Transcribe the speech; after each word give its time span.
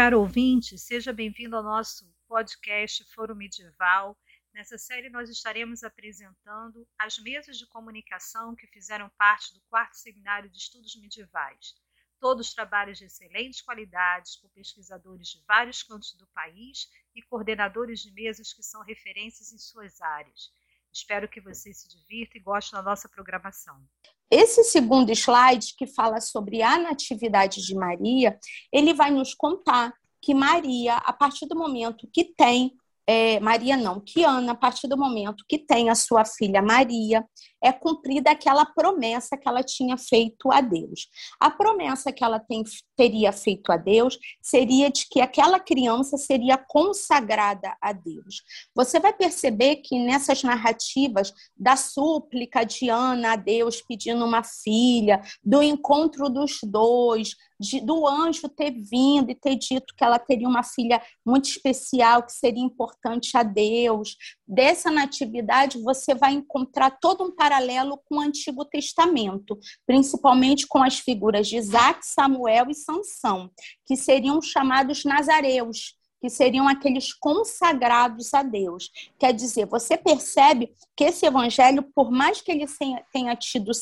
caro 0.00 0.20
ouvinte, 0.20 0.78
seja 0.78 1.12
bem-vindo 1.12 1.54
ao 1.54 1.62
nosso 1.62 2.10
podcast 2.26 3.04
Foro 3.12 3.36
Medieval. 3.36 4.18
Nessa 4.54 4.78
série, 4.78 5.10
nós 5.10 5.28
estaremos 5.28 5.84
apresentando 5.84 6.88
as 6.98 7.18
mesas 7.18 7.58
de 7.58 7.66
comunicação 7.66 8.56
que 8.56 8.66
fizeram 8.68 9.10
parte 9.18 9.52
do 9.52 9.60
quarto 9.68 9.98
seminário 9.98 10.48
de 10.48 10.56
estudos 10.56 10.96
medievais. 10.96 11.74
Todos 12.18 12.54
trabalhos 12.54 12.96
de 12.96 13.04
excelentes 13.04 13.60
qualidades, 13.60 14.36
por 14.36 14.48
pesquisadores 14.52 15.28
de 15.28 15.44
vários 15.46 15.82
cantos 15.82 16.14
do 16.14 16.26
país 16.28 16.88
e 17.14 17.20
coordenadores 17.20 18.00
de 18.00 18.10
mesas 18.10 18.54
que 18.54 18.62
são 18.62 18.82
referências 18.82 19.52
em 19.52 19.58
suas 19.58 20.00
áreas. 20.00 20.50
Espero 20.90 21.28
que 21.28 21.42
você 21.42 21.74
se 21.74 21.86
divirta 21.86 22.38
e 22.38 22.40
goste 22.40 22.72
da 22.72 22.80
nossa 22.80 23.06
programação. 23.06 23.86
Esse 24.30 24.62
segundo 24.64 25.10
slide, 25.12 25.74
que 25.76 25.86
fala 25.86 26.20
sobre 26.20 26.62
a 26.62 26.78
natividade 26.78 27.60
de 27.62 27.74
Maria, 27.74 28.38
ele 28.72 28.94
vai 28.94 29.10
nos 29.10 29.34
contar 29.34 29.92
que 30.22 30.34
Maria, 30.34 30.96
a 30.98 31.12
partir 31.12 31.46
do 31.46 31.56
momento 31.56 32.08
que 32.12 32.24
tem 32.24 32.72
é, 33.12 33.40
Maria 33.40 33.76
não, 33.76 33.98
que 33.98 34.22
Ana, 34.22 34.52
a 34.52 34.54
partir 34.54 34.86
do 34.86 34.96
momento 34.96 35.44
que 35.48 35.58
tem 35.58 35.90
a 35.90 35.96
sua 35.96 36.24
filha 36.24 36.62
Maria, 36.62 37.24
é 37.60 37.72
cumprida 37.72 38.30
aquela 38.30 38.64
promessa 38.64 39.36
que 39.36 39.48
ela 39.48 39.64
tinha 39.64 39.96
feito 39.96 40.52
a 40.52 40.60
Deus. 40.60 41.08
A 41.40 41.50
promessa 41.50 42.12
que 42.12 42.22
ela 42.22 42.38
tem, 42.38 42.62
teria 42.96 43.32
feito 43.32 43.72
a 43.72 43.76
Deus 43.76 44.16
seria 44.40 44.88
de 44.88 45.08
que 45.10 45.20
aquela 45.20 45.58
criança 45.58 46.16
seria 46.16 46.56
consagrada 46.56 47.76
a 47.82 47.92
Deus. 47.92 48.44
Você 48.76 49.00
vai 49.00 49.12
perceber 49.12 49.78
que 49.78 49.98
nessas 49.98 50.44
narrativas 50.44 51.34
da 51.56 51.74
súplica 51.74 52.62
de 52.62 52.88
Ana 52.88 53.32
a 53.32 53.36
Deus 53.36 53.82
pedindo 53.82 54.24
uma 54.24 54.44
filha, 54.44 55.20
do 55.42 55.60
encontro 55.60 56.30
dos 56.30 56.60
dois, 56.62 57.34
de, 57.60 57.80
do 57.80 58.06
anjo 58.08 58.48
ter 58.48 58.70
vindo 58.70 59.30
e 59.30 59.34
ter 59.34 59.54
dito 59.56 59.94
que 59.94 60.02
ela 60.02 60.18
teria 60.18 60.48
uma 60.48 60.62
filha 60.62 61.00
muito 61.24 61.50
especial, 61.50 62.22
que 62.22 62.32
seria 62.32 62.64
importante 62.64 63.36
a 63.36 63.42
Deus. 63.42 64.16
Dessa 64.48 64.90
natividade, 64.90 65.80
você 65.80 66.14
vai 66.14 66.32
encontrar 66.32 66.98
todo 66.98 67.22
um 67.22 67.30
paralelo 67.30 68.00
com 68.06 68.16
o 68.16 68.20
Antigo 68.20 68.64
Testamento, 68.64 69.58
principalmente 69.86 70.66
com 70.66 70.82
as 70.82 70.98
figuras 70.98 71.46
de 71.46 71.58
Isaac, 71.58 72.06
Samuel 72.06 72.70
e 72.70 72.74
Sansão, 72.74 73.50
que 73.86 73.94
seriam 73.94 74.40
chamados 74.40 75.04
nazareus, 75.04 75.94
que 76.20 76.30
seriam 76.30 76.68
aqueles 76.68 77.12
consagrados 77.12 78.32
a 78.32 78.42
Deus. 78.42 78.90
Quer 79.18 79.32
dizer, 79.32 79.66
você 79.66 79.96
percebe 79.96 80.72
que 80.96 81.04
esse 81.04 81.26
evangelho, 81.26 81.82
por 81.94 82.10
mais 82.10 82.40
que 82.40 82.52
ele 82.52 82.66
tenha 83.12 83.36
tido 83.36 83.72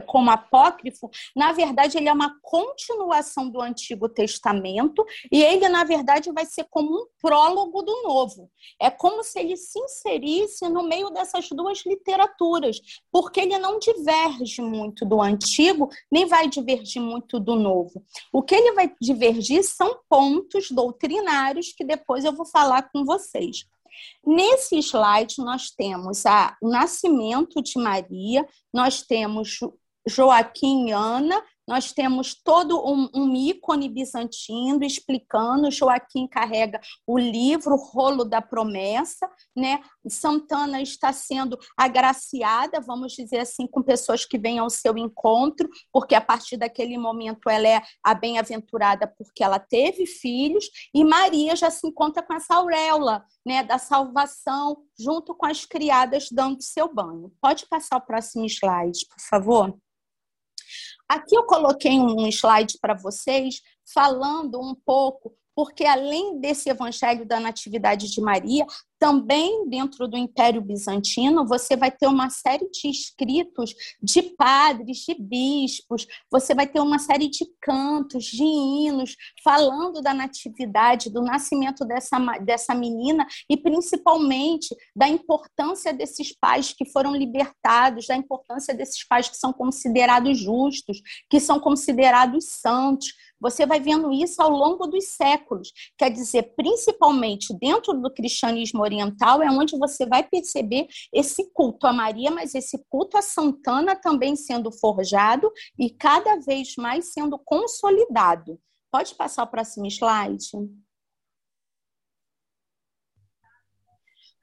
como 0.00 0.30
apócrifo, 0.30 1.10
na 1.34 1.52
verdade, 1.52 1.96
ele 1.96 2.08
é 2.08 2.12
uma 2.12 2.38
continuação 2.42 3.48
do 3.48 3.60
Antigo 3.60 4.08
Testamento 4.08 5.04
e 5.30 5.42
ele, 5.42 5.68
na 5.68 5.84
verdade, 5.84 6.32
vai 6.32 6.46
ser 6.46 6.64
como 6.70 6.90
um 6.90 7.06
prólogo 7.20 7.82
do 7.82 8.02
Novo. 8.02 8.50
É 8.80 8.90
como 8.90 9.22
se 9.22 9.38
ele 9.38 9.56
se 9.56 9.78
inserisse 9.78 10.68
no 10.68 10.82
meio 10.82 11.10
dessas 11.10 11.48
duas 11.48 11.84
literaturas, 11.84 12.78
porque 13.10 13.40
ele 13.40 13.58
não 13.58 13.78
diverge 13.78 14.60
muito 14.62 15.04
do 15.04 15.20
Antigo, 15.20 15.88
nem 16.10 16.26
vai 16.26 16.48
divergir 16.48 17.02
muito 17.02 17.38
do 17.40 17.56
Novo. 17.56 18.04
O 18.32 18.42
que 18.42 18.54
ele 18.54 18.72
vai 18.72 18.92
divergir 19.00 19.64
são 19.64 20.00
pontos 20.08 20.70
doutrinários 20.70 21.72
que 21.72 21.84
depois 21.84 22.24
eu 22.24 22.32
vou 22.32 22.46
falar 22.46 22.90
com 22.90 23.04
vocês. 23.04 23.66
Nesse 24.24 24.78
slide, 24.78 25.38
nós 25.38 25.70
temos 25.70 26.26
a, 26.26 26.56
o 26.60 26.68
nascimento 26.68 27.62
de 27.62 27.78
Maria, 27.78 28.46
nós 28.72 29.02
temos 29.02 29.60
Joaquim 30.08 30.88
e 30.88 30.92
Ana, 30.92 31.42
nós 31.66 31.92
temos 31.92 32.32
todo 32.32 32.78
um, 32.78 33.08
um, 33.12 33.34
ícone 33.34 33.88
bizantino 33.88 34.84
explicando. 34.84 35.70
Joaquim 35.70 36.28
carrega 36.28 36.80
o 37.04 37.18
livro, 37.18 37.74
o 37.74 37.76
rolo 37.76 38.24
da 38.24 38.40
promessa, 38.40 39.28
né? 39.54 39.80
Santana 40.08 40.80
está 40.80 41.12
sendo 41.12 41.58
agraciada, 41.76 42.80
vamos 42.80 43.14
dizer 43.14 43.40
assim, 43.40 43.66
com 43.66 43.82
pessoas 43.82 44.24
que 44.24 44.38
vêm 44.38 44.60
ao 44.60 44.70
seu 44.70 44.96
encontro, 44.96 45.68
porque 45.92 46.14
a 46.14 46.20
partir 46.20 46.56
daquele 46.56 46.96
momento 46.96 47.50
ela 47.50 47.66
é 47.66 47.82
a 48.04 48.14
bem-aventurada 48.14 49.12
porque 49.18 49.42
ela 49.42 49.58
teve 49.58 50.06
filhos, 50.06 50.66
e 50.94 51.04
Maria 51.04 51.56
já 51.56 51.70
se 51.70 51.86
encontra 51.86 52.22
com 52.22 52.34
essa 52.34 52.54
auréola, 52.54 53.24
né, 53.44 53.64
da 53.64 53.78
salvação, 53.78 54.76
junto 54.98 55.34
com 55.34 55.46
as 55.46 55.64
criadas 55.64 56.28
dando 56.30 56.62
seu 56.62 56.92
banho. 56.92 57.32
Pode 57.40 57.66
passar 57.66 57.96
o 57.96 58.06
próximo 58.06 58.44
slide, 58.46 59.06
por 59.08 59.20
favor? 59.20 59.76
Aqui 61.08 61.36
eu 61.36 61.44
coloquei 61.44 61.98
um 61.98 62.26
slide 62.26 62.78
para 62.80 62.94
vocês 62.94 63.60
falando 63.92 64.60
um 64.60 64.74
pouco 64.74 65.36
porque 65.56 65.86
além 65.86 66.38
desse 66.38 66.68
evangelho 66.68 67.26
da 67.26 67.40
Natividade 67.40 68.10
de 68.12 68.20
Maria, 68.20 68.66
também 68.98 69.68
dentro 69.68 70.08
do 70.08 70.16
Império 70.16 70.60
Bizantino, 70.60 71.46
você 71.46 71.76
vai 71.76 71.90
ter 71.90 72.06
uma 72.06 72.30
série 72.30 72.68
de 72.70 72.88
escritos 72.88 73.74
de 74.02 74.22
padres, 74.22 74.98
de 74.98 75.14
bispos, 75.14 76.06
você 76.30 76.54
vai 76.54 76.66
ter 76.66 76.80
uma 76.80 76.98
série 76.98 77.28
de 77.28 77.46
cantos, 77.60 78.24
de 78.24 78.42
hinos, 78.42 79.16
falando 79.42 80.00
da 80.00 80.14
natividade, 80.14 81.10
do 81.10 81.22
nascimento 81.22 81.84
dessa, 81.84 82.18
dessa 82.40 82.74
menina 82.74 83.26
e 83.48 83.56
principalmente 83.56 84.74
da 84.94 85.08
importância 85.08 85.92
desses 85.92 86.34
pais 86.38 86.72
que 86.72 86.84
foram 86.86 87.14
libertados, 87.14 88.06
da 88.06 88.16
importância 88.16 88.74
desses 88.74 89.06
pais 89.06 89.28
que 89.28 89.36
são 89.36 89.52
considerados 89.52 90.38
justos, 90.38 91.00
que 91.30 91.40
são 91.40 91.60
considerados 91.60 92.46
santos. 92.60 93.12
Você 93.40 93.66
vai 93.66 93.80
vendo 93.80 94.12
isso 94.12 94.40
ao 94.40 94.50
longo 94.50 94.86
dos 94.86 95.08
séculos. 95.08 95.72
Quer 95.98 96.10
dizer, 96.10 96.54
principalmente 96.56 97.56
dentro 97.58 97.92
do 97.94 98.12
cristianismo 98.12 98.82
oriental, 98.82 99.42
é 99.42 99.50
onde 99.50 99.78
você 99.78 100.06
vai 100.06 100.22
perceber 100.22 100.86
esse 101.12 101.50
culto 101.52 101.86
a 101.86 101.92
Maria, 101.92 102.30
mas 102.30 102.54
esse 102.54 102.82
culto 102.88 103.16
a 103.16 103.22
Santana 103.22 103.94
também 103.94 104.36
sendo 104.36 104.72
forjado 104.72 105.50
e 105.78 105.90
cada 105.90 106.36
vez 106.40 106.74
mais 106.78 107.12
sendo 107.12 107.38
consolidado. 107.44 108.58
Pode 108.90 109.14
passar 109.14 109.42
o 109.44 109.48
próximo 109.48 109.86
slide? 109.86 110.48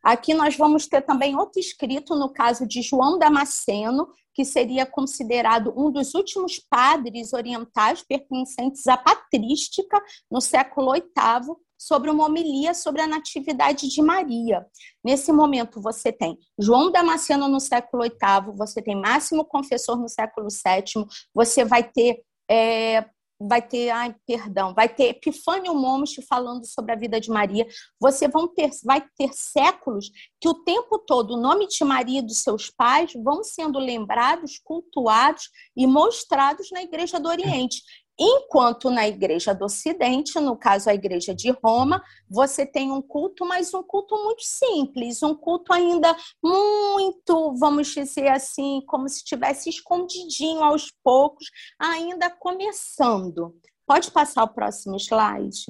Aqui 0.03 0.33
nós 0.33 0.57
vamos 0.57 0.85
ter 0.85 1.01
também 1.01 1.35
outro 1.37 1.59
escrito, 1.59 2.15
no 2.15 2.29
caso 2.29 2.67
de 2.67 2.81
João 2.81 3.17
Damasceno, 3.17 4.09
que 4.33 4.43
seria 4.43 4.85
considerado 4.85 5.73
um 5.77 5.91
dos 5.91 6.13
últimos 6.13 6.59
padres 6.59 7.33
orientais 7.33 8.01
pertencentes 8.01 8.85
à 8.87 8.97
patrística 8.97 10.01
no 10.29 10.41
século 10.41 10.91
VIII, 10.93 11.55
sobre 11.77 12.09
uma 12.09 12.25
homilia 12.25 12.73
sobre 12.73 13.01
a 13.01 13.07
natividade 13.07 13.89
de 13.89 14.01
Maria. 14.01 14.65
Nesse 15.03 15.31
momento, 15.31 15.81
você 15.81 16.13
tem 16.13 16.37
João 16.57 16.89
Damasceno 16.89 17.49
no 17.49 17.59
século 17.59 18.03
VIII, 18.03 18.55
você 18.55 18.81
tem 18.81 18.95
Máximo 18.95 19.43
Confessor 19.43 19.97
no 19.97 20.07
século 20.07 20.47
VII, 20.49 21.05
você 21.33 21.65
vai 21.65 21.83
ter 21.83 22.21
é, 22.49 23.05
vai 23.39 23.61
ter, 23.61 23.89
ai, 23.89 24.15
perdão, 24.25 24.73
vai 24.73 24.87
ter 24.87 25.09
Epifânio 25.09 25.73
Momos 25.73 26.15
falando 26.27 26.65
sobre 26.65 26.91
a 26.91 26.95
vida 26.95 27.19
de 27.19 27.29
Maria. 27.29 27.67
Você 27.99 28.27
vão 28.27 28.47
ter, 28.47 28.69
vai 28.83 29.05
ter 29.17 29.29
séculos 29.33 30.09
que 30.39 30.47
o 30.47 30.63
tempo 30.63 30.99
todo 30.99 31.33
o 31.33 31.41
nome 31.41 31.67
de 31.67 31.83
Maria 31.83 32.19
e 32.19 32.25
dos 32.25 32.41
seus 32.41 32.69
pais 32.69 33.11
vão 33.23 33.43
sendo 33.43 33.79
lembrados, 33.79 34.59
cultuados 34.63 35.49
e 35.75 35.85
mostrados 35.85 36.69
na 36.71 36.83
Igreja 36.83 37.19
do 37.19 37.29
Oriente. 37.29 37.81
Enquanto 38.19 38.91
na 38.91 39.07
igreja 39.07 39.55
do 39.55 39.65
Ocidente, 39.65 40.39
no 40.39 40.55
caso 40.55 40.89
a 40.89 40.93
igreja 40.93 41.33
de 41.33 41.49
Roma, 41.49 42.03
você 42.29 42.65
tem 42.65 42.91
um 42.91 43.01
culto, 43.01 43.45
mas 43.45 43.73
um 43.73 43.81
culto 43.81 44.15
muito 44.23 44.43
simples, 44.43 45.23
um 45.23 45.35
culto 45.35 45.73
ainda 45.73 46.15
muito, 46.43 47.55
vamos 47.55 47.87
dizer 47.87 48.27
assim, 48.27 48.81
como 48.87 49.09
se 49.09 49.17
estivesse 49.17 49.69
escondidinho 49.69 50.61
aos 50.61 50.91
poucos, 51.03 51.49
ainda 51.79 52.29
começando. 52.29 53.55
Pode 53.85 54.11
passar 54.11 54.43
o 54.43 54.53
próximo 54.53 54.95
slide? 54.97 55.65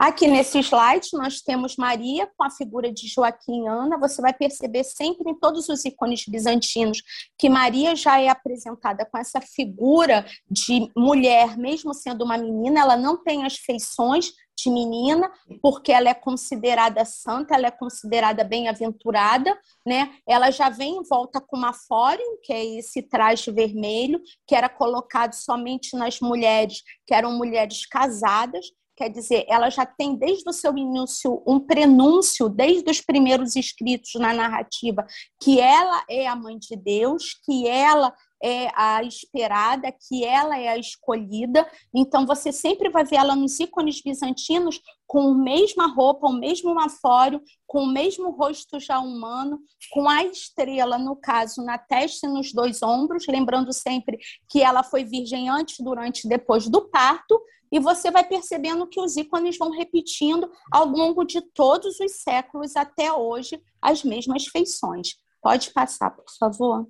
Aqui 0.00 0.26
nesse 0.26 0.58
slide, 0.60 1.10
nós 1.12 1.42
temos 1.42 1.76
Maria 1.76 2.26
com 2.34 2.42
a 2.42 2.48
figura 2.48 2.90
de 2.90 3.06
Joaquim 3.06 3.64
e 3.64 3.68
Ana. 3.68 3.98
Você 3.98 4.22
vai 4.22 4.32
perceber 4.32 4.82
sempre 4.82 5.30
em 5.30 5.38
todos 5.38 5.68
os 5.68 5.84
ícones 5.84 6.24
bizantinos 6.26 7.02
que 7.38 7.50
Maria 7.50 7.94
já 7.94 8.18
é 8.18 8.30
apresentada 8.30 9.04
com 9.04 9.18
essa 9.18 9.42
figura 9.42 10.24
de 10.50 10.90
mulher, 10.96 11.58
mesmo 11.58 11.92
sendo 11.92 12.24
uma 12.24 12.38
menina, 12.38 12.80
ela 12.80 12.96
não 12.96 13.22
tem 13.22 13.44
as 13.44 13.56
feições 13.56 14.32
de 14.56 14.70
menina, 14.70 15.30
porque 15.60 15.92
ela 15.92 16.08
é 16.08 16.14
considerada 16.14 17.04
santa, 17.04 17.54
ela 17.54 17.66
é 17.66 17.70
considerada 17.70 18.42
bem-aventurada, 18.42 19.54
né? 19.86 20.14
Ela 20.26 20.50
já 20.50 20.70
vem 20.70 20.96
em 20.96 21.02
volta 21.02 21.40
com 21.40 21.56
uma 21.58 21.72
fórum, 21.72 22.38
que 22.42 22.52
é 22.52 22.64
esse 22.78 23.02
traje 23.02 23.50
vermelho, 23.50 24.20
que 24.46 24.54
era 24.54 24.68
colocado 24.68 25.34
somente 25.34 25.94
nas 25.94 26.20
mulheres 26.20 26.82
que 27.06 27.14
eram 27.14 27.32
mulheres 27.36 27.86
casadas, 27.86 28.66
quer 29.00 29.08
dizer, 29.08 29.46
ela 29.48 29.70
já 29.70 29.86
tem 29.86 30.14
desde 30.14 30.46
o 30.46 30.52
seu 30.52 30.76
início 30.76 31.42
um 31.46 31.58
prenúncio, 31.58 32.50
desde 32.50 32.90
os 32.90 33.00
primeiros 33.00 33.56
escritos 33.56 34.10
na 34.16 34.34
narrativa, 34.34 35.06
que 35.42 35.58
ela 35.58 36.04
é 36.06 36.26
a 36.26 36.36
mãe 36.36 36.58
de 36.58 36.76
Deus, 36.76 37.40
que 37.42 37.66
ela 37.66 38.14
é 38.42 38.70
a 38.74 39.02
esperada, 39.02 39.90
que 39.90 40.22
ela 40.22 40.58
é 40.58 40.68
a 40.68 40.76
escolhida. 40.76 41.66
Então, 41.94 42.26
você 42.26 42.52
sempre 42.52 42.90
vai 42.90 43.02
ver 43.02 43.16
ela 43.16 43.34
nos 43.34 43.58
ícones 43.58 44.02
bizantinos 44.02 44.78
com 45.06 45.30
a 45.30 45.34
mesma 45.34 45.86
roupa, 45.86 46.26
o 46.26 46.38
mesmo 46.38 46.78
afório, 46.78 47.40
com 47.66 47.84
o 47.84 47.92
mesmo 47.92 48.30
rosto 48.32 48.78
já 48.78 48.98
humano, 48.98 49.60
com 49.92 50.10
a 50.10 50.24
estrela, 50.24 50.98
no 50.98 51.16
caso, 51.16 51.64
na 51.64 51.78
testa 51.78 52.26
e 52.26 52.30
nos 52.30 52.52
dois 52.52 52.82
ombros, 52.82 53.26
lembrando 53.26 53.72
sempre 53.72 54.18
que 54.46 54.62
ela 54.62 54.82
foi 54.82 55.04
virgem 55.04 55.48
antes, 55.48 55.76
durante 55.80 56.26
e 56.26 56.28
depois 56.28 56.68
do 56.68 56.82
parto, 56.90 57.40
e 57.70 57.78
você 57.78 58.10
vai 58.10 58.24
percebendo 58.24 58.86
que 58.86 59.00
os 59.00 59.16
ícones 59.16 59.56
vão 59.56 59.70
repetindo 59.70 60.50
ao 60.72 60.86
longo 60.86 61.24
de 61.24 61.40
todos 61.40 62.00
os 62.00 62.22
séculos 62.22 62.76
até 62.76 63.12
hoje 63.12 63.62
as 63.80 64.02
mesmas 64.02 64.46
feições. 64.46 65.14
Pode 65.42 65.70
passar, 65.72 66.10
por 66.10 66.24
favor. 66.38 66.86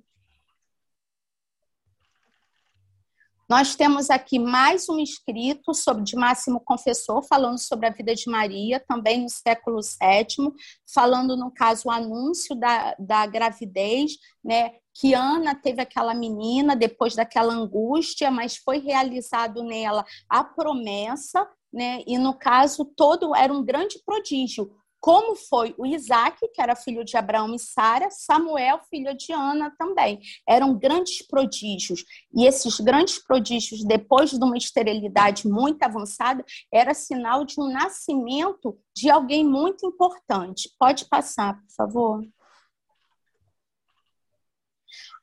Nós 3.51 3.75
temos 3.75 4.09
aqui 4.09 4.39
mais 4.39 4.87
um 4.87 4.97
escrito 4.97 5.73
sobre 5.73 6.05
de 6.05 6.15
Máximo 6.15 6.61
Confessor, 6.61 7.21
falando 7.21 7.57
sobre 7.57 7.85
a 7.85 7.89
vida 7.89 8.15
de 8.15 8.29
Maria, 8.29 8.79
também 8.79 9.23
no 9.23 9.29
século 9.29 9.81
VII, 9.81 10.53
falando, 10.95 11.35
no 11.35 11.51
caso, 11.51 11.89
o 11.89 11.91
anúncio 11.91 12.55
da, 12.55 12.95
da 12.97 13.25
gravidez, 13.25 14.13
né? 14.41 14.71
Que 14.93 15.13
Ana 15.13 15.53
teve 15.53 15.81
aquela 15.81 16.13
menina 16.13 16.77
depois 16.77 17.13
daquela 17.13 17.51
angústia, 17.53 18.31
mas 18.31 18.55
foi 18.55 18.77
realizado 18.79 19.61
nela 19.63 20.05
a 20.29 20.45
promessa, 20.45 21.45
né? 21.73 22.03
E 22.07 22.17
no 22.17 22.33
caso 22.33 22.85
todo 22.85 23.35
era 23.35 23.51
um 23.51 23.65
grande 23.65 24.01
prodígio 24.05 24.71
como 25.01 25.35
foi 25.35 25.73
o 25.79 25.85
Isaac, 25.85 26.37
que 26.53 26.61
era 26.61 26.75
filho 26.75 27.03
de 27.03 27.17
Abraão 27.17 27.53
e 27.55 27.59
Sara, 27.59 28.11
Samuel, 28.11 28.79
filho 28.87 29.17
de 29.17 29.33
Ana 29.33 29.75
também. 29.75 30.21
Eram 30.47 30.77
grandes 30.77 31.25
prodígios. 31.25 32.05
E 32.31 32.45
esses 32.45 32.79
grandes 32.79 33.17
prodígios, 33.17 33.83
depois 33.83 34.29
de 34.29 34.37
uma 34.37 34.55
esterilidade 34.55 35.47
muito 35.47 35.81
avançada, 35.81 36.45
era 36.71 36.93
sinal 36.93 37.43
de 37.43 37.59
um 37.59 37.67
nascimento 37.67 38.77
de 38.95 39.09
alguém 39.09 39.43
muito 39.43 39.87
importante. 39.87 40.69
Pode 40.77 41.05
passar, 41.05 41.59
por 41.59 41.73
favor. 41.75 42.23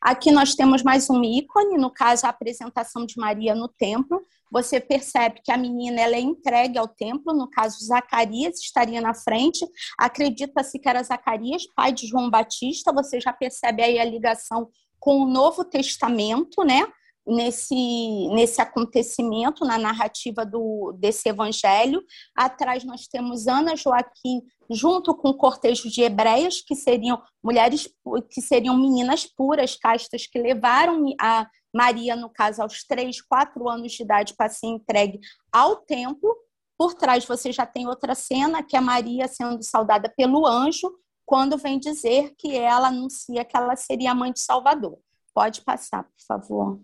Aqui 0.01 0.33
nós 0.33 0.55
temos 0.55 0.83
mais 0.83 1.09
um 1.09 1.23
ícone, 1.23 1.79
no 1.79 1.91
caso 1.91 2.27
a 2.27 2.31
apresentação 2.31 3.07
de 3.07 3.17
Maria 3.17 3.55
no 3.55 3.69
templo. 3.69 4.27
Você 4.51 4.81
percebe 4.81 5.41
que 5.43 5.53
a 5.53 5.57
menina 5.57 6.01
ela 6.01 6.17
é 6.17 6.21
entregue 6.21 6.79
ao 6.79 6.89
templo, 6.89 7.33
no 7.33 7.49
caso 7.49 7.85
Zacarias 7.85 8.61
estaria 8.61 9.01
na 9.01 9.15
frente. 9.15 9.67
Acredita-se 9.99 10.79
que 10.79 10.89
era 10.89 11.03
Zacarias, 11.03 11.67
pai 11.75 11.93
de 11.93 12.07
João 12.07 12.31
Batista. 12.31 12.93
Você 12.93 13.21
já 13.21 13.33
percebe 13.33 13.83
aí 13.83 13.99
a 13.99 14.05
ligação 14.05 14.69
com 14.99 15.21
o 15.21 15.27
Novo 15.29 15.65
Testamento, 15.65 16.65
né? 16.65 16.87
nesse, 17.29 18.29
nesse 18.31 18.61
acontecimento, 18.61 19.65
na 19.65 19.77
narrativa 19.77 20.45
do, 20.47 20.97
desse 20.99 21.29
evangelho. 21.29 22.03
Atrás 22.35 22.85
nós 22.85 23.07
temos 23.07 23.47
Ana 23.47 23.77
Joaquim, 23.77 24.43
junto 24.71 25.15
com 25.15 25.29
o 25.29 25.37
cortejo 25.37 25.91
de 25.91 26.03
hebreias, 26.03 26.63
que 26.63 26.75
seriam 26.75 27.21
mulheres, 27.45 27.89
que 28.31 28.41
seriam 28.41 28.77
meninas 28.77 29.27
puras, 29.27 29.77
castas, 29.77 30.27
que 30.27 30.39
levaram 30.39 31.05
a 31.21 31.47
Maria, 31.75 32.17
no 32.17 32.31
caso, 32.31 32.63
aos 32.63 32.83
três, 32.85 33.21
quatro 33.21 33.69
anos 33.69 33.93
de 33.93 34.03
idade 34.03 34.35
para 34.35 34.49
ser 34.49 34.67
entregue 34.67 35.21
ao 35.53 35.77
templo. 35.77 36.35
Por 36.77 36.95
trás 36.95 37.25
você 37.25 37.53
já 37.53 37.67
tem 37.67 37.87
outra 37.87 38.15
cena, 38.15 38.63
que 38.63 38.77
é 38.77 38.81
Maria 38.81 39.27
sendo 39.29 39.63
saudada 39.63 40.13
pelo 40.17 40.47
anjo, 40.47 40.91
quando 41.27 41.59
vem 41.59 41.79
dizer 41.79 42.35
que 42.39 42.57
ela 42.57 42.89
anuncia 42.89 43.45
que 43.45 43.57
ela 43.57 43.77
seria 43.77 44.13
a 44.13 44.15
mãe 44.15 44.33
de 44.33 44.41
Salvador. 44.41 44.99
Pode 45.35 45.61
passar, 45.63 46.05
por 46.05 46.25
favor. 46.27 46.81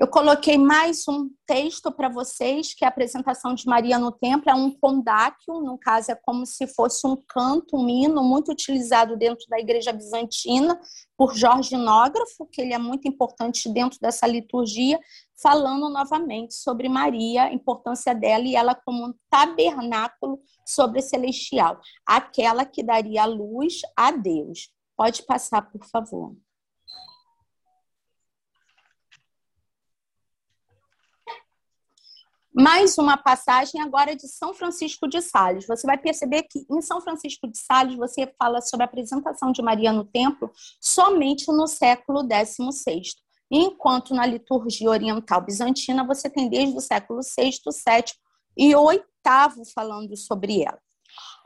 Eu 0.00 0.08
coloquei 0.08 0.56
mais 0.56 1.06
um 1.06 1.28
texto 1.46 1.92
para 1.92 2.08
vocês, 2.08 2.72
que 2.72 2.86
é 2.86 2.88
a 2.88 2.88
apresentação 2.88 3.52
de 3.54 3.66
Maria 3.66 3.98
no 3.98 4.10
Templo, 4.10 4.50
é 4.50 4.54
um 4.54 4.70
condáquio, 4.70 5.60
no 5.60 5.76
caso 5.76 6.10
é 6.10 6.14
como 6.14 6.46
se 6.46 6.66
fosse 6.66 7.06
um 7.06 7.14
canto, 7.14 7.76
um 7.76 7.86
hino 7.86 8.24
muito 8.24 8.50
utilizado 8.50 9.14
dentro 9.14 9.46
da 9.50 9.60
igreja 9.60 9.92
bizantina 9.92 10.80
por 11.18 11.34
Jorge 11.34 11.76
Nógrafo, 11.76 12.48
que 12.50 12.62
ele 12.62 12.72
é 12.72 12.78
muito 12.78 13.06
importante 13.06 13.68
dentro 13.68 13.98
dessa 14.00 14.26
liturgia, 14.26 14.98
falando 15.42 15.90
novamente 15.90 16.54
sobre 16.54 16.88
Maria, 16.88 17.42
a 17.42 17.52
importância 17.52 18.14
dela 18.14 18.44
e 18.44 18.56
ela 18.56 18.74
como 18.74 19.08
um 19.08 19.14
tabernáculo 19.28 20.40
sobre 20.66 21.02
celestial, 21.02 21.78
aquela 22.06 22.64
que 22.64 22.82
daria 22.82 23.26
luz 23.26 23.82
a 23.94 24.10
Deus. 24.10 24.72
Pode 24.96 25.22
passar, 25.24 25.60
por 25.70 25.84
favor. 25.84 26.34
Mais 32.60 32.98
uma 32.98 33.16
passagem 33.16 33.80
agora 33.80 34.14
de 34.14 34.28
São 34.28 34.52
Francisco 34.52 35.08
de 35.08 35.22
Sales. 35.22 35.66
Você 35.66 35.86
vai 35.86 35.96
perceber 35.96 36.42
que 36.42 36.66
em 36.70 36.82
São 36.82 37.00
Francisco 37.00 37.48
de 37.48 37.58
Sales 37.58 37.96
você 37.96 38.30
fala 38.38 38.60
sobre 38.60 38.84
a 38.84 38.86
apresentação 38.86 39.50
de 39.50 39.62
Maria 39.62 39.92
no 39.92 40.04
templo 40.04 40.52
somente 40.78 41.50
no 41.50 41.66
século 41.66 42.20
XVI. 42.20 43.00
Enquanto 43.50 44.14
na 44.14 44.26
liturgia 44.26 44.90
oriental 44.90 45.40
bizantina 45.40 46.06
você 46.06 46.28
tem 46.28 46.50
desde 46.50 46.76
o 46.76 46.80
século 46.80 47.20
VI, 47.22 47.50
VII 47.50 48.12
e 48.56 48.74
VIII 48.74 49.64
falando 49.74 50.14
sobre 50.14 50.62
ela. 50.62 50.78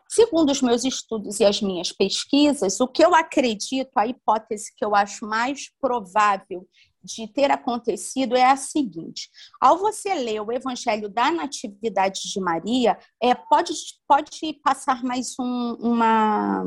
Segundo 0.09 0.51
os 0.51 0.63
meus 0.63 0.85
estudos 0.85 1.39
e 1.39 1.45
as 1.45 1.63
minhas 1.63 1.93
pesquisas, 1.93 2.81
o 2.81 2.89
que 2.89 3.05
eu 3.05 3.15
acredito, 3.15 3.97
a 3.97 4.07
hipótese 4.07 4.73
que 4.77 4.85
eu 4.85 4.95
acho 4.95 5.27
mais 5.27 5.71
provável 5.81 6.67
de 7.05 7.29
ter 7.29 7.51
acontecido 7.51 8.35
é 8.35 8.51
a 8.51 8.57
seguinte: 8.57 9.29
ao 9.61 9.79
você 9.79 10.15
ler 10.15 10.41
o 10.41 10.51
Evangelho 10.51 11.09
da 11.09 11.31
Natividade 11.31 12.23
de 12.33 12.41
Maria, 12.41 12.99
é, 13.23 13.35
pode, 13.35 13.75
pode 14.09 14.55
passar 14.63 15.03
mais 15.05 15.35
um, 15.39 15.77
uma. 15.79 16.65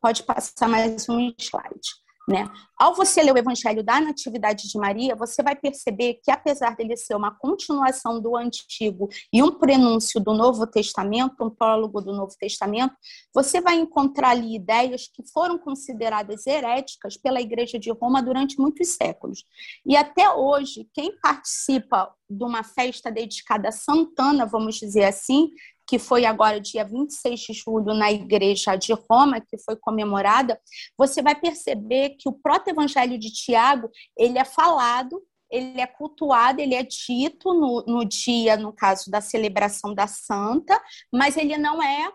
Pode 0.00 0.22
passar 0.22 0.68
mais 0.68 1.08
um 1.08 1.32
slide. 1.38 2.03
Né? 2.26 2.50
Ao 2.78 2.94
você 2.94 3.22
ler 3.22 3.34
o 3.34 3.38
Evangelho 3.38 3.84
da 3.84 4.00
Natividade 4.00 4.66
de 4.66 4.78
Maria, 4.78 5.14
você 5.14 5.42
vai 5.42 5.54
perceber 5.54 6.20
que, 6.24 6.30
apesar 6.30 6.74
dele 6.74 6.96
ser 6.96 7.14
uma 7.14 7.30
continuação 7.30 8.18
do 8.18 8.34
Antigo 8.34 9.08
e 9.30 9.42
um 9.42 9.58
prenúncio 9.58 10.18
do 10.18 10.32
Novo 10.32 10.66
Testamento, 10.66 11.44
um 11.44 11.50
prólogo 11.50 12.00
do 12.00 12.14
Novo 12.14 12.34
Testamento, 12.38 12.94
você 13.32 13.60
vai 13.60 13.76
encontrar 13.76 14.30
ali 14.30 14.56
ideias 14.56 15.06
que 15.06 15.22
foram 15.32 15.58
consideradas 15.58 16.46
heréticas 16.46 17.16
pela 17.18 17.42
Igreja 17.42 17.78
de 17.78 17.90
Roma 17.92 18.22
durante 18.22 18.58
muitos 18.58 18.88
séculos. 18.94 19.44
E 19.84 19.94
até 19.94 20.30
hoje, 20.30 20.88
quem 20.94 21.18
participa 21.20 22.10
de 22.28 22.42
uma 22.42 22.64
festa 22.64 23.12
dedicada 23.12 23.68
a 23.68 23.72
Santana, 23.72 24.46
vamos 24.46 24.76
dizer 24.76 25.04
assim, 25.04 25.50
que 25.86 25.98
foi 25.98 26.24
agora 26.24 26.60
dia 26.60 26.84
26 26.84 27.40
de 27.40 27.52
julho 27.52 27.94
na 27.94 28.10
igreja 28.10 28.76
de 28.76 28.92
Roma, 28.92 29.40
que 29.40 29.58
foi 29.58 29.76
comemorada, 29.76 30.60
você 30.96 31.22
vai 31.22 31.34
perceber 31.34 32.16
que 32.18 32.28
o 32.28 32.32
proto-evangelho 32.32 33.18
de 33.18 33.30
Tiago, 33.30 33.90
ele 34.16 34.38
é 34.38 34.44
falado, 34.44 35.22
ele 35.50 35.80
é 35.80 35.86
cultuado, 35.86 36.60
ele 36.60 36.74
é 36.74 36.82
dito 36.82 37.52
no, 37.52 37.84
no 37.86 38.04
dia, 38.04 38.56
no 38.56 38.72
caso 38.72 39.10
da 39.10 39.20
celebração 39.20 39.94
da 39.94 40.06
santa, 40.06 40.80
mas 41.12 41.36
ele 41.36 41.56
não 41.56 41.82
é 41.82 42.10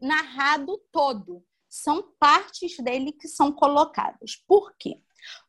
narrado 0.00 0.80
todo. 0.92 1.44
São 1.68 2.02
partes 2.18 2.78
dele 2.78 3.12
que 3.12 3.28
são 3.28 3.52
colocadas. 3.52 4.36
Por 4.46 4.74
quê? 4.78 5.00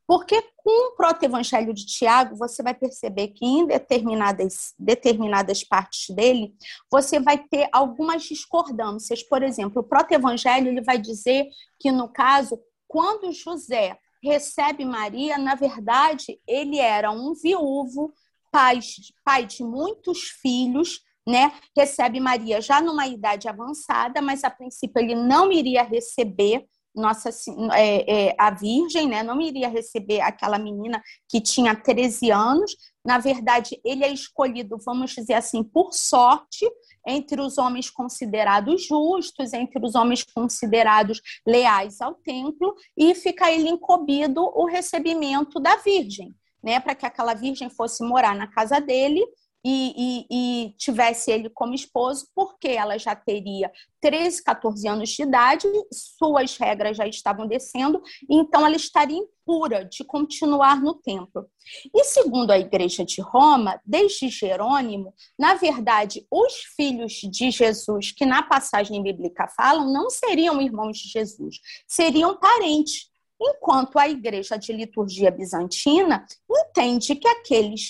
Porque 0.09 0.41
com 0.57 0.87
o 0.87 0.95
proto-evangelho 0.95 1.71
de 1.71 1.85
Tiago, 1.85 2.35
você 2.35 2.63
vai 2.63 2.73
perceber 2.73 3.27
que 3.27 3.45
em 3.45 3.67
determinadas, 3.67 4.73
determinadas 4.79 5.63
partes 5.63 6.09
dele, 6.15 6.55
você 6.91 7.19
vai 7.19 7.37
ter 7.37 7.69
algumas 7.71 8.23
discordâncias. 8.23 9.21
Por 9.21 9.43
exemplo, 9.43 9.83
o 9.83 9.85
proto-evangelho 9.87 10.69
ele 10.69 10.81
vai 10.81 10.97
dizer 10.97 11.47
que, 11.79 11.91
no 11.91 12.09
caso, 12.09 12.59
quando 12.87 13.31
José 13.31 13.99
recebe 14.23 14.83
Maria, 14.83 15.37
na 15.37 15.53
verdade, 15.53 16.41
ele 16.47 16.79
era 16.79 17.11
um 17.11 17.35
viúvo, 17.35 18.11
pai, 18.51 18.79
pai 19.23 19.45
de 19.45 19.61
muitos 19.61 20.21
filhos, 20.41 21.01
né? 21.23 21.53
Recebe 21.77 22.19
Maria 22.19 22.59
já 22.59 22.81
numa 22.81 23.05
idade 23.05 23.47
avançada, 23.47 24.23
mas 24.23 24.43
a 24.43 24.49
princípio 24.49 24.99
ele 24.99 25.13
não 25.13 25.51
iria 25.51 25.83
receber 25.83 26.65
nossa 26.95 27.29
é, 27.73 28.29
é, 28.29 28.35
a 28.37 28.51
Virgem, 28.51 29.07
né, 29.07 29.23
não 29.23 29.39
iria 29.39 29.69
receber 29.69 30.21
aquela 30.21 30.57
menina 30.57 31.01
que 31.27 31.39
tinha 31.39 31.75
13 31.75 32.31
anos. 32.31 32.75
Na 33.05 33.17
verdade, 33.17 33.79
ele 33.83 34.03
é 34.03 34.11
escolhido, 34.11 34.77
vamos 34.83 35.11
dizer 35.11 35.33
assim, 35.33 35.63
por 35.63 35.93
sorte, 35.93 36.69
entre 37.07 37.41
os 37.41 37.57
homens 37.57 37.89
considerados 37.89 38.85
justos, 38.85 39.53
entre 39.53 39.83
os 39.83 39.95
homens 39.95 40.23
considerados 40.23 41.21
leais 41.47 42.01
ao 42.01 42.15
templo, 42.15 42.75
e 42.97 43.15
fica 43.15 43.51
ele 43.51 43.69
incumbido 43.69 44.41
o 44.41 44.65
recebimento 44.65 45.59
da 45.59 45.77
Virgem, 45.77 46.35
né, 46.61 46.79
para 46.79 46.95
que 46.95 47.05
aquela 47.05 47.33
Virgem 47.33 47.69
fosse 47.69 48.03
morar 48.03 48.35
na 48.35 48.47
casa 48.47 48.79
dele 48.79 49.25
e, 49.63 49.93
e, 49.97 50.27
e, 50.31 50.73
tivesse 50.77 51.31
ele 51.31 51.49
como 51.49 51.73
esposo, 51.73 52.27
porque 52.33 52.69
ela 52.69 52.97
já 52.97 53.15
teria 53.15 53.71
13, 54.01 54.43
14 54.43 54.87
anos 54.87 55.09
de 55.09 55.23
idade, 55.23 55.67
suas 55.91 56.55
regras 56.57 56.95
já 56.95 57.05
estavam 57.05 57.45
descendo, 57.45 58.01
então 58.29 58.65
ela 58.65 58.75
estaria 58.75 59.17
impura 59.49 59.83
de 59.83 60.03
continuar 60.03 60.79
no 60.81 60.93
templo. 60.93 61.47
E 61.93 62.03
segundo 62.03 62.51
a 62.51 62.59
Igreja 62.59 63.03
de 63.03 63.19
Roma, 63.21 63.81
desde 63.83 64.29
Jerônimo, 64.29 65.13
na 65.37 65.55
verdade, 65.55 66.25
os 66.31 66.53
filhos 66.75 67.13
de 67.13 67.49
Jesus, 67.49 68.11
que 68.11 68.25
na 68.25 68.43
passagem 68.43 69.01
bíblica 69.01 69.47
falam, 69.47 69.91
não 69.91 70.09
seriam 70.09 70.61
irmãos 70.61 70.99
de 70.99 71.09
Jesus, 71.09 71.59
seriam 71.87 72.37
parentes. 72.37 73.09
Enquanto 73.41 73.97
a 73.97 74.07
Igreja 74.07 74.57
de 74.57 74.73
Liturgia 74.73 75.31
Bizantina 75.31 76.25
entende 76.49 77.15
que 77.15 77.27
aqueles 77.27 77.89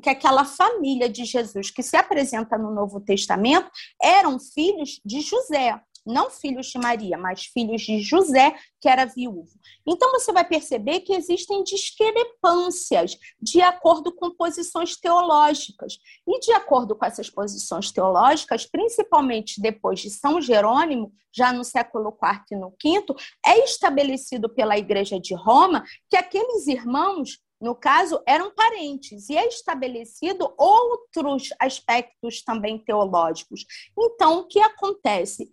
que 0.00 0.10
aquela 0.10 0.44
família 0.44 1.08
de 1.08 1.24
Jesus 1.24 1.70
que 1.70 1.82
se 1.82 1.96
apresenta 1.96 2.56
no 2.56 2.72
Novo 2.72 3.00
Testamento 3.00 3.70
eram 4.02 4.38
filhos 4.38 5.00
de 5.04 5.20
José, 5.20 5.80
não 6.06 6.30
filhos 6.30 6.66
de 6.68 6.78
Maria, 6.78 7.18
mas 7.18 7.44
filhos 7.44 7.82
de 7.82 8.00
José, 8.00 8.54
que 8.80 8.88
era 8.88 9.04
viúvo. 9.04 9.50
Então 9.86 10.10
você 10.12 10.32
vai 10.32 10.44
perceber 10.44 11.00
que 11.00 11.12
existem 11.12 11.62
discrepâncias 11.62 13.18
de 13.40 13.60
acordo 13.60 14.14
com 14.14 14.30
posições 14.30 14.96
teológicas. 14.96 15.98
E 16.26 16.40
de 16.40 16.52
acordo 16.52 16.96
com 16.96 17.04
essas 17.04 17.28
posições 17.28 17.90
teológicas, 17.90 18.66
principalmente 18.66 19.60
depois 19.60 20.00
de 20.00 20.10
São 20.10 20.40
Jerônimo, 20.40 21.12
já 21.32 21.52
no 21.52 21.64
século 21.64 22.16
IV 22.20 22.42
e 22.52 22.56
no 22.56 22.70
V, 22.70 23.14
é 23.46 23.64
estabelecido 23.64 24.48
pela 24.48 24.78
Igreja 24.78 25.20
de 25.20 25.34
Roma 25.34 25.84
que 26.08 26.16
aqueles 26.16 26.66
irmãos 26.66 27.38
no 27.60 27.74
caso, 27.74 28.22
eram 28.26 28.54
parentes, 28.54 29.28
e 29.28 29.36
é 29.36 29.46
estabelecido 29.46 30.52
outros 30.56 31.50
aspectos 31.60 32.42
também 32.42 32.78
teológicos. 32.78 33.66
Então, 33.98 34.38
o 34.38 34.46
que 34.46 34.60
acontece? 34.60 35.50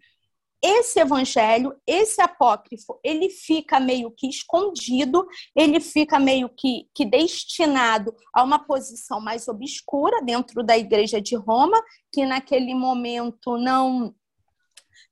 Esse 0.63 0.99
evangelho, 0.99 1.75
esse 1.85 2.19
apócrifo, 2.19 2.99
ele 3.03 3.29
fica 3.29 3.79
meio 3.79 4.09
que 4.09 4.27
escondido, 4.27 5.27
ele 5.55 5.79
fica 5.79 6.17
meio 6.17 6.49
que, 6.49 6.89
que 6.95 7.05
destinado 7.05 8.15
a 8.33 8.41
uma 8.41 8.65
posição 8.65 9.19
mais 9.19 9.47
obscura 9.47 10.21
dentro 10.23 10.63
da 10.63 10.77
Igreja 10.77 11.21
de 11.21 11.35
Roma, 11.35 11.79
que 12.11 12.25
naquele 12.25 12.73
momento 12.73 13.57
não 13.57 14.15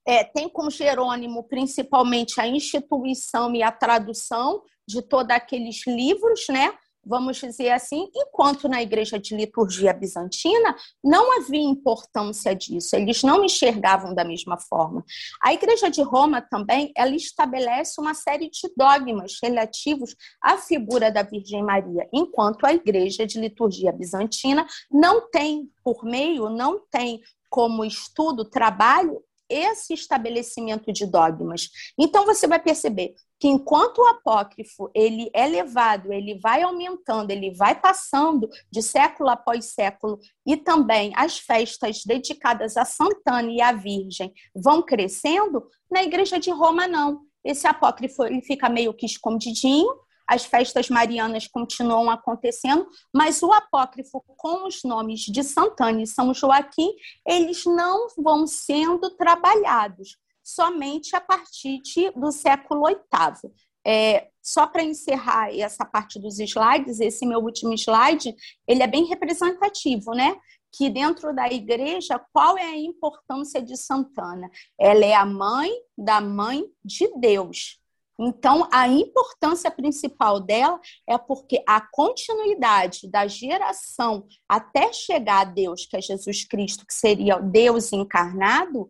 é, 0.04 0.24
tem 0.24 0.48
como 0.48 0.70
Jerônimo 0.70 1.44
principalmente 1.44 2.40
a 2.40 2.46
instituição 2.46 3.54
e 3.54 3.62
a 3.62 3.70
tradução 3.70 4.62
de 4.86 5.02
todos 5.02 5.34
aqueles 5.34 5.86
livros, 5.86 6.46
né? 6.48 6.72
Vamos 7.06 7.36
dizer 7.38 7.70
assim, 7.70 8.10
enquanto 8.14 8.68
na 8.68 8.82
igreja 8.82 9.18
de 9.18 9.36
liturgia 9.36 9.92
bizantina 9.92 10.74
não 11.02 11.38
havia 11.38 11.62
importância 11.62 12.54
disso, 12.54 12.96
eles 12.96 13.22
não 13.22 13.44
enxergavam 13.44 14.14
da 14.14 14.24
mesma 14.24 14.58
forma. 14.58 15.04
A 15.40 15.54
igreja 15.54 15.88
de 15.88 16.02
Roma 16.02 16.42
também, 16.42 16.92
ela 16.96 17.14
estabelece 17.14 18.00
uma 18.00 18.14
série 18.14 18.50
de 18.50 18.70
dogmas 18.76 19.36
relativos 19.42 20.16
à 20.42 20.58
figura 20.58 21.10
da 21.10 21.22
Virgem 21.22 21.62
Maria, 21.62 22.08
enquanto 22.12 22.64
a 22.64 22.74
igreja 22.74 23.26
de 23.26 23.38
liturgia 23.38 23.92
bizantina 23.92 24.66
não 24.90 25.30
tem 25.30 25.70
por 25.84 26.04
meio, 26.04 26.48
não 26.48 26.80
tem 26.90 27.20
como 27.48 27.84
estudo, 27.84 28.44
trabalho 28.44 29.22
esse 29.48 29.94
estabelecimento 29.94 30.92
de 30.92 31.06
dogmas. 31.06 31.68
Então 31.98 32.24
você 32.24 32.46
vai 32.46 32.58
perceber 32.58 33.14
que 33.38 33.48
enquanto 33.48 33.98
o 33.98 34.06
apócrifo 34.06 34.90
ele 34.94 35.30
é 35.34 35.46
levado, 35.46 36.12
ele 36.12 36.38
vai 36.38 36.62
aumentando, 36.62 37.30
ele 37.30 37.52
vai 37.54 37.78
passando 37.78 38.48
de 38.70 38.82
século 38.82 39.28
após 39.28 39.66
século 39.66 40.18
e 40.46 40.56
também 40.56 41.12
as 41.14 41.38
festas 41.38 42.02
dedicadas 42.04 42.76
a 42.76 42.84
Santana 42.84 43.50
e 43.50 43.60
à 43.60 43.72
Virgem 43.72 44.32
vão 44.54 44.82
crescendo, 44.82 45.66
na 45.90 46.02
igreja 46.02 46.38
de 46.38 46.50
Roma 46.50 46.86
não. 46.86 47.22
Esse 47.44 47.66
apócrifo 47.66 48.24
ele 48.24 48.42
fica 48.42 48.68
meio 48.68 48.92
que 48.92 49.06
escondidinho, 49.06 49.88
as 50.26 50.44
festas 50.44 50.88
marianas 50.88 51.46
continuam 51.46 52.10
acontecendo, 52.10 52.86
mas 53.14 53.42
o 53.42 53.52
apócrifo 53.52 54.22
com 54.26 54.66
os 54.66 54.82
nomes 54.82 55.20
de 55.20 55.42
Santana 55.42 56.02
e 56.02 56.06
São 56.06 56.34
Joaquim, 56.34 56.92
eles 57.26 57.64
não 57.64 58.08
vão 58.18 58.46
sendo 58.46 59.10
trabalhados 59.16 60.18
somente 60.42 61.14
a 61.14 61.20
partir 61.20 61.80
de, 61.82 62.10
do 62.12 62.30
século 62.30 62.86
VIII. 62.86 63.52
É, 63.84 64.28
só 64.42 64.66
para 64.66 64.82
encerrar 64.82 65.56
essa 65.56 65.84
parte 65.84 66.18
dos 66.18 66.38
slides, 66.40 67.00
esse 67.00 67.24
meu 67.24 67.40
último 67.40 67.72
slide, 67.74 68.34
ele 68.66 68.82
é 68.82 68.86
bem 68.86 69.06
representativo, 69.06 70.12
né? 70.12 70.36
Que 70.72 70.90
dentro 70.90 71.34
da 71.34 71.46
igreja, 71.48 72.20
qual 72.32 72.58
é 72.58 72.64
a 72.64 72.76
importância 72.76 73.62
de 73.62 73.76
Santana? 73.76 74.50
Ela 74.78 75.04
é 75.04 75.14
a 75.14 75.24
mãe 75.24 75.70
da 75.96 76.20
mãe 76.20 76.64
de 76.84 77.08
Deus. 77.18 77.80
Então, 78.18 78.68
a 78.72 78.88
importância 78.88 79.70
principal 79.70 80.40
dela 80.40 80.80
é 81.06 81.18
porque 81.18 81.62
a 81.66 81.80
continuidade 81.80 83.10
da 83.10 83.26
geração 83.26 84.26
até 84.48 84.92
chegar 84.92 85.40
a 85.40 85.44
Deus, 85.44 85.84
que 85.84 85.96
é 85.96 86.00
Jesus 86.00 86.44
Cristo, 86.44 86.86
que 86.86 86.94
seria 86.94 87.38
Deus 87.38 87.92
encarnado, 87.92 88.88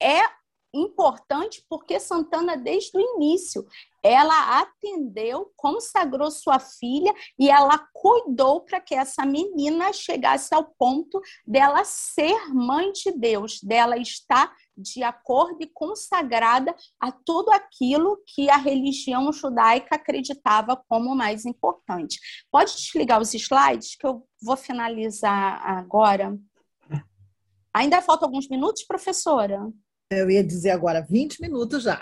é 0.00 0.20
importante 0.74 1.64
porque 1.68 1.98
Santana, 1.98 2.56
desde 2.56 2.96
o 2.96 3.00
início, 3.00 3.66
ela 4.02 4.60
atendeu, 4.60 5.52
consagrou 5.56 6.30
sua 6.30 6.58
filha 6.58 7.12
e 7.38 7.50
ela 7.50 7.78
cuidou 7.92 8.60
para 8.60 8.80
que 8.80 8.94
essa 8.94 9.24
menina 9.26 9.92
chegasse 9.92 10.54
ao 10.54 10.64
ponto 10.64 11.20
dela 11.46 11.84
ser 11.84 12.52
mãe 12.52 12.92
de 12.92 13.12
Deus, 13.12 13.60
dela 13.62 13.96
estar 13.96 14.54
de 14.76 15.02
acordo 15.02 15.58
e 15.60 15.66
consagrada 15.66 16.74
a 17.00 17.10
tudo 17.10 17.50
aquilo 17.50 18.22
que 18.24 18.48
a 18.48 18.56
religião 18.56 19.32
judaica 19.32 19.96
acreditava 19.96 20.76
como 20.88 21.16
mais 21.16 21.44
importante. 21.44 22.20
Pode 22.50 22.76
desligar 22.76 23.20
os 23.20 23.34
slides 23.34 23.96
que 23.96 24.06
eu 24.06 24.24
vou 24.40 24.56
finalizar 24.56 25.60
agora. 25.66 26.38
Ainda 27.74 28.00
falta 28.00 28.24
alguns 28.24 28.48
minutos, 28.48 28.84
professora? 28.84 29.68
Eu 30.10 30.30
ia 30.30 30.42
dizer 30.42 30.70
agora 30.70 31.02
20 31.02 31.38
minutos 31.38 31.82
já. 31.82 32.00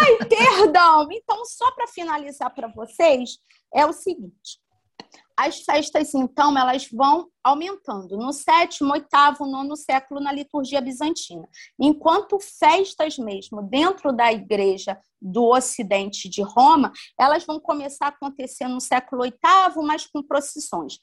Ai, 0.00 0.18
perdão! 0.28 1.06
Então, 1.12 1.44
só 1.44 1.70
para 1.70 1.86
finalizar 1.86 2.52
para 2.52 2.66
vocês, 2.66 3.38
é 3.72 3.86
o 3.86 3.92
seguinte: 3.92 4.58
as 5.36 5.60
festas, 5.60 6.12
então, 6.14 6.58
elas 6.58 6.88
vão 6.90 7.28
aumentando 7.44 8.16
no 8.16 8.32
sétimo, 8.32 8.92
oitavo, 8.92 9.46
nono 9.46 9.76
século 9.76 10.20
na 10.20 10.32
liturgia 10.32 10.80
bizantina. 10.80 11.48
Enquanto 11.78 12.40
festas 12.40 13.18
mesmo 13.18 13.62
dentro 13.62 14.12
da 14.12 14.32
igreja 14.32 14.98
do 15.22 15.44
Ocidente 15.44 16.28
de 16.28 16.42
Roma, 16.42 16.92
elas 17.16 17.46
vão 17.46 17.60
começar 17.60 18.06
a 18.06 18.08
acontecer 18.08 18.66
no 18.66 18.80
século 18.80 19.22
oitavo, 19.22 19.80
mas 19.80 20.06
com 20.06 20.20
procissões. 20.24 20.98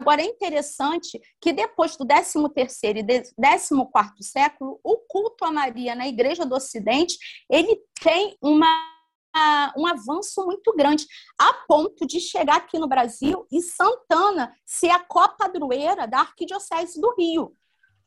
Agora, 0.00 0.22
é 0.22 0.26
interessante 0.26 1.20
que 1.40 1.52
depois 1.52 1.96
do 1.96 2.06
13º 2.06 2.98
e 2.98 3.02
14º 3.02 4.22
século, 4.22 4.78
o 4.82 4.96
culto 5.08 5.44
a 5.44 5.50
Maria 5.50 5.94
na 5.94 6.06
Igreja 6.06 6.46
do 6.46 6.54
Ocidente, 6.54 7.18
ele 7.50 7.80
tem 8.00 8.36
uma 8.40 8.66
um 9.76 9.86
avanço 9.86 10.44
muito 10.44 10.74
grande, 10.74 11.06
a 11.38 11.52
ponto 11.68 12.06
de 12.06 12.18
chegar 12.18 12.56
aqui 12.56 12.78
no 12.78 12.88
Brasil 12.88 13.46
e 13.52 13.62
Santana 13.62 14.52
ser 14.64 14.90
a 14.90 14.98
copadroeira 14.98 16.08
da 16.08 16.20
Arquidiocese 16.20 17.00
do 17.00 17.14
Rio. 17.16 17.54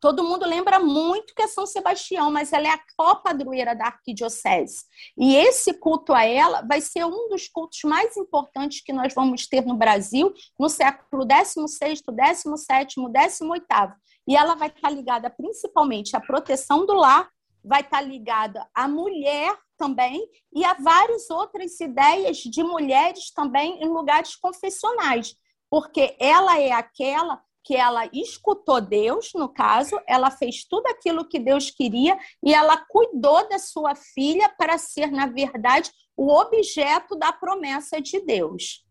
Todo 0.01 0.23
mundo 0.23 0.47
lembra 0.47 0.79
muito 0.79 1.35
que 1.35 1.43
é 1.43 1.47
São 1.47 1.67
Sebastião, 1.67 2.31
mas 2.31 2.51
ela 2.51 2.67
é 2.67 2.71
a 2.71 2.81
copadroeira 2.97 3.75
da 3.75 3.85
arquidiocese. 3.85 4.83
E 5.15 5.35
esse 5.35 5.75
culto 5.75 6.11
a 6.11 6.25
ela 6.25 6.63
vai 6.63 6.81
ser 6.81 7.05
um 7.05 7.29
dos 7.29 7.47
cultos 7.47 7.81
mais 7.83 8.17
importantes 8.17 8.81
que 8.83 8.91
nós 8.91 9.13
vamos 9.13 9.45
ter 9.47 9.63
no 9.63 9.75
Brasil 9.75 10.33
no 10.59 10.67
século 10.69 11.23
XVI, 11.23 11.97
XVII, 11.97 12.97
XVIII. 13.29 13.93
E 14.27 14.35
ela 14.35 14.55
vai 14.55 14.69
estar 14.69 14.89
ligada 14.89 15.29
principalmente 15.29 16.15
à 16.15 16.19
proteção 16.19 16.83
do 16.83 16.93
lar, 16.93 17.29
vai 17.63 17.81
estar 17.81 18.01
ligada 18.01 18.67
à 18.73 18.87
mulher 18.87 19.55
também 19.77 20.27
e 20.51 20.65
a 20.65 20.73
várias 20.73 21.29
outras 21.29 21.79
ideias 21.79 22.37
de 22.37 22.63
mulheres 22.63 23.31
também 23.31 23.83
em 23.83 23.87
lugares 23.87 24.35
confessionais, 24.35 25.35
porque 25.69 26.15
ela 26.19 26.59
é 26.59 26.71
aquela 26.71 27.39
que 27.63 27.75
ela 27.75 28.09
escutou 28.13 28.81
Deus, 28.81 29.31
no 29.35 29.49
caso, 29.49 29.99
ela 30.07 30.31
fez 30.31 30.63
tudo 30.65 30.87
aquilo 30.87 31.27
que 31.27 31.39
Deus 31.39 31.69
queria 31.69 32.17
e 32.43 32.53
ela 32.53 32.77
cuidou 32.77 33.47
da 33.47 33.59
sua 33.59 33.95
filha 33.95 34.49
para 34.57 34.77
ser, 34.77 35.11
na 35.11 35.27
verdade, 35.27 35.91
o 36.15 36.31
objeto 36.31 37.15
da 37.15 37.31
promessa 37.31 38.01
de 38.01 38.19
Deus. 38.21 38.83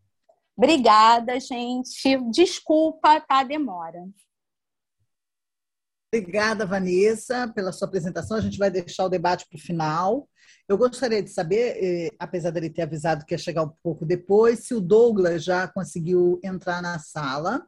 Obrigada, 0.57 1.41
gente. 1.41 2.19
Desculpa 2.31 3.21
tá, 3.21 3.41
a 3.41 3.43
demora. 3.45 4.05
Obrigada, 6.13 6.67
Vanessa, 6.67 7.47
pela 7.55 7.73
sua 7.73 7.87
apresentação. 7.87 8.37
A 8.37 8.41
gente 8.41 8.59
vai 8.59 8.71
deixar 8.71 9.05
o 9.05 9.09
debate 9.09 9.47
para 9.49 9.57
o 9.57 9.61
final. 9.61 10.29
Eu 10.69 10.77
gostaria 10.77 11.23
de 11.23 11.31
saber, 11.31 11.79
eh, 11.83 12.11
apesar 12.19 12.51
dele 12.51 12.69
ter 12.69 12.83
avisado 12.83 13.25
que 13.25 13.33
ia 13.33 13.39
chegar 13.39 13.63
um 13.63 13.73
pouco 13.83 14.05
depois, 14.05 14.67
se 14.67 14.75
o 14.75 14.81
Douglas 14.81 15.45
já 15.45 15.69
conseguiu 15.69 16.41
entrar 16.43 16.83
na 16.83 16.99
sala. 16.99 17.65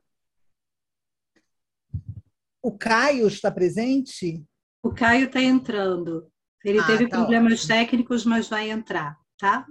O 2.63 2.73
Caio 2.73 3.27
está 3.27 3.51
presente? 3.51 4.45
O 4.83 4.93
Caio 4.93 5.27
está 5.27 5.41
entrando. 5.41 6.31
Ele 6.65 6.79
ah, 6.79 6.87
teve 6.87 7.09
tá 7.09 7.19
problemas 7.19 7.55
ótimo. 7.55 7.69
técnicos, 7.69 8.25
mas 8.25 8.49
vai 8.49 8.71
entrar, 8.71 9.19
tá? 9.37 9.67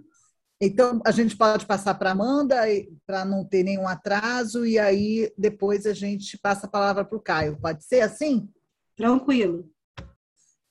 Então, 0.60 1.02
a 1.06 1.12
gente 1.12 1.36
pode 1.36 1.66
passar 1.66 1.96
para 1.96 2.10
a 2.10 2.14
Amanda 2.14 2.58
para 3.08 3.26
não 3.26 3.44
ter 3.44 3.64
nenhum 3.64 3.88
atraso, 3.88 4.66
e 4.66 4.78
aí 4.78 5.34
depois 5.38 5.86
a 5.86 5.94
gente 5.94 6.38
passa 6.38 6.68
a 6.68 6.70
palavra 6.70 7.04
para 7.04 7.18
o 7.18 7.22
Caio. 7.22 7.58
Pode 7.60 7.84
ser 7.84 8.02
assim? 8.02 8.48
Tranquilo. 8.96 9.68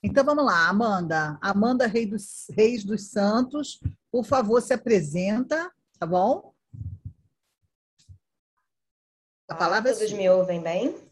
Então 0.03 0.25
vamos 0.25 0.45
lá, 0.45 0.69
Amanda. 0.69 1.39
Amanda 1.43 1.87
Reis 1.87 2.09
dos, 2.09 2.47
Reis 2.51 2.85
dos 2.85 3.11
Santos, 3.11 3.81
por 4.13 4.25
favor, 4.25 4.61
se 4.63 4.73
apresenta, 4.73 5.71
tá 5.99 6.07
bom? 6.07 6.55
A 9.49 9.55
palavra 9.55 9.91
é 9.91 9.95
Todos 9.95 10.13
me 10.13 10.31
ouvem 10.31 10.63
bem? 10.63 11.10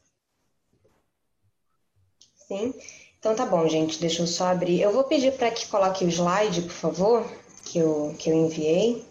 Sim. 2.48 2.72
Então 3.18 3.36
tá 3.36 3.44
bom, 3.44 3.68
gente. 3.68 4.00
Deixa 4.00 4.22
eu 4.22 4.26
só 4.26 4.46
abrir. 4.46 4.80
Eu 4.80 4.92
vou 4.92 5.04
pedir 5.04 5.36
para 5.36 5.50
que 5.50 5.68
coloque 5.68 6.04
o 6.04 6.08
slide, 6.08 6.62
por 6.62 6.70
favor, 6.70 7.24
que 7.64 7.78
eu, 7.78 8.14
que 8.18 8.30
eu 8.30 8.34
enviei. 8.34 9.04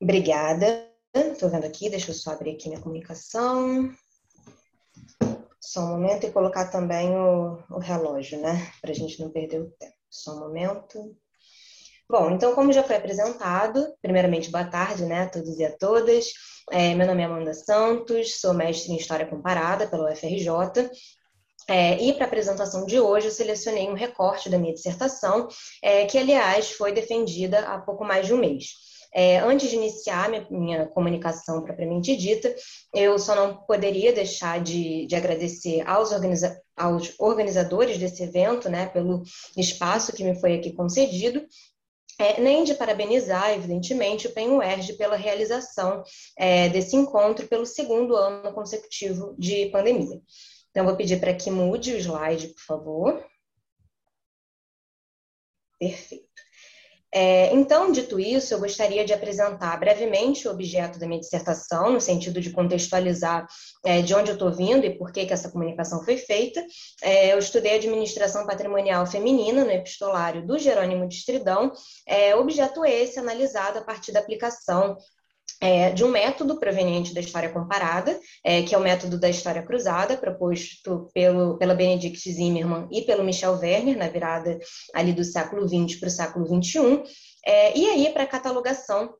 Obrigada. 0.00 0.88
Estou 1.14 1.50
vendo 1.50 1.66
aqui, 1.66 1.90
deixa 1.90 2.10
eu 2.10 2.14
só 2.14 2.30
abrir 2.30 2.52
aqui 2.52 2.68
minha 2.68 2.80
comunicação. 2.80 3.92
Só 5.60 5.80
um 5.80 5.88
momento 5.88 6.26
e 6.26 6.30
colocar 6.30 6.70
também 6.70 7.10
o, 7.10 7.58
o 7.70 7.78
relógio, 7.78 8.40
né? 8.40 8.72
Para 8.80 8.92
a 8.92 8.94
gente 8.94 9.20
não 9.20 9.30
perder 9.30 9.60
o 9.60 9.70
tempo. 9.72 9.94
Só 10.08 10.34
um 10.36 10.40
momento. 10.40 11.14
Bom, 12.08 12.30
então, 12.30 12.54
como 12.54 12.72
já 12.72 12.82
foi 12.82 12.96
apresentado, 12.96 13.86
primeiramente, 14.00 14.50
boa 14.50 14.64
tarde, 14.64 15.04
né, 15.04 15.22
a 15.24 15.28
todos 15.28 15.58
e 15.58 15.64
a 15.64 15.76
todas. 15.76 16.32
É, 16.70 16.94
meu 16.94 17.06
nome 17.06 17.22
é 17.22 17.24
Amanda 17.24 17.54
Santos, 17.54 18.40
sou 18.40 18.52
mestre 18.52 18.92
em 18.92 18.96
História 18.96 19.26
Comparada 19.26 19.86
pela 19.86 20.12
UFRJ. 20.12 20.90
É, 21.66 22.02
e 22.02 22.12
para 22.12 22.24
a 22.24 22.26
apresentação 22.26 22.84
de 22.84 23.00
hoje, 23.00 23.26
eu 23.26 23.32
selecionei 23.32 23.88
um 23.88 23.94
recorte 23.94 24.50
da 24.50 24.58
minha 24.58 24.74
dissertação, 24.74 25.48
é, 25.82 26.04
que, 26.04 26.18
aliás, 26.18 26.72
foi 26.72 26.92
defendida 26.92 27.60
há 27.60 27.78
pouco 27.78 28.04
mais 28.04 28.26
de 28.26 28.34
um 28.34 28.38
mês. 28.38 28.68
É, 29.14 29.38
antes 29.38 29.70
de 29.70 29.76
iniciar 29.76 30.28
minha, 30.28 30.46
minha 30.50 30.86
comunicação 30.86 31.62
propriamente 31.62 32.14
dita, 32.14 32.54
eu 32.94 33.18
só 33.18 33.34
não 33.34 33.56
poderia 33.66 34.12
deixar 34.12 34.60
de, 34.60 35.06
de 35.06 35.16
agradecer 35.16 35.82
aos, 35.88 36.12
organiza 36.12 36.60
aos 36.76 37.14
organizadores 37.18 37.98
desse 37.98 38.22
evento, 38.22 38.68
né, 38.68 38.86
pelo 38.86 39.22
espaço 39.56 40.12
que 40.12 40.22
me 40.22 40.38
foi 40.38 40.54
aqui 40.54 40.72
concedido, 40.72 41.44
é, 42.18 42.40
nem 42.40 42.64
de 42.64 42.74
parabenizar, 42.74 43.50
evidentemente, 43.50 44.26
o 44.26 44.32
PEN-UERJ 44.32 44.94
pela 44.94 45.16
realização 45.16 46.02
é, 46.36 46.68
desse 46.68 46.96
encontro 46.96 47.46
pelo 47.46 47.64
segundo 47.64 48.16
ano 48.16 48.52
consecutivo 48.52 49.34
de 49.38 49.66
pandemia. 49.66 50.20
Então, 50.70 50.84
vou 50.84 50.96
pedir 50.96 51.20
para 51.20 51.34
que 51.34 51.50
mude 51.50 51.94
o 51.94 51.96
slide, 51.96 52.48
por 52.48 52.62
favor. 52.62 53.24
Perfeito. 55.78 56.27
É, 57.12 57.52
então, 57.54 57.90
dito 57.90 58.20
isso, 58.20 58.52
eu 58.52 58.58
gostaria 58.58 59.04
de 59.04 59.14
apresentar 59.14 59.78
brevemente 59.78 60.46
o 60.46 60.50
objeto 60.50 60.98
da 60.98 61.06
minha 61.06 61.20
dissertação, 61.20 61.90
no 61.90 62.00
sentido 62.00 62.40
de 62.40 62.50
contextualizar 62.50 63.46
é, 63.84 64.02
de 64.02 64.14
onde 64.14 64.30
eu 64.30 64.34
estou 64.34 64.52
vindo 64.52 64.84
e 64.84 64.96
por 64.96 65.10
que, 65.10 65.24
que 65.24 65.32
essa 65.32 65.50
comunicação 65.50 66.04
foi 66.04 66.18
feita. 66.18 66.62
É, 67.02 67.32
eu 67.32 67.38
estudei 67.38 67.76
administração 67.76 68.46
patrimonial 68.46 69.06
feminina 69.06 69.64
no 69.64 69.70
epistolário 69.70 70.46
do 70.46 70.58
Jerônimo 70.58 71.08
de 71.08 71.14
Estridão, 71.14 71.72
é, 72.06 72.36
objeto 72.36 72.84
esse 72.84 73.18
analisado 73.18 73.78
a 73.78 73.82
partir 73.82 74.12
da 74.12 74.20
aplicação 74.20 74.96
é, 75.60 75.90
de 75.90 76.04
um 76.04 76.08
método 76.08 76.58
proveniente 76.58 77.12
da 77.12 77.20
história 77.20 77.48
comparada, 77.48 78.18
é, 78.44 78.62
que 78.62 78.74
é 78.74 78.78
o 78.78 78.82
método 78.82 79.18
da 79.18 79.28
história 79.28 79.62
cruzada, 79.62 80.16
proposto 80.16 81.10
pelo, 81.12 81.58
pela 81.58 81.74
Benedict 81.74 82.30
Zimmermann 82.30 82.88
e 82.90 83.02
pelo 83.02 83.24
Michel 83.24 83.58
Werner, 83.58 83.98
na 83.98 84.08
virada 84.08 84.58
ali 84.94 85.12
do 85.12 85.24
século 85.24 85.68
XX 85.68 85.98
para 85.98 86.08
o 86.08 86.12
século 86.12 86.46
XXI, 86.46 87.02
é, 87.44 87.76
e 87.76 87.86
aí 87.86 88.12
para 88.12 88.26
catalogação 88.26 89.14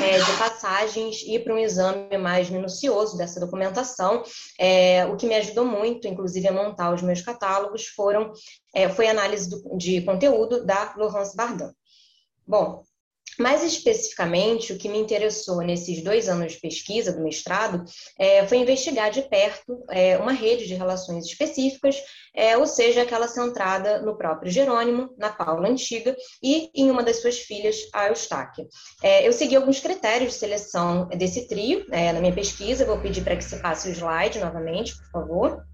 é, 0.00 0.18
de 0.18 0.38
passagens 0.38 1.22
e 1.26 1.38
para 1.38 1.54
um 1.54 1.58
exame 1.58 2.16
mais 2.18 2.48
minucioso 2.48 3.16
dessa 3.16 3.40
documentação. 3.40 4.22
É, 4.58 5.04
o 5.06 5.16
que 5.16 5.26
me 5.26 5.34
ajudou 5.34 5.64
muito, 5.64 6.06
inclusive, 6.06 6.46
a 6.48 6.52
montar 6.52 6.94
os 6.94 7.02
meus 7.02 7.20
catálogos, 7.20 7.86
foram, 7.86 8.32
é, 8.74 8.88
foi 8.88 9.06
a 9.06 9.10
análise 9.10 9.50
do, 9.50 9.76
de 9.76 10.02
conteúdo 10.02 10.64
da 10.64 10.94
Laurence 10.96 11.36
Bardin. 11.36 11.70
Bom, 12.46 12.84
mais 13.38 13.62
especificamente, 13.62 14.72
o 14.72 14.78
que 14.78 14.88
me 14.88 14.98
interessou 14.98 15.58
nesses 15.58 16.02
dois 16.02 16.28
anos 16.28 16.52
de 16.52 16.60
pesquisa 16.60 17.12
do 17.12 17.22
mestrado 17.22 17.84
é, 18.18 18.46
foi 18.46 18.58
investigar 18.58 19.10
de 19.10 19.22
perto 19.22 19.84
é, 19.90 20.16
uma 20.18 20.32
rede 20.32 20.66
de 20.66 20.74
relações 20.74 21.24
específicas, 21.26 22.02
é, 22.34 22.56
ou 22.56 22.66
seja, 22.66 23.02
aquela 23.02 23.28
centrada 23.28 24.00
no 24.02 24.16
próprio 24.16 24.50
Jerônimo, 24.50 25.14
na 25.16 25.32
Paula 25.32 25.68
Antiga 25.68 26.16
e 26.42 26.70
em 26.74 26.90
uma 26.90 27.02
das 27.02 27.20
suas 27.20 27.38
filhas, 27.38 27.76
a 27.92 28.08
Eustáquia. 28.08 28.66
É, 29.02 29.26
eu 29.26 29.32
segui 29.32 29.56
alguns 29.56 29.80
critérios 29.80 30.32
de 30.32 30.38
seleção 30.38 31.08
desse 31.08 31.46
trio 31.48 31.86
é, 31.90 32.12
na 32.12 32.20
minha 32.20 32.34
pesquisa, 32.34 32.84
vou 32.84 33.00
pedir 33.00 33.22
para 33.22 33.36
que 33.36 33.44
se 33.44 33.60
passe 33.60 33.88
o 33.88 33.92
slide 33.92 34.38
novamente, 34.38 34.96
por 34.96 35.10
favor. 35.10 35.64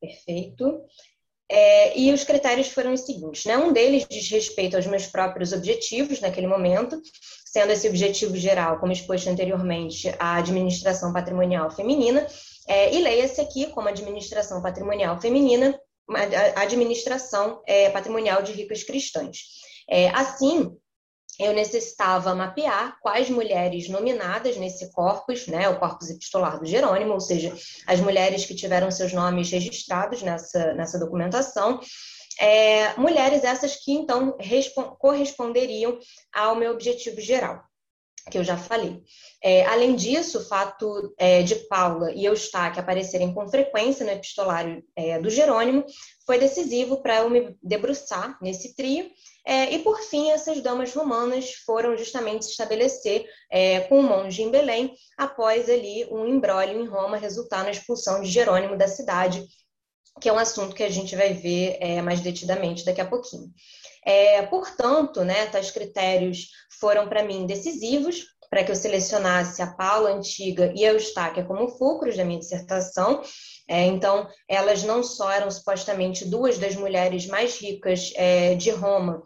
Perfeito. 0.00 0.84
É, 1.50 1.98
e 1.98 2.12
os 2.12 2.24
critérios 2.24 2.68
foram 2.68 2.92
os 2.92 3.00
seguintes: 3.00 3.44
né? 3.46 3.56
um 3.56 3.72
deles 3.72 4.06
diz 4.08 4.28
respeito 4.30 4.76
aos 4.76 4.86
meus 4.86 5.06
próprios 5.06 5.52
objetivos 5.52 6.20
naquele 6.20 6.46
momento, 6.46 7.00
sendo 7.46 7.72
esse 7.72 7.88
objetivo 7.88 8.36
geral, 8.36 8.78
como 8.78 8.92
exposto 8.92 9.28
anteriormente, 9.28 10.14
a 10.18 10.36
administração 10.36 11.12
patrimonial 11.12 11.70
feminina, 11.70 12.26
é, 12.66 12.94
e 12.94 13.00
leia-se 13.00 13.40
aqui 13.40 13.66
como 13.68 13.88
administração 13.88 14.60
patrimonial 14.60 15.18
feminina, 15.20 15.78
a 16.56 16.62
administração 16.62 17.62
é, 17.66 17.90
patrimonial 17.90 18.42
de 18.42 18.52
ricas 18.52 18.82
cristãs. 18.82 19.38
É, 19.88 20.10
assim, 20.10 20.76
eu 21.38 21.52
necessitava 21.52 22.34
mapear 22.34 22.98
quais 23.00 23.30
mulheres 23.30 23.88
nominadas 23.88 24.56
nesse 24.56 24.90
corpus, 24.92 25.46
né, 25.46 25.68
o 25.68 25.78
corpus 25.78 26.10
epistolar 26.10 26.58
do 26.58 26.66
Jerônimo, 26.66 27.12
ou 27.12 27.20
seja, 27.20 27.56
as 27.86 28.00
mulheres 28.00 28.44
que 28.44 28.54
tiveram 28.54 28.90
seus 28.90 29.12
nomes 29.12 29.50
registrados 29.50 30.22
nessa, 30.22 30.74
nessa 30.74 30.98
documentação, 30.98 31.80
é, 32.40 32.94
mulheres 32.96 33.44
essas 33.44 33.76
que 33.76 33.92
então 33.92 34.36
corresponderiam 34.98 35.98
ao 36.32 36.56
meu 36.56 36.72
objetivo 36.72 37.20
geral 37.20 37.67
que 38.28 38.38
eu 38.38 38.44
já 38.44 38.56
falei. 38.56 39.02
É, 39.42 39.64
além 39.66 39.94
disso, 39.94 40.38
o 40.38 40.44
fato 40.44 41.14
é, 41.16 41.42
de 41.42 41.54
Paula 41.54 42.12
e 42.12 42.24
Eustáquio 42.24 42.80
aparecerem 42.80 43.32
com 43.32 43.48
frequência 43.48 44.04
no 44.04 44.12
epistolário 44.12 44.82
é, 44.96 45.18
do 45.18 45.30
Jerônimo 45.30 45.84
foi 46.26 46.38
decisivo 46.38 47.00
para 47.02 47.18
eu 47.18 47.30
me 47.30 47.56
debruçar 47.62 48.36
nesse 48.42 48.74
trio 48.74 49.10
é, 49.48 49.72
e, 49.72 49.78
por 49.78 49.98
fim, 50.02 50.30
essas 50.30 50.60
damas 50.60 50.92
romanas 50.92 51.54
foram 51.64 51.96
justamente 51.96 52.44
se 52.44 52.50
estabelecer 52.50 53.24
é, 53.50 53.80
com 53.80 54.00
o 54.00 54.02
monge 54.02 54.42
em 54.42 54.50
Belém, 54.50 54.92
após 55.16 55.70
ali 55.70 56.06
um 56.10 56.26
embrólio 56.26 56.78
em 56.78 56.86
Roma 56.86 57.16
resultar 57.16 57.64
na 57.64 57.70
expulsão 57.70 58.20
de 58.20 58.30
Jerônimo 58.30 58.76
da 58.76 58.86
cidade, 58.86 59.42
que 60.18 60.28
é 60.28 60.32
um 60.32 60.38
assunto 60.38 60.74
que 60.74 60.82
a 60.82 60.90
gente 60.90 61.14
vai 61.16 61.32
ver 61.32 61.76
é, 61.80 62.02
mais 62.02 62.20
detidamente 62.20 62.84
daqui 62.84 63.00
a 63.00 63.06
pouquinho. 63.06 63.52
É, 64.04 64.42
portanto, 64.42 65.24
né, 65.24 65.46
tais 65.46 65.70
critérios 65.70 66.48
foram 66.80 67.08
para 67.08 67.22
mim 67.22 67.46
decisivos 67.46 68.26
para 68.50 68.64
que 68.64 68.70
eu 68.70 68.76
selecionasse 68.76 69.60
a 69.60 69.66
Paula 69.66 70.10
Antiga 70.10 70.72
e 70.74 70.84
a 70.86 70.92
Eustáquia 70.92 71.44
como 71.44 71.68
fulcros 71.68 72.16
da 72.16 72.24
minha 72.24 72.38
dissertação. 72.38 73.22
É, 73.68 73.84
então, 73.84 74.26
elas 74.48 74.82
não 74.82 75.02
só 75.02 75.30
eram 75.30 75.50
supostamente 75.50 76.24
duas 76.24 76.58
das 76.58 76.74
mulheres 76.74 77.26
mais 77.26 77.58
ricas 77.60 78.12
é, 78.16 78.54
de 78.54 78.70
Roma, 78.70 79.22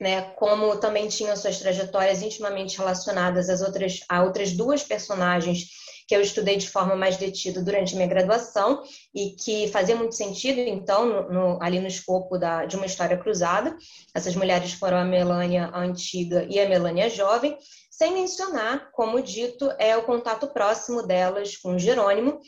né, 0.00 0.22
como 0.32 0.76
também 0.78 1.06
tinham 1.06 1.36
suas 1.36 1.58
trajetórias 1.58 2.22
intimamente 2.22 2.76
relacionadas 2.76 3.48
às 3.48 3.62
outras, 3.62 4.00
a 4.08 4.24
outras 4.24 4.50
duas 4.52 4.82
personagens 4.82 5.68
que 6.12 6.16
eu 6.16 6.20
estudei 6.20 6.58
de 6.58 6.68
forma 6.68 6.94
mais 6.94 7.16
detida 7.16 7.62
durante 7.62 7.96
minha 7.96 8.06
graduação 8.06 8.82
e 9.14 9.30
que 9.30 9.68
fazia 9.68 9.96
muito 9.96 10.14
sentido, 10.14 10.60
então, 10.60 11.06
no, 11.06 11.32
no, 11.32 11.62
ali 11.62 11.80
no 11.80 11.86
escopo 11.86 12.36
da, 12.36 12.66
de 12.66 12.76
uma 12.76 12.84
história 12.84 13.16
cruzada. 13.16 13.74
Essas 14.14 14.36
mulheres 14.36 14.74
foram 14.74 14.98
a 14.98 15.06
Melânia 15.06 15.70
Antiga 15.72 16.46
e 16.50 16.60
a 16.60 16.68
Melânia 16.68 17.08
Jovem, 17.08 17.56
sem 17.90 18.12
mencionar, 18.12 18.90
como 18.92 19.22
dito, 19.22 19.72
é 19.78 19.96
o 19.96 20.02
contato 20.02 20.48
próximo 20.48 21.02
delas 21.02 21.56
com 21.56 21.78
Jerônimo. 21.78 22.38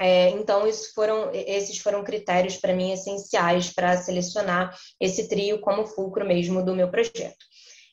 É, 0.00 0.30
então, 0.30 0.62
foram, 0.94 1.32
esses 1.32 1.78
foram 1.78 2.04
critérios 2.04 2.56
para 2.56 2.72
mim 2.72 2.92
essenciais 2.92 3.72
para 3.72 3.96
selecionar 3.96 4.72
esse 5.00 5.28
trio 5.28 5.60
como 5.60 5.88
fulcro 5.88 6.24
mesmo 6.24 6.64
do 6.64 6.72
meu 6.72 6.88
projeto. 6.88 7.46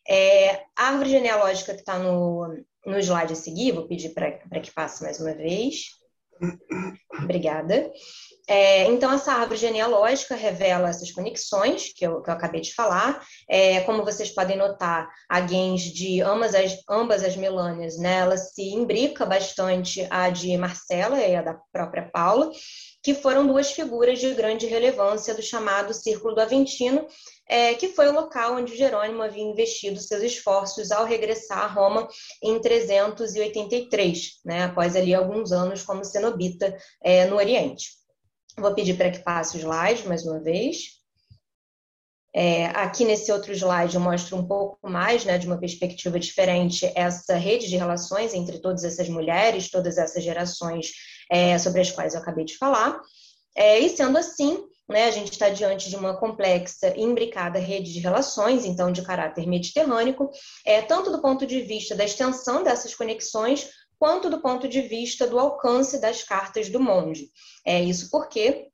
É, 0.08 0.64
a 0.76 0.88
árvore 0.88 1.10
genealógica 1.10 1.74
que 1.74 1.80
está 1.80 1.98
no, 1.98 2.48
no 2.86 3.00
slide 3.00 3.34
a 3.34 3.36
seguir, 3.36 3.72
vou 3.72 3.88
pedir 3.88 4.14
para 4.14 4.60
que 4.60 4.74
passe 4.74 5.04
mais 5.04 5.20
uma 5.20 5.34
vez. 5.34 5.86
Obrigada. 7.22 7.92
É, 8.48 8.84
então, 8.86 9.14
essa 9.14 9.32
árvore 9.32 9.58
genealógica 9.58 10.36
revela 10.36 10.90
essas 10.90 11.12
conexões 11.12 11.94
que 11.96 12.06
eu, 12.06 12.22
que 12.22 12.30
eu 12.30 12.34
acabei 12.34 12.60
de 12.60 12.74
falar. 12.74 13.24
É, 13.50 13.80
como 13.82 14.04
vocês 14.04 14.30
podem 14.30 14.58
notar, 14.58 15.08
a 15.30 15.48
gens 15.48 15.82
de 15.82 16.22
ambas 16.22 16.54
as, 16.54 16.78
ambas 16.90 17.24
as 17.24 17.38
Melânias, 17.38 17.98
né, 17.98 18.18
ela 18.18 18.36
se 18.36 18.74
imbrica 18.74 19.26
bastante 19.26 20.06
a 20.10 20.30
de 20.30 20.58
Marcela 20.58 21.20
e 21.20 21.36
a 21.36 21.42
da 21.42 21.58
própria 21.72 22.10
Paula, 22.12 22.52
que 23.04 23.14
foram 23.14 23.46
duas 23.46 23.74
figuras 23.74 24.18
de 24.18 24.34
grande 24.34 24.66
relevância 24.66 25.36
do 25.36 25.42
chamado 25.42 25.94
Círculo 25.94 26.34
do 26.34 26.42
Aventino, 26.42 27.06
é, 27.48 27.74
que 27.74 27.90
foi 27.90 28.08
o 28.08 28.14
local 28.14 28.56
onde 28.56 28.78
Jerônimo 28.78 29.22
havia 29.22 29.44
investido 29.44 30.00
seus 30.00 30.24
esforços 30.24 30.90
ao 30.90 31.06
regressar 31.06 31.60
a 31.60 31.68
Roma 31.68 32.08
em 32.42 32.58
383, 32.62 34.40
né, 34.46 34.64
após 34.64 34.96
ali 34.96 35.14
alguns 35.14 35.52
anos 35.52 35.84
como 35.84 36.06
cenobita 36.06 36.76
é, 37.04 37.26
no 37.26 37.36
Oriente. 37.36 37.90
Vou 38.58 38.74
pedir 38.74 38.96
para 38.96 39.12
que 39.12 39.20
passe 39.20 39.58
o 39.58 39.60
slide 39.60 40.08
mais 40.08 40.26
uma 40.26 40.40
vez. 40.40 41.04
É, 42.36 42.68
aqui 42.68 43.04
nesse 43.04 43.32
outro 43.32 43.52
slide 43.52 43.96
eu 43.96 44.02
mostro 44.02 44.38
um 44.38 44.48
pouco 44.48 44.90
mais, 44.90 45.26
né, 45.26 45.38
de 45.38 45.46
uma 45.46 45.60
perspectiva 45.60 46.18
diferente, 46.18 46.90
essa 46.96 47.36
rede 47.36 47.68
de 47.68 47.76
relações 47.76 48.34
entre 48.34 48.60
todas 48.60 48.84
essas 48.84 49.10
mulheres, 49.10 49.70
todas 49.70 49.98
essas 49.98 50.24
gerações 50.24 50.94
é, 51.34 51.58
sobre 51.58 51.82
as 51.82 51.90
quais 51.90 52.14
eu 52.14 52.22
acabei 52.22 52.46
de 52.46 52.56
falar. 52.56 53.02
É, 53.56 53.80
e 53.80 53.90
sendo 53.90 54.20
assim, 54.20 54.64
né, 54.88 55.06
a 55.06 55.12
gente 55.12 55.32
está 55.32 55.50
diante 55.50 55.90
de 55.90 55.96
uma 55.96 56.16
complexa 56.16 56.94
e 56.96 57.02
imbricada 57.02 57.58
rede 57.58 57.92
de 57.92 58.00
relações, 58.00 58.66
então 58.66 58.92
de 58.92 59.02
caráter 59.02 59.48
mediterrâneo, 59.48 60.16
é, 60.64 60.80
tanto 60.84 61.12
do 61.12 61.20
ponto 61.22 61.48
de 61.48 61.62
vista 61.62 61.96
da 61.96 62.06
extensão 62.06 62.64
dessas 62.64 62.94
conexões, 62.94 63.68
quanto 63.98 64.30
do 64.30 64.42
ponto 64.42 64.68
de 64.68 64.82
vista 64.82 65.26
do 65.26 65.40
alcance 65.40 66.00
das 66.00 66.22
cartas 66.22 66.70
do 66.70 66.80
monge. 66.80 67.30
É 67.66 67.82
isso 67.82 68.12
porque 68.12 68.68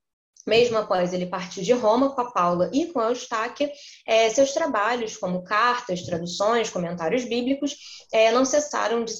mesmo 0.50 0.78
após 0.78 1.14
ele 1.14 1.28
partir 1.28 1.62
de 1.62 1.72
Roma 1.72 2.14
com 2.14 2.20
a 2.20 2.32
Paula 2.32 2.70
e 2.74 2.88
com 2.88 3.00
a 3.00 3.10
Eustáquia, 3.10 3.72
é, 4.06 4.30
seus 4.30 4.52
trabalhos, 4.52 5.16
como 5.16 5.44
cartas, 5.44 6.02
traduções, 6.02 6.70
comentários 6.70 7.24
bíblicos, 7.24 7.78
é, 8.12 8.32
não 8.32 8.44
cessaram 8.44 9.06
de 9.06 9.14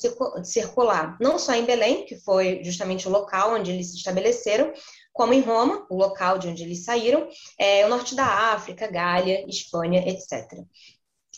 circular, 0.44 1.16
não 1.22 1.38
só 1.38 1.54
em 1.54 1.64
Belém, 1.64 2.06
que 2.06 2.18
foi 2.18 2.62
justamente 2.64 3.08
o 3.08 3.12
local 3.12 3.54
onde 3.54 3.72
eles 3.72 3.92
se 3.92 3.98
estabeleceram, 3.98 4.74
como 5.14 5.34
em 5.34 5.42
Roma, 5.42 5.86
o 5.90 5.98
local 5.98 6.40
de 6.40 6.48
onde 6.48 6.64
eles 6.64 6.84
saíram, 6.84 7.28
é, 7.58 7.86
o 7.86 7.90
norte 7.90 8.16
da 8.16 8.26
África, 8.54 8.88
Gália, 8.88 9.46
Espanha, 9.48 10.08
etc. 10.10 10.64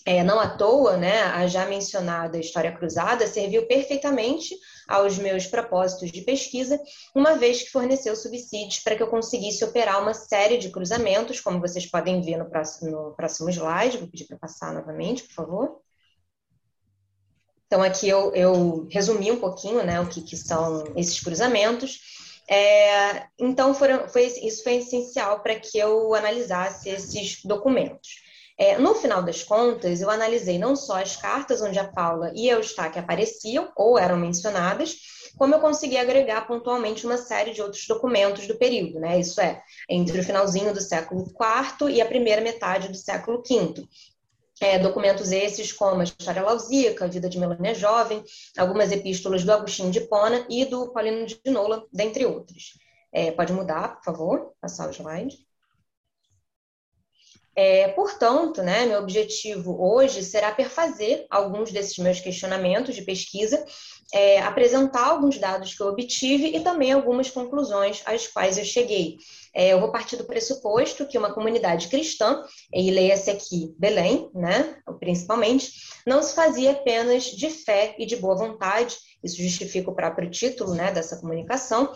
É, 0.03 0.23
não 0.23 0.39
à 0.39 0.49
toa, 0.49 0.97
né, 0.97 1.21
a 1.21 1.45
já 1.45 1.65
mencionada 1.67 2.39
História 2.39 2.71
Cruzada 2.71 3.27
serviu 3.27 3.67
perfeitamente 3.67 4.55
aos 4.87 5.17
meus 5.17 5.45
propósitos 5.45 6.11
de 6.11 6.21
pesquisa, 6.21 6.79
uma 7.13 7.37
vez 7.37 7.61
que 7.61 7.69
forneceu 7.69 8.15
subsídios 8.15 8.79
para 8.79 8.95
que 8.95 9.03
eu 9.03 9.09
conseguisse 9.09 9.63
operar 9.63 10.01
uma 10.01 10.13
série 10.13 10.57
de 10.57 10.69
cruzamentos, 10.69 11.39
como 11.39 11.61
vocês 11.61 11.85
podem 11.85 12.19
ver 12.21 12.37
no 12.37 12.49
próximo, 12.49 12.89
no 12.89 13.15
próximo 13.15 13.49
slide. 13.49 13.99
Vou 13.99 14.07
pedir 14.07 14.25
para 14.25 14.37
passar 14.37 14.73
novamente, 14.73 15.23
por 15.23 15.33
favor. 15.33 15.81
Então, 17.67 17.83
aqui 17.83 18.09
eu, 18.09 18.33
eu 18.35 18.87
resumi 18.91 19.31
um 19.31 19.39
pouquinho 19.39 19.83
né, 19.83 20.01
o 20.01 20.07
que, 20.09 20.21
que 20.21 20.35
são 20.35 20.83
esses 20.95 21.19
cruzamentos. 21.21 21.99
É, 22.49 23.27
então, 23.39 23.73
foram, 23.73 24.09
foi, 24.09 24.25
isso 24.25 24.63
foi 24.63 24.77
essencial 24.77 25.41
para 25.41 25.57
que 25.57 25.77
eu 25.77 26.13
analisasse 26.13 26.89
esses 26.89 27.45
documentos. 27.45 28.30
É, 28.61 28.77
no 28.77 28.93
final 28.93 29.23
das 29.23 29.41
contas, 29.41 30.01
eu 30.01 30.09
analisei 30.11 30.59
não 30.59 30.75
só 30.75 31.01
as 31.01 31.15
cartas 31.15 31.63
onde 31.63 31.79
a 31.79 31.87
Paula 31.91 32.31
e 32.35 32.47
a 32.47 32.53
Eustáquia 32.53 33.01
apareciam 33.01 33.71
ou 33.75 33.97
eram 33.97 34.15
mencionadas, 34.15 34.97
como 35.35 35.55
eu 35.55 35.59
consegui 35.59 35.97
agregar 35.97 36.45
pontualmente 36.45 37.03
uma 37.03 37.17
série 37.17 37.53
de 37.53 37.61
outros 37.63 37.87
documentos 37.87 38.45
do 38.45 38.55
período, 38.55 38.99
né? 38.99 39.19
Isso 39.19 39.41
é, 39.41 39.63
entre 39.89 40.19
o 40.19 40.23
finalzinho 40.23 40.75
do 40.75 40.79
século 40.79 41.23
IV 41.23 41.89
e 41.89 42.03
a 42.03 42.05
primeira 42.05 42.39
metade 42.39 42.89
do 42.89 42.95
século 42.95 43.41
V. 43.41 43.83
É, 44.61 44.77
documentos 44.77 45.31
esses 45.31 45.73
como 45.73 46.01
a 46.01 46.03
História 46.03 46.43
Lausíaca, 46.43 47.05
a 47.05 47.07
Vida 47.07 47.27
de 47.27 47.39
Melania 47.39 47.73
Jovem, 47.73 48.23
algumas 48.55 48.91
epístolas 48.91 49.43
do 49.43 49.51
Agostinho 49.51 49.89
de 49.89 50.01
Pona 50.01 50.45
e 50.47 50.65
do 50.65 50.93
Paulino 50.93 51.25
de 51.25 51.41
Nola, 51.47 51.83
dentre 51.91 52.27
outros. 52.27 52.77
É, 53.11 53.31
pode 53.31 53.53
mudar, 53.53 53.95
por 53.95 54.03
favor, 54.03 54.53
passar 54.61 54.87
o 54.87 54.91
slide. 54.91 55.50
É, 57.63 57.89
portanto, 57.89 58.63
né, 58.63 58.87
meu 58.87 58.97
objetivo 58.97 59.77
hoje 59.79 60.23
será 60.23 60.51
perfazer 60.51 61.27
alguns 61.29 61.71
desses 61.71 61.95
meus 61.99 62.19
questionamentos 62.19 62.95
de 62.95 63.03
pesquisa, 63.03 63.63
é, 64.11 64.41
apresentar 64.41 65.09
alguns 65.09 65.37
dados 65.37 65.75
que 65.75 65.79
eu 65.79 65.85
obtive 65.85 66.57
e 66.57 66.59
também 66.61 66.91
algumas 66.91 67.29
conclusões 67.29 68.01
às 68.03 68.25
quais 68.25 68.57
eu 68.57 68.65
cheguei. 68.65 69.17
É, 69.53 69.73
eu 69.73 69.79
vou 69.79 69.91
partir 69.91 70.15
do 70.15 70.23
pressuposto 70.23 71.05
que 71.05 71.19
uma 71.19 71.35
comunidade 71.35 71.87
cristã, 71.87 72.43
e 72.73 72.89
leia-se 72.89 73.29
aqui 73.29 73.75
Belém, 73.77 74.27
né, 74.33 74.77
principalmente, 74.99 75.71
não 76.03 76.23
se 76.23 76.33
fazia 76.33 76.71
apenas 76.71 77.25
de 77.25 77.51
fé 77.51 77.93
e 77.99 78.07
de 78.07 78.15
boa 78.15 78.35
vontade, 78.35 78.97
isso 79.23 79.39
justifica 79.39 79.91
o 79.91 79.95
próprio 79.95 80.31
título 80.31 80.73
né, 80.73 80.91
dessa 80.91 81.17
comunicação, 81.17 81.93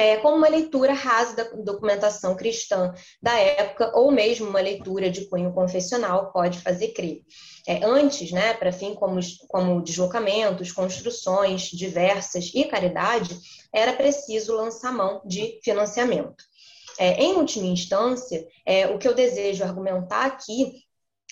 é, 0.00 0.16
como 0.16 0.34
uma 0.34 0.48
leitura 0.48 0.94
rasa 0.94 1.36
da 1.36 1.44
documentação 1.44 2.34
cristã 2.34 2.94
da 3.22 3.38
época, 3.38 3.92
ou 3.94 4.10
mesmo 4.10 4.48
uma 4.48 4.60
leitura 4.60 5.10
de 5.10 5.26
cunho 5.26 5.52
confessional, 5.52 6.32
pode 6.32 6.58
fazer 6.60 6.88
crer. 6.94 7.20
É, 7.68 7.84
antes, 7.84 8.32
né, 8.32 8.54
para 8.54 8.72
fim 8.72 8.94
como, 8.94 9.20
como 9.46 9.82
deslocamentos, 9.82 10.72
construções 10.72 11.64
diversas 11.64 12.50
e 12.54 12.64
caridade, 12.64 13.38
era 13.74 13.92
preciso 13.92 14.56
lançar 14.56 14.90
mão 14.90 15.20
de 15.26 15.60
financiamento. 15.62 16.42
É, 16.98 17.22
em 17.22 17.34
última 17.34 17.66
instância, 17.66 18.46
é, 18.64 18.86
o 18.86 18.98
que 18.98 19.06
eu 19.06 19.14
desejo 19.14 19.62
argumentar 19.62 20.24
aqui 20.24 20.82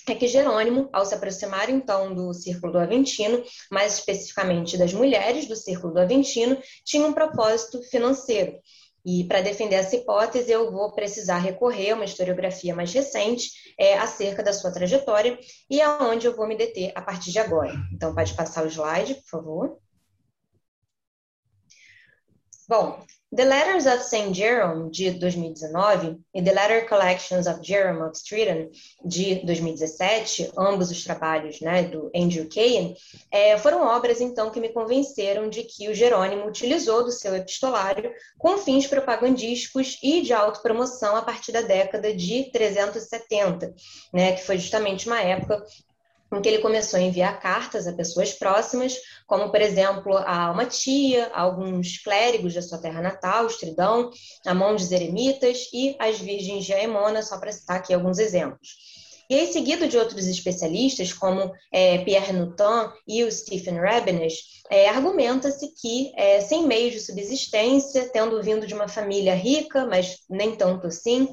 é 0.07 0.15
que 0.15 0.27
Jerônimo, 0.27 0.89
ao 0.93 1.05
se 1.05 1.13
aproximar 1.13 1.69
então 1.69 2.13
do 2.13 2.33
Círculo 2.33 2.73
do 2.73 2.79
Aventino, 2.79 3.43
mais 3.71 3.95
especificamente 3.95 4.77
das 4.77 4.93
mulheres 4.93 5.47
do 5.47 5.55
Círculo 5.55 5.93
do 5.93 5.99
Aventino, 5.99 6.57
tinha 6.85 7.05
um 7.05 7.13
propósito 7.13 7.81
financeiro. 7.83 8.59
E 9.05 9.23
para 9.23 9.41
defender 9.41 9.75
essa 9.75 9.95
hipótese, 9.95 10.51
eu 10.51 10.71
vou 10.71 10.91
precisar 10.93 11.37
recorrer 11.37 11.91
a 11.91 11.95
uma 11.95 12.05
historiografia 12.05 12.75
mais 12.75 12.91
recente 12.91 13.49
é, 13.79 13.97
acerca 13.97 14.43
da 14.43 14.53
sua 14.53 14.71
trajetória 14.71 15.39
e 15.69 15.81
aonde 15.81 16.27
eu 16.27 16.35
vou 16.35 16.47
me 16.47 16.57
deter 16.57 16.91
a 16.95 17.01
partir 17.01 17.31
de 17.31 17.39
agora. 17.39 17.73
Então, 17.93 18.13
pode 18.13 18.33
passar 18.33 18.65
o 18.65 18.67
slide, 18.67 19.15
por 19.15 19.29
favor. 19.29 19.79
Bom, 22.67 23.03
The 23.31 23.45
Letters 23.45 23.85
of 23.85 24.03
St. 24.03 24.33
Jerome, 24.33 24.89
de 24.89 25.11
2019, 25.11 26.19
e 26.33 26.41
The 26.41 26.51
Letter 26.51 26.89
Collections 26.89 27.45
of 27.45 27.59
Jerome 27.61 28.01
of 28.01 28.17
Streatham, 28.17 28.71
de 29.05 29.35
2017, 29.45 30.51
ambos 30.57 30.89
os 30.89 31.03
trabalhos 31.03 31.61
né, 31.61 31.83
do 31.83 32.09
Andrew 32.15 32.49
Cahan, 32.49 32.95
é, 33.31 33.55
foram 33.59 33.85
obras, 33.85 34.19
então, 34.19 34.49
que 34.49 34.59
me 34.59 34.69
convenceram 34.69 35.47
de 35.47 35.61
que 35.61 35.87
o 35.87 35.93
Jerônimo 35.93 36.47
utilizou 36.47 37.03
do 37.03 37.11
seu 37.11 37.35
epistolário 37.35 38.11
com 38.35 38.57
fins 38.57 38.87
propagandísticos 38.87 39.99
e 40.01 40.23
de 40.23 40.33
autopromoção 40.33 41.15
a 41.15 41.21
partir 41.21 41.51
da 41.51 41.61
década 41.61 42.11
de 42.11 42.49
370, 42.51 43.75
né, 44.11 44.31
que 44.31 44.43
foi 44.43 44.57
justamente 44.57 45.05
uma 45.05 45.21
época 45.21 45.63
em 46.37 46.41
que 46.41 46.47
ele 46.47 46.59
começou 46.59 46.99
a 46.99 47.01
enviar 47.01 47.39
cartas 47.39 47.87
a 47.87 47.93
pessoas 47.93 48.33
próximas, 48.33 48.95
como, 49.25 49.49
por 49.49 49.61
exemplo, 49.61 50.15
a 50.17 50.51
uma 50.51 50.65
tia, 50.65 51.27
a 51.33 51.41
alguns 51.41 51.97
clérigos 51.97 52.53
da 52.53 52.61
sua 52.61 52.77
terra 52.77 53.01
natal, 53.01 53.47
Estridão, 53.47 54.11
a 54.45 54.53
monges 54.53 54.91
eremitas 54.91 55.69
e 55.73 55.95
as 55.99 56.19
virgens 56.19 56.65
de 56.65 56.73
Aemona, 56.73 57.23
só 57.23 57.39
para 57.39 57.51
citar 57.51 57.77
aqui 57.77 57.93
alguns 57.93 58.19
exemplos. 58.19 58.69
E 59.29 59.35
aí, 59.35 59.45
seguido 59.45 59.87
de 59.87 59.95
outros 59.95 60.25
especialistas, 60.25 61.13
como 61.13 61.51
é, 61.71 61.99
Pierre 61.99 62.33
Nutin 62.33 62.91
e 63.07 63.23
o 63.23 63.31
Stephen 63.31 63.79
Rabinesh, 63.79 64.63
é, 64.71 64.89
argumenta-se 64.89 65.71
que, 65.79 66.11
é, 66.15 66.41
sem 66.41 66.65
meios 66.65 66.93
de 66.93 66.99
subsistência, 66.99 68.09
tendo 68.11 68.41
vindo 68.41 68.65
de 68.65 68.73
uma 68.73 68.87
família 68.87 69.35
rica, 69.35 69.85
mas 69.85 70.17
nem 70.27 70.55
tanto 70.55 70.87
assim, 70.87 71.27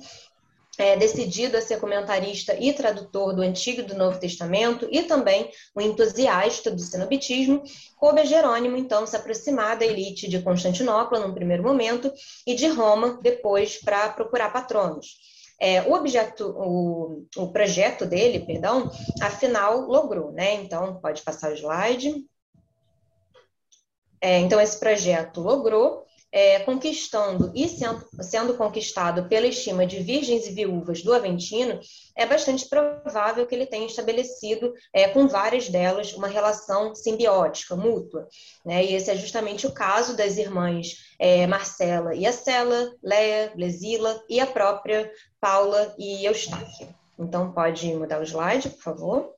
é, 0.79 0.97
decidido 0.97 1.57
a 1.57 1.61
ser 1.61 1.81
comentarista 1.81 2.55
e 2.55 2.73
tradutor 2.73 3.35
do 3.35 3.43
Antigo 3.43 3.81
e 3.81 3.85
do 3.85 3.95
Novo 3.95 4.19
Testamento 4.19 4.89
e 4.91 5.03
também 5.03 5.51
um 5.75 5.81
entusiasta 5.81 6.71
do 6.71 6.81
cenobitismo, 6.81 7.63
coube 7.97 8.21
a 8.21 8.25
Jerônimo, 8.25 8.77
então, 8.77 9.07
se 9.07 9.17
aproximar 9.17 9.79
da 9.79 9.87
elite 9.87 10.29
de 10.29 10.41
Constantinopla 10.41 11.21
num 11.21 11.35
primeiro 11.35 11.63
momento 11.63 12.13
e 12.47 12.55
de 12.55 12.69
Roma 12.69 13.19
depois 13.23 13.79
para 13.79 14.11
procurar 14.11 14.53
patronos. 14.53 15.37
É, 15.59 15.83
o 15.83 15.95
objeto, 15.95 16.51
o, 16.51 17.27
o 17.37 17.51
projeto 17.51 18.05
dele, 18.05 18.41
perdão, 18.41 18.91
afinal 19.23 19.81
logrou, 19.81 20.31
né? 20.31 20.55
Então, 20.55 21.01
pode 21.01 21.23
passar 21.23 21.51
o 21.51 21.55
slide. 21.55 22.27
É, 24.21 24.39
então, 24.39 24.61
esse 24.61 24.79
projeto 24.79 25.41
logrou 25.41 26.06
é, 26.33 26.61
conquistando 26.61 27.53
e 27.55 27.69
sendo, 27.69 28.05
sendo 28.21 28.55
conquistado 28.55 29.29
pela 29.29 29.47
estima 29.47 29.87
de 29.87 30.01
virgens 30.01 30.47
e 30.47 30.53
viúvas 30.53 31.03
do 31.03 31.15
Aventino, 31.15 31.81
é 32.17 32.27
bastante 32.27 32.69
provável 32.69 33.47
que 33.47 33.55
ele 33.55 33.67
tenha 33.67 33.87
estabelecido 33.87 34.73
é, 34.93 35.09
com 35.09 35.29
várias 35.29 35.69
delas 35.69 36.13
uma 36.13 36.29
relação 36.29 36.95
simbiótica, 36.95 37.77
mútua. 37.77 38.29
Né? 38.65 38.85
E 38.85 38.95
esse 38.95 39.11
é 39.11 39.17
justamente 39.17 39.67
o 39.67 39.73
caso 39.73 40.17
das 40.17 40.37
irmãs 40.37 40.97
é, 41.19 41.47
Marcela 41.47 42.15
e 42.15 42.27
Acela, 42.27 42.93
Leia, 43.03 43.53
Blesila 43.55 44.23
e 44.29 44.41
a 44.41 44.47
própria 44.47 45.11
Paula 45.41 45.95
e 45.99 46.25
Eustáquia. 46.25 46.95
Então, 47.19 47.53
pode 47.53 47.95
mudar 47.95 48.21
o 48.21 48.25
slide, 48.25 48.69
por 48.71 48.83
favor. 48.83 49.36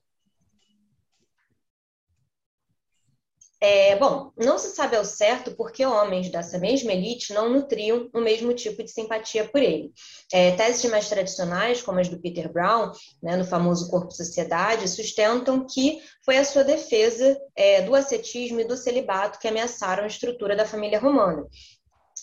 É, 3.61 3.97
bom, 3.97 4.31
não 4.37 4.57
se 4.57 4.69
sabe 4.69 4.95
ao 4.95 5.03
certo 5.03 5.53
porque 5.53 5.85
homens 5.85 6.29
dessa 6.29 6.57
mesma 6.57 6.93
elite 6.93 7.33
não 7.33 7.49
nutriam 7.49 8.09
o 8.13 8.21
mesmo 8.21 8.53
tipo 8.53 8.81
de 8.81 8.89
simpatia 8.89 9.43
por 9.49 9.61
ele. 9.61 9.91
É, 10.31 10.51
teses 10.51 10.89
mais 10.89 11.09
tradicionais, 11.09 11.81
como 11.81 11.99
as 11.99 12.07
do 12.07 12.19
Peter 12.21 12.49
Brown, 12.49 12.91
né, 13.21 13.35
no 13.35 13.43
famoso 13.43 13.89
Corpo 13.89 14.13
Sociedade, 14.13 14.87
sustentam 14.87 15.65
que 15.67 15.99
foi 16.23 16.37
a 16.37 16.45
sua 16.45 16.63
defesa 16.63 17.37
é, 17.53 17.81
do 17.81 17.93
ascetismo 17.93 18.61
e 18.61 18.65
do 18.65 18.77
celibato 18.77 19.39
que 19.39 19.47
ameaçaram 19.47 20.05
a 20.05 20.07
estrutura 20.07 20.55
da 20.55 20.65
família 20.65 20.99
romana. 20.99 21.45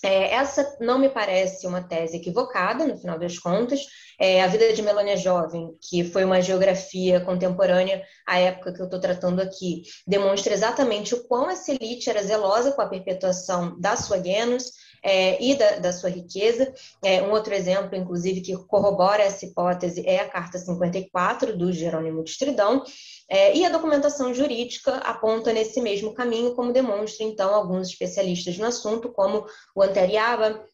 É, 0.06 0.34
essa 0.34 0.76
não 0.80 1.00
me 1.00 1.08
parece 1.08 1.66
uma 1.66 1.82
tese 1.82 2.18
equivocada, 2.18 2.86
no 2.86 2.96
final 2.96 3.18
das 3.18 3.40
contas. 3.40 3.80
É, 4.20 4.40
a 4.40 4.46
vida 4.46 4.72
de 4.72 4.80
Melania 4.80 5.16
Jovem, 5.16 5.76
que 5.82 6.04
foi 6.04 6.24
uma 6.24 6.40
geografia 6.40 7.20
contemporânea 7.20 8.00
à 8.24 8.38
época 8.38 8.72
que 8.72 8.80
eu 8.80 8.84
estou 8.84 9.00
tratando 9.00 9.42
aqui, 9.42 9.82
demonstra 10.06 10.54
exatamente 10.54 11.12
o 11.12 11.24
quão 11.24 11.50
essa 11.50 11.72
elite 11.72 12.08
era 12.08 12.22
zelosa 12.22 12.70
com 12.70 12.82
a 12.82 12.88
perpetuação 12.88 13.78
da 13.80 13.96
sua 13.96 14.22
genus, 14.22 14.70
é, 15.06 15.40
e 15.40 15.54
da, 15.54 15.78
da, 15.78 15.92
sua 15.92 16.10
riqueza. 16.10 16.74
É, 17.04 17.22
um 17.22 17.30
outro 17.30 17.54
exemplo, 17.54 17.94
inclusive, 17.94 18.40
que 18.40 18.56
corrobora 18.66 19.22
essa 19.22 19.46
hipótese 19.46 20.02
é 20.04 20.18
a 20.18 20.28
Carta 20.28 20.58
54 20.58 21.56
do 21.56 21.72
Jerônimo 21.72 22.24
de 22.24 22.30
Estridão, 22.30 22.82
é, 23.30 23.56
e 23.56 23.64
a 23.64 23.68
documentação 23.68 24.34
jurídica 24.34 24.96
aponta 24.96 25.52
nesse 25.52 25.80
mesmo 25.80 26.12
caminho, 26.12 26.56
como 26.56 26.72
demonstra, 26.72 27.24
então, 27.24 27.54
alguns 27.54 27.88
especialistas 27.88 28.58
no 28.58 28.66
assunto, 28.66 29.12
como 29.12 29.46
o 29.76 29.82
Anteriaba, 29.82 30.64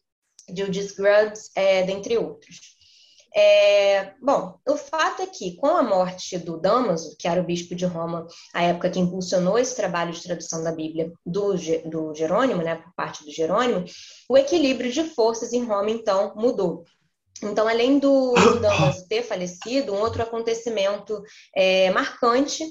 Judith 0.49 0.95
Grubbs, 0.97 1.51
é, 1.55 1.83
dentre 1.83 2.17
outros. 2.17 2.73
É, 3.35 4.13
bom, 4.21 4.59
o 4.67 4.77
fato 4.77 5.23
é 5.23 5.25
que, 5.25 5.55
com 5.55 5.67
a 5.67 5.81
morte 5.81 6.37
do 6.37 6.59
Damaso, 6.59 7.15
que 7.17 7.27
era 7.27 7.41
o 7.41 7.45
bispo 7.45 7.73
de 7.73 7.85
Roma, 7.85 8.27
a 8.53 8.63
época 8.63 8.91
que 8.91 8.99
impulsionou 8.99 9.57
esse 9.57 9.75
trabalho 9.75 10.13
de 10.13 10.21
tradução 10.21 10.63
da 10.63 10.71
Bíblia 10.71 11.11
do, 11.25 11.55
do 11.85 12.13
Jerônimo, 12.13 12.61
né, 12.61 12.75
por 12.75 12.93
parte 12.93 13.25
do 13.25 13.31
Jerônimo, 13.31 13.85
o 14.29 14.37
equilíbrio 14.37 14.91
de 14.91 15.03
forças 15.03 15.51
em 15.51 15.63
Roma, 15.63 15.89
então, 15.89 16.33
mudou. 16.35 16.85
Então, 17.41 17.67
além 17.67 17.99
do, 17.99 18.33
do 18.33 18.59
Damaso 18.59 19.07
ter 19.07 19.23
falecido, 19.23 19.93
um 19.93 19.99
outro 19.99 20.21
acontecimento 20.21 21.21
é, 21.55 21.89
marcante 21.91 22.63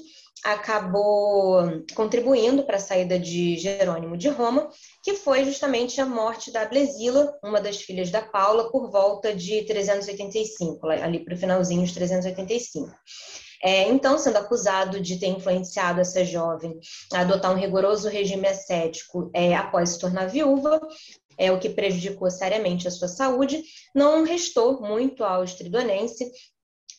acabou 0.43 1.61
contribuindo 1.95 2.63
para 2.63 2.75
a 2.75 2.79
saída 2.79 3.17
de 3.17 3.57
Jerônimo 3.57 4.17
de 4.17 4.27
Roma, 4.27 4.69
que 5.01 5.15
foi 5.15 5.45
justamente 5.45 6.01
a 6.01 6.05
morte 6.05 6.51
da 6.51 6.65
Blesila, 6.65 7.33
uma 7.41 7.61
das 7.61 7.77
filhas 7.77 8.11
da 8.11 8.21
Paula, 8.21 8.69
por 8.69 8.91
volta 8.91 9.33
de 9.33 9.63
385, 9.63 10.87
ali 10.89 11.23
para 11.23 11.33
o 11.33 11.37
finalzinho 11.37 11.85
de 11.85 11.93
385. 11.93 12.91
É, 13.65 13.87
então, 13.87 14.17
sendo 14.17 14.35
acusado 14.35 14.99
de 14.99 15.17
ter 15.17 15.27
influenciado 15.27 16.01
essa 16.01 16.25
jovem 16.25 16.77
a 17.13 17.21
adotar 17.21 17.49
um 17.49 17.57
rigoroso 17.57 18.09
regime 18.09 18.45
ascético 18.45 19.31
é, 19.33 19.55
após 19.55 19.91
se 19.91 19.99
tornar 19.99 20.25
viúva, 20.25 20.81
é 21.37 21.51
o 21.51 21.59
que 21.59 21.69
prejudicou 21.69 22.29
seriamente 22.29 22.87
a 22.87 22.91
sua 22.91 23.07
saúde, 23.07 23.63
não 23.93 24.23
restou 24.23 24.81
muito 24.81 25.23
ao 25.23 25.43
estridonense 25.43 26.31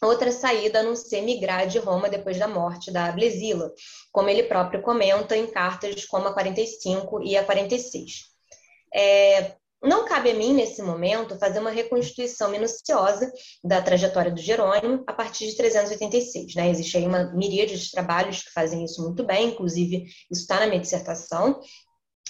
outra 0.03 0.31
saída 0.31 0.81
a 0.81 0.83
não 0.83 0.95
ser 0.95 1.23
migrar 1.23 1.67
de 1.67 1.79
Roma 1.79 2.09
depois 2.09 2.39
da 2.39 2.47
morte 2.49 2.91
da 2.91 3.11
Blesila, 3.13 3.73
como 4.13 4.29
ele 4.29 4.45
próprio 4.45 4.83
comenta 4.83 5.37
em 5.37 5.47
cartas 5.47 6.05
como 6.05 6.29
a 6.29 6.33
45 6.33 7.23
e 7.23 7.37
a 7.37 7.45
46. 7.45 8.25
É, 8.95 9.55
não 9.83 10.07
cabe 10.07 10.31
a 10.31 10.35
mim, 10.35 10.55
nesse 10.55 10.83
momento, 10.83 11.39
fazer 11.39 11.59
uma 11.59 11.71
reconstituição 11.71 12.51
minuciosa 12.51 13.31
da 13.63 13.83
trajetória 13.83 14.31
do 14.31 14.41
Jerônimo 14.41 15.05
a 15.07 15.13
partir 15.13 15.47
de 15.47 15.57
386. 15.57 16.55
Né? 16.55 16.71
Existe 16.71 16.97
aí 16.97 17.07
uma 17.07 17.25
miríade 17.35 17.79
de 17.79 17.91
trabalhos 17.91 18.43
que 18.43 18.51
fazem 18.51 18.83
isso 18.83 19.03
muito 19.03 19.23
bem, 19.25 19.49
inclusive 19.49 20.05
isso 20.31 20.41
está 20.43 20.61
na 20.61 20.67
minha 20.67 20.81
dissertação, 20.81 21.61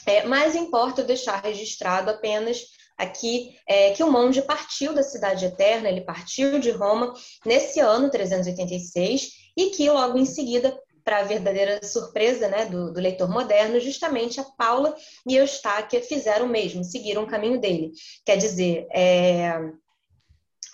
é, 0.07 0.25
mas 0.25 0.55
importa 0.55 1.03
deixar 1.03 1.43
registrado 1.43 2.11
apenas 2.11 2.63
aqui 2.97 3.57
é, 3.69 3.93
que 3.93 4.03
o 4.03 4.11
monge 4.11 4.43
partiu 4.43 4.93
da 4.93 5.03
cidade 5.03 5.45
eterna, 5.45 5.89
ele 5.89 6.03
partiu 6.03 6.59
de 6.59 6.71
Roma 6.71 7.13
nesse 7.45 7.81
ano 7.81 8.11
386 8.11 9.31
e 9.57 9.71
que 9.71 9.89
logo 9.91 10.19
em 10.19 10.25
seguida 10.25 10.79
para 11.05 11.19
a 11.19 11.25
verdadeira 11.25 11.85
surpresa 11.85 12.49
né, 12.49 12.65
do, 12.65 12.91
do, 12.91 13.01
leitor 13.01 13.29
moderno, 13.29 13.79
justamente 13.79 14.41
a 14.41 14.45
Paula 14.45 14.97
e 15.29 15.37
Eustáquia 15.37 16.01
fizeram 16.01 16.47
o 16.47 16.49
mesmo, 16.49 16.83
seguiram 16.83 17.25
o 17.25 17.27
caminho 17.27 17.61
dele. 17.61 17.93
Quer 18.25 18.39
dizer, 18.39 18.87
é, 18.91 19.61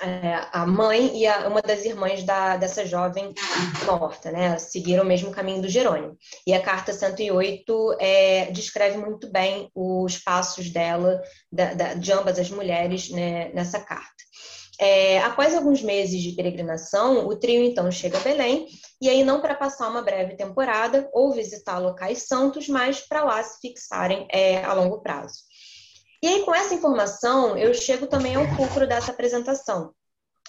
é, 0.00 0.46
a 0.52 0.66
mãe 0.66 1.18
e 1.18 1.26
a, 1.26 1.48
uma 1.48 1.60
das 1.60 1.84
irmãs 1.84 2.22
da, 2.24 2.56
dessa 2.56 2.86
jovem 2.86 3.34
morta, 3.86 4.30
né? 4.30 4.58
Seguiram 4.58 5.04
o 5.04 5.06
mesmo 5.06 5.30
caminho 5.30 5.62
do 5.62 5.68
Jerônimo. 5.68 6.16
E 6.46 6.54
a 6.54 6.62
carta 6.62 6.92
108 6.92 7.96
é, 7.98 8.50
descreve 8.50 8.96
muito 8.98 9.30
bem 9.30 9.70
os 9.74 10.18
passos 10.18 10.70
dela, 10.70 11.20
da, 11.52 11.74
da, 11.74 11.94
de 11.94 12.12
ambas 12.12 12.38
as 12.38 12.50
mulheres, 12.50 13.10
né, 13.10 13.50
nessa 13.52 13.80
carta. 13.80 14.20
É, 14.80 15.18
após 15.20 15.54
alguns 15.54 15.82
meses 15.82 16.22
de 16.22 16.32
peregrinação, 16.32 17.28
o 17.28 17.36
trio 17.36 17.62
então 17.62 17.90
chega 17.92 18.16
a 18.16 18.22
Belém, 18.22 18.66
e 18.98 19.10
aí 19.10 19.22
não 19.22 19.42
para 19.42 19.54
passar 19.54 19.90
uma 19.90 20.00
breve 20.00 20.36
temporada 20.36 21.06
ou 21.12 21.32
visitar 21.32 21.78
locais 21.78 22.26
santos, 22.26 22.66
mas 22.66 23.00
para 23.00 23.22
lá 23.22 23.42
se 23.42 23.60
fixarem 23.60 24.26
é, 24.32 24.64
a 24.64 24.72
longo 24.72 25.02
prazo. 25.02 25.49
E 26.22 26.28
aí, 26.28 26.42
com 26.44 26.54
essa 26.54 26.74
informação, 26.74 27.56
eu 27.56 27.72
chego 27.72 28.06
também 28.06 28.35
ao 28.37 28.46
fulcro 28.56 28.87
dessa 28.87 29.11
apresentação. 29.11 29.94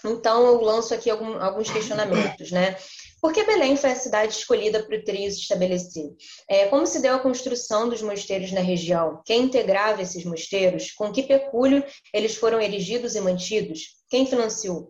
Então, 0.04 0.46
eu 0.46 0.62
lanço 0.62 0.94
aqui 0.94 1.10
alguns 1.10 1.70
questionamentos, 1.70 2.52
né? 2.52 2.76
Por 3.22 3.32
que 3.32 3.44
Belém 3.44 3.78
foi 3.78 3.92
a 3.92 3.96
cidade 3.96 4.34
escolhida 4.34 4.84
para 4.84 4.98
o 4.98 5.04
trio 5.04 5.32
se 5.32 5.42
estabelecer? 5.42 6.10
É, 6.50 6.66
como 6.68 6.88
se 6.88 7.00
deu 7.00 7.14
a 7.14 7.20
construção 7.20 7.88
dos 7.88 8.02
mosteiros 8.02 8.52
na 8.52 8.62
região? 8.62 9.22
Quem 9.24 9.44
integrava 9.44 10.02
esses 10.02 10.26
mosteiros? 10.26 10.92
Com 10.92 11.12
que 11.12 11.22
pecúlio 11.22 11.84
eles 12.12 12.36
foram 12.36 12.60
erigidos 12.60 13.16
e 13.16 13.22
mantidos? 13.22 13.82
Quem 14.10 14.26
financiou? 14.26 14.90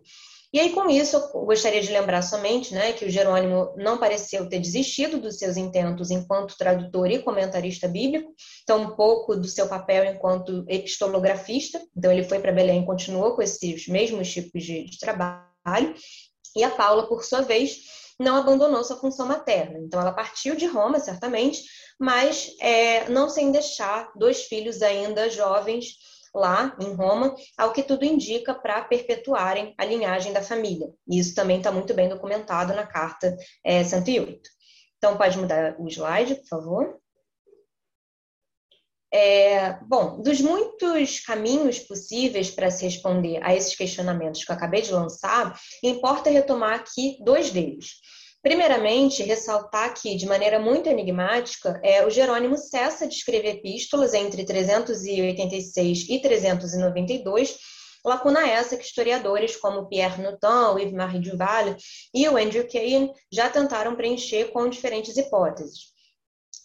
E 0.52 0.60
aí, 0.60 0.70
com 0.70 0.86
isso, 0.90 1.16
eu 1.16 1.46
gostaria 1.46 1.80
de 1.80 1.90
lembrar 1.90 2.20
somente 2.20 2.74
né, 2.74 2.92
que 2.92 3.06
o 3.06 3.10
Jerônimo 3.10 3.72
não 3.74 3.96
pareceu 3.96 4.46
ter 4.46 4.58
desistido 4.58 5.18
dos 5.18 5.38
seus 5.38 5.56
intentos 5.56 6.10
enquanto 6.10 6.58
tradutor 6.58 7.10
e 7.10 7.22
comentarista 7.22 7.88
bíblico, 7.88 8.34
tão 8.66 8.94
pouco 8.94 9.34
do 9.34 9.48
seu 9.48 9.66
papel 9.66 10.04
enquanto 10.04 10.62
epistolografista. 10.68 11.80
Então, 11.96 12.12
ele 12.12 12.24
foi 12.24 12.38
para 12.38 12.52
Belém 12.52 12.82
e 12.82 12.86
continuou 12.86 13.34
com 13.34 13.40
esses 13.40 13.88
mesmos 13.88 14.30
tipos 14.30 14.62
de, 14.62 14.84
de 14.84 14.98
trabalho. 14.98 15.94
E 16.54 16.62
a 16.62 16.68
Paula, 16.70 17.08
por 17.08 17.24
sua 17.24 17.40
vez, 17.40 17.78
não 18.20 18.36
abandonou 18.36 18.84
sua 18.84 18.98
função 18.98 19.26
materna. 19.26 19.78
Então, 19.78 19.98
ela 19.98 20.12
partiu 20.12 20.54
de 20.54 20.66
Roma, 20.66 21.00
certamente, 21.00 21.62
mas 21.98 22.54
é, 22.60 23.08
não 23.08 23.30
sem 23.30 23.50
deixar 23.50 24.12
dois 24.14 24.42
filhos 24.42 24.82
ainda 24.82 25.30
jovens 25.30 25.94
lá 26.34 26.76
em 26.80 26.94
Roma, 26.94 27.34
ao 27.56 27.72
que 27.72 27.82
tudo 27.82 28.04
indica 28.04 28.54
para 28.54 28.82
perpetuarem 28.82 29.74
a 29.76 29.84
linhagem 29.84 30.32
da 30.32 30.42
família. 30.42 30.88
E 31.06 31.18
isso 31.18 31.34
também 31.34 31.58
está 31.58 31.70
muito 31.70 31.92
bem 31.94 32.08
documentado 32.08 32.74
na 32.74 32.86
carta 32.86 33.36
é, 33.64 33.84
108. 33.84 34.48
Então, 34.96 35.16
pode 35.16 35.38
mudar 35.38 35.76
o 35.78 35.88
slide, 35.88 36.36
por 36.36 36.48
favor. 36.48 37.02
É, 39.14 39.74
bom, 39.82 40.22
dos 40.22 40.40
muitos 40.40 41.20
caminhos 41.20 41.78
possíveis 41.80 42.50
para 42.50 42.70
se 42.70 42.84
responder 42.84 43.40
a 43.42 43.54
esses 43.54 43.74
questionamentos 43.74 44.42
que 44.42 44.50
eu 44.50 44.56
acabei 44.56 44.80
de 44.80 44.90
lançar, 44.90 45.54
importa 45.82 46.30
retomar 46.30 46.80
aqui 46.80 47.18
dois 47.22 47.50
deles. 47.50 48.00
Primeiramente, 48.42 49.22
ressaltar 49.22 49.94
que, 49.94 50.16
de 50.16 50.26
maneira 50.26 50.58
muito 50.58 50.88
enigmática, 50.88 51.80
é, 51.82 52.04
o 52.04 52.10
Jerônimo 52.10 52.58
cessa 52.58 53.06
de 53.06 53.14
escrever 53.14 53.56
epístolas 53.56 54.14
entre 54.14 54.44
386 54.44 56.08
e 56.08 56.20
392, 56.20 57.56
lacuna 58.04 58.48
essa 58.48 58.76
que 58.76 58.84
historiadores 58.84 59.54
como 59.56 59.86
Pierre 59.86 60.20
Nottin, 60.20 60.80
Yves-Marie 60.80 61.20
Duval 61.20 61.76
e 62.12 62.28
o 62.28 62.36
Andrew 62.36 62.66
Cain 62.68 63.12
já 63.30 63.48
tentaram 63.48 63.94
preencher 63.94 64.46
com 64.46 64.68
diferentes 64.68 65.16
hipóteses. 65.16 65.92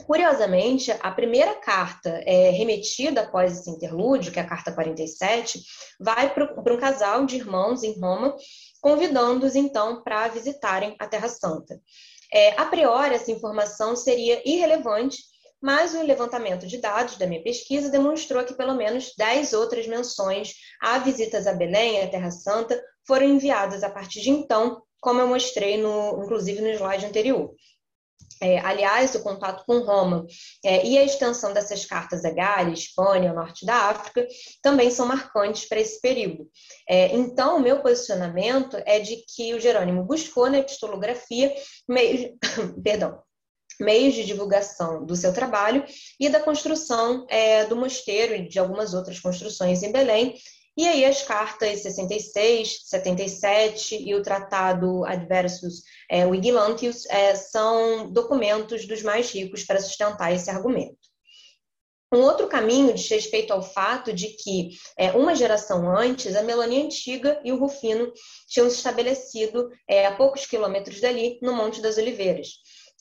Curiosamente, 0.05 0.91
a 1.01 1.11
primeira 1.11 1.55
carta 1.55 2.09
é, 2.25 2.51
remetida 2.51 3.21
após 3.21 3.51
esse 3.51 3.69
interlúdio, 3.69 4.31
que 4.31 4.39
é 4.39 4.43
a 4.43 4.47
carta 4.47 4.71
47, 4.71 5.59
vai 5.99 6.33
para 6.33 6.73
um 6.73 6.77
casal 6.77 7.25
de 7.25 7.35
irmãos 7.35 7.83
em 7.83 7.99
Roma 7.99 8.35
convidando-os 8.81 9.55
então 9.55 10.03
para 10.03 10.27
visitarem 10.27 10.95
a 10.99 11.07
Terra 11.07 11.27
Santa. 11.27 11.81
É, 12.31 12.59
a 12.59 12.65
priori, 12.65 13.15
essa 13.15 13.31
informação 13.31 13.95
seria 13.95 14.41
irrelevante 14.45 15.17
mas 15.61 15.95
o 15.95 16.03
levantamento 16.03 16.67
de 16.67 16.77
dados 16.77 17.17
da 17.17 17.25
minha 17.25 17.41
pesquisa 17.41 17.89
demonstrou 17.89 18.43
que 18.43 18.53
pelo 18.53 18.75
menos 18.75 19.13
10 19.17 19.53
outras 19.53 19.87
menções 19.87 20.53
a 20.79 20.99
visitas 20.99 21.47
a 21.47 21.53
Belém, 21.53 22.01
a 22.01 22.07
Terra 22.07 22.31
Santa, 22.31 22.81
foram 23.05 23.25
enviadas 23.25 23.83
a 23.83 23.89
partir 23.89 24.21
de 24.21 24.29
então, 24.29 24.81
como 25.01 25.19
eu 25.19 25.27
mostrei, 25.27 25.77
no, 25.77 26.23
inclusive 26.23 26.61
no 26.61 26.69
slide 26.69 27.05
anterior. 27.05 27.53
É, 28.41 28.59
aliás, 28.59 29.15
o 29.15 29.23
contato 29.23 29.63
com 29.65 29.79
Roma 29.79 30.25
é, 30.63 30.85
e 30.85 30.97
a 30.97 31.03
extensão 31.03 31.53
dessas 31.53 31.85
cartas 31.85 32.23
a 32.23 32.31
Gália, 32.31 32.73
Espanha, 32.73 33.33
norte 33.33 33.65
da 33.65 33.89
África, 33.89 34.27
também 34.61 34.91
são 34.91 35.05
marcantes 35.05 35.67
para 35.67 35.79
esse 35.79 35.99
período. 36.01 36.47
É, 36.87 37.15
então, 37.15 37.57
o 37.57 37.61
meu 37.61 37.81
posicionamento 37.81 38.77
é 38.85 38.99
de 38.99 39.17
que 39.35 39.53
o 39.53 39.59
Jerônimo 39.59 40.03
buscou 40.03 40.49
na 40.49 40.59
epistolografia 40.59 41.53
meios, 41.87 42.31
perdão, 42.83 43.21
meios 43.79 44.15
de 44.15 44.25
divulgação 44.25 45.05
do 45.05 45.15
seu 45.15 45.33
trabalho 45.33 45.83
e 46.19 46.29
da 46.29 46.39
construção 46.39 47.25
é, 47.29 47.65
do 47.65 47.75
mosteiro 47.75 48.35
e 48.35 48.47
de 48.47 48.59
algumas 48.59 48.93
outras 48.93 49.19
construções 49.19 49.83
em 49.83 49.91
Belém, 49.91 50.35
e 50.77 50.87
aí 50.87 51.03
as 51.03 51.23
cartas 51.23 51.81
66, 51.81 52.81
77 52.85 53.95
e 54.07 54.13
o 54.13 54.21
Tratado 54.21 55.03
Adversus 55.05 55.81
é, 56.09 56.21
é, 57.09 57.35
são 57.35 58.11
documentos 58.11 58.85
dos 58.85 59.01
mais 59.01 59.31
ricos 59.31 59.63
para 59.63 59.81
sustentar 59.81 60.31
esse 60.31 60.51
argumento. 60.51 60.99
Um 62.13 62.19
outro 62.19 62.47
caminho 62.47 62.93
diz 62.93 63.09
respeito 63.09 63.51
ao 63.51 63.61
fato 63.61 64.13
de 64.13 64.27
que, 64.27 64.69
é, 64.97 65.11
uma 65.11 65.35
geração 65.35 65.89
antes, 65.89 66.35
a 66.35 66.43
Melania 66.43 66.85
Antiga 66.85 67.41
e 67.43 67.51
o 67.51 67.57
Rufino 67.57 68.13
tinham 68.47 68.69
se 68.69 68.77
estabelecido 68.77 69.69
é, 69.89 70.05
a 70.05 70.15
poucos 70.15 70.45
quilômetros 70.45 71.01
dali, 71.01 71.39
no 71.41 71.53
Monte 71.53 71.81
das 71.81 71.97
Oliveiras. 71.97 72.47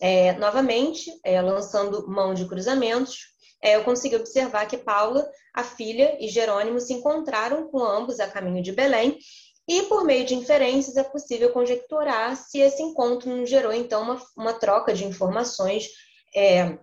É, 0.01 0.33
novamente, 0.39 1.11
é, 1.25 1.41
lançando 1.41 2.09
mão 2.09 2.35
de 2.35 2.49
cruzamentos, 2.49 3.36
eu 3.62 3.85
consegui 3.85 4.16
observar 4.16 4.66
que 4.66 4.77
Paula, 4.77 5.29
a 5.55 5.64
filha, 5.64 6.16
e 6.21 6.29
Jerônimo 6.29 6.81
se 6.81 6.92
encontraram 6.92 7.69
com 7.69 7.83
ambos 7.83 8.21
a 8.21 8.29
caminho 8.29 8.62
de 8.62 8.73
Belém, 8.73 9.19
e 9.69 9.83
por 9.83 10.05
meio 10.05 10.25
de 10.25 10.35
inferências 10.35 10.97
é 10.97 11.03
possível 11.03 11.53
conjecturar 11.53 12.37
se 12.37 12.61
esse 12.61 12.83
encontro 12.83 13.29
não 13.29 13.45
gerou, 13.45 13.73
então, 13.73 14.03
uma, 14.03 14.23
uma 14.37 14.53
troca 14.53 14.92
de 14.95 15.05
informações 15.05 15.88
é, 16.35 16.79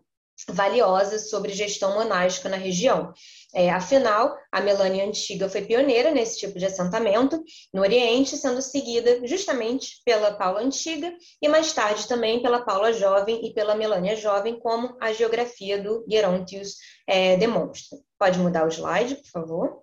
valiosas 0.49 1.29
sobre 1.29 1.53
gestão 1.53 1.93
monástica 1.93 2.49
na 2.49 2.57
região. 2.57 3.13
É, 3.55 3.69
afinal, 3.69 4.35
a 4.51 4.59
Melânia 4.59 5.05
Antiga 5.05 5.47
foi 5.47 5.61
pioneira 5.61 6.11
nesse 6.11 6.39
tipo 6.39 6.57
de 6.57 6.65
assentamento 6.65 7.41
no 7.71 7.81
Oriente, 7.81 8.35
sendo 8.35 8.61
seguida 8.61 9.25
justamente 9.27 10.01
pela 10.03 10.33
Paula 10.33 10.61
Antiga 10.61 11.13
e 11.41 11.47
mais 11.47 11.71
tarde 11.71 12.07
também 12.07 12.41
pela 12.41 12.65
Paula 12.65 12.91
Jovem 12.91 13.45
e 13.45 13.53
pela 13.53 13.75
Melânia 13.75 14.15
Jovem, 14.15 14.59
como 14.59 14.97
a 14.99 15.13
geografia 15.13 15.81
do 15.81 16.03
Gerontius 16.09 16.77
é, 17.07 17.37
demonstra. 17.37 17.99
Pode 18.17 18.39
mudar 18.39 18.65
o 18.65 18.69
slide, 18.69 19.15
por 19.15 19.29
favor? 19.29 19.82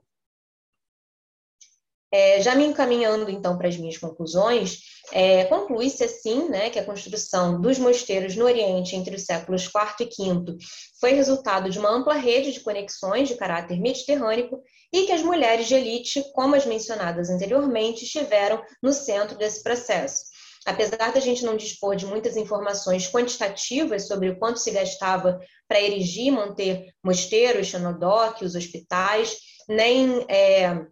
É, 2.13 2.41
já 2.43 2.57
me 2.57 2.65
encaminhando 2.65 3.31
então 3.31 3.57
para 3.57 3.69
as 3.69 3.77
minhas 3.77 3.97
conclusões, 3.97 4.81
é, 5.13 5.45
conclui-se 5.45 6.03
assim 6.03 6.49
né, 6.49 6.69
que 6.69 6.79
a 6.79 6.85
construção 6.85 7.61
dos 7.61 7.79
mosteiros 7.79 8.35
no 8.35 8.45
Oriente 8.45 8.97
entre 8.97 9.15
os 9.15 9.25
séculos 9.25 9.65
IV 9.65 10.09
e 10.19 10.33
V 10.33 10.57
foi 11.01 11.13
resultado 11.13 11.71
de 11.71 11.79
uma 11.79 11.91
ampla 11.91 12.15
rede 12.15 12.53
de 12.53 12.61
conexões 12.61 13.29
de 13.29 13.37
caráter 13.37 13.81
mediterrâneo 13.81 14.61
e 14.93 15.07
que 15.07 15.13
as 15.13 15.23
mulheres 15.23 15.69
de 15.69 15.75
elite, 15.75 16.25
como 16.33 16.57
as 16.57 16.67
mencionadas 16.67 17.31
anteriormente, 17.31 18.05
estiveram 18.05 18.61
no 18.83 18.93
centro 18.93 19.39
desse 19.39 19.63
processo. 19.63 20.31
Apesar 20.67 21.13
da 21.13 21.21
gente 21.21 21.45
não 21.45 21.57
dispor 21.57 21.97
de 21.97 22.07
muitas 22.07 22.37
informações 22.37 23.09
quantitativas 23.09 24.07
sobre 24.07 24.29
o 24.29 24.39
quanto 24.39 24.59
se 24.59 24.71
gastava 24.71 25.41
para 25.67 25.81
erigir 25.81 26.27
e 26.27 26.31
manter 26.31 26.93
mosteiros, 27.03 27.69
xenodóquios, 27.69 28.55
hospitais, 28.55 29.37
nem 29.69 30.25
é, 30.29 30.85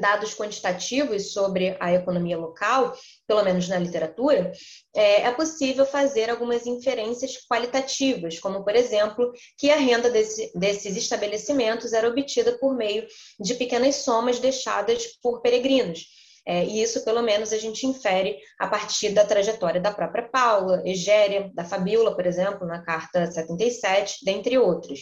dados 0.00 0.34
quantitativos 0.34 1.32
sobre 1.32 1.76
a 1.80 1.92
economia 1.92 2.38
local, 2.38 2.96
pelo 3.26 3.42
menos 3.42 3.68
na 3.68 3.78
literatura, 3.78 4.52
é, 4.94 5.22
é, 5.22 5.32
possível 5.32 5.84
fazer 5.84 6.30
algumas 6.30 6.66
inferências 6.66 7.36
qualitativas, 7.48 8.38
como, 8.38 8.64
por 8.64 8.74
exemplo, 8.74 9.32
que 9.58 9.70
a 9.70 9.76
renda 9.76 10.10
desse, 10.10 10.52
desses 10.58 10.96
estabelecimentos 10.96 11.92
era 11.92 12.08
obtida 12.08 12.58
por 12.58 12.76
meio 12.76 13.06
de 13.40 13.54
pequenas 13.54 13.96
somas 13.96 14.38
deixadas 14.38 15.06
por 15.22 15.40
peregrinos. 15.40 16.06
É, 16.48 16.64
e 16.64 16.80
isso, 16.80 17.04
pelo 17.04 17.22
menos, 17.22 17.52
a 17.52 17.58
gente 17.58 17.86
infere 17.86 18.38
a 18.56 18.68
partir 18.68 19.10
da 19.10 19.24
trajetória 19.24 19.80
da 19.80 19.92
própria 19.92 20.28
Paula, 20.28 20.80
Egéria, 20.84 21.50
da 21.52 21.64
Fabiola, 21.64 22.14
por 22.14 22.24
exemplo, 22.24 22.64
na 22.64 22.84
carta 22.84 23.28
77, 23.28 24.24
dentre 24.24 24.56
outros. 24.56 25.00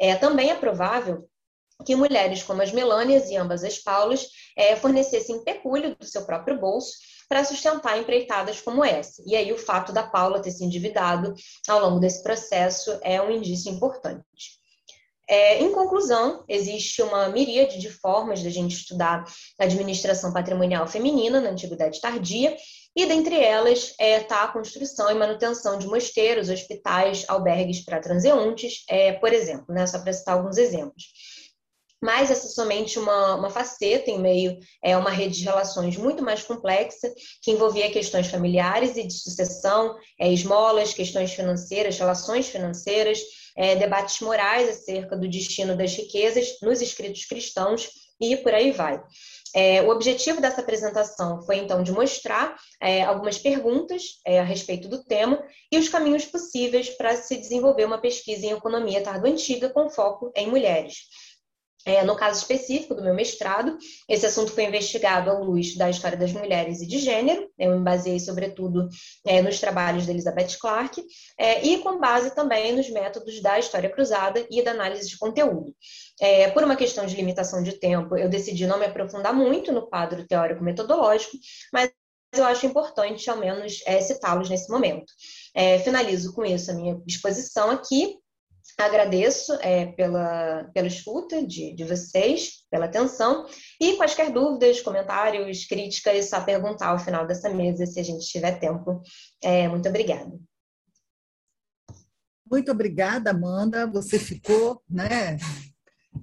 É, 0.00 0.16
também 0.16 0.50
é 0.50 0.54
provável 0.56 1.29
que 1.84 1.96
mulheres 1.96 2.42
como 2.42 2.62
as 2.62 2.72
Melânias 2.72 3.30
e 3.30 3.36
ambas 3.36 3.64
as 3.64 3.78
Paulas 3.78 4.26
é, 4.56 4.76
fornecessem 4.76 5.42
pecúlio 5.44 5.96
do 5.96 6.04
seu 6.04 6.24
próprio 6.24 6.58
bolso 6.58 6.92
para 7.28 7.44
sustentar 7.44 7.96
empreitadas 7.96 8.60
como 8.60 8.84
essa. 8.84 9.22
E 9.24 9.36
aí 9.36 9.52
o 9.52 9.58
fato 9.58 9.92
da 9.92 10.02
Paula 10.02 10.42
ter 10.42 10.50
se 10.50 10.64
endividado 10.64 11.32
ao 11.68 11.80
longo 11.80 12.00
desse 12.00 12.22
processo 12.22 12.98
é 13.02 13.22
um 13.22 13.30
indício 13.30 13.70
importante. 13.70 14.58
É, 15.28 15.62
em 15.62 15.70
conclusão, 15.70 16.44
existe 16.48 17.00
uma 17.02 17.28
miríade 17.28 17.78
de 17.78 17.88
formas 17.88 18.42
da 18.42 18.50
gente 18.50 18.74
estudar 18.74 19.24
a 19.60 19.64
administração 19.64 20.32
patrimonial 20.32 20.88
feminina 20.88 21.40
na 21.40 21.50
Antiguidade 21.50 22.00
Tardia, 22.00 22.56
e 22.96 23.06
dentre 23.06 23.38
elas 23.38 23.90
está 23.90 24.04
é, 24.04 24.20
tá 24.20 24.42
a 24.42 24.48
construção 24.48 25.08
e 25.08 25.14
manutenção 25.14 25.78
de 25.78 25.86
mosteiros, 25.86 26.48
hospitais, 26.48 27.24
albergues 27.28 27.84
para 27.84 28.00
transeuntes, 28.00 28.82
é, 28.88 29.12
por 29.12 29.32
exemplo, 29.32 29.72
né, 29.72 29.86
só 29.86 30.00
para 30.00 30.12
citar 30.12 30.36
alguns 30.36 30.58
exemplos 30.58 31.04
mas 32.00 32.30
essa 32.30 32.46
é 32.46 32.50
somente 32.50 32.98
uma, 32.98 33.34
uma 33.34 33.50
faceta 33.50 34.10
em 34.10 34.18
meio 34.18 34.58
é 34.82 34.96
uma 34.96 35.10
rede 35.10 35.38
de 35.38 35.44
relações 35.44 35.96
muito 35.96 36.22
mais 36.22 36.42
complexa, 36.42 37.12
que 37.42 37.50
envolvia 37.50 37.90
questões 37.90 38.28
familiares 38.28 38.96
e 38.96 39.06
de 39.06 39.12
sucessão, 39.12 39.96
é, 40.18 40.32
esmolas, 40.32 40.94
questões 40.94 41.32
financeiras, 41.32 41.98
relações 41.98 42.48
financeiras, 42.48 43.20
é, 43.56 43.76
debates 43.76 44.20
morais 44.20 44.68
acerca 44.68 45.16
do 45.16 45.28
destino 45.28 45.76
das 45.76 45.94
riquezas 45.94 46.56
nos 46.62 46.80
escritos 46.80 47.24
cristãos 47.26 47.90
e 48.20 48.36
por 48.36 48.54
aí 48.54 48.70
vai. 48.70 49.02
É, 49.54 49.82
o 49.82 49.90
objetivo 49.90 50.40
dessa 50.40 50.60
apresentação 50.60 51.42
foi, 51.42 51.56
então, 51.56 51.82
de 51.82 51.90
mostrar 51.90 52.56
é, 52.80 53.02
algumas 53.02 53.36
perguntas 53.36 54.20
é, 54.24 54.38
a 54.38 54.44
respeito 54.44 54.88
do 54.88 55.02
tema 55.02 55.42
e 55.72 55.78
os 55.78 55.88
caminhos 55.88 56.24
possíveis 56.24 56.88
para 56.90 57.16
se 57.16 57.36
desenvolver 57.36 57.84
uma 57.84 57.98
pesquisa 57.98 58.46
em 58.46 58.52
economia 58.52 59.02
tardo-antiga 59.02 59.68
com 59.70 59.90
foco 59.90 60.30
em 60.36 60.46
mulheres. 60.46 60.98
É, 61.86 62.04
no 62.04 62.14
caso 62.14 62.40
específico 62.40 62.94
do 62.94 63.02
meu 63.02 63.14
mestrado, 63.14 63.78
esse 64.08 64.26
assunto 64.26 64.52
foi 64.52 64.64
investigado 64.64 65.30
à 65.30 65.38
luz 65.38 65.76
da 65.76 65.88
história 65.88 66.16
das 66.16 66.32
mulheres 66.32 66.82
e 66.82 66.86
de 66.86 66.98
gênero, 66.98 67.48
eu 67.58 67.76
me 67.76 67.82
baseei 67.82 68.20
sobretudo 68.20 68.88
é, 69.26 69.40
nos 69.40 69.58
trabalhos 69.58 70.04
de 70.04 70.10
Elizabeth 70.10 70.58
Clarke, 70.60 71.02
é, 71.38 71.64
e 71.64 71.78
com 71.78 71.98
base 71.98 72.34
também 72.34 72.76
nos 72.76 72.90
métodos 72.90 73.40
da 73.40 73.58
história 73.58 73.88
cruzada 73.88 74.46
e 74.50 74.62
da 74.62 74.72
análise 74.72 75.08
de 75.08 75.18
conteúdo. 75.18 75.74
É, 76.20 76.50
por 76.50 76.62
uma 76.62 76.76
questão 76.76 77.06
de 77.06 77.16
limitação 77.16 77.62
de 77.62 77.72
tempo, 77.72 78.16
eu 78.16 78.28
decidi 78.28 78.66
não 78.66 78.78
me 78.78 78.84
aprofundar 78.84 79.32
muito 79.32 79.72
no 79.72 79.86
quadro 79.86 80.26
teórico-metodológico, 80.26 81.36
mas 81.72 81.90
eu 82.32 82.44
acho 82.44 82.66
importante, 82.66 83.28
ao 83.28 83.38
menos, 83.38 83.82
é, 83.86 84.00
citá-los 84.00 84.48
nesse 84.48 84.70
momento. 84.70 85.12
É, 85.54 85.78
finalizo 85.80 86.32
com 86.32 86.44
isso 86.44 86.70
a 86.70 86.74
minha 86.74 87.00
exposição 87.06 87.70
aqui 87.70 88.19
Agradeço 88.80 89.52
é, 89.60 89.86
pela, 89.86 90.70
pela 90.72 90.86
escuta 90.86 91.46
de, 91.46 91.74
de 91.74 91.84
vocês, 91.84 92.64
pela 92.70 92.86
atenção, 92.86 93.46
e 93.80 93.96
quaisquer 93.96 94.32
dúvidas, 94.32 94.80
comentários, 94.80 95.66
críticas, 95.66 96.28
só 96.30 96.40
perguntar 96.40 96.88
ao 96.88 96.98
final 96.98 97.26
dessa 97.26 97.50
mesa, 97.50 97.84
se 97.86 98.00
a 98.00 98.02
gente 98.02 98.26
tiver 98.26 98.58
tempo. 98.58 99.02
É, 99.42 99.68
muito 99.68 99.88
obrigada. 99.88 100.32
Muito 102.50 102.72
obrigada, 102.72 103.30
Amanda. 103.30 103.86
Você 103.86 104.18
ficou, 104.18 104.82
né? 104.88 105.36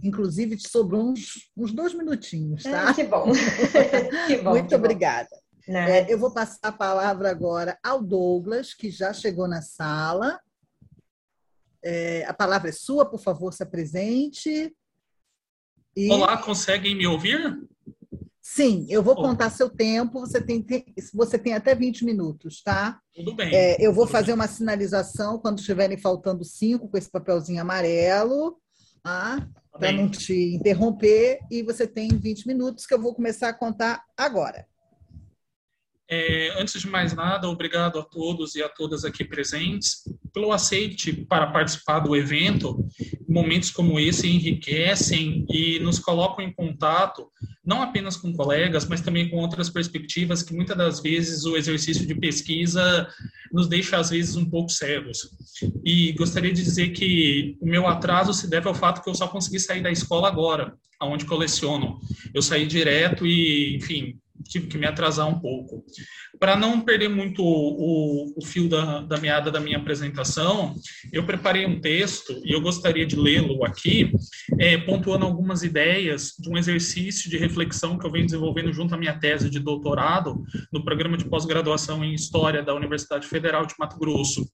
Inclusive, 0.04 0.58
te 0.58 0.68
sobrou 0.68 1.12
uns, 1.12 1.50
uns 1.56 1.72
dois 1.72 1.94
minutinhos, 1.94 2.64
tá? 2.64 2.90
É, 2.90 2.94
que 2.94 3.04
bom. 3.04 3.32
que 4.28 4.38
bom 4.38 4.50
muito 4.52 4.68
que 4.68 4.76
obrigada. 4.76 5.30
É, 5.68 6.12
eu 6.12 6.18
vou 6.18 6.32
passar 6.32 6.60
a 6.62 6.72
palavra 6.72 7.30
agora 7.30 7.78
ao 7.84 8.02
Douglas, 8.02 8.74
que 8.74 8.90
já 8.90 9.14
chegou 9.14 9.48
na 9.48 9.62
sala. 9.62 10.40
É, 11.84 12.26
a 12.26 12.34
palavra 12.34 12.70
é 12.70 12.74
sua, 12.74 13.06
por 13.06 13.20
favor, 13.20 13.54
se 13.54 13.64
apresente. 13.64 14.74
E... 15.96 16.12
Olá, 16.12 16.38
conseguem 16.38 16.96
me 16.96 17.08
ouvir? 17.08 17.60
Sim, 18.50 18.88
eu 18.90 19.04
vou 19.04 19.14
contar 19.14 19.50
seu 19.50 19.70
tempo. 19.70 20.22
Você 20.22 20.42
tem, 20.42 20.66
você 21.14 21.38
tem 21.38 21.54
até 21.54 21.76
20 21.76 22.06
minutos, 22.06 22.62
tá? 22.64 23.00
Tudo 23.14 23.36
bem. 23.36 23.54
É, 23.54 23.76
eu 23.86 23.92
vou 23.92 24.08
fazer 24.08 24.32
uma 24.32 24.48
sinalização 24.48 25.38
quando 25.38 25.60
estiverem 25.60 25.98
faltando 25.98 26.46
cinco 26.46 26.88
com 26.88 26.98
esse 26.98 27.12
papelzinho 27.12 27.62
amarelo, 27.62 28.58
tá? 29.04 29.38
tá 29.72 29.78
para 29.78 29.92
não 29.92 30.10
te 30.10 30.56
interromper. 30.56 31.40
E 31.52 31.62
você 31.62 31.86
tem 31.86 32.08
20 32.08 32.48
minutos 32.48 32.86
que 32.86 32.94
eu 32.94 33.02
vou 33.02 33.14
começar 33.14 33.50
a 33.50 33.54
contar 33.54 34.02
agora. 34.16 34.66
É, 36.10 36.54
antes 36.62 36.80
de 36.80 36.88
mais 36.88 37.14
nada, 37.14 37.50
obrigado 37.50 38.00
a 38.00 38.04
todos 38.04 38.56
e 38.56 38.64
a 38.64 38.70
todas 38.70 39.04
aqui 39.04 39.26
presentes 39.26 40.04
pelo 40.34 40.54
aceite 40.54 41.12
para 41.12 41.48
participar 41.48 42.00
do 42.00 42.16
evento. 42.16 42.88
Momentos 43.28 43.70
como 43.72 44.00
esse 44.00 44.28
enriquecem 44.28 45.46
e 45.50 45.80
nos 45.80 46.00
colocam 46.00 46.46
em 46.46 46.54
contato, 46.54 47.28
não 47.66 47.82
apenas 47.82 48.16
com 48.16 48.32
colegas, 48.32 48.88
mas 48.88 49.02
também 49.02 49.30
com 49.30 49.38
outras 49.38 49.70
perspectivas 49.70 50.42
que 50.42 50.56
muitas 50.56 50.78
das 50.78 51.02
vezes 51.02 51.44
o 51.44 51.58
exercício 51.58 52.08
de 52.08 52.16
pesquisa 52.16 53.08
nos 53.52 53.68
deixa, 53.68 53.98
às 53.98 54.10
vezes, 54.10 54.38
um 54.38 54.50
pouco 54.50 54.70
cegos. 54.70 55.30
E 55.84 56.14
gostaria 56.14 56.54
de 56.54 56.64
dizer 56.64 56.90
que 56.90 57.58
o 57.60 57.66
meu 57.66 57.86
atraso 57.86 58.34
se 58.34 58.50
deve 58.50 58.68
ao 58.68 58.76
fato 58.76 59.04
que 59.04 59.10
eu 59.10 59.16
só 59.16 59.28
consegui 59.28 59.60
sair 59.60 59.82
da 59.82 59.92
escola 59.92 60.30
agora, 60.30 60.74
aonde 61.00 61.26
coleciono. 61.26 62.00
Eu 62.34 62.42
saí 62.42 62.66
direto 62.66 63.26
e, 63.28 63.76
enfim, 63.76 64.18
tive 64.48 64.68
que 64.68 64.78
me 64.78 64.86
atrasar 64.86 65.28
um 65.28 65.40
pouco. 65.40 65.84
Para 66.40 66.56
não 66.56 66.82
perder 66.82 67.10
muito 67.10 67.44
o, 67.44 68.34
o 68.38 68.46
fio 68.46 68.70
da, 68.70 69.02
da, 69.02 69.18
meada 69.18 69.52
da 69.52 69.60
minha 69.60 69.78
apresentação, 69.78 70.76
eu 71.12 71.26
preparei 71.26 71.66
um 71.66 71.80
texto 71.80 72.40
e 72.44 72.54
eu 72.54 72.62
gostaria 72.62 73.06
de 73.06 73.16
lê-lo 73.16 73.64
aqui, 73.66 74.12
é, 74.60 74.78
pontuando 74.78 75.26
algumas 75.26 75.64
ideias 75.64 76.34
de 76.40 76.50
um 76.50 76.58
exercício 76.58 77.30
de 77.30 77.38
reflexão 77.38 77.98
que 77.98 78.06
eu 78.06 78.12
venho 78.12 78.26
desenvolvendo 78.26 78.72
junto 78.72 78.94
à 78.94 78.98
minha 78.98 79.18
tese 79.18 79.50
de 79.50 79.60
doutorado 79.60 80.44
no 80.72 80.84
programa 80.84 81.18
de 81.18 81.26
pós-graduação 81.26 82.04
em 82.04 82.14
História 82.14 82.64
da 82.64 82.74
Universidade 82.74 83.28
Federal 83.28 83.66
de 83.66 83.76
Mato 83.80 83.98
Grosso. 83.98 84.48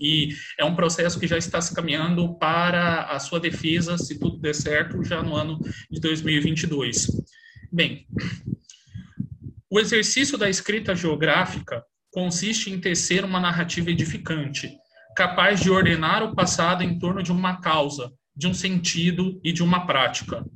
E 0.00 0.30
é 0.58 0.64
um 0.64 0.74
processo 0.74 1.18
que 1.18 1.26
já 1.26 1.38
está 1.38 1.60
se 1.60 1.74
caminhando 1.74 2.34
para 2.38 3.04
a 3.04 3.18
sua 3.18 3.38
defesa, 3.38 3.96
se 3.98 4.18
tudo 4.18 4.38
der 4.38 4.54
certo, 4.54 5.02
já 5.04 5.22
no 5.22 5.36
ano 5.36 5.58
de 5.90 6.00
2022. 6.00 7.06
Bem, 7.72 8.06
o 9.74 9.80
exercício 9.80 10.38
da 10.38 10.48
escrita 10.48 10.94
geográfica 10.94 11.82
consiste 12.12 12.70
em 12.70 12.78
tecer 12.78 13.24
uma 13.24 13.40
narrativa 13.40 13.90
edificante, 13.90 14.70
capaz 15.16 15.58
de 15.58 15.68
ordenar 15.68 16.22
o 16.22 16.32
passado 16.32 16.84
em 16.84 16.96
torno 16.96 17.24
de 17.24 17.32
uma 17.32 17.60
causa, 17.60 18.12
de 18.36 18.46
um 18.46 18.54
sentido 18.54 19.40
e 19.42 19.52
de 19.52 19.64
uma 19.64 19.84
prática. 19.84 20.46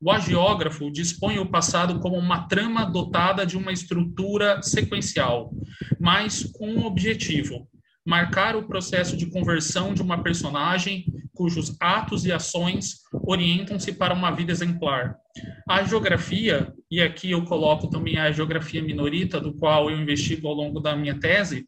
O 0.00 0.12
agiógrafo 0.12 0.92
dispõe 0.92 1.40
o 1.40 1.50
passado 1.50 1.98
como 1.98 2.16
uma 2.16 2.46
trama 2.46 2.84
dotada 2.84 3.44
de 3.44 3.56
uma 3.56 3.72
estrutura 3.72 4.62
sequencial, 4.62 5.50
mas 5.98 6.44
com 6.44 6.70
um 6.70 6.86
objetivo: 6.86 7.68
marcar 8.08 8.56
o 8.56 8.66
processo 8.66 9.18
de 9.18 9.26
conversão 9.26 9.92
de 9.92 10.00
uma 10.00 10.22
personagem 10.22 11.04
cujos 11.34 11.76
atos 11.78 12.24
e 12.24 12.32
ações 12.32 13.02
orientam-se 13.12 13.92
para 13.92 14.14
uma 14.14 14.30
vida 14.30 14.50
exemplar. 14.50 15.14
A 15.68 15.84
geografia, 15.84 16.72
e 16.90 17.02
aqui 17.02 17.30
eu 17.30 17.44
coloco 17.44 17.86
também 17.90 18.18
a 18.18 18.32
geografia 18.32 18.82
minorita, 18.82 19.38
do 19.38 19.52
qual 19.52 19.90
eu 19.90 20.00
investigo 20.00 20.48
ao 20.48 20.54
longo 20.54 20.80
da 20.80 20.96
minha 20.96 21.20
tese, 21.20 21.66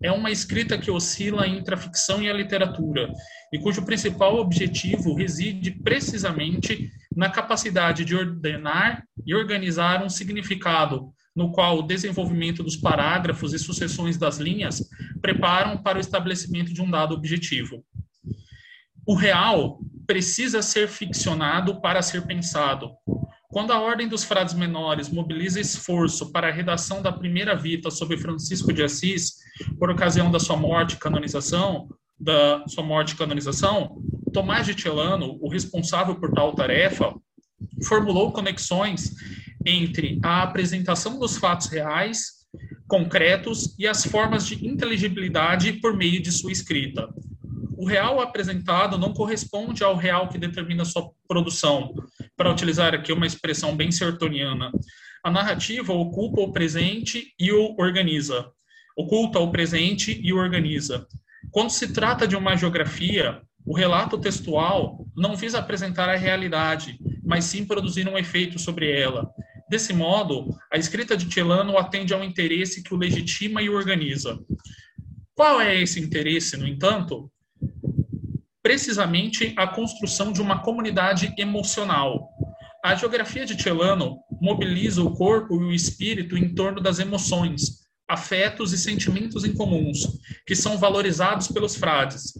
é 0.00 0.12
uma 0.12 0.30
escrita 0.30 0.78
que 0.78 0.92
oscila 0.92 1.46
entre 1.46 1.74
a 1.74 1.78
ficção 1.78 2.22
e 2.22 2.30
a 2.30 2.32
literatura, 2.32 3.12
e 3.52 3.58
cujo 3.58 3.84
principal 3.84 4.36
objetivo 4.36 5.12
reside 5.14 5.72
precisamente 5.72 6.88
na 7.14 7.28
capacidade 7.28 8.04
de 8.04 8.14
ordenar 8.14 9.02
e 9.26 9.34
organizar 9.34 10.04
um 10.04 10.08
significado, 10.08 11.12
no 11.34 11.52
qual 11.52 11.78
o 11.78 11.82
desenvolvimento 11.82 12.62
dos 12.62 12.76
parágrafos 12.76 13.52
e 13.52 13.58
sucessões 13.58 14.16
das 14.16 14.38
linhas 14.38 14.88
preparam 15.20 15.76
para 15.76 15.98
o 15.98 16.00
estabelecimento 16.00 16.72
de 16.72 16.82
um 16.82 16.90
dado 16.90 17.14
objetivo. 17.14 17.84
O 19.06 19.14
real 19.14 19.80
precisa 20.06 20.60
ser 20.60 20.88
ficcionado 20.88 21.80
para 21.80 22.02
ser 22.02 22.26
pensado. 22.26 22.90
Quando 23.48 23.72
a 23.72 23.80
Ordem 23.80 24.08
dos 24.08 24.22
Frades 24.22 24.54
Menores 24.54 25.08
mobiliza 25.08 25.60
esforço 25.60 26.30
para 26.30 26.48
a 26.48 26.52
redação 26.52 27.02
da 27.02 27.10
primeira 27.10 27.56
vita 27.56 27.90
sobre 27.90 28.16
Francisco 28.16 28.72
de 28.72 28.82
Assis, 28.82 29.36
por 29.78 29.90
ocasião 29.90 30.30
da 30.30 30.38
sua 30.38 30.56
morte 30.56 30.94
e 30.94 30.98
canonização, 30.98 31.88
da 32.18 32.64
sua 32.68 32.84
morte 32.84 33.14
e 33.14 33.16
canonização, 33.16 34.00
Tomás 34.32 34.66
de 34.66 34.80
Celano, 34.80 35.38
o 35.40 35.48
responsável 35.48 36.14
por 36.14 36.30
tal 36.32 36.54
tarefa, 36.54 37.12
formulou 37.84 38.32
conexões 38.32 39.14
entre 39.64 40.18
a 40.22 40.42
apresentação 40.42 41.18
dos 41.18 41.36
fatos 41.36 41.68
reais, 41.68 42.40
concretos 42.88 43.74
e 43.78 43.86
as 43.86 44.04
formas 44.04 44.46
de 44.46 44.66
inteligibilidade 44.66 45.74
por 45.74 45.96
meio 45.96 46.20
de 46.20 46.32
sua 46.32 46.52
escrita 46.52 47.08
o 47.80 47.86
real 47.86 48.20
apresentado 48.20 48.98
não 48.98 49.14
corresponde 49.14 49.82
ao 49.82 49.96
real 49.96 50.28
que 50.28 50.36
determina 50.36 50.84
sua 50.84 51.10
produção, 51.26 51.94
para 52.36 52.52
utilizar 52.52 52.94
aqui 52.94 53.10
uma 53.10 53.26
expressão 53.26 53.74
bem 53.74 53.90
sertoniana. 53.90 54.70
A 55.24 55.30
narrativa 55.30 55.90
ocupa 55.90 56.42
o 56.42 56.52
presente 56.52 57.32
e 57.38 57.50
o 57.50 57.74
organiza. 57.78 58.50
Oculta 58.94 59.38
o 59.38 59.50
presente 59.50 60.20
e 60.22 60.30
o 60.30 60.36
organiza. 60.36 61.06
Quando 61.50 61.70
se 61.70 61.90
trata 61.90 62.28
de 62.28 62.36
uma 62.36 62.54
geografia, 62.54 63.40
o 63.64 63.74
relato 63.74 64.18
textual 64.18 65.06
não 65.16 65.34
visa 65.34 65.58
apresentar 65.58 66.10
a 66.10 66.16
realidade, 66.16 66.98
mas 67.24 67.46
sim 67.46 67.64
produzir 67.64 68.06
um 68.06 68.18
efeito 68.18 68.58
sobre 68.58 68.92
ela. 68.92 69.26
Desse 69.70 69.94
modo, 69.94 70.54
a 70.70 70.76
escrita 70.76 71.16
de 71.16 71.32
Celano 71.32 71.78
atende 71.78 72.12
ao 72.12 72.22
interesse 72.22 72.82
que 72.82 72.92
o 72.92 72.98
legitima 72.98 73.62
e 73.62 73.70
organiza. 73.70 74.38
Qual 75.34 75.60
é 75.60 75.80
esse 75.80 75.98
interesse, 75.98 76.56
no 76.58 76.66
entanto? 76.66 77.30
precisamente 78.62 79.54
a 79.56 79.66
construção 79.66 80.32
de 80.32 80.40
uma 80.40 80.62
comunidade 80.62 81.34
emocional. 81.38 82.28
A 82.84 82.94
geografia 82.94 83.44
de 83.46 83.60
Celano 83.60 84.18
mobiliza 84.40 85.02
o 85.02 85.14
corpo 85.14 85.54
e 85.54 85.64
o 85.64 85.72
espírito 85.72 86.36
em 86.36 86.54
torno 86.54 86.80
das 86.80 86.98
emoções, 86.98 87.80
afetos 88.08 88.72
e 88.72 88.78
sentimentos 88.78 89.44
em 89.44 89.54
comuns, 89.54 90.06
que 90.46 90.54
são 90.54 90.78
valorizados 90.78 91.48
pelos 91.48 91.76
frades. 91.76 92.32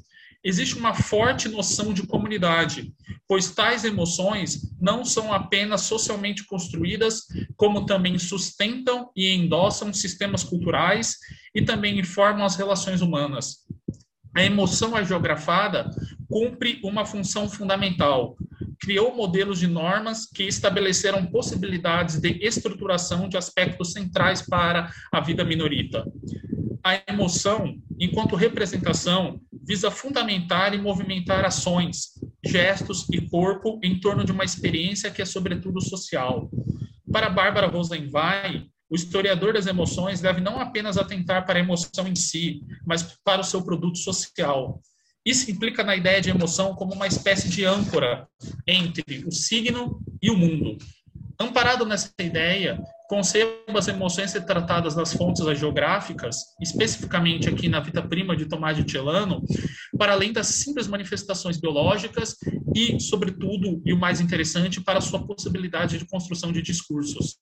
Existe 0.43 0.77
uma 0.77 0.95
forte 0.95 1.49
noção 1.49 1.93
de 1.93 2.07
comunidade, 2.07 2.95
pois 3.29 3.51
tais 3.51 3.85
emoções 3.85 4.73
não 4.81 5.05
são 5.05 5.33
apenas 5.33 5.83
socialmente 5.83 6.45
construídas, 6.47 7.27
como 7.57 7.85
também 7.85 8.19
sustentam 8.19 9.11
e 9.15 9.35
endossam 9.35 9.93
sistemas 9.93 10.43
culturais 10.43 11.17
e 11.55 11.63
também 11.63 11.99
informam 11.99 12.45
as 12.45 12.57
relações 12.57 13.03
humanas. 13.03 13.67
A 14.35 14.45
emoção 14.45 14.95
agiografada 14.95 15.91
cumpre 16.29 16.81
uma 16.85 17.05
função 17.05 17.49
fundamental. 17.49 18.37
Criou 18.79 19.15
modelos 19.15 19.59
de 19.59 19.67
normas 19.67 20.27
que 20.27 20.45
estabeleceram 20.45 21.27
possibilidades 21.27 22.21
de 22.21 22.39
estruturação 22.45 23.29
de 23.29 23.37
aspectos 23.37 23.93
centrais 23.93 24.41
para 24.43 24.91
a 25.13 25.21
vida 25.21 25.45
minorita. 25.45 26.07
A 26.83 27.03
emoção, 27.13 27.77
enquanto 27.99 28.37
representação, 28.37 29.41
visa 29.67 29.91
fundamentar 29.91 30.73
e 30.75 30.79
movimentar 30.79 31.45
ações, 31.45 32.19
gestos 32.45 33.07
e 33.11 33.21
corpo 33.21 33.79
em 33.83 34.01
torno 34.01 34.25
de 34.25 34.33
uma 34.33 34.45
experiência 34.45 35.11
que 35.11 35.21
é 35.21 35.27
sobretudo 35.27 35.81
social. 35.81 36.51
Para 37.13 37.29
Bárbara 37.29 37.67
Rosenwein, 37.67 38.71
o 38.91 38.97
historiador 38.97 39.53
das 39.53 39.67
emoções 39.67 40.21
deve 40.21 40.41
não 40.41 40.61
apenas 40.61 40.99
atentar 40.99 41.47
para 41.47 41.59
a 41.59 41.63
emoção 41.63 42.09
em 42.09 42.17
si, 42.17 42.63
mas 42.85 43.17
para 43.25 43.41
o 43.41 43.45
seu 43.45 43.63
produto 43.63 43.99
social. 43.99 44.83
Isso 45.25 45.51
implica 45.51 45.85
na 45.85 45.95
ideia 45.95 46.21
de 46.21 46.31
emoção 46.31 46.75
como 46.75 46.95
uma 46.95 47.07
espécie 47.07 47.49
de 47.49 47.65
âncora 47.65 48.27
entre 48.67 49.25
o 49.27 49.31
signo 49.31 50.03
e 50.21 50.31
o 50.31 50.37
mundo. 50.37 50.77
Amparado 51.39 51.87
nessa 51.87 52.11
ideia, 52.21 52.79
concebo 53.09 53.77
as 53.77 53.89
emoções 53.89 54.31
ser 54.31 54.45
tratadas 54.45 54.95
nas 54.97 55.13
fontes 55.13 55.45
geográficas, 55.59 56.37
especificamente 56.61 57.49
aqui 57.49 57.69
na 57.69 57.81
Vita 57.81 58.03
Prima 58.03 58.37
de 58.37 58.47
Tomás 58.47 58.77
de 58.77 58.91
Celano, 58.91 59.43
para 59.97 60.13
além 60.13 60.33
das 60.33 60.49
simples 60.49 60.87
manifestações 60.87 61.59
biológicas 61.59 62.37
e, 62.75 63.01
sobretudo, 63.01 63.81
e 63.87 63.93
o 63.93 63.99
mais 63.99 64.21
interessante, 64.21 64.81
para 64.81 64.99
a 64.99 65.03
sua 65.03 65.27
possibilidade 65.27 65.99
de 65.99 66.07
construção 66.07 66.53
de 66.53 66.61
discursos. 66.61 67.37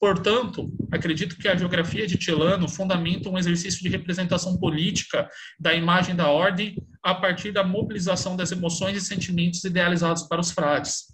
Portanto, 0.00 0.70
acredito 0.92 1.36
que 1.36 1.48
a 1.48 1.56
geografia 1.56 2.06
de 2.06 2.22
Celano 2.22 2.68
fundamenta 2.68 3.28
um 3.28 3.36
exercício 3.36 3.82
de 3.82 3.88
representação 3.88 4.56
política 4.58 5.28
da 5.58 5.74
imagem 5.74 6.14
da 6.14 6.28
ordem 6.28 6.76
a 7.02 7.14
partir 7.14 7.50
da 7.50 7.64
mobilização 7.64 8.36
das 8.36 8.52
emoções 8.52 8.96
e 8.96 9.00
sentimentos 9.04 9.64
idealizados 9.64 10.22
para 10.22 10.40
os 10.40 10.50
frades. 10.50 11.04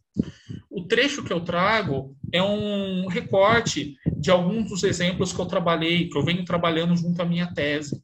O 0.71 0.85
trecho 0.87 1.25
que 1.25 1.33
eu 1.33 1.41
trago 1.41 2.17
é 2.33 2.43
um 2.43 3.07
recorte 3.07 3.97
de 4.19 4.31
alguns 4.31 4.69
dos 4.69 4.85
exemplos 4.85 5.33
que 5.33 5.41
eu 5.41 5.47
trabalhei, 5.47 6.09
que 6.09 6.17
eu 6.17 6.25
venho 6.25 6.45
trabalhando 6.45 6.97
junto 6.97 7.21
à 7.21 7.25
minha 7.25 7.53
tese. 7.53 8.03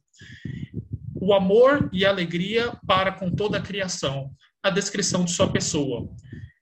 O 1.15 1.33
amor 1.33 1.89
e 1.93 2.05
a 2.05 2.09
alegria 2.09 2.75
para 2.87 3.11
com 3.11 3.29
toda 3.29 3.57
a 3.57 3.61
criação, 3.61 4.31
a 4.63 4.69
descrição 4.69 5.23
de 5.23 5.31
sua 5.31 5.51
pessoa. 5.51 6.09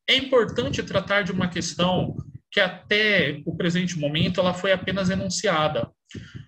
É 0.08 0.16
importante 0.16 0.84
tratar 0.84 1.22
de 1.22 1.32
uma 1.32 1.48
questão 1.48 2.16
que 2.52 2.60
até 2.60 3.42
o 3.46 3.56
presente 3.56 3.98
momento 3.98 4.40
ela 4.40 4.54
foi 4.54 4.72
apenas 4.72 5.10
enunciada. 5.10 5.90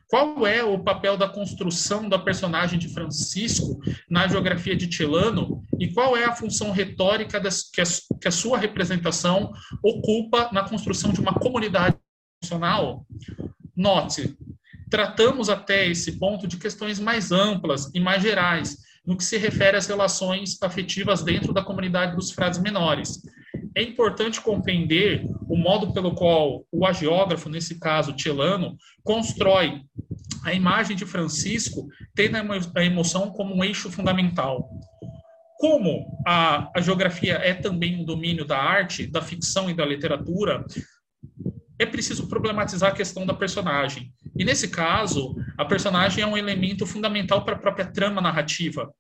Qual 0.08 0.46
é 0.46 0.64
o 0.64 0.84
papel 0.84 1.16
da 1.16 1.30
construção 1.30 2.10
da 2.10 2.18
personagem 2.18 2.80
de 2.80 2.90
Francisco 2.94 3.80
na 4.10 4.28
geografia 4.28 4.76
de 4.76 4.88
Tilano 4.88 5.64
e 5.80 5.88
qual 5.94 6.18
é 6.18 6.26
a 6.26 6.36
função 6.36 6.72
retórica 6.72 7.40
das, 7.40 7.70
que, 7.70 7.80
a, 7.80 7.86
que 8.20 8.28
a 8.28 8.32
sua 8.32 8.58
representação 8.58 9.54
ocupa 9.84 10.50
na 10.52 10.68
construção 10.68 11.14
de 11.14 11.22
uma 11.22 11.34
comunidade 11.34 11.96
nacional? 12.44 13.06
Note, 13.76 14.36
tratamos 14.90 15.50
até 15.50 15.88
esse 15.88 16.20
ponto 16.20 16.48
de 16.48 16.58
questões 16.58 17.00
mais 17.00 17.32
amplas 17.32 17.90
e 17.94 18.00
mais 18.00 18.22
gerais, 18.22 18.78
no 19.06 19.16
que 19.16 19.24
se 19.24 19.38
refere 19.38 19.78
às 19.78 19.88
relações 19.88 20.62
afetivas 20.62 21.24
dentro 21.24 21.54
da 21.54 21.64
comunidade 21.64 22.16
dos 22.16 22.32
frades 22.32 22.60
menores. 22.60 23.22
É 23.76 23.82
importante 23.82 24.42
compreender 24.42 25.26
o 25.48 25.56
modo 25.56 25.94
pelo 25.94 26.14
qual 26.14 26.66
o 26.72 26.86
agiógrafo, 26.86 27.50
nesse 27.50 27.80
caso 27.80 28.16
Celano, 28.18 28.76
constrói 29.04 29.82
a 30.44 30.54
imagem 30.54 30.96
de 30.96 31.06
Francisco, 31.06 31.88
tendo 32.14 32.38
a 32.76 32.84
emoção 32.84 33.32
como 33.32 33.56
um 33.56 33.64
eixo 33.64 33.90
fundamental. 33.90 34.70
Como 35.58 36.06
a, 36.26 36.70
a 36.76 36.82
geografia 36.82 37.36
é 37.36 37.54
também 37.54 38.02
um 38.02 38.04
domínio 38.04 38.44
da 38.44 38.58
arte, 38.58 39.06
da 39.06 39.22
ficção 39.22 39.70
e 39.70 39.74
da 39.74 39.86
literatura, 39.86 40.66
é 41.78 41.86
preciso 41.86 42.28
problematizar 42.28 42.92
a 42.92 42.96
questão 42.96 43.26
da 43.26 43.34
personagem. 43.34 44.12
E 44.36 44.44
nesse 44.44 44.68
caso, 44.68 45.36
a 45.58 45.64
personagem 45.64 46.24
é 46.24 46.28
um 46.28 46.38
elemento 46.38 46.86
fundamental 46.86 47.46
para 47.46 47.56
a 47.56 47.60
própria 47.60 47.86
trama 47.86 48.22
narrativa. 48.22 48.92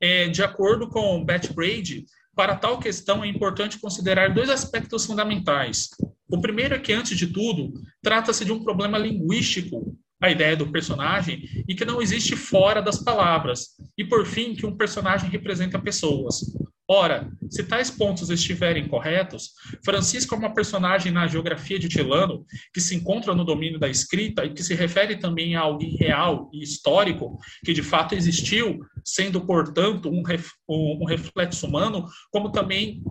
É, 0.00 0.28
de 0.28 0.42
acordo 0.42 0.88
com 0.88 1.24
Beth 1.24 1.52
Brady, 1.54 2.04
para 2.38 2.54
tal 2.54 2.78
questão 2.78 3.24
é 3.24 3.26
importante 3.26 3.80
considerar 3.80 4.32
dois 4.32 4.48
aspectos 4.48 5.04
fundamentais. 5.04 5.88
O 6.28 6.40
primeiro 6.40 6.72
é 6.72 6.78
que, 6.78 6.92
antes 6.92 7.18
de 7.18 7.26
tudo, 7.26 7.72
trata-se 8.00 8.44
de 8.44 8.52
um 8.52 8.62
problema 8.62 8.96
linguístico, 8.96 9.98
a 10.22 10.30
ideia 10.30 10.56
do 10.56 10.70
personagem, 10.70 11.42
e 11.68 11.74
que 11.74 11.84
não 11.84 12.00
existe 12.00 12.36
fora 12.36 12.80
das 12.80 13.02
palavras. 13.02 13.70
E, 13.98 14.04
por 14.04 14.24
fim, 14.24 14.54
que 14.54 14.64
um 14.64 14.76
personagem 14.76 15.28
representa 15.28 15.80
pessoas. 15.80 16.44
Ora, 16.90 17.30
se 17.50 17.62
tais 17.64 17.90
pontos 17.90 18.30
estiverem 18.30 18.88
corretos, 18.88 19.50
Francisco 19.84 20.34
é 20.34 20.38
uma 20.38 20.54
personagem 20.54 21.12
na 21.12 21.26
geografia 21.26 21.78
de 21.78 21.86
Tilano 21.86 22.46
que 22.72 22.80
se 22.80 22.94
encontra 22.94 23.34
no 23.34 23.44
domínio 23.44 23.78
da 23.78 23.90
escrita 23.90 24.46
e 24.46 24.54
que 24.54 24.64
se 24.64 24.74
refere 24.74 25.16
também 25.16 25.54
a 25.54 25.60
alguém 25.60 25.96
real 25.96 26.48
e 26.50 26.62
histórico 26.62 27.38
que 27.62 27.74
de 27.74 27.82
fato 27.82 28.14
existiu, 28.14 28.80
sendo, 29.04 29.42
portanto, 29.42 30.08
um, 30.08 30.22
ref, 30.22 30.48
um, 30.66 31.04
reflexo 31.04 31.66
humano, 31.66 32.06
como 32.30 32.50
também 32.50 33.02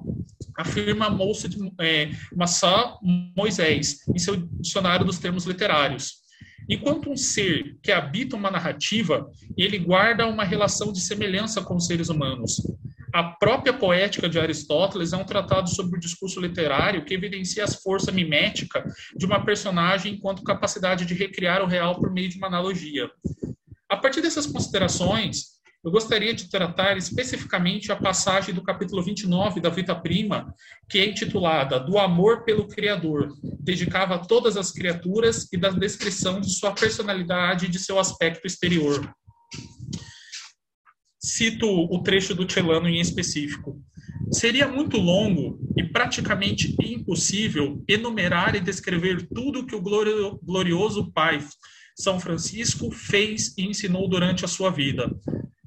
afirma 0.57 1.11
Moça 1.11 1.47
de, 1.47 1.59
é, 1.79 2.09
Massá 2.35 2.97
Moisés 3.37 3.99
em 4.09 4.17
seu 4.17 4.37
dicionário 4.59 5.05
dos 5.05 5.19
termos 5.19 5.45
literários. 5.45 6.25
Enquanto 6.67 7.11
um 7.11 7.15
ser 7.15 7.77
que 7.83 7.91
habita 7.91 8.35
uma 8.35 8.49
narrativa, 8.49 9.29
ele 9.55 9.77
guarda 9.77 10.25
uma 10.25 10.43
relação 10.43 10.91
de 10.91 10.99
semelhança 10.99 11.61
com 11.61 11.75
os 11.75 11.85
seres 11.85 12.09
humanos, 12.09 12.59
a 13.13 13.23
própria 13.23 13.73
poética 13.73 14.27
de 14.27 14.39
Aristóteles 14.39 15.13
é 15.13 15.17
um 15.17 15.23
tratado 15.23 15.69
sobre 15.69 15.97
o 15.97 15.99
discurso 15.99 16.39
literário 16.39 17.05
que 17.05 17.13
evidencia 17.13 17.63
a 17.63 17.67
força 17.67 18.11
mimética 18.11 18.83
de 19.15 19.25
uma 19.25 19.43
personagem 19.43 20.15
enquanto 20.15 20.43
capacidade 20.43 21.05
de 21.05 21.13
recriar 21.13 21.61
o 21.61 21.67
real 21.67 21.95
por 21.95 22.11
meio 22.11 22.29
de 22.29 22.37
uma 22.37 22.47
analogia. 22.47 23.09
A 23.89 23.95
partir 23.95 24.21
dessas 24.21 24.45
considerações, 24.45 25.57
eu 25.83 25.91
gostaria 25.91 26.33
de 26.33 26.49
tratar 26.49 26.97
especificamente 26.97 27.91
a 27.91 27.95
passagem 27.95 28.53
do 28.53 28.61
capítulo 28.61 29.01
29 29.01 29.61
da 29.61 29.69
Vita 29.69 29.95
Prima, 29.95 30.53
que 30.89 30.99
é 30.99 31.05
intitulada 31.05 31.79
Do 31.79 31.97
Amor 31.97 32.43
pelo 32.43 32.67
Criador, 32.67 33.29
dedicava 33.61 34.15
a 34.15 34.19
todas 34.19 34.57
as 34.57 34.71
criaturas 34.71 35.47
e 35.53 35.57
da 35.57 35.69
descrição 35.69 36.41
de 36.41 36.49
sua 36.49 36.73
personalidade 36.73 37.65
e 37.65 37.69
de 37.69 37.79
seu 37.79 37.99
aspecto 37.99 38.45
exterior 38.45 39.09
cito 41.27 41.67
o 41.67 42.01
trecho 42.01 42.33
do 42.33 42.49
Celano 42.49 42.87
em 42.87 42.99
específico. 43.01 43.81
Seria 44.31 44.67
muito 44.67 44.97
longo 44.97 45.59
e 45.77 45.83
praticamente 45.83 46.75
impossível 46.81 47.83
enumerar 47.87 48.55
e 48.55 48.59
descrever 48.59 49.27
tudo 49.33 49.65
que 49.65 49.75
o 49.75 49.81
glorioso 49.81 51.11
Pai 51.11 51.43
São 51.95 52.19
Francisco 52.19 52.91
fez 52.91 53.57
e 53.57 53.65
ensinou 53.65 54.07
durante 54.07 54.45
a 54.45 54.47
sua 54.47 54.69
vida. 54.69 55.09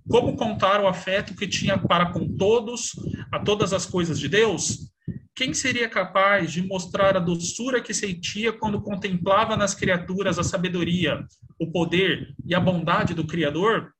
Como 0.08 0.36
contar 0.36 0.80
o 0.80 0.88
afeto 0.88 1.34
que 1.34 1.46
tinha 1.46 1.78
para 1.78 2.06
com 2.06 2.36
todos, 2.36 2.92
a 3.30 3.38
todas 3.38 3.72
as 3.72 3.86
coisas 3.86 4.18
de 4.18 4.28
Deus? 4.28 4.90
Quem 5.34 5.54
seria 5.54 5.88
capaz 5.88 6.52
de 6.52 6.62
mostrar 6.62 7.16
a 7.16 7.20
doçura 7.20 7.80
que 7.80 7.94
sentia 7.94 8.52
quando 8.52 8.82
contemplava 8.82 9.56
nas 9.56 9.74
criaturas 9.74 10.38
a 10.38 10.42
sabedoria, 10.42 11.24
o 11.58 11.70
poder 11.70 12.34
e 12.44 12.54
a 12.54 12.61
bondade 12.61 13.14
do 13.14 13.26
Criador? 13.26 13.92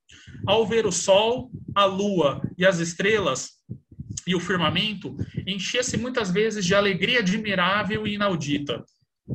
Ao 0.47 0.67
ver 0.67 0.87
o 0.87 0.93
sol, 0.93 1.51
a 1.75 1.85
lua 1.85 2.43
e 2.57 2.67
as 2.67 2.79
estrelas 2.79 3.51
e 4.27 4.35
o 4.35 4.41
firmamento, 4.41 5.17
enchia-se 5.47 5.97
muitas 5.97 6.31
vezes 6.31 6.65
de 6.65 6.75
alegria 6.75 7.21
admirável 7.21 8.07
e 8.07 8.15
inaudita. 8.15 8.85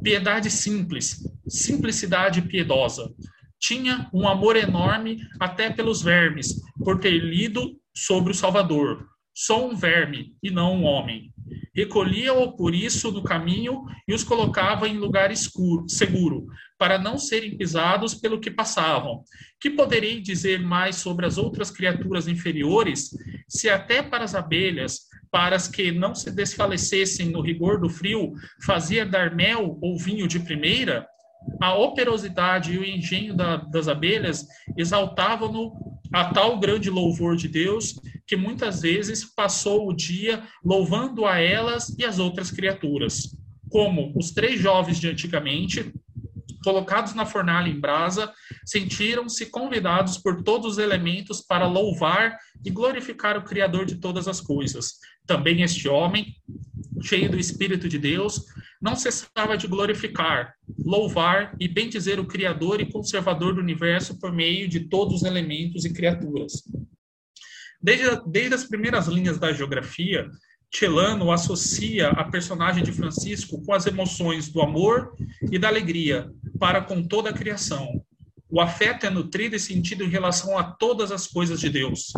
Piedade 0.04 0.50
simples, 0.50 1.24
simplicidade 1.48 2.42
piedosa. 2.42 3.14
Tinha 3.60 4.10
um 4.14 4.28
amor 4.28 4.56
enorme 4.56 5.20
até 5.40 5.70
pelos 5.70 6.02
vermes, 6.02 6.62
por 6.84 7.00
ter 7.00 7.18
lido 7.18 7.76
sobre 7.96 8.32
o 8.32 8.36
Salvador. 8.36 9.08
Só 9.34 9.68
um 9.68 9.76
verme 9.76 10.36
e 10.42 10.50
não 10.50 10.76
um 10.76 10.84
homem. 10.84 11.34
Recolhia-o 11.76 12.56
por 12.56 12.74
isso 12.74 13.12
no 13.12 13.24
caminho 13.24 13.84
e 14.08 14.14
os 14.14 14.24
colocava 14.24 14.88
em 14.88 14.98
lugar 14.98 15.32
escuro, 15.32 15.90
seguro, 15.90 16.48
para 16.78 16.98
não 16.98 17.18
serem 17.18 17.58
pisados 17.58 18.14
pelo 18.14 18.40
que 18.40 18.52
passavam. 18.52 19.24
Que 19.60 19.70
poderei 19.70 20.22
dizer 20.22 20.60
mais 20.60 20.98
sobre 20.98 21.26
as 21.26 21.38
outras 21.38 21.72
criaturas 21.72 22.28
inferiores, 22.28 23.10
se 23.48 23.70
até 23.70 24.02
para 24.04 24.24
as 24.24 24.36
abelhas, 24.36 25.02
para 25.32 25.56
as 25.56 25.68
que 25.68 25.92
não 25.92 26.16
se 26.16 26.32
desfalecessem 26.32 27.30
no 27.30 27.42
rigor 27.42 27.80
do 27.80 27.90
frio, 27.90 28.34
fazia 28.64 29.06
dar 29.06 29.36
mel 29.36 29.78
ou 29.82 29.98
vinho 29.98 30.28
de 30.28 30.40
primeira? 30.40 31.08
A 31.62 31.74
operosidade 31.76 32.74
e 32.74 32.78
o 32.78 32.86
engenho 32.86 33.36
da, 33.36 33.58
das 33.58 33.88
abelhas 33.88 34.46
exaltavam-no 34.78 35.74
a 36.14 36.26
tal 36.26 36.60
grande 36.60 36.90
louvor 36.90 37.36
de 37.36 37.48
Deus 37.48 37.96
que 38.28 38.36
muitas 38.36 38.82
vezes 38.82 39.24
passou 39.24 39.88
o 39.88 39.94
dia 39.94 40.44
louvando 40.64 41.26
a 41.26 41.40
elas 41.40 41.90
e 41.98 42.04
as 42.04 42.18
outras 42.18 42.50
criaturas. 42.50 43.36
Como 43.70 44.14
os 44.18 44.32
três 44.32 44.60
jovens 44.60 45.00
de 45.00 45.10
antigamente, 45.10 45.94
colocados 46.66 47.14
na 47.14 47.28
fornalha 47.28 47.70
em 47.70 47.80
brasa, 47.80 48.34
sentiram-se 48.66 49.46
convidados 49.46 50.18
por 50.18 50.42
todos 50.42 50.74
os 50.74 50.78
elementos 50.80 51.40
para 51.40 51.68
louvar 51.68 52.36
e 52.66 52.72
glorificar 52.72 53.38
o 53.38 53.44
Criador 53.44 53.86
de 53.86 53.98
todas 53.98 54.28
as 54.28 54.42
coisas. 54.42 54.96
Também 55.28 55.62
este 55.62 55.88
homem, 55.88 56.36
cheio 57.04 57.30
do 57.30 57.40
Espírito 57.40 57.88
de 57.88 58.00
Deus, 58.00 58.46
não 58.82 58.96
cessava 58.96 59.56
de 59.56 59.68
glorificar, 59.68 60.56
louvar 60.84 61.56
e 61.60 61.68
bendizer 61.68 62.20
o 62.20 62.26
Criador 62.26 62.82
e 62.82 62.92
conservador 62.92 63.54
do 63.54 63.62
universo 63.62 64.20
por 64.20 64.32
meio 64.32 64.68
de 64.68 64.82
todos 64.82 65.18
os 65.18 65.24
elementos 65.24 65.86
e 65.86 65.94
criaturas. 65.94 66.64
Desde, 67.80 68.06
desde 68.26 68.56
as 68.56 68.64
primeiras 68.64 69.06
linhas 69.06 69.38
da 69.38 69.54
geografia, 69.54 70.28
Celano 70.78 71.32
associa 71.32 72.10
a 72.10 72.24
personagem 72.26 72.84
de 72.84 72.92
Francisco 72.92 73.62
com 73.64 73.74
as 73.74 73.86
emoções 73.86 74.50
do 74.50 74.62
amor 74.62 75.16
e 75.50 75.58
da 75.58 75.70
alegria 75.70 76.30
para 76.60 76.82
com 76.82 77.02
toda 77.02 77.30
a 77.30 77.34
criação. 77.34 78.04
O 78.50 78.60
afeto 78.60 79.06
é 79.06 79.10
nutrido 79.10 79.56
e 79.56 79.60
sentido 79.60 80.04
em 80.04 80.10
relação 80.10 80.58
a 80.58 80.64
todas 80.64 81.12
as 81.12 81.28
coisas 81.28 81.62
de 81.62 81.70
Deus. 81.70 82.12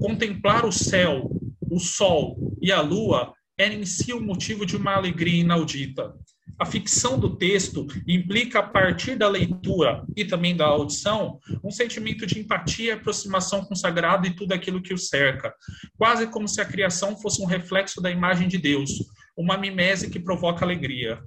Contemplar 0.00 0.64
o 0.64 0.72
céu, 0.72 1.28
o 1.68 1.80
sol 1.80 2.56
e 2.62 2.70
a 2.70 2.80
lua 2.80 3.32
era 3.58 3.74
em 3.74 3.84
si 3.84 4.12
o 4.12 4.20
motivo 4.20 4.64
de 4.64 4.76
uma 4.76 4.94
alegria 4.94 5.40
inaudita. 5.40 6.14
A 6.58 6.66
ficção 6.66 7.18
do 7.18 7.36
texto 7.36 7.86
implica, 8.06 8.58
a 8.58 8.62
partir 8.62 9.14
da 9.14 9.28
leitura 9.28 10.04
e 10.16 10.24
também 10.24 10.56
da 10.56 10.66
audição, 10.66 11.38
um 11.62 11.70
sentimento 11.70 12.26
de 12.26 12.40
empatia 12.40 12.94
aproximação 12.94 13.64
com 13.64 13.74
o 13.74 13.76
sagrado 13.76 14.26
e 14.26 14.34
tudo 14.34 14.52
aquilo 14.52 14.82
que 14.82 14.92
o 14.92 14.98
cerca, 14.98 15.54
quase 15.96 16.26
como 16.26 16.48
se 16.48 16.60
a 16.60 16.64
criação 16.64 17.16
fosse 17.16 17.40
um 17.40 17.46
reflexo 17.46 18.00
da 18.00 18.10
imagem 18.10 18.48
de 18.48 18.58
Deus, 18.58 18.90
uma 19.36 19.56
mimese 19.56 20.10
que 20.10 20.18
provoca 20.18 20.64
alegria. 20.64 21.20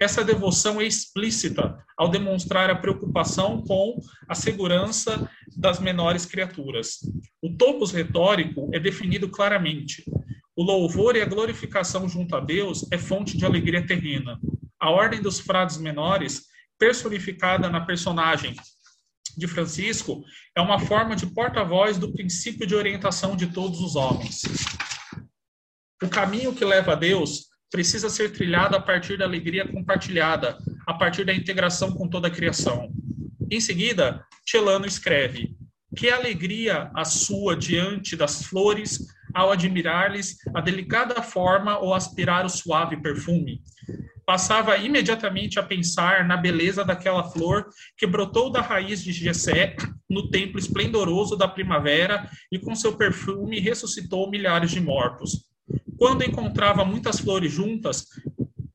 Essa 0.00 0.24
devoção 0.24 0.80
é 0.80 0.86
explícita 0.86 1.76
ao 1.96 2.08
demonstrar 2.08 2.70
a 2.70 2.74
preocupação 2.74 3.62
com 3.62 3.98
a 4.26 4.34
segurança 4.34 5.28
das 5.56 5.80
menores 5.80 6.24
criaturas. 6.24 7.00
O 7.42 7.54
topos 7.56 7.90
retórico 7.90 8.70
é 8.72 8.78
definido 8.78 9.28
claramente. 9.28 10.04
O 10.56 10.62
louvor 10.62 11.14
e 11.14 11.20
a 11.20 11.26
glorificação 11.26 12.08
junto 12.08 12.34
a 12.34 12.40
Deus 12.40 12.86
é 12.90 12.96
fonte 12.98 13.36
de 13.36 13.44
alegria 13.44 13.86
terrena. 13.86 14.38
A 14.80 14.90
ordem 14.90 15.20
dos 15.20 15.40
frades 15.40 15.76
menores, 15.76 16.46
personificada 16.78 17.68
na 17.68 17.80
personagem 17.80 18.54
de 19.36 19.46
Francisco, 19.46 20.22
é 20.56 20.60
uma 20.60 20.78
forma 20.78 21.16
de 21.16 21.26
porta-voz 21.26 21.98
do 21.98 22.12
princípio 22.12 22.66
de 22.66 22.74
orientação 22.74 23.36
de 23.36 23.48
todos 23.48 23.80
os 23.80 23.96
homens. 23.96 24.42
O 26.02 26.08
caminho 26.08 26.54
que 26.54 26.64
leva 26.64 26.92
a 26.92 26.96
Deus 26.96 27.48
precisa 27.70 28.08
ser 28.08 28.32
trilhado 28.32 28.76
a 28.76 28.80
partir 28.80 29.18
da 29.18 29.24
alegria 29.24 29.66
compartilhada, 29.66 30.56
a 30.86 30.94
partir 30.94 31.24
da 31.24 31.34
integração 31.34 31.92
com 31.92 32.08
toda 32.08 32.28
a 32.28 32.30
criação. 32.30 32.90
Em 33.50 33.60
seguida, 33.60 34.24
Celano 34.46 34.86
escreve: 34.86 35.56
Que 35.96 36.08
alegria 36.08 36.90
a 36.94 37.04
sua 37.04 37.56
diante 37.56 38.16
das 38.16 38.44
flores 38.44 39.06
ao 39.34 39.50
admirar-lhes 39.50 40.36
a 40.54 40.60
delicada 40.60 41.22
forma 41.22 41.78
ou 41.78 41.94
aspirar 41.94 42.46
o 42.46 42.48
suave 42.48 42.96
perfume. 42.96 43.62
Passava 44.28 44.76
imediatamente 44.76 45.58
a 45.58 45.62
pensar 45.62 46.22
na 46.28 46.36
beleza 46.36 46.84
daquela 46.84 47.24
flor 47.24 47.70
que 47.96 48.06
brotou 48.06 48.50
da 48.50 48.60
raiz 48.60 49.02
de 49.02 49.10
Jessé 49.10 49.74
no 50.06 50.28
templo 50.28 50.58
esplendoroso 50.58 51.34
da 51.34 51.48
primavera 51.48 52.28
e 52.52 52.58
com 52.58 52.74
seu 52.74 52.94
perfume 52.94 53.58
ressuscitou 53.58 54.28
milhares 54.28 54.70
de 54.70 54.80
mortos. 54.80 55.48
Quando 55.96 56.24
encontrava 56.24 56.84
muitas 56.84 57.18
flores 57.18 57.50
juntas, 57.50 58.04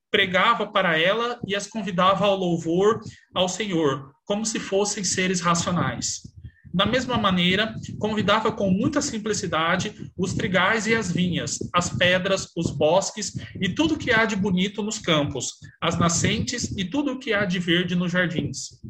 pregava 0.09 0.65
para 0.65 0.99
ela 0.99 1.39
e 1.45 1.55
as 1.55 1.67
convidava 1.67 2.25
ao 2.25 2.35
louvor 2.35 2.99
ao 3.31 3.47
Senhor, 3.47 4.11
como 4.25 4.47
se 4.47 4.59
fossem 4.59 5.03
seres 5.03 5.39
racionais. 5.39 6.32
Da 6.73 6.87
mesma 6.87 7.19
maneira, 7.19 7.75
convidava 7.99 8.51
com 8.51 8.71
muita 8.71 8.99
simplicidade 8.99 10.11
os 10.17 10.33
trigais 10.33 10.87
e 10.87 10.95
as 10.95 11.11
vinhas, 11.11 11.59
as 11.71 11.95
pedras, 11.95 12.51
os 12.57 12.71
bosques 12.71 13.35
e 13.61 13.69
tudo 13.69 13.97
que 13.97 14.11
há 14.11 14.25
de 14.25 14.35
bonito 14.35 14.81
nos 14.81 14.97
campos, 14.97 15.59
as 15.79 15.99
nascentes 15.99 16.75
e 16.75 16.83
tudo 16.83 17.11
o 17.11 17.19
que 17.19 17.31
há 17.31 17.45
de 17.45 17.59
verde 17.59 17.95
nos 17.95 18.11
jardins. 18.11 18.81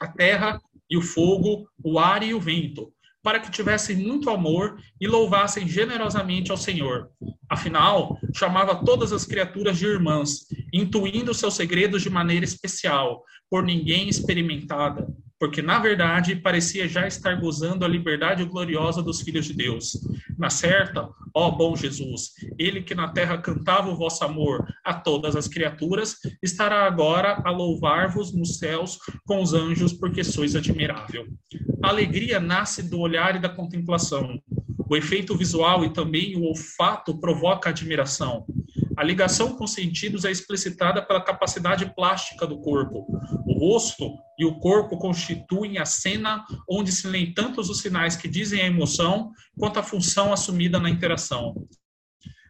A 0.00 0.08
terra 0.08 0.58
e 0.88 0.96
o 0.96 1.02
fogo, 1.02 1.68
o 1.84 1.98
ar 1.98 2.22
e 2.22 2.32
o 2.32 2.40
vento, 2.40 2.90
para 3.22 3.38
que 3.38 3.50
tivessem 3.50 3.96
muito 3.96 4.30
amor 4.30 4.80
e 4.98 5.06
louvassem 5.06 5.68
generosamente 5.68 6.50
ao 6.50 6.56
Senhor. 6.56 7.10
Afinal, 7.50 8.18
chamava 8.34 8.82
todas 8.82 9.12
as 9.12 9.26
criaturas 9.26 9.76
de 9.76 9.84
irmãs, 9.84 10.46
intuindo 10.72 11.34
seus 11.34 11.52
segredos 11.52 12.00
de 12.00 12.08
maneira 12.08 12.46
especial, 12.46 13.22
por 13.50 13.62
ninguém 13.62 14.08
experimentada 14.08 15.06
porque 15.40 15.62
na 15.62 15.78
verdade 15.78 16.36
parecia 16.36 16.86
já 16.86 17.08
estar 17.08 17.34
gozando 17.40 17.82
a 17.82 17.88
liberdade 17.88 18.44
gloriosa 18.44 19.02
dos 19.02 19.22
filhos 19.22 19.46
de 19.46 19.54
Deus. 19.54 19.98
Na 20.38 20.50
certa, 20.50 21.08
ó 21.34 21.50
bom 21.50 21.74
Jesus, 21.74 22.32
ele 22.58 22.82
que 22.82 22.94
na 22.94 23.08
terra 23.08 23.38
cantava 23.38 23.88
o 23.88 23.96
vosso 23.96 24.22
amor 24.22 24.68
a 24.84 24.92
todas 24.92 25.34
as 25.34 25.48
criaturas, 25.48 26.16
estará 26.42 26.84
agora 26.86 27.40
a 27.42 27.50
louvar-vos 27.50 28.34
nos 28.34 28.58
céus 28.58 28.98
com 29.24 29.40
os 29.42 29.54
anjos, 29.54 29.94
porque 29.94 30.22
sois 30.22 30.54
admirável. 30.54 31.26
A 31.82 31.88
alegria 31.88 32.38
nasce 32.38 32.82
do 32.82 33.00
olhar 33.00 33.34
e 33.34 33.38
da 33.38 33.48
contemplação. 33.48 34.38
O 34.90 34.94
efeito 34.94 35.34
visual 35.34 35.84
e 35.86 35.92
também 35.92 36.36
o 36.36 36.42
olfato 36.42 37.18
provoca 37.18 37.70
admiração. 37.70 38.44
A 39.00 39.02
ligação 39.02 39.56
com 39.56 39.64
os 39.64 39.72
sentidos 39.72 40.26
é 40.26 40.30
explicitada 40.30 41.00
pela 41.00 41.24
capacidade 41.24 41.90
plástica 41.94 42.46
do 42.46 42.60
corpo. 42.60 43.06
O 43.46 43.58
rosto 43.58 44.12
e 44.38 44.44
o 44.44 44.58
corpo 44.58 44.98
constituem 44.98 45.78
a 45.78 45.86
cena 45.86 46.44
onde 46.68 46.92
se 46.92 47.08
leem 47.08 47.32
tantos 47.32 47.70
os 47.70 47.80
sinais 47.80 48.14
que 48.14 48.28
dizem 48.28 48.60
a 48.60 48.66
emoção 48.66 49.32
quanto 49.58 49.78
a 49.78 49.82
função 49.82 50.34
assumida 50.34 50.78
na 50.78 50.90
interação. 50.90 51.54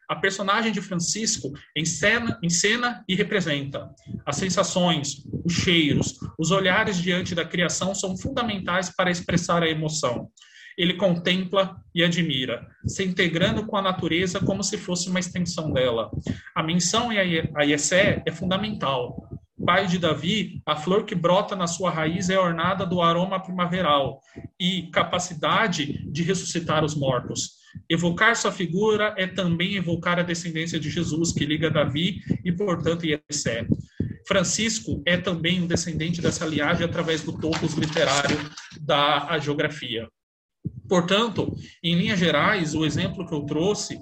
A 0.09 0.17
personagem 0.17 0.73
de 0.73 0.83
Francisco 0.83 1.53
encena, 1.77 2.37
encena 2.43 3.05
e 3.09 3.15
representa. 3.15 3.89
As 4.27 4.35
sensações, 4.35 5.25
os 5.45 5.53
cheiros, 5.53 6.19
os 6.37 6.51
olhares 6.51 6.99
diante 6.99 7.33
da 7.33 7.45
criação 7.45 7.95
são 7.95 8.19
fundamentais 8.19 8.91
para 8.91 9.09
expressar 9.09 9.63
a 9.63 9.71
emoção 9.71 10.29
ele 10.77 10.95
contempla 10.95 11.77
e 11.95 12.03
admira, 12.03 12.67
se 12.87 13.05
integrando 13.05 13.67
com 13.67 13.77
a 13.77 13.83
natureza 13.83 14.41
como 14.41 14.63
se 14.63 14.79
fosse 14.79 15.09
uma 15.09 15.21
extensão 15.21 15.73
dela. 15.73 16.11
A 16.55 16.63
menção 16.63 17.09
a 17.11 17.63
Yessé 17.63 18.23
é 18.27 18.33
fundamental. 18.33 19.29
Pai 19.65 19.87
de 19.87 19.99
Davi, 19.99 20.63
a 20.65 20.75
flor 20.75 21.05
que 21.05 21.15
brota 21.15 21.55
na 21.55 21.67
sua 21.67 21.91
raiz 21.91 22.31
é 22.31 22.39
ornada 22.39 22.87
do 22.87 23.03
aroma 23.03 23.39
primaveral 23.39 24.21
e 24.59 24.89
capacidade 24.91 26.11
de 26.11 26.23
ressuscitar 26.23 26.83
os 26.83 26.95
mortos. 26.95 27.61
Evocar 27.89 28.35
sua 28.37 28.51
figura 28.51 29.15
é 29.19 29.27
também 29.27 29.77
evocar 29.77 30.19
a 30.19 30.23
descendência 30.23 30.81
de 30.81 30.89
Jesus, 30.89 31.33
que 31.33 31.45
liga 31.45 31.71
Davi 31.71 32.21
e, 32.45 32.51
portanto, 32.51 33.05
Yessé. 33.07 33.67
Francisco 34.27 35.03
é 35.05 35.17
também 35.17 35.61
um 35.61 35.67
descendente 35.67 36.23
dessa 36.23 36.47
linhagem 36.47 36.85
através 36.85 37.23
do 37.23 37.39
topos 37.39 37.75
literário 37.75 38.39
da 38.81 39.39
geografia. 39.39 40.09
Portanto, 40.91 41.57
em 41.85 41.95
linhas 41.95 42.19
gerais, 42.19 42.75
o 42.75 42.85
exemplo 42.85 43.25
que 43.25 43.33
eu 43.33 43.43
trouxe 43.43 44.01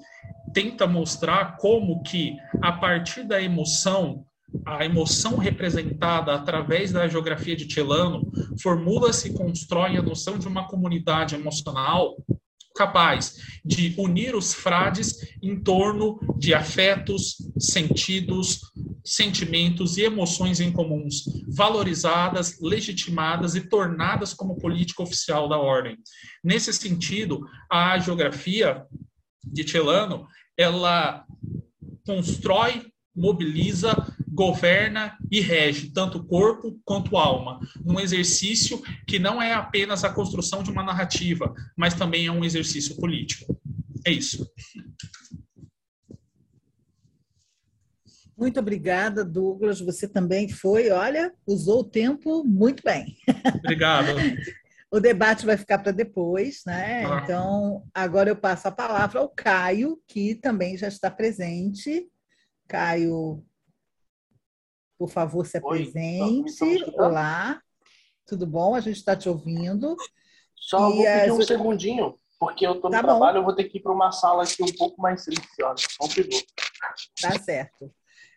tenta 0.55 0.87
mostrar 0.87 1.59
como 1.59 2.03
que 2.03 2.35
a 2.63 2.73
partir 2.73 3.25
da 3.25 3.43
emoção, 3.43 4.25
a 4.65 4.87
emoção 4.87 5.37
representada 5.37 6.33
através 6.33 6.91
da 6.91 7.07
geografia 7.07 7.55
de 7.55 7.71
Celano, 7.71 8.33
formula-se 8.63 9.29
e 9.29 9.35
constrói 9.35 9.99
a 9.99 10.03
noção 10.03 10.39
de 10.39 10.49
uma 10.49 10.67
comunidade 10.67 11.35
emocional 11.35 12.17
capaz 12.79 13.37
de 13.65 13.93
unir 13.99 14.37
os 14.37 14.55
frades 14.55 15.17
em 15.43 15.61
torno 15.61 16.21
de 16.39 16.55
afetos, 16.55 17.37
sentidos, 17.59 18.61
sentimentos 19.05 19.97
e 19.97 20.03
emoções 20.03 20.61
em 20.61 20.73
comuns, 20.73 21.25
valorizadas, 21.49 22.61
legitimadas 22.61 23.57
e 23.57 23.63
tornadas 23.63 24.33
como 24.33 24.59
política 24.59 25.03
oficial 25.03 25.49
da 25.49 25.59
ordem. 25.59 25.99
Nesse 26.43 26.73
sentido, 26.73 27.41
a 27.71 27.99
geografia 27.99 28.87
de 29.45 29.69
Celano, 29.69 30.27
ela 30.57 31.25
constrói, 32.07 32.87
mobiliza, 33.19 33.95
governa 34.29 35.19
e 35.31 35.41
rege 35.41 35.91
tanto 35.91 36.25
corpo 36.25 36.81
quanto 36.85 37.17
alma, 37.17 37.59
num 37.85 37.99
exercício 37.99 38.81
que 39.07 39.19
não 39.19 39.43
é 39.43 39.53
apenas 39.53 40.05
a 40.05 40.13
construção 40.13 40.63
de 40.63 40.71
uma 40.71 40.83
narrativa, 40.83 41.53
mas 41.77 41.95
também 41.95 42.27
é 42.27 42.33
um 42.33 42.45
exercício 42.45 42.97
político. 42.97 43.61
É 44.07 44.13
isso. 44.13 44.49
Muito 48.37 48.61
obrigada, 48.61 49.25
Douglas. 49.25 49.81
Você 49.81 50.07
também 50.07 50.49
foi, 50.49 50.91
olha, 50.91 51.33
usou 51.45 51.81
o 51.81 51.85
tempo 51.85 52.45
muito 52.45 52.85
bem. 52.85 53.17
Obrigado. 53.65 54.11
o 54.91 55.01
debate 55.01 55.45
vai 55.45 55.57
ficar 55.57 55.79
para 55.79 55.91
depois, 55.91 56.63
né? 56.65 57.05
Ah. 57.05 57.21
Então, 57.23 57.83
agora 57.93 58.31
eu 58.31 58.37
passo 58.37 58.69
a 58.69 58.73
palavra 58.73 59.19
ao 59.19 59.29
Caio, 59.29 60.01
que 60.07 60.37
também 60.37 60.77
já 60.77 60.87
está 60.87 61.11
presente. 61.11 62.07
Caio, 62.69 63.45
por 64.99 65.09
favor, 65.09 65.47
se 65.47 65.57
apresente. 65.57 66.63
Oi, 66.63 66.85
Olá, 66.97 67.61
tudo 68.27 68.47
bom? 68.47 68.75
A 68.75 68.81
gente 68.81 68.97
está 68.97 69.17
te 69.17 69.29
ouvindo. 69.29 69.97
Só 70.55 70.91
e 70.91 70.93
vou 70.93 71.05
pedir 71.05 71.07
as... 71.07 71.31
um 71.31 71.43
segundinho, 71.43 72.15
porque 72.39 72.67
eu 72.67 72.75
estou 72.75 72.91
no 72.91 72.97
tá 72.97 73.03
trabalho, 73.03 73.35
bom. 73.35 73.39
eu 73.41 73.45
vou 73.45 73.55
ter 73.55 73.65
que 73.65 73.79
ir 73.79 73.81
para 73.81 73.93
uma 73.93 74.13
sala 74.13 74.45
aqui 74.45 74.63
um 74.63 74.77
pouco 74.77 75.01
mais 75.01 75.25
silenciosa. 75.25 75.83
Segundo. 76.11 76.45
Tá 77.21 77.39
certo 77.41 77.93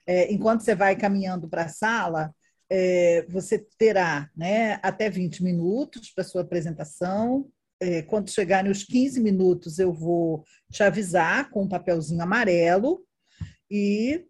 é, 0.06 0.32
enquanto 0.32 0.62
você 0.62 0.76
vai 0.76 0.96
caminhando 0.96 1.48
para 1.48 1.64
a 1.64 1.70
sala, 1.70 2.34
é, 2.70 3.26
você 3.30 3.60
terá 3.78 4.30
né, 4.36 4.80
até 4.82 5.10
20 5.10 5.44
minutos 5.44 6.12
para 6.12 6.24
sua 6.24 6.42
apresentação. 6.42 7.48
É, 7.80 8.02
quando 8.04 8.30
chegarem 8.30 8.72
os 8.72 8.84
15 8.84 9.20
minutos, 9.20 9.80
eu 9.80 9.92
vou 9.92 10.44
te 10.72 10.84
avisar 10.84 11.50
com 11.50 11.64
um 11.64 11.68
papelzinho 11.68 12.22
amarelo. 12.22 13.04
E 13.72 14.28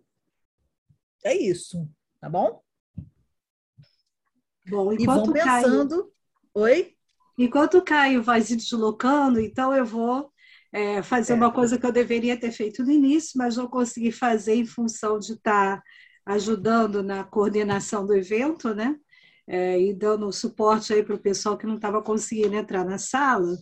é 1.26 1.36
isso, 1.36 1.90
tá 2.20 2.30
bom? 2.30 2.62
Bom, 4.70 4.94
enquanto 4.94 5.02
e 5.02 5.06
vão 5.06 5.34
pensando. 5.34 5.96
Caio... 5.98 6.12
Oi? 6.54 6.96
Enquanto 7.36 7.80
o 7.80 7.82
Caio 7.84 8.22
vai 8.22 8.42
se 8.42 8.56
deslocando, 8.56 9.40
então 9.40 9.76
eu 9.76 9.84
vou 9.84 10.32
é, 10.72 11.02
fazer 11.02 11.34
é. 11.34 11.36
uma 11.36 11.52
coisa 11.52 11.80
que 11.80 11.86
eu 11.86 11.92
deveria 11.92 12.40
ter 12.40 12.52
feito 12.52 12.84
no 12.84 12.92
início, 12.92 13.32
mas 13.36 13.58
não 13.58 13.68
consegui 13.68 14.12
fazer 14.12 14.54
em 14.54 14.66
função 14.66 15.18
de 15.18 15.34
estar 15.34 15.82
ajudando 16.24 17.02
na 17.02 17.24
coordenação 17.24 18.06
do 18.06 18.14
evento, 18.14 18.76
né? 18.76 18.96
É, 19.48 19.82
e 19.82 19.92
dando 19.92 20.32
suporte 20.32 20.94
aí 20.94 21.02
para 21.02 21.16
o 21.16 21.20
pessoal 21.20 21.58
que 21.58 21.66
não 21.66 21.76
estava 21.76 22.00
conseguindo 22.04 22.56
entrar 22.56 22.86
na 22.86 23.00
sala. 23.00 23.58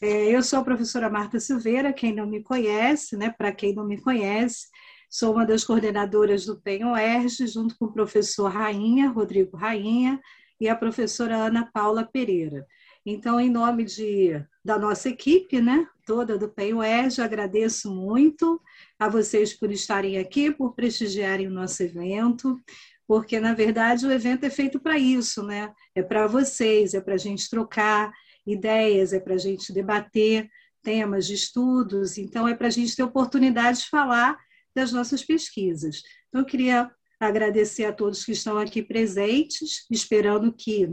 É, 0.00 0.26
eu 0.26 0.42
sou 0.42 0.58
a 0.58 0.64
professora 0.64 1.08
Marta 1.08 1.40
Silveira, 1.40 1.92
quem 1.92 2.14
não 2.14 2.26
me 2.26 2.42
conhece, 2.42 3.16
né? 3.16 3.30
Para 3.30 3.50
quem 3.50 3.74
não 3.74 3.86
me 3.86 3.98
conhece, 4.00 4.66
sou 5.08 5.32
uma 5.32 5.46
das 5.46 5.64
coordenadoras 5.64 6.44
do 6.44 6.60
PEN-OERJ, 6.60 7.46
junto 7.46 7.76
com 7.78 7.86
o 7.86 7.92
professor 7.92 8.48
Rainha, 8.48 9.10
Rodrigo 9.10 9.56
Rainha, 9.56 10.20
e 10.60 10.68
a 10.68 10.76
professora 10.76 11.36
Ana 11.36 11.68
Paula 11.72 12.04
Pereira. 12.04 12.66
Então, 13.04 13.38
em 13.38 13.48
nome 13.48 13.84
de, 13.84 14.32
da 14.64 14.78
nossa 14.78 15.08
equipe, 15.08 15.60
né, 15.60 15.86
toda 16.04 16.36
do 16.36 16.48
PEN-UERJ, 16.48 17.22
agradeço 17.22 17.94
muito 17.94 18.60
a 18.98 19.08
vocês 19.08 19.52
por 19.54 19.70
estarem 19.70 20.18
aqui, 20.18 20.50
por 20.50 20.74
prestigiarem 20.74 21.46
o 21.46 21.52
nosso 21.52 21.82
evento, 21.82 22.60
porque, 23.06 23.38
na 23.38 23.54
verdade, 23.54 24.04
o 24.04 24.10
evento 24.10 24.44
é 24.44 24.50
feito 24.50 24.80
para 24.80 24.98
isso, 24.98 25.44
né? 25.44 25.72
É 25.94 26.02
para 26.02 26.26
vocês, 26.26 26.94
é 26.94 27.00
para 27.00 27.14
a 27.14 27.18
gente 27.18 27.48
trocar 27.48 28.12
ideias, 28.44 29.12
é 29.12 29.20
para 29.20 29.34
a 29.34 29.38
gente 29.38 29.72
debater 29.72 30.50
temas 30.82 31.26
de 31.26 31.34
estudos, 31.34 32.18
então 32.18 32.48
é 32.48 32.54
para 32.54 32.66
a 32.66 32.70
gente 32.70 32.94
ter 32.94 33.02
oportunidade 33.02 33.80
de 33.80 33.88
falar 33.88 34.36
das 34.76 34.92
nossas 34.92 35.24
pesquisas. 35.24 36.02
Então, 36.28 36.42
eu 36.42 36.46
queria 36.46 36.90
agradecer 37.18 37.86
a 37.86 37.92
todos 37.92 38.26
que 38.26 38.32
estão 38.32 38.58
aqui 38.58 38.82
presentes, 38.82 39.86
esperando 39.90 40.52
que 40.52 40.92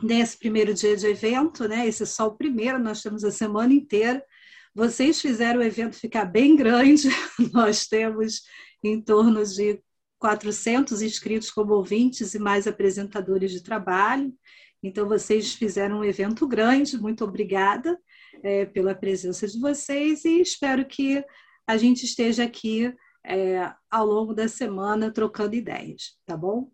nesse 0.00 0.38
primeiro 0.38 0.72
dia 0.72 0.96
de 0.96 1.08
evento, 1.08 1.66
né? 1.66 1.86
Esse 1.86 2.04
é 2.04 2.06
só 2.06 2.28
o 2.28 2.36
primeiro, 2.36 2.78
nós 2.78 3.02
temos 3.02 3.24
a 3.24 3.32
semana 3.32 3.74
inteira. 3.74 4.24
Vocês 4.72 5.20
fizeram 5.20 5.58
o 5.60 5.64
evento 5.64 5.96
ficar 5.96 6.24
bem 6.24 6.54
grande, 6.54 7.08
nós 7.52 7.88
temos 7.88 8.42
em 8.84 9.02
torno 9.02 9.44
de 9.44 9.82
400 10.20 11.02
inscritos 11.02 11.50
como 11.50 11.74
ouvintes 11.74 12.34
e 12.34 12.38
mais 12.38 12.68
apresentadores 12.68 13.50
de 13.50 13.64
trabalho. 13.64 14.32
Então, 14.80 15.08
vocês 15.08 15.54
fizeram 15.54 15.98
um 15.98 16.04
evento 16.04 16.46
grande, 16.46 17.00
muito 17.00 17.24
obrigada 17.24 17.98
é, 18.44 18.64
pela 18.64 18.94
presença 18.94 19.46
de 19.48 19.58
vocês 19.58 20.24
e 20.24 20.40
espero 20.40 20.84
que 20.86 21.24
a 21.66 21.76
gente 21.76 22.04
esteja 22.04 22.44
aqui 22.44 22.94
é, 23.24 23.72
ao 23.90 24.06
longo 24.06 24.34
da 24.34 24.48
semana 24.48 25.12
trocando 25.12 25.54
ideias, 25.54 26.16
tá 26.26 26.36
bom? 26.36 26.70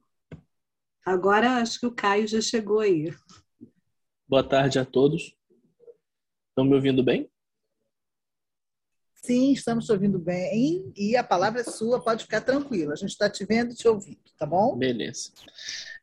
Agora 1.05 1.63
acho 1.63 1.81
que 1.81 1.87
o 1.87 1.95
Caio 1.95 2.27
já 2.27 2.41
chegou 2.41 2.81
aí. 2.81 3.13
Boa 4.27 4.47
tarde 4.47 4.79
a 4.79 4.85
todos. 4.85 5.35
Estão 6.51 6.65
me 6.65 6.75
ouvindo 6.75 7.03
bem? 7.03 7.31
Sim, 9.15 9.53
estamos 9.53 9.87
te 9.87 9.93
ouvindo 9.93 10.19
bem 10.19 10.93
e 10.97 11.17
a 11.17 11.25
palavra 11.25 11.61
é 11.61 11.65
sua, 11.65 12.03
pode 12.03 12.25
ficar 12.25 12.41
tranquilo. 12.41 12.93
A 12.93 12.97
gente 12.97 13.11
está 13.11 13.29
te 13.29 13.45
vendo 13.45 13.73
e 13.73 13.75
te 13.75 13.87
ouvindo, 13.87 14.19
tá 14.39 14.47
bom? 14.47 14.77
Beleza. 14.77 15.33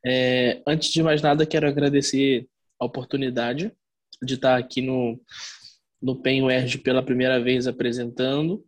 É, 0.06 0.62
antes 0.68 0.90
de 0.90 1.02
mais 1.02 1.22
nada, 1.22 1.46
quero 1.46 1.68
agradecer 1.68 2.48
a 2.80 2.86
oportunidade 2.86 3.76
de 4.22 4.34
estar 4.36 4.58
aqui 4.58 4.82
no, 4.82 5.20
no 6.02 6.22
PEN 6.22 6.44
UERJ 6.44 6.80
pela 6.80 7.04
primeira 7.04 7.42
vez 7.42 7.68
apresentando. 7.68 8.66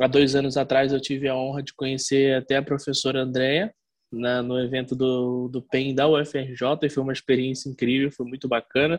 Há 0.00 0.06
dois 0.06 0.34
anos 0.34 0.56
atrás 0.56 0.92
eu 0.92 1.00
tive 1.00 1.28
a 1.28 1.36
honra 1.36 1.62
de 1.62 1.74
conhecer 1.74 2.34
até 2.34 2.56
a 2.56 2.62
professora 2.62 3.20
Andréa 3.20 3.70
no 4.10 4.58
evento 4.58 4.96
do, 4.96 5.46
do 5.48 5.60
PEN 5.60 5.94
da 5.94 6.08
UFRJ 6.08 6.86
e 6.86 6.88
foi 6.88 7.02
uma 7.02 7.12
experiência 7.12 7.68
incrível, 7.68 8.10
foi 8.10 8.26
muito 8.26 8.48
bacana. 8.48 8.98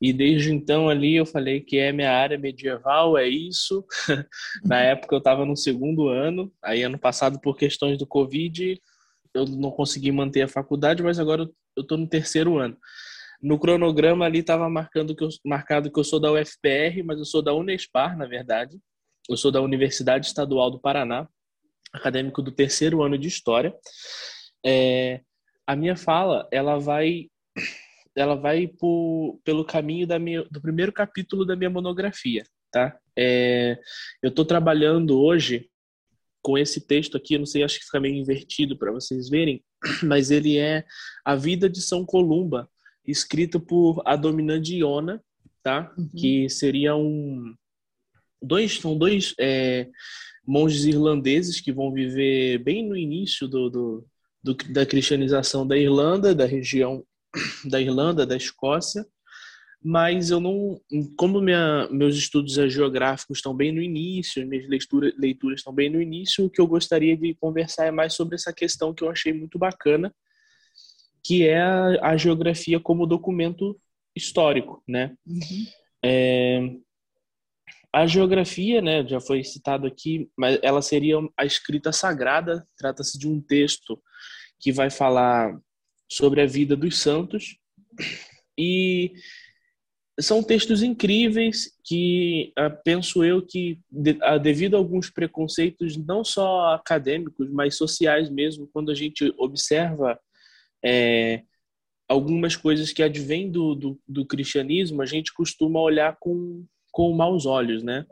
E 0.00 0.12
desde 0.12 0.52
então 0.52 0.88
ali 0.88 1.14
eu 1.14 1.24
falei 1.24 1.60
que 1.60 1.78
é 1.78 1.92
minha 1.92 2.10
área 2.10 2.36
medieval, 2.36 3.16
é 3.16 3.28
isso. 3.28 3.86
Na 4.66 4.80
época 4.80 5.14
eu 5.14 5.18
estava 5.18 5.46
no 5.46 5.56
segundo 5.56 6.08
ano, 6.08 6.52
aí 6.60 6.82
ano 6.82 6.98
passado 6.98 7.40
por 7.40 7.56
questões 7.56 7.96
do 7.96 8.06
Covid 8.06 8.80
eu 9.32 9.44
não 9.44 9.70
consegui 9.70 10.10
manter 10.10 10.42
a 10.42 10.48
faculdade, 10.48 11.02
mas 11.02 11.20
agora 11.20 11.48
eu 11.76 11.82
estou 11.82 11.96
no 11.96 12.08
terceiro 12.08 12.58
ano. 12.58 12.76
No 13.40 13.58
cronograma 13.60 14.24
ali 14.24 14.40
estava 14.40 14.68
marcando 14.68 15.14
que 15.14 15.22
eu, 15.22 15.28
marcado 15.44 15.92
que 15.92 16.00
eu 16.00 16.04
sou 16.04 16.18
da 16.18 16.32
UFPR, 16.32 17.04
mas 17.04 17.18
eu 17.18 17.24
sou 17.24 17.42
da 17.42 17.54
Unespar, 17.54 18.16
na 18.16 18.26
verdade. 18.26 18.76
Eu 19.28 19.36
sou 19.36 19.50
da 19.50 19.60
Universidade 19.60 20.26
Estadual 20.26 20.70
do 20.70 20.78
Paraná, 20.78 21.28
acadêmico 21.92 22.40
do 22.40 22.52
terceiro 22.52 23.02
ano 23.02 23.18
de 23.18 23.26
História. 23.26 23.74
É, 24.64 25.20
a 25.66 25.74
minha 25.74 25.96
fala, 25.96 26.48
ela 26.52 26.78
vai 26.78 27.28
ela 28.14 28.34
vai 28.34 28.66
por, 28.66 29.38
pelo 29.44 29.64
caminho 29.64 30.06
da 30.06 30.18
minha, 30.18 30.42
do 30.50 30.60
primeiro 30.60 30.90
capítulo 30.90 31.44
da 31.44 31.54
minha 31.54 31.68
monografia, 31.68 32.46
tá? 32.70 32.98
É, 33.16 33.78
eu 34.22 34.30
estou 34.30 34.44
trabalhando 34.44 35.20
hoje 35.20 35.68
com 36.40 36.56
esse 36.56 36.80
texto 36.80 37.16
aqui, 37.16 37.36
não 37.36 37.44
sei, 37.44 37.62
acho 37.62 37.78
que 37.78 37.84
fica 37.84 38.00
meio 38.00 38.14
invertido 38.14 38.78
para 38.78 38.90
vocês 38.90 39.28
verem, 39.28 39.62
mas 40.02 40.30
ele 40.30 40.56
é 40.56 40.84
A 41.24 41.36
Vida 41.36 41.68
de 41.68 41.82
São 41.82 42.06
Columba, 42.06 42.70
escrito 43.06 43.60
por 43.60 44.00
Adomina 44.06 44.56
Iona, 44.64 45.22
tá? 45.62 45.92
Uhum. 45.98 46.08
Que 46.16 46.48
seria 46.48 46.96
um 46.96 47.54
dois 48.42 48.78
são 48.78 48.96
dois 48.96 49.34
é, 49.38 49.88
monges 50.46 50.84
irlandeses 50.84 51.60
que 51.60 51.72
vão 51.72 51.92
viver 51.92 52.58
bem 52.58 52.86
no 52.86 52.96
início 52.96 53.48
do, 53.48 53.68
do, 53.68 54.06
do, 54.42 54.54
da 54.72 54.86
cristianização 54.86 55.66
da 55.66 55.76
Irlanda, 55.76 56.34
da 56.34 56.46
região 56.46 57.04
da 57.68 57.80
Irlanda, 57.80 58.24
da 58.24 58.36
Escócia, 58.36 59.04
mas 59.82 60.30
eu 60.30 60.40
não, 60.40 60.80
como 61.16 61.40
minha, 61.40 61.88
meus 61.90 62.16
estudos 62.16 62.54
geográficos 62.72 63.38
estão 63.38 63.54
bem 63.54 63.72
no 63.72 63.80
início, 63.80 64.46
minhas 64.46 64.68
leituras, 64.68 65.12
leituras 65.16 65.60
estão 65.60 65.72
bem 65.72 65.90
no 65.90 66.00
início, 66.00 66.44
o 66.44 66.50
que 66.50 66.60
eu 66.60 66.66
gostaria 66.66 67.16
de 67.16 67.34
conversar 67.34 67.86
é 67.86 67.90
mais 67.90 68.14
sobre 68.14 68.34
essa 68.34 68.52
questão 68.52 68.94
que 68.94 69.04
eu 69.04 69.10
achei 69.10 69.32
muito 69.32 69.58
bacana, 69.58 70.12
que 71.24 71.46
é 71.46 71.60
a, 71.60 72.10
a 72.10 72.16
geografia 72.16 72.80
como 72.80 73.06
documento 73.06 73.78
histórico, 74.14 74.82
né? 74.88 75.14
Uhum. 75.26 75.66
É, 76.04 76.60
a 77.92 78.06
geografia, 78.06 78.82
né, 78.82 79.06
já 79.06 79.20
foi 79.20 79.42
citado 79.42 79.86
aqui, 79.86 80.28
mas 80.36 80.58
ela 80.62 80.82
seria 80.82 81.16
a 81.36 81.44
escrita 81.44 81.92
sagrada, 81.92 82.66
trata-se 82.76 83.18
de 83.18 83.28
um 83.28 83.40
texto 83.40 84.00
que 84.60 84.72
vai 84.72 84.90
falar 84.90 85.58
sobre 86.10 86.40
a 86.40 86.46
vida 86.46 86.76
dos 86.76 86.98
santos. 86.98 87.56
E 88.58 89.12
são 90.20 90.42
textos 90.42 90.82
incríveis 90.82 91.70
que 91.84 92.52
uh, 92.58 92.74
penso 92.84 93.22
eu 93.22 93.44
que 93.44 93.78
uh, 93.92 94.40
devido 94.40 94.74
a 94.74 94.78
alguns 94.78 95.10
preconceitos 95.10 95.96
não 95.96 96.24
só 96.24 96.74
acadêmicos 96.74 97.50
mas 97.50 97.76
sociais 97.76 98.30
mesmo 98.30 98.68
quando 98.72 98.90
a 98.90 98.94
gente 98.94 99.32
observa 99.36 100.18
é, 100.82 101.42
algumas 102.08 102.56
coisas 102.56 102.92
que 102.92 103.02
advêm 103.02 103.50
do, 103.50 103.74
do, 103.74 104.00
do, 104.08 104.24
cristianismo 104.24 105.02
a 105.02 105.06
gente 105.06 105.34
costuma 105.34 105.80
olhar 105.80 106.16
com 106.18 106.64
com 106.96 107.12
maus 107.12 107.44
olhos 107.44 107.82
né 107.82 108.06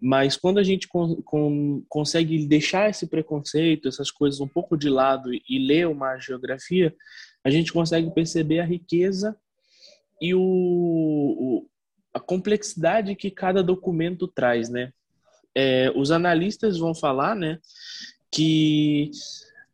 mas 0.00 0.36
quando 0.36 0.58
a 0.58 0.64
gente 0.64 0.88
con, 0.88 1.22
con, 1.22 1.84
consegue 1.88 2.44
deixar 2.48 2.90
esse 2.90 3.06
preconceito 3.06 3.86
essas 3.86 4.10
coisas 4.10 4.40
um 4.40 4.48
pouco 4.48 4.76
de 4.76 4.88
lado 4.88 5.30
e, 5.32 5.58
ler 5.58 5.86
uma 5.86 6.18
geografia 6.18 6.92
a 7.44 7.50
gente 7.50 7.72
consegue 7.72 8.10
perceber 8.12 8.58
a 8.58 8.64
riqueza 8.64 9.36
e 10.20 10.34
o, 10.34 10.40
o 10.40 11.68
a 12.12 12.18
complexidade 12.20 13.16
que 13.16 13.28
cada 13.28 13.60
documento 13.60 14.28
traz, 14.28 14.68
né? 14.68 14.92
É, 15.52 15.92
os 15.96 16.12
analistas 16.12 16.78
vão 16.78 16.94
falar, 16.94 17.34
né, 17.34 17.58
que 18.30 19.10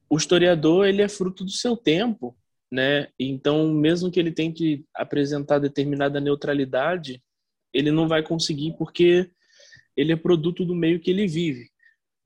o 0.08 0.16
historiador 0.16 0.86
ele 0.86 1.02
é 1.02 1.08
fruto 1.08 1.44
do 1.44 1.50
seu 1.50 1.76
tempo, 1.76 2.34
né? 2.70 3.08
Então, 3.18 3.68
mesmo 3.72 4.10
que 4.10 4.18
ele 4.18 4.32
tente 4.32 4.84
apresentar 4.94 5.58
determinada 5.58 6.18
neutralidade, 6.18 7.22
ele 7.72 7.90
não 7.90 8.08
vai 8.08 8.22
conseguir 8.22 8.74
porque 8.78 9.30
ele 9.96 10.12
é 10.12 10.16
produto 10.16 10.64
do 10.64 10.74
meio 10.74 11.00
que 11.00 11.10
ele 11.10 11.26
vive. 11.26 11.68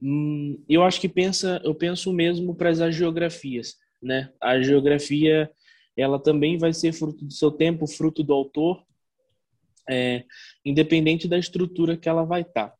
Hum, 0.02 0.62
eu 0.68 0.82
acho 0.82 1.00
que 1.00 1.08
pensa, 1.08 1.60
eu 1.64 1.74
penso 1.74 2.12
mesmo 2.12 2.54
para 2.54 2.70
as 2.70 2.94
geografias 2.94 3.76
né? 4.04 4.30
A 4.40 4.60
geografia 4.60 5.50
ela 5.96 6.20
também 6.20 6.58
vai 6.58 6.72
ser 6.72 6.92
fruto 6.92 7.24
do 7.24 7.32
seu 7.32 7.50
tempo, 7.50 7.86
fruto 7.86 8.22
do 8.22 8.34
autor, 8.34 8.84
é, 9.88 10.24
independente 10.64 11.26
da 11.26 11.38
estrutura 11.38 11.96
que 11.96 12.08
ela 12.08 12.24
vai 12.24 12.42
estar. 12.42 12.68
Tá. 12.68 12.76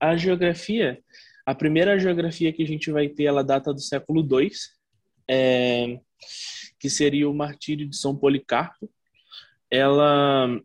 A 0.00 0.16
geografia, 0.16 0.98
a 1.44 1.54
primeira 1.54 1.98
geografia 1.98 2.52
que 2.52 2.62
a 2.62 2.66
gente 2.66 2.90
vai 2.90 3.08
ter, 3.08 3.24
ela 3.24 3.44
data 3.44 3.72
do 3.72 3.80
século 3.80 4.20
II, 4.20 4.50
é, 5.28 5.98
que 6.78 6.90
seria 6.90 7.28
o 7.28 7.34
martírio 7.34 7.88
de 7.88 7.96
São 7.96 8.16
Policarpo. 8.16 8.90
Ela 9.70 10.60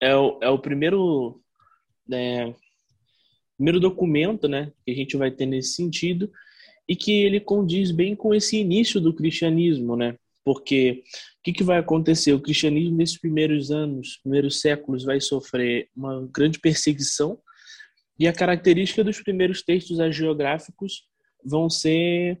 é 0.00 0.14
o, 0.14 0.38
é 0.40 0.48
o 0.48 0.58
primeiro, 0.58 1.40
é, 2.12 2.52
primeiro 3.56 3.80
documento 3.80 4.48
né, 4.48 4.72
que 4.84 4.92
a 4.92 4.94
gente 4.94 5.16
vai 5.16 5.30
ter 5.30 5.46
nesse 5.46 5.74
sentido, 5.74 6.30
e 6.88 6.96
que 6.96 7.12
ele 7.12 7.38
condiz 7.38 7.90
bem 7.90 8.16
com 8.16 8.34
esse 8.34 8.56
início 8.56 9.00
do 9.00 9.12
cristianismo, 9.12 9.94
né? 9.94 10.16
Porque 10.42 11.02
o 11.38 11.42
que, 11.44 11.52
que 11.52 11.62
vai 11.62 11.78
acontecer? 11.78 12.32
O 12.32 12.40
cristianismo, 12.40 12.96
nesses 12.96 13.20
primeiros 13.20 13.70
anos, 13.70 14.16
primeiros 14.22 14.62
séculos, 14.62 15.04
vai 15.04 15.20
sofrer 15.20 15.90
uma 15.94 16.26
grande 16.32 16.58
perseguição, 16.58 17.38
e 18.18 18.26
a 18.26 18.32
característica 18.32 19.04
dos 19.04 19.20
primeiros 19.20 19.62
textos 19.62 19.98
geográficos 20.16 21.04
vão 21.44 21.68
ser. 21.68 22.40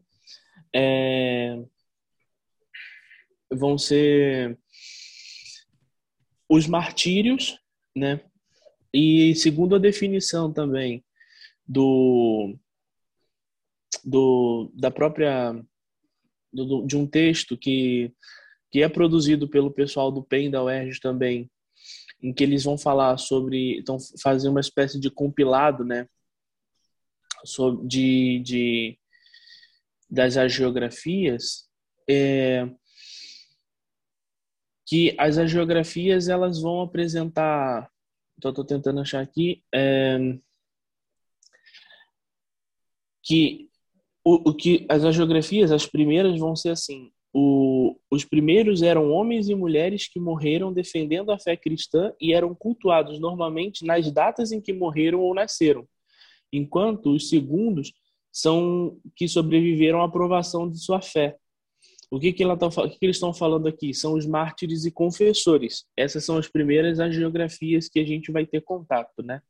É, 0.74 1.62
vão 3.50 3.78
ser 3.78 4.58
os 6.48 6.66
martírios, 6.66 7.58
né? 7.94 8.20
E 8.92 9.34
segundo 9.34 9.76
a 9.76 9.78
definição 9.78 10.52
também 10.52 11.04
do 11.66 12.56
do, 14.04 14.70
da 14.74 14.90
própria 14.90 15.54
do, 16.52 16.86
de 16.86 16.96
um 16.96 17.06
texto 17.06 17.56
que, 17.56 18.12
que 18.70 18.82
é 18.82 18.88
produzido 18.88 19.48
pelo 19.48 19.70
pessoal 19.70 20.10
do 20.10 20.22
PEN 20.22 20.50
da 20.50 20.62
UERJ 20.62 21.00
também, 21.00 21.50
em 22.22 22.32
que 22.32 22.42
eles 22.42 22.64
vão 22.64 22.76
falar 22.76 23.16
sobre, 23.18 23.78
então 23.78 23.98
fazer 24.22 24.48
uma 24.48 24.60
espécie 24.60 24.98
de 24.98 25.10
compilado, 25.10 25.84
né, 25.84 26.06
sobre, 27.44 27.86
de, 27.86 28.40
de 28.40 28.98
das 30.10 30.38
agiografias, 30.38 31.68
é, 32.08 32.66
que 34.88 35.14
as 35.18 35.36
agiografias 35.36 36.30
elas 36.30 36.62
vão 36.62 36.80
apresentar, 36.80 37.90
então 38.38 38.48
estou 38.48 38.64
tentando 38.64 39.00
achar 39.00 39.20
aqui, 39.20 39.62
é, 39.72 40.18
que 43.22 43.68
o, 44.24 44.50
o 44.50 44.54
que 44.54 44.86
as 44.88 45.14
geografias, 45.14 45.70
as 45.70 45.84
primeiras 45.84 46.38
vão 46.38 46.56
ser 46.56 46.70
assim: 46.70 47.12
o, 47.34 47.98
os 48.10 48.24
primeiros 48.24 48.80
eram 48.80 49.10
homens 49.10 49.50
e 49.50 49.54
mulheres 49.54 50.08
que 50.08 50.18
morreram 50.18 50.72
defendendo 50.72 51.32
a 51.32 51.38
fé 51.38 51.54
cristã 51.54 52.10
e 52.18 52.32
eram 52.32 52.54
cultuados 52.54 53.20
normalmente 53.20 53.84
nas 53.84 54.10
datas 54.10 54.52
em 54.52 54.60
que 54.60 54.72
morreram 54.72 55.20
ou 55.20 55.34
nasceram, 55.34 55.86
enquanto 56.50 57.10
os 57.12 57.28
segundos 57.28 57.92
são 58.32 58.98
que 59.14 59.28
sobreviveram 59.28 60.02
à 60.02 60.10
provação 60.10 60.66
de 60.66 60.78
sua 60.78 61.02
fé. 61.02 61.36
O 62.10 62.18
que, 62.18 62.32
que, 62.32 62.42
ela 62.42 62.56
tá, 62.56 62.68
que, 62.70 62.98
que 62.98 63.06
eles 63.06 63.16
estão 63.16 63.34
falando 63.34 63.68
aqui? 63.68 63.92
São 63.92 64.14
os 64.14 64.26
mártires 64.26 64.84
e 64.84 64.90
confessores. 64.90 65.84
Essas 65.96 66.24
são 66.24 66.38
as 66.38 66.48
primeiras 66.48 67.00
agiografias 67.00 67.88
que 67.88 68.00
a 68.00 68.04
gente 68.04 68.32
vai 68.32 68.46
ter 68.46 68.62
contato, 68.62 69.22
né? 69.22 69.42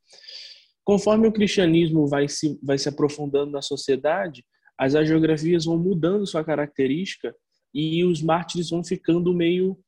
Conforme 0.84 1.28
o 1.28 1.32
cristianismo 1.32 2.06
vai 2.06 2.28
se, 2.28 2.58
vai 2.62 2.78
se 2.78 2.88
aprofundando 2.88 3.52
na 3.52 3.62
sociedade, 3.62 4.44
as 4.76 4.94
agiografias 4.94 5.64
vão 5.66 5.78
mudando 5.78 6.26
sua 6.26 6.42
característica 6.42 7.34
e 7.74 8.02
os 8.04 8.22
mártires 8.22 8.70
vão 8.70 8.82
ficando 8.82 9.34
meio 9.34 9.78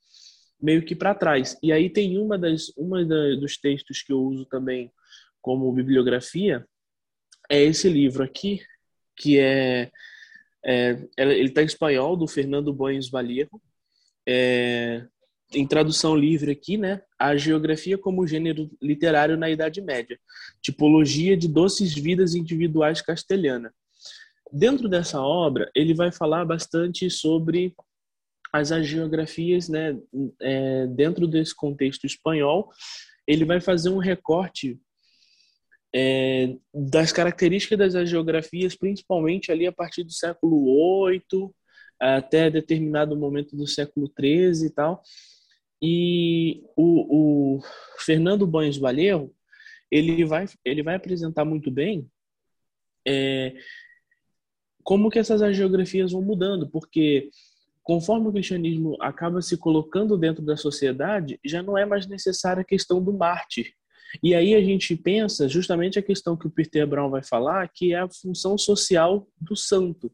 meio 0.62 0.84
que 0.84 0.94
para 0.94 1.14
trás. 1.14 1.56
E 1.62 1.72
aí 1.72 1.88
tem 1.88 2.18
uma 2.18 2.38
das 2.38 2.68
uma 2.76 3.02
da, 3.02 3.34
dos 3.36 3.56
textos 3.56 4.02
que 4.02 4.12
eu 4.12 4.20
uso 4.20 4.44
também 4.44 4.92
como 5.40 5.72
bibliografia 5.72 6.66
é 7.50 7.62
esse 7.62 7.88
livro 7.88 8.22
aqui, 8.22 8.60
que 9.16 9.38
é, 9.38 9.90
é 10.64 11.06
ele 11.16 11.48
está 11.48 11.62
em 11.62 11.66
espanhol 11.66 12.16
do 12.16 12.26
Fernando 12.26 12.72
Boens 12.72 13.08
Vallejo, 13.08 13.60
é, 14.28 15.06
em 15.52 15.66
tradução 15.66 16.14
livre 16.14 16.52
aqui, 16.52 16.76
né? 16.76 17.02
A 17.18 17.36
geografia 17.36 17.98
como 17.98 18.26
gênero 18.26 18.70
literário 18.80 19.36
na 19.36 19.50
Idade 19.50 19.80
Média, 19.80 20.18
tipologia 20.62 21.36
de 21.36 21.48
doces 21.48 21.94
vidas 21.94 22.34
individuais 22.34 23.02
castelhana. 23.02 23.72
Dentro 24.52 24.88
dessa 24.88 25.20
obra, 25.20 25.70
ele 25.74 25.94
vai 25.94 26.12
falar 26.12 26.44
bastante 26.44 27.08
sobre 27.10 27.74
as 28.52 28.72
agiografias, 28.72 29.68
né, 29.68 29.96
é, 30.40 30.86
dentro 30.88 31.28
desse 31.28 31.54
contexto 31.54 32.04
espanhol, 32.04 32.68
ele 33.26 33.44
vai 33.44 33.60
fazer 33.60 33.90
um 33.90 33.98
recorte 33.98 34.76
é, 35.94 36.56
das 36.72 37.12
características 37.12 37.78
das 37.78 37.94
agiografias, 37.94 38.76
principalmente 38.76 39.50
ali 39.50 39.66
a 39.66 39.72
partir 39.72 40.04
do 40.04 40.12
século 40.12 41.08
VIII 41.08 41.50
até 41.98 42.50
determinado 42.50 43.16
momento 43.16 43.56
do 43.56 43.66
século 43.66 44.10
XIII 44.18 44.66
e 44.66 44.70
tal. 44.70 45.02
E 45.82 46.62
o, 46.76 47.56
o 47.56 47.62
Fernando 47.98 48.46
Banhos 48.46 48.78
Valeu, 48.78 49.34
ele 49.90 50.24
vai, 50.24 50.46
ele 50.64 50.82
vai 50.82 50.94
apresentar 50.94 51.44
muito 51.44 51.70
bem 51.70 52.08
é, 53.06 53.54
como 54.82 55.10
que 55.10 55.18
essas 55.18 55.42
agiografias 55.42 56.12
vão 56.12 56.22
mudando, 56.22 56.68
porque 56.70 57.30
conforme 57.82 58.28
o 58.28 58.32
cristianismo 58.32 58.96
acaba 59.00 59.42
se 59.42 59.56
colocando 59.56 60.16
dentro 60.16 60.44
da 60.44 60.56
sociedade, 60.56 61.40
já 61.44 61.62
não 61.62 61.76
é 61.76 61.84
mais 61.84 62.06
necessária 62.06 62.60
a 62.62 62.64
questão 62.64 63.02
do 63.02 63.12
mártir. 63.12 63.74
E 64.22 64.34
aí 64.34 64.54
a 64.54 64.62
gente 64.62 64.96
pensa 64.96 65.48
justamente 65.48 65.98
a 65.98 66.02
questão 66.02 66.36
que 66.36 66.46
o 66.46 66.50
Peter 66.50 66.86
Brown 66.86 67.10
vai 67.10 67.22
falar, 67.22 67.68
que 67.68 67.92
é 67.92 68.00
a 68.00 68.08
função 68.08 68.58
social 68.58 69.26
do 69.40 69.56
santo. 69.56 70.10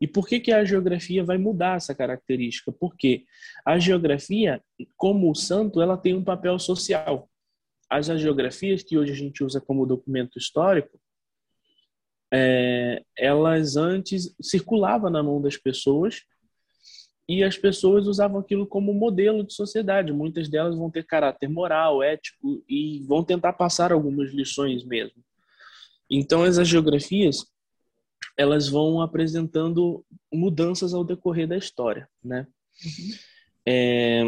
E 0.00 0.06
por 0.06 0.28
que, 0.28 0.38
que 0.38 0.52
a 0.52 0.64
geografia 0.64 1.24
vai 1.24 1.38
mudar 1.38 1.76
essa 1.76 1.94
característica? 1.94 2.70
Porque 2.70 3.24
a 3.64 3.78
geografia, 3.78 4.62
como 4.96 5.30
o 5.30 5.34
santo, 5.34 5.80
ela 5.80 5.96
tem 5.96 6.14
um 6.14 6.22
papel 6.22 6.58
social. 6.58 7.28
As 7.90 8.06
geografias 8.06 8.82
que 8.82 8.96
hoje 8.96 9.12
a 9.12 9.16
gente 9.16 9.42
usa 9.42 9.60
como 9.60 9.86
documento 9.86 10.38
histórico, 10.38 11.00
é, 12.32 13.02
elas 13.16 13.76
antes 13.76 14.34
circulavam 14.40 15.10
na 15.10 15.22
mão 15.22 15.40
das 15.40 15.56
pessoas 15.56 16.22
e 17.28 17.44
as 17.44 17.58
pessoas 17.58 18.06
usavam 18.06 18.40
aquilo 18.40 18.66
como 18.66 18.94
modelo 18.94 19.44
de 19.44 19.52
sociedade. 19.52 20.12
Muitas 20.12 20.48
delas 20.48 20.74
vão 20.74 20.90
ter 20.90 21.04
caráter 21.04 21.48
moral, 21.48 22.02
ético 22.02 22.64
e 22.66 23.04
vão 23.06 23.22
tentar 23.22 23.52
passar 23.52 23.92
algumas 23.92 24.32
lições 24.32 24.82
mesmo. 24.82 25.22
Então, 26.10 26.42
as 26.42 26.56
geografias 26.66 27.44
elas 28.36 28.68
vão 28.68 29.02
apresentando 29.02 30.04
mudanças 30.32 30.94
ao 30.94 31.04
decorrer 31.04 31.46
da 31.46 31.56
história, 31.56 32.08
né? 32.24 32.46
Uhum. 32.84 33.14
É... 33.66 34.22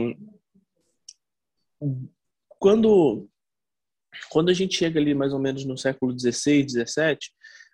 Quando 2.58 3.28
quando 4.28 4.50
a 4.50 4.52
gente 4.52 4.76
chega 4.76 5.00
ali 5.00 5.14
mais 5.14 5.32
ou 5.32 5.38
menos 5.38 5.64
no 5.64 5.78
século 5.78 6.12
XVI, 6.18 6.68
XVII, 6.68 7.16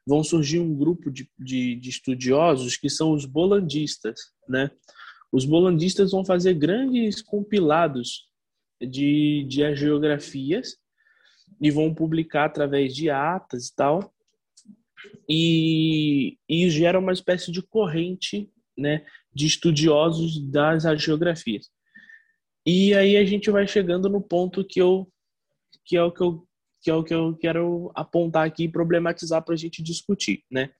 vão 0.06 0.22
surgir 0.22 0.60
um 0.60 0.74
grupo 0.74 1.10
de, 1.10 1.28
de, 1.38 1.74
de 1.74 1.90
estudiosos 1.90 2.76
que 2.76 2.88
são 2.88 3.12
os 3.12 3.24
bolandistas, 3.24 4.20
né? 4.48 4.70
Os 5.32 5.44
bolandistas 5.44 6.12
vão 6.12 6.24
fazer 6.24 6.54
grandes 6.54 7.20
compilados 7.20 8.28
de, 8.80 9.44
de 9.48 9.74
geografias 9.74 10.76
e 11.60 11.70
vão 11.70 11.94
publicar 11.94 12.44
através 12.44 12.94
de 12.94 13.10
atas 13.10 13.68
e 13.68 13.74
tal, 13.74 14.14
e, 15.28 16.38
e 16.48 16.70
gera 16.70 16.98
uma 16.98 17.12
espécie 17.12 17.50
de 17.50 17.62
corrente 17.62 18.50
né, 18.76 19.04
de 19.32 19.46
estudiosos 19.46 20.38
das 20.50 20.84
geografias. 21.00 21.70
E 22.66 22.94
aí 22.94 23.16
a 23.16 23.24
gente 23.24 23.50
vai 23.50 23.66
chegando 23.66 24.08
no 24.08 24.20
ponto 24.20 24.64
que 24.64 24.80
eu 24.80 25.08
que 25.84 25.96
é 25.96 26.02
o 26.02 26.10
que 26.10 26.22
eu 26.22 26.46
que 26.82 26.90
é 26.90 26.94
o 26.94 27.04
que 27.04 27.14
eu 27.14 27.36
quero 27.36 27.90
apontar 27.94 28.46
aqui 28.46 28.64
e 28.64 28.70
problematizar 28.70 29.44
para 29.44 29.54
a 29.54 29.56
gente 29.56 29.82
discutir, 29.82 30.44
né? 30.50 30.70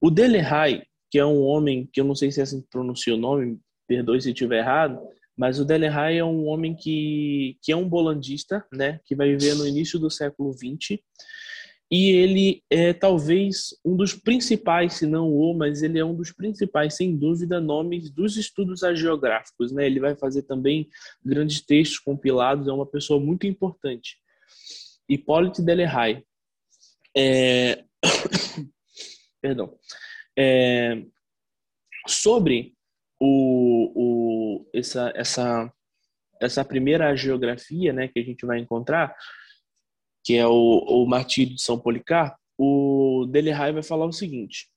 O 0.00 0.10
Delehay, 0.10 0.84
que 1.10 1.18
é 1.18 1.24
um 1.24 1.40
homem 1.40 1.88
que 1.92 2.00
eu 2.00 2.04
não 2.04 2.14
sei 2.14 2.30
se 2.30 2.40
é 2.40 2.42
assim 2.42 2.60
que 2.60 2.68
pronuncia 2.68 3.14
o 3.14 3.18
nome, 3.18 3.58
perdoe 3.86 4.20
se 4.20 4.30
estiver 4.30 4.58
errado, 4.58 5.00
mas 5.36 5.58
o 5.58 5.64
Delehay 5.64 6.18
é 6.18 6.24
um 6.24 6.46
homem 6.46 6.74
que, 6.74 7.58
que 7.62 7.72
é 7.72 7.76
um 7.76 7.88
bolandista, 7.88 8.64
né? 8.72 9.00
Que 9.04 9.14
vai 9.14 9.34
viver 9.34 9.54
no 9.54 9.66
início 9.66 9.98
do 9.98 10.10
século 10.10 10.52
XX 10.52 11.00
e 11.90 12.10
ele 12.10 12.64
é 12.70 12.92
talvez 12.92 13.68
um 13.84 13.94
dos 13.94 14.14
principais, 14.14 14.94
se 14.94 15.06
não 15.06 15.30
o, 15.30 15.54
mas 15.54 15.82
ele 15.82 15.98
é 15.98 16.04
um 16.04 16.14
dos 16.14 16.32
principais, 16.32 16.96
sem 16.96 17.16
dúvida, 17.16 17.60
nomes 17.60 18.10
dos 18.10 18.36
estudos 18.36 18.80
geográficos. 18.96 19.70
Né? 19.70 19.86
Ele 19.86 20.00
vai 20.00 20.16
fazer 20.16 20.42
também 20.42 20.88
grandes 21.24 21.60
textos 21.60 21.98
compilados, 21.98 22.66
é 22.66 22.72
uma 22.72 22.86
pessoa 22.86 23.20
muito 23.20 23.46
importante. 23.46 24.18
Hipólito 25.08 25.62
Delehay. 25.62 26.24
É... 27.16 27.84
Perdão. 29.40 29.78
É... 30.36 31.00
Sobre 32.08 32.74
o, 33.26 33.92
o, 33.94 34.70
essa, 34.74 35.10
essa, 35.16 35.72
essa 36.40 36.64
primeira 36.64 37.16
geografia 37.16 37.92
né, 37.92 38.06
que 38.06 38.18
a 38.18 38.22
gente 38.22 38.44
vai 38.44 38.58
encontrar, 38.58 39.16
que 40.22 40.34
é 40.36 40.46
o, 40.46 40.52
o 40.52 41.06
Martírio 41.06 41.54
de 41.54 41.62
São 41.62 41.78
Policarpo, 41.78 42.36
o 42.58 43.26
Delehay 43.30 43.72
vai 43.72 43.82
falar 43.82 44.04
o 44.04 44.12
seguinte, 44.12 44.68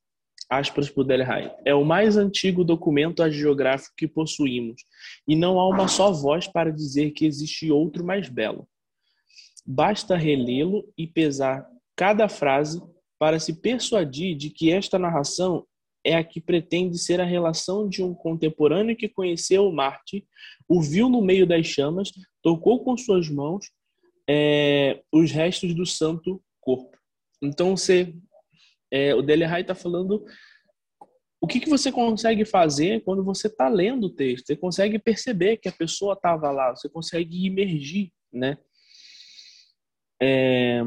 aspas 0.50 0.90
para 0.90 1.02
o 1.02 1.04
Delehay, 1.04 1.54
é 1.66 1.76
o 1.76 1.84
mais 1.84 2.16
antigo 2.16 2.64
documento 2.64 3.22
hagiográfico 3.22 3.94
que 3.98 4.08
possuímos, 4.08 4.82
e 5.28 5.36
não 5.36 5.60
há 5.60 5.68
uma 5.68 5.90
só 5.90 6.12
voz 6.12 6.48
para 6.48 6.72
dizer 6.72 7.12
que 7.12 7.26
existe 7.26 7.70
outro 7.70 8.04
mais 8.04 8.30
belo. 8.30 8.68
Basta 9.66 10.16
relê-lo 10.16 10.90
e 10.98 11.06
pesar 11.06 11.68
cada 11.98 12.30
frase 12.30 12.82
para 13.20 13.40
se 13.40 13.60
persuadir 13.60 14.38
de 14.38 14.50
que 14.50 14.72
esta 14.72 14.98
narração 14.98 15.67
é 16.08 16.16
a 16.16 16.24
que 16.24 16.40
pretende 16.40 16.98
ser 16.98 17.20
a 17.20 17.26
relação 17.26 17.90
de 17.90 18.02
um 18.02 18.14
contemporâneo 18.14 18.96
que 18.96 19.10
conheceu 19.10 19.68
o 19.68 19.74
Marte, 19.74 20.26
o 20.68 20.82
viu 20.82 21.10
no 21.10 21.22
meio 21.22 21.46
das 21.46 21.68
chamas, 21.68 22.12
tocou 22.42 22.82
com 22.82 22.98
suas 22.98 23.30
mãos 23.30 23.70
é, 24.30 25.02
os 25.12 25.32
restos 25.32 25.76
do 25.76 25.86
santo 25.86 26.42
corpo. 26.62 26.98
Então, 27.44 27.76
você, 27.76 28.16
é, 28.90 29.14
o 29.14 29.22
Delehai 29.22 29.62
está 29.62 29.76
falando 29.76 30.26
o 31.42 31.48
que, 31.48 31.60
que 31.60 31.70
você 31.70 31.92
consegue 31.92 32.46
fazer 32.46 33.04
quando 33.04 33.24
você 33.24 33.48
está 33.48 33.68
lendo 33.68 34.08
o 34.08 34.14
texto. 34.14 34.48
Você 34.48 34.56
consegue 34.56 34.98
perceber 34.98 35.58
que 35.58 35.68
a 35.68 35.74
pessoa 35.74 36.14
estava 36.14 36.50
lá, 36.52 36.76
você 36.76 36.90
consegue 36.90 37.46
imergir, 37.46 38.12
né? 38.32 38.58
É, 40.22 40.84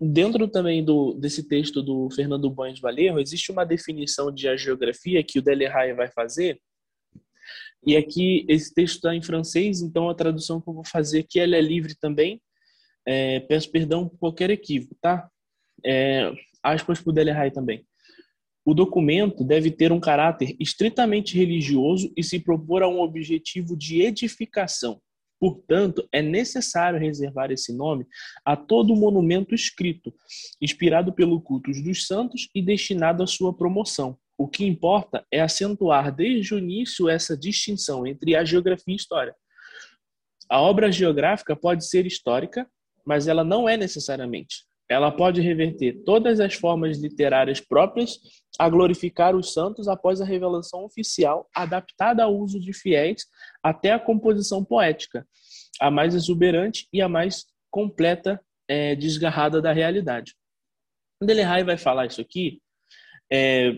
dentro 0.00 0.48
também 0.48 0.84
do, 0.84 1.14
desse 1.14 1.46
texto 1.48 1.82
do 1.82 2.10
Fernando 2.10 2.50
Banhos 2.50 2.80
Valerro, 2.80 3.20
existe 3.20 3.50
uma 3.52 3.64
definição 3.64 4.32
de 4.32 4.56
geografia 4.56 5.22
que 5.22 5.38
o 5.38 5.42
Delehai 5.42 5.94
vai 5.94 6.08
fazer, 6.08 6.60
e 7.84 7.96
aqui 7.96 8.44
esse 8.48 8.72
texto 8.74 8.96
está 8.96 9.14
em 9.14 9.22
francês, 9.22 9.80
então 9.80 10.08
a 10.08 10.14
tradução 10.14 10.60
que 10.60 10.68
eu 10.68 10.74
vou 10.74 10.84
fazer 10.84 11.20
aqui 11.20 11.40
ela 11.40 11.56
é 11.56 11.60
livre 11.60 11.94
também. 11.98 12.40
É, 13.06 13.40
peço 13.40 13.70
perdão 13.70 14.06
por 14.08 14.18
qualquer 14.18 14.50
equívoco, 14.50 14.94
tá? 15.00 15.28
É, 15.84 16.30
aspas 16.62 17.00
para 17.00 17.10
o 17.10 17.12
Delehay 17.12 17.50
também. 17.50 17.86
O 18.64 18.74
documento 18.74 19.42
deve 19.42 19.70
ter 19.70 19.90
um 19.90 19.98
caráter 19.98 20.54
estritamente 20.60 21.36
religioso 21.36 22.12
e 22.14 22.22
se 22.22 22.38
propor 22.38 22.82
a 22.82 22.88
um 22.88 23.00
objetivo 23.00 23.74
de 23.76 24.02
edificação. 24.02 25.00
Portanto, 25.40 26.06
é 26.12 26.20
necessário 26.20 27.00
reservar 27.00 27.50
esse 27.50 27.72
nome 27.74 28.06
a 28.44 28.54
todo 28.54 28.94
monumento 28.94 29.54
escrito, 29.54 30.14
inspirado 30.60 31.14
pelo 31.14 31.40
culto 31.40 31.72
dos 31.72 32.06
santos 32.06 32.50
e 32.54 32.60
destinado 32.60 33.22
à 33.22 33.26
sua 33.26 33.56
promoção. 33.56 34.18
O 34.36 34.46
que 34.46 34.66
importa 34.66 35.26
é 35.32 35.40
acentuar 35.40 36.14
desde 36.14 36.54
o 36.54 36.58
início 36.58 37.08
essa 37.08 37.36
distinção 37.36 38.06
entre 38.06 38.36
a 38.36 38.44
geografia 38.44 38.92
e 38.92 38.92
a 38.92 38.96
história. 38.96 39.34
A 40.48 40.60
obra 40.60 40.92
geográfica 40.92 41.56
pode 41.56 41.86
ser 41.86 42.06
histórica, 42.06 42.68
mas 43.04 43.26
ela 43.26 43.42
não 43.42 43.66
é 43.66 43.78
necessariamente. 43.78 44.66
Ela 44.90 45.12
pode 45.12 45.40
reverter 45.40 46.02
todas 46.04 46.40
as 46.40 46.54
formas 46.54 46.98
literárias 46.98 47.60
próprias 47.60 48.18
a 48.58 48.68
glorificar 48.68 49.36
os 49.36 49.52
santos 49.52 49.86
após 49.86 50.20
a 50.20 50.24
revelação 50.24 50.84
oficial, 50.84 51.48
adaptada 51.54 52.24
ao 52.24 52.36
uso 52.36 52.58
de 52.58 52.72
fiéis 52.72 53.24
até 53.62 53.92
a 53.92 54.00
composição 54.00 54.64
poética, 54.64 55.24
a 55.80 55.92
mais 55.92 56.12
exuberante 56.16 56.88
e 56.92 57.00
a 57.00 57.08
mais 57.08 57.46
completa, 57.70 58.40
é, 58.66 58.96
desgarrada 58.96 59.62
da 59.62 59.72
realidade. 59.72 60.34
Deleuze 61.22 61.62
vai 61.62 61.76
falar 61.76 62.06
isso 62.06 62.20
aqui 62.20 62.60
é, 63.32 63.72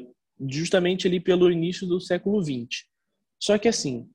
justamente 0.49 1.07
ali 1.07 1.21
pelo 1.21 1.51
início 1.51 1.87
do 1.87 2.01
século 2.01 2.43
XX. 2.43 2.87
Só 3.39 3.59
que 3.59 3.69
assim, 3.69 4.09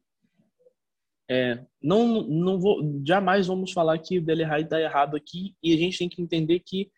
é, 1.29 1.59
não, 1.81 2.23
não 2.23 2.59
vou, 2.59 3.01
jamais 3.05 3.47
vamos 3.47 3.71
falar 3.71 3.97
que 3.99 4.17
o 4.17 4.21
Deleuze 4.21 4.63
está 4.63 4.79
errado 4.79 5.15
aqui 5.15 5.55
e 5.61 5.73
a 5.73 5.77
gente 5.77 5.97
tem 5.97 6.07
que 6.07 6.21
entender 6.21 6.61
que 6.61 6.89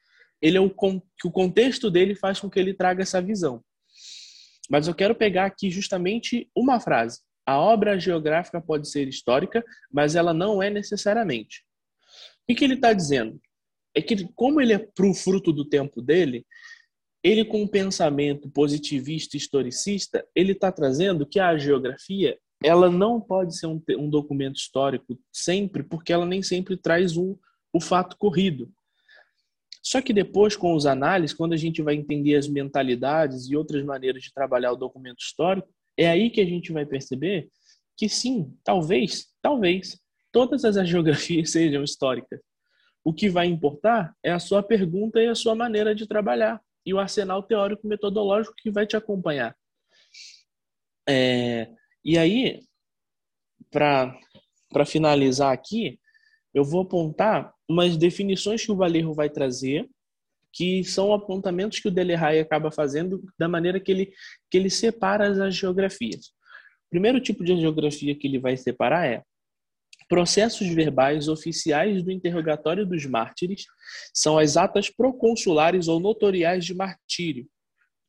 ele 0.41 0.57
é 0.57 0.61
o 0.61 0.69
que 0.69 1.27
o 1.27 1.31
contexto 1.31 1.89
dele 1.89 2.15
faz 2.15 2.39
com 2.39 2.49
que 2.49 2.59
ele 2.59 2.73
traga 2.73 3.01
essa 3.01 3.21
visão. 3.21 3.63
Mas 4.69 4.87
eu 4.87 4.93
quero 4.93 5.15
pegar 5.15 5.45
aqui 5.45 5.71
justamente 5.71 6.49
uma 6.55 6.79
frase. 6.79 7.19
A 7.45 7.57
obra 7.59 7.99
geográfica 7.99 8.61
pode 8.61 8.89
ser 8.89 9.07
histórica, 9.07 9.65
mas 9.91 10.15
ela 10.15 10.33
não 10.33 10.61
é 10.61 10.69
necessariamente. 10.69 11.63
O 12.47 12.55
que 12.55 12.63
ele 12.63 12.75
está 12.75 12.93
dizendo? 12.93 13.41
É 13.95 14.01
que, 14.01 14.27
como 14.35 14.61
ele 14.61 14.73
é 14.73 14.77
pro 14.77 15.13
fruto 15.15 15.51
do 15.51 15.65
tempo 15.65 16.01
dele, 16.01 16.45
ele, 17.23 17.43
com 17.43 17.63
um 17.63 17.67
pensamento 17.67 18.49
positivista 18.49 19.35
historicista, 19.35 20.25
ele 20.35 20.53
está 20.53 20.71
trazendo 20.71 21.25
que 21.25 21.39
a 21.39 21.57
geografia 21.57 22.37
ela 22.63 22.89
não 22.89 23.21
pode 23.21 23.57
ser 23.57 23.67
um, 23.67 23.81
um, 23.97 24.09
documento 24.09 24.57
histórico 24.57 25.17
sempre, 25.31 25.83
porque 25.83 26.11
ela 26.11 26.25
nem 26.25 26.43
sempre 26.43 26.75
traz 26.75 27.15
um, 27.15 27.37
o 27.73 27.79
fato 27.79 28.17
corrido. 28.17 28.71
Só 29.81 30.01
que 30.01 30.11
depois, 30.11 30.55
com 30.55 30.75
os 30.75 30.85
análises, 30.85 31.35
quando 31.35 31.53
a 31.53 31.57
gente 31.57 31.81
vai 31.81 31.95
entender 31.95 32.35
as 32.35 32.47
mentalidades 32.47 33.49
e 33.49 33.55
outras 33.55 33.83
maneiras 33.83 34.23
de 34.23 34.33
trabalhar 34.33 34.73
o 34.73 34.75
documento 34.75 35.19
histórico, 35.19 35.69
é 35.97 36.09
aí 36.09 36.29
que 36.29 36.41
a 36.41 36.45
gente 36.45 36.71
vai 36.71 36.85
perceber 36.85 37.49
que 37.97 38.09
sim, 38.09 38.55
talvez, 38.63 39.27
talvez, 39.41 39.99
todas 40.31 40.63
as 40.63 40.87
geografias 40.87 41.51
sejam 41.51 41.83
históricas. 41.83 42.39
O 43.03 43.13
que 43.13 43.29
vai 43.29 43.47
importar 43.47 44.13
é 44.21 44.31
a 44.31 44.39
sua 44.39 44.61
pergunta 44.61 45.21
e 45.21 45.27
a 45.27 45.35
sua 45.35 45.55
maneira 45.55 45.95
de 45.95 46.05
trabalhar 46.05 46.61
e 46.85 46.93
o 46.93 46.99
arsenal 46.99 47.41
teórico 47.43 47.87
metodológico 47.87 48.55
que 48.57 48.69
vai 48.69 48.85
te 48.85 48.97
acompanhar. 48.97 49.55
É, 51.07 51.69
e 52.03 52.17
aí, 52.17 52.61
para 53.71 54.85
finalizar 54.85 55.53
aqui, 55.53 55.99
eu 56.53 56.63
vou 56.63 56.81
apontar 56.81 57.53
umas 57.67 57.97
definições 57.97 58.65
que 58.65 58.71
o 58.71 58.75
Valerro 58.75 59.13
vai 59.13 59.29
trazer, 59.29 59.87
que 60.51 60.83
são 60.83 61.13
apontamentos 61.13 61.79
que 61.79 61.87
o 61.87 61.91
Delehay 61.91 62.39
acaba 62.39 62.71
fazendo 62.71 63.23
da 63.37 63.47
maneira 63.47 63.79
que 63.79 63.91
ele, 63.91 64.13
que 64.49 64.57
ele 64.57 64.69
separa 64.69 65.45
as 65.45 65.55
geografias. 65.55 66.27
O 66.27 66.89
primeiro 66.89 67.19
tipo 67.19 67.43
de 67.43 67.55
geografia 67.55 68.15
que 68.15 68.27
ele 68.27 68.39
vai 68.39 68.57
separar 68.57 69.05
é 69.05 69.23
processos 70.07 70.67
verbais 70.67 71.27
oficiais 71.27 72.01
do 72.01 72.11
interrogatório 72.11 72.83
dos 72.83 73.05
mártires 73.05 73.65
são 74.11 74.39
as 74.39 74.57
atas 74.57 74.89
proconsulares 74.89 75.87
ou 75.87 75.99
notoriais 75.99 76.65
de 76.65 76.73
martírio, 76.73 77.47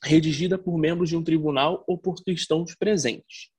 redigida 0.02 0.56
por 0.56 0.78
membros 0.78 1.10
de 1.10 1.16
um 1.16 1.22
tribunal 1.22 1.84
ou 1.86 1.98
por 1.98 2.14
cristãos 2.24 2.74
presentes. 2.74 3.50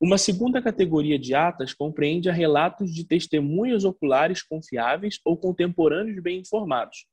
Uma 0.00 0.16
segunda 0.16 0.62
categoria 0.62 1.18
de 1.18 1.34
atas 1.34 1.74
compreende 1.74 2.30
a 2.30 2.32
relatos 2.32 2.94
de 2.94 3.04
testemunhas 3.04 3.84
oculares 3.84 4.42
confiáveis 4.42 5.20
ou 5.22 5.36
contemporâneos 5.36 6.22
bem 6.22 6.40
informados. 6.40 7.04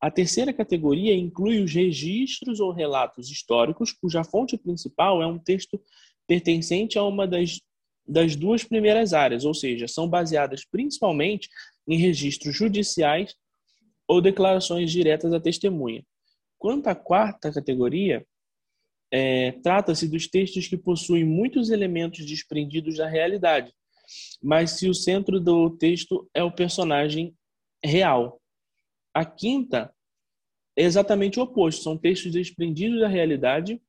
A 0.00 0.08
terceira 0.08 0.52
categoria 0.52 1.16
inclui 1.16 1.60
os 1.60 1.74
registros 1.74 2.60
ou 2.60 2.72
relatos 2.72 3.28
históricos, 3.28 3.90
cuja 3.90 4.22
fonte 4.22 4.56
principal 4.56 5.20
é 5.20 5.26
um 5.26 5.38
texto 5.38 5.82
pertencente 6.28 6.96
a 6.96 7.02
uma 7.02 7.26
das, 7.26 7.60
das 8.06 8.36
duas 8.36 8.62
primeiras 8.62 9.12
áreas, 9.12 9.44
ou 9.44 9.52
seja, 9.52 9.88
são 9.88 10.08
baseadas 10.08 10.64
principalmente 10.64 11.48
em 11.88 11.96
registros 11.96 12.54
judiciais 12.54 13.34
ou 14.06 14.20
declarações 14.20 14.92
diretas 14.92 15.32
à 15.32 15.40
testemunha. 15.40 16.04
Quanto 16.56 16.86
à 16.86 16.94
quarta 16.94 17.52
categoria, 17.52 18.24
é, 19.10 19.52
Trata-se 19.62 20.06
dos 20.08 20.28
textos 20.28 20.68
que 20.68 20.76
possuem 20.76 21.24
muitos 21.24 21.70
elementos 21.70 22.24
desprendidos 22.24 22.96
da 22.96 23.08
realidade, 23.08 23.72
mas 24.42 24.72
se 24.72 24.88
o 24.88 24.94
centro 24.94 25.40
do 25.40 25.70
texto 25.70 26.28
é 26.34 26.42
o 26.42 26.52
personagem 26.52 27.34
real. 27.84 28.40
A 29.14 29.24
quinta 29.24 29.92
é 30.76 30.82
exatamente 30.82 31.38
o 31.38 31.42
oposto, 31.42 31.82
são 31.82 31.96
textos 31.96 32.32
desprendidos 32.32 33.00
da 33.00 33.08
realidade 33.08 33.80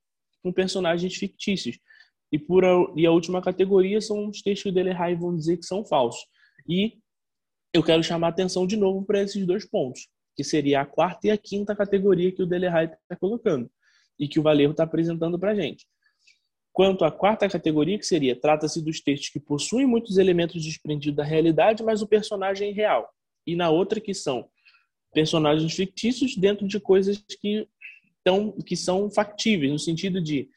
com 0.41 0.51
personagens 0.51 1.15
fictícios. 1.15 1.77
E, 2.31 2.37
por 2.37 2.63
a, 2.63 2.69
e 2.95 3.05
a 3.05 3.11
última 3.11 3.41
categoria 3.41 3.99
são 3.99 4.27
os 4.27 4.41
textos 4.41 4.73
dele 4.73 4.93
vão 5.15 5.35
dizer 5.35 5.57
que 5.57 5.65
são 5.65 5.83
falsos. 5.83 6.25
E 6.67 6.97
eu 7.73 7.83
quero 7.83 8.03
chamar 8.03 8.29
atenção 8.29 8.65
de 8.65 8.77
novo 8.77 9.05
para 9.05 9.21
esses 9.21 9.45
dois 9.45 9.65
pontos, 9.65 10.07
que 10.35 10.43
seria 10.43 10.81
a 10.81 10.85
quarta 10.85 11.27
e 11.27 11.31
a 11.31 11.37
quinta 11.37 11.75
categoria 11.75 12.31
que 12.31 12.41
o 12.41 12.45
Delehay 12.45 12.85
está 12.85 13.15
colocando 13.19 13.69
e 14.19 14.27
que 14.27 14.39
o 14.39 14.43
Valerro 14.43 14.71
está 14.71 14.83
apresentando 14.83 15.39
para 15.39 15.51
a 15.51 15.55
gente. 15.55 15.85
Quanto 16.73 17.03
à 17.03 17.11
quarta 17.11 17.49
categoria, 17.49 17.97
que 17.97 18.05
seria, 18.05 18.35
trata-se 18.35 18.81
dos 18.81 19.01
textos 19.01 19.29
que 19.29 19.39
possuem 19.39 19.85
muitos 19.85 20.17
elementos 20.17 20.63
desprendidos 20.63 21.15
da 21.15 21.23
realidade, 21.23 21.83
mas 21.83 22.01
o 22.01 22.07
personagem 22.07 22.69
é 22.69 22.73
real. 22.73 23.09
E 23.45 23.55
na 23.55 23.69
outra, 23.69 23.99
que 23.99 24.13
são 24.13 24.47
personagens 25.13 25.73
fictícios 25.73 26.35
dentro 26.35 26.67
de 26.67 26.79
coisas 26.79 27.17
que, 27.17 27.67
tão, 28.23 28.51
que 28.51 28.75
são 28.75 29.09
factíveis, 29.09 29.71
no 29.71 29.79
sentido 29.79 30.21
de 30.21 30.49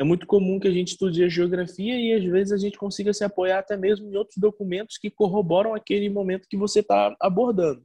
é 0.00 0.04
muito 0.04 0.26
comum 0.26 0.60
que 0.60 0.68
a 0.68 0.72
gente 0.72 0.92
estude 0.92 1.24
a 1.24 1.28
geografia 1.28 1.98
e 1.98 2.14
às 2.14 2.24
vezes 2.24 2.52
a 2.52 2.56
gente 2.56 2.78
consiga 2.78 3.12
se 3.12 3.24
apoiar 3.24 3.58
até 3.58 3.76
mesmo 3.76 4.08
em 4.08 4.16
outros 4.16 4.38
documentos 4.38 4.96
que 4.96 5.10
corroboram 5.10 5.74
aquele 5.74 6.08
momento 6.08 6.46
que 6.48 6.56
você 6.56 6.80
está 6.80 7.16
abordando. 7.20 7.84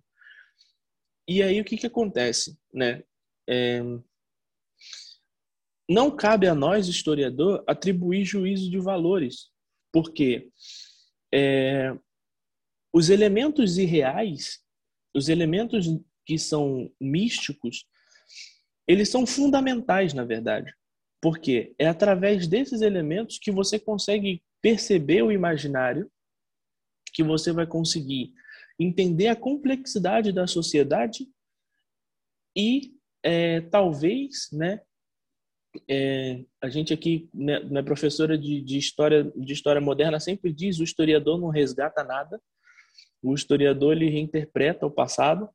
E 1.27 1.41
aí 1.41 1.59
o 1.59 1.65
que, 1.65 1.75
que 1.75 1.87
acontece? 1.87 2.55
Né? 2.71 3.03
É, 3.49 3.81
não 5.89 6.09
cabe 6.09 6.47
a 6.47 6.55
nós, 6.55 6.87
historiador, 6.87 7.63
atribuir 7.67 8.23
juízo 8.25 8.69
de 8.69 8.79
valores, 8.79 9.49
porque 9.91 10.49
é, 11.33 11.95
os 12.93 13.09
elementos 13.09 13.77
irreais, 13.77 14.61
os 15.15 15.29
elementos 15.29 15.87
que 16.25 16.37
são 16.37 16.91
místicos, 16.99 17.85
eles 18.87 19.09
são 19.09 19.25
fundamentais, 19.25 20.13
na 20.13 20.23
verdade, 20.23 20.73
porque 21.21 21.73
é 21.77 21.87
através 21.87 22.47
desses 22.47 22.81
elementos 22.81 23.39
que 23.39 23.51
você 23.51 23.79
consegue 23.79 24.43
perceber 24.61 25.21
o 25.21 25.31
imaginário, 25.31 26.11
que 27.13 27.23
você 27.23 27.51
vai 27.51 27.67
conseguir 27.67 28.33
entender 28.79 29.27
a 29.27 29.35
complexidade 29.35 30.31
da 30.31 30.47
sociedade 30.47 31.27
e 32.55 32.93
é, 33.21 33.61
talvez, 33.61 34.49
né, 34.51 34.81
é, 35.87 36.43
a 36.61 36.69
gente 36.69 36.93
aqui, 36.93 37.29
né, 37.33 37.59
né, 37.61 37.81
professora 37.81 38.37
de, 38.37 38.61
de, 38.61 38.77
história 38.77 39.31
de 39.35 39.53
história 39.53 39.81
moderna, 39.81 40.19
sempre 40.19 40.53
diz: 40.53 40.79
o 40.79 40.83
historiador 40.83 41.39
não 41.39 41.49
resgata 41.49 42.03
nada. 42.03 42.39
O 43.21 43.33
historiador 43.33 43.93
ele 43.93 44.09
reinterpreta 44.09 44.85
o 44.85 44.91
passado 44.91 45.49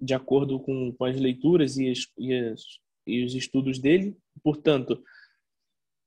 de 0.00 0.14
acordo 0.14 0.60
com, 0.60 0.92
com 0.92 1.04
as 1.04 1.16
leituras 1.16 1.76
e, 1.76 1.90
as, 1.90 1.98
e, 2.18 2.34
as, 2.34 2.62
e 3.06 3.24
os 3.24 3.34
estudos 3.34 3.78
dele. 3.78 4.16
Portanto, 4.42 5.02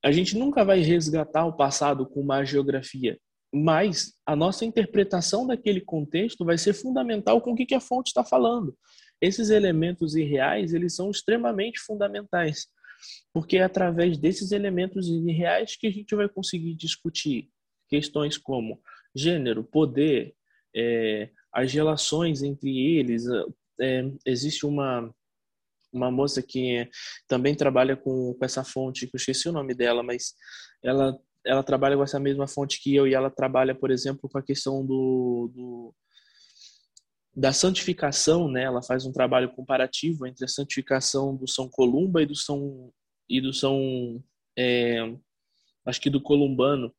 a 0.03 0.11
gente 0.11 0.37
nunca 0.37 0.63
vai 0.63 0.79
resgatar 0.79 1.45
o 1.45 1.53
passado 1.53 2.05
com 2.05 2.21
uma 2.21 2.43
geografia, 2.43 3.19
mas 3.53 4.13
a 4.25 4.35
nossa 4.35 4.65
interpretação 4.65 5.45
daquele 5.45 5.81
contexto 5.81 6.45
vai 6.45 6.57
ser 6.57 6.73
fundamental 6.73 7.41
com 7.41 7.51
o 7.51 7.55
que, 7.55 7.65
que 7.65 7.75
a 7.75 7.81
fonte 7.81 8.07
está 8.07 8.23
falando. 8.23 8.75
Esses 9.19 9.49
elementos 9.49 10.15
irreais, 10.15 10.73
eles 10.73 10.95
são 10.95 11.11
extremamente 11.11 11.79
fundamentais 11.79 12.67
porque 13.33 13.57
é 13.57 13.63
através 13.63 14.17
desses 14.17 14.51
elementos 14.51 15.07
reais 15.25 15.75
que 15.75 15.87
a 15.87 15.91
gente 15.91 16.15
vai 16.15 16.27
conseguir 16.29 16.75
discutir 16.75 17.49
questões 17.89 18.37
como 18.37 18.81
gênero, 19.15 19.63
poder, 19.63 20.33
é, 20.75 21.29
as 21.53 21.71
relações 21.73 22.41
entre 22.41 22.69
eles. 22.97 23.23
É, 23.79 24.03
existe 24.25 24.65
uma 24.65 25.13
uma 25.93 26.09
moça 26.09 26.41
que 26.41 26.89
também 27.27 27.53
trabalha 27.53 27.97
com, 27.97 28.33
com 28.33 28.45
essa 28.45 28.63
fonte, 28.63 29.07
que 29.07 29.13
eu 29.13 29.17
esqueci 29.17 29.49
o 29.49 29.51
nome 29.51 29.73
dela, 29.73 30.01
mas 30.01 30.33
ela 30.81 31.19
ela 31.45 31.63
trabalha 31.63 31.97
com 31.97 32.03
essa 32.03 32.19
mesma 32.19 32.47
fonte 32.47 32.79
que 32.81 32.95
eu 32.95 33.07
e 33.07 33.15
ela 33.15 33.29
trabalha, 33.29 33.73
por 33.73 33.89
exemplo, 33.89 34.29
com 34.29 34.37
a 34.37 34.43
questão 34.43 34.85
do, 34.85 35.51
do 35.53 35.95
da 37.35 37.53
santificação, 37.53 38.49
né? 38.49 38.63
Ela 38.63 38.81
faz 38.81 39.05
um 39.05 39.11
trabalho 39.11 39.51
comparativo 39.53 40.27
entre 40.27 40.45
a 40.45 40.47
santificação 40.47 41.35
do 41.35 41.47
São 41.47 41.69
Columba 41.69 42.21
e 42.21 42.25
do 42.25 42.35
São 42.35 42.91
e 43.29 43.39
do 43.39 43.53
São 43.53 44.21
é, 44.57 44.99
acho 45.85 46.01
que 46.01 46.09
do 46.09 46.21
Columbano. 46.21 46.93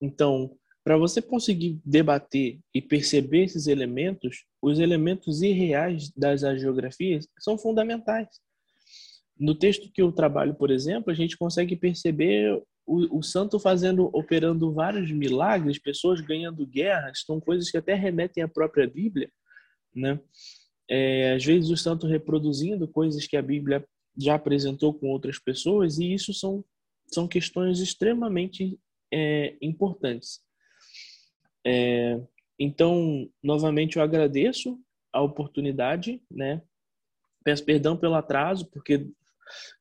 Então, 0.00 0.56
Para 0.82 0.96
você 0.96 1.20
conseguir 1.20 1.78
debater 1.84 2.58
e 2.74 2.80
perceber 2.80 3.44
esses 3.44 3.66
elementos, 3.66 4.44
os 4.62 4.78
elementos 4.78 5.42
irreais 5.42 6.10
das 6.16 6.42
agiografias 6.42 7.28
são 7.38 7.58
fundamentais. 7.58 8.28
No 9.38 9.54
texto 9.54 9.90
que 9.92 10.00
eu 10.02 10.10
trabalho, 10.10 10.54
por 10.54 10.70
exemplo, 10.70 11.10
a 11.10 11.14
gente 11.14 11.36
consegue 11.36 11.76
perceber 11.76 12.60
o, 12.86 13.18
o 13.18 13.22
santo 13.22 13.58
fazendo, 13.58 14.10
operando 14.12 14.72
vários 14.72 15.10
milagres, 15.12 15.78
pessoas 15.78 16.20
ganhando 16.20 16.66
guerras, 16.66 17.22
são 17.26 17.38
coisas 17.38 17.70
que 17.70 17.76
até 17.76 17.94
remetem 17.94 18.42
à 18.42 18.48
própria 18.48 18.88
Bíblia, 18.88 19.30
né? 19.94 20.20
É, 20.88 21.34
às 21.34 21.44
vezes 21.44 21.70
o 21.70 21.76
santo 21.76 22.06
reproduzindo 22.06 22.88
coisas 22.88 23.26
que 23.26 23.36
a 23.36 23.42
Bíblia 23.42 23.86
já 24.18 24.34
apresentou 24.34 24.92
com 24.92 25.08
outras 25.08 25.38
pessoas 25.38 25.98
e 25.98 26.12
isso 26.12 26.34
são 26.34 26.64
são 27.12 27.26
questões 27.26 27.80
extremamente 27.80 28.78
é, 29.12 29.56
importantes. 29.60 30.40
É, 31.66 32.20
então, 32.58 33.28
novamente, 33.42 33.96
eu 33.96 34.02
agradeço 34.02 34.78
a 35.12 35.20
oportunidade, 35.20 36.22
né? 36.30 36.62
Peço 37.44 37.64
perdão 37.64 37.96
pelo 37.96 38.14
atraso, 38.14 38.70
porque 38.70 39.10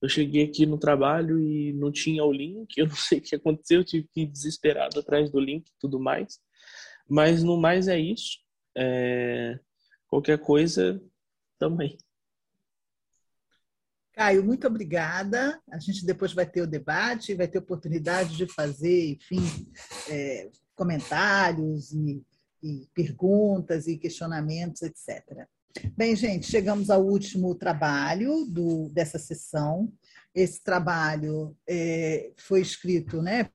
eu 0.02 0.10
cheguei 0.10 0.46
aqui 0.46 0.66
no 0.66 0.80
trabalho 0.80 1.40
e 1.40 1.74
não 1.74 1.92
tinha 1.92 2.24
o 2.24 2.32
link, 2.32 2.78
eu 2.78 2.88
não 2.88 2.96
sei 2.96 3.20
o 3.20 3.22
que 3.22 3.36
aconteceu, 3.36 3.82
eu 3.82 3.86
tive 3.86 4.08
que 4.12 4.22
ir 4.22 4.26
desesperado 4.28 5.00
atrás 5.00 5.30
do 5.30 5.40
link 5.40 5.68
e 5.68 5.80
tudo 5.80 6.00
mais. 6.00 6.40
Mas 7.08 7.44
no 7.44 7.58
mais 7.58 7.88
é 7.88 8.00
isso. 8.00 8.40
É... 8.78 9.60
Qualquer 10.10 10.40
coisa, 10.40 11.02
também. 11.60 11.98
Caio, 14.14 14.44
muito 14.44 14.66
obrigada. 14.66 15.62
A 15.70 15.80
gente 15.80 16.06
depois 16.06 16.34
vai 16.34 16.46
ter 16.46 16.62
o 16.62 16.68
debate, 16.68 17.36
vai 17.36 17.48
ter 17.48 17.60
oportunidade 17.60 18.36
de 18.36 18.48
fazer, 18.48 19.12
enfim, 19.12 19.72
é, 20.10 20.50
comentários 20.76 21.92
e, 21.92 22.22
e 22.64 22.90
perguntas 22.94 23.88
e 23.88 23.98
questionamentos, 23.98 24.82
etc. 24.82 25.48
Bem, 25.96 26.16
gente, 26.16 26.48
chegamos 26.48 26.90
ao 26.90 27.06
último 27.06 27.54
trabalho 27.56 28.46
do, 28.46 28.90
dessa 28.90 29.20
sessão. 29.20 29.92
Esse 30.34 30.62
trabalho 30.64 31.56
é, 31.68 32.32
foi 32.38 32.62
escrito 32.62 33.22
né, 33.22 33.50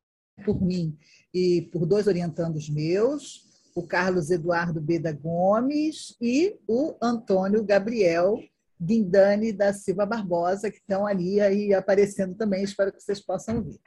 por 0.44 0.62
mim 0.62 0.96
e 1.32 1.62
por 1.72 1.84
dois 1.84 2.06
orientandos 2.06 2.70
meus, 2.70 3.53
o 3.74 3.86
Carlos 3.86 4.30
Eduardo 4.30 4.80
Beda 4.80 5.12
Gomes 5.12 6.16
e 6.20 6.56
o 6.66 6.94
Antônio 7.02 7.64
Gabriel 7.64 8.38
Guindani 8.80 9.52
da 9.52 9.72
Silva 9.72 10.06
Barbosa, 10.06 10.70
que 10.70 10.78
estão 10.78 11.06
ali 11.06 11.40
aí 11.40 11.74
aparecendo 11.74 12.34
também, 12.34 12.62
espero 12.62 12.92
que 12.92 13.02
vocês 13.02 13.20
possam 13.20 13.62
ver. 13.62 13.80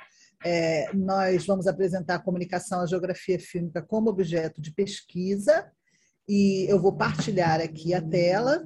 É, 0.43 0.93
nós 0.93 1.45
vamos 1.45 1.67
apresentar 1.67 2.15
a 2.15 2.19
comunicação, 2.19 2.81
a 2.81 2.85
geografia 2.85 3.39
fílmica 3.39 3.81
como 3.81 4.09
objeto 4.09 4.61
de 4.61 4.71
pesquisa, 4.71 5.71
e 6.27 6.65
eu 6.69 6.79
vou 6.79 6.95
partilhar 6.95 7.61
aqui 7.61 7.93
a 7.93 8.01
tela 8.01 8.63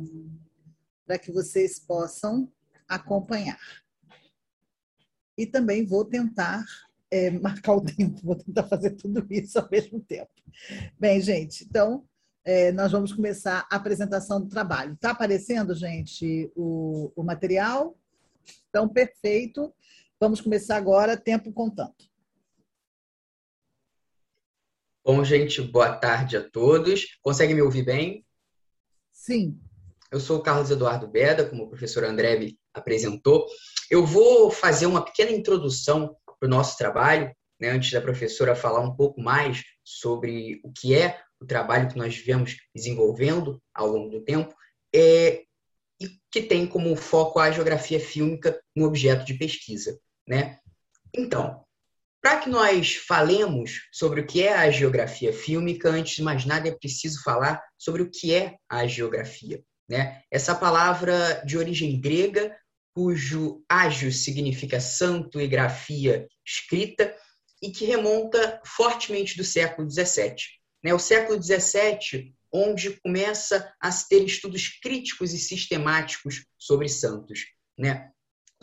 para 1.06 1.20
que 1.20 1.32
vocês 1.32 1.80
possam 1.80 2.52
acompanhar. 2.88 3.60
E 5.38 5.46
também 5.46 5.86
vou 5.86 6.04
tentar 6.04 6.66
é, 7.12 7.30
marcar 7.30 7.76
o 7.76 7.82
tempo, 7.86 8.20
vou 8.24 8.36
tentar 8.36 8.64
fazer 8.64 8.92
tudo 8.92 9.26
isso 9.30 9.60
ao 9.60 9.70
mesmo 9.70 10.00
tempo. 10.00 10.32
Bem, 10.98 11.20
gente, 11.20 11.66
então 11.66 12.06
é, 12.44 12.72
nós 12.72 12.92
vamos 12.92 13.14
começar 13.14 13.68
a 13.70 13.76
apresentação 13.76 14.42
do 14.42 14.48
trabalho. 14.48 14.94
Está 14.94 15.12
aparecendo, 15.12 15.76
gente, 15.76 16.52
o, 16.56 17.12
o 17.16 17.24
material? 17.24 17.96
Então, 18.70 18.90
perfeito. 18.90 19.74
Vamos 20.20 20.42
começar 20.42 20.78
agora, 20.78 21.18
tempo 21.18 21.52
contando. 21.52 21.94
Bom, 25.04 25.24
gente, 25.24 25.62
boa 25.62 25.96
tarde 25.96 26.38
a 26.38 26.50
todos. 26.50 27.18
Consegue 27.22 27.54
me 27.54 27.62
ouvir 27.62 27.84
bem? 27.84 28.26
Sim. 29.12 29.60
Eu 30.12 30.20
sou 30.20 30.38
o 30.38 30.44
Carlos 30.44 30.70
Eduardo 30.70 31.08
Beda, 31.08 31.50
como 31.50 31.64
o 31.64 31.70
professor 31.70 32.04
André 32.04 32.38
me 32.38 32.60
apresentou. 32.74 33.48
Eu 33.90 34.06
vou 34.06 34.52
fazer 34.52 34.86
uma 34.86 35.04
pequena 35.04 35.32
introdução 35.32 36.16
para 36.42 36.48
o 36.48 36.50
nosso 36.50 36.76
trabalho, 36.76 37.32
né, 37.60 37.70
antes 37.70 37.92
da 37.92 38.02
professora 38.02 38.56
falar 38.56 38.80
um 38.80 38.96
pouco 38.96 39.22
mais 39.22 39.64
sobre 39.84 40.60
o 40.64 40.72
que 40.74 40.96
é 40.96 41.22
o 41.40 41.46
trabalho 41.46 41.88
que 41.88 41.98
nós 41.98 42.18
viemos 42.18 42.58
desenvolvendo 42.74 43.62
ao 43.74 43.88
longo 43.88 44.10
do 44.10 44.24
tempo, 44.24 44.54
é, 44.94 45.44
e 46.00 46.10
que 46.32 46.42
tem 46.42 46.66
como 46.66 46.96
foco 46.96 47.40
a 47.40 47.52
geografia 47.52 48.00
fílmica 48.00 48.60
no 48.76 48.86
objeto 48.86 49.24
de 49.24 49.36
pesquisa. 49.36 50.00
Né? 50.28 50.58
Então, 51.16 51.64
para 52.22 52.40
que 52.40 52.50
nós 52.50 52.96
falemos 52.96 53.88
sobre 53.92 54.22
o 54.22 54.26
que 54.26 54.44
é 54.44 54.54
a 54.56 54.70
geografia 54.72 55.32
fílmica, 55.32 55.90
antes 55.90 56.16
de 56.16 56.24
mais 56.24 56.46
nada 56.46 56.68
é 56.68 56.72
preciso 56.72 57.22
falar 57.24 57.64
sobre 57.78 58.02
o 58.02 58.10
que 58.10 58.34
é 58.34 58.56
a 58.68 58.86
geografia. 58.88 59.64
Né? 59.88 60.22
Essa 60.32 60.56
palavra 60.56 61.44
de 61.46 61.58
origem 61.58 62.00
grega, 62.00 62.56
cujo 62.94 63.64
ágio 63.70 64.12
significa 64.12 64.80
santo 64.80 65.40
e 65.40 65.48
grafia 65.48 66.28
escrita, 66.46 67.16
e 67.62 67.70
que 67.70 67.86
remonta 67.86 68.60
fortemente 68.66 69.38
do 69.38 69.44
século 69.44 69.90
XVII. 69.90 70.36
Né? 70.84 70.94
O 70.94 71.00
século 71.00 71.42
XVII, 71.42 72.34
onde 72.52 73.00
começa 73.02 73.72
a 73.80 73.92
se 73.92 74.10
ter 74.10 74.24
estudos 74.26 74.80
críticos 74.82 75.32
e 75.34 75.38
sistemáticos 75.38 76.46
sobre 76.58 76.90
santos. 76.90 77.46
Né? 77.78 78.10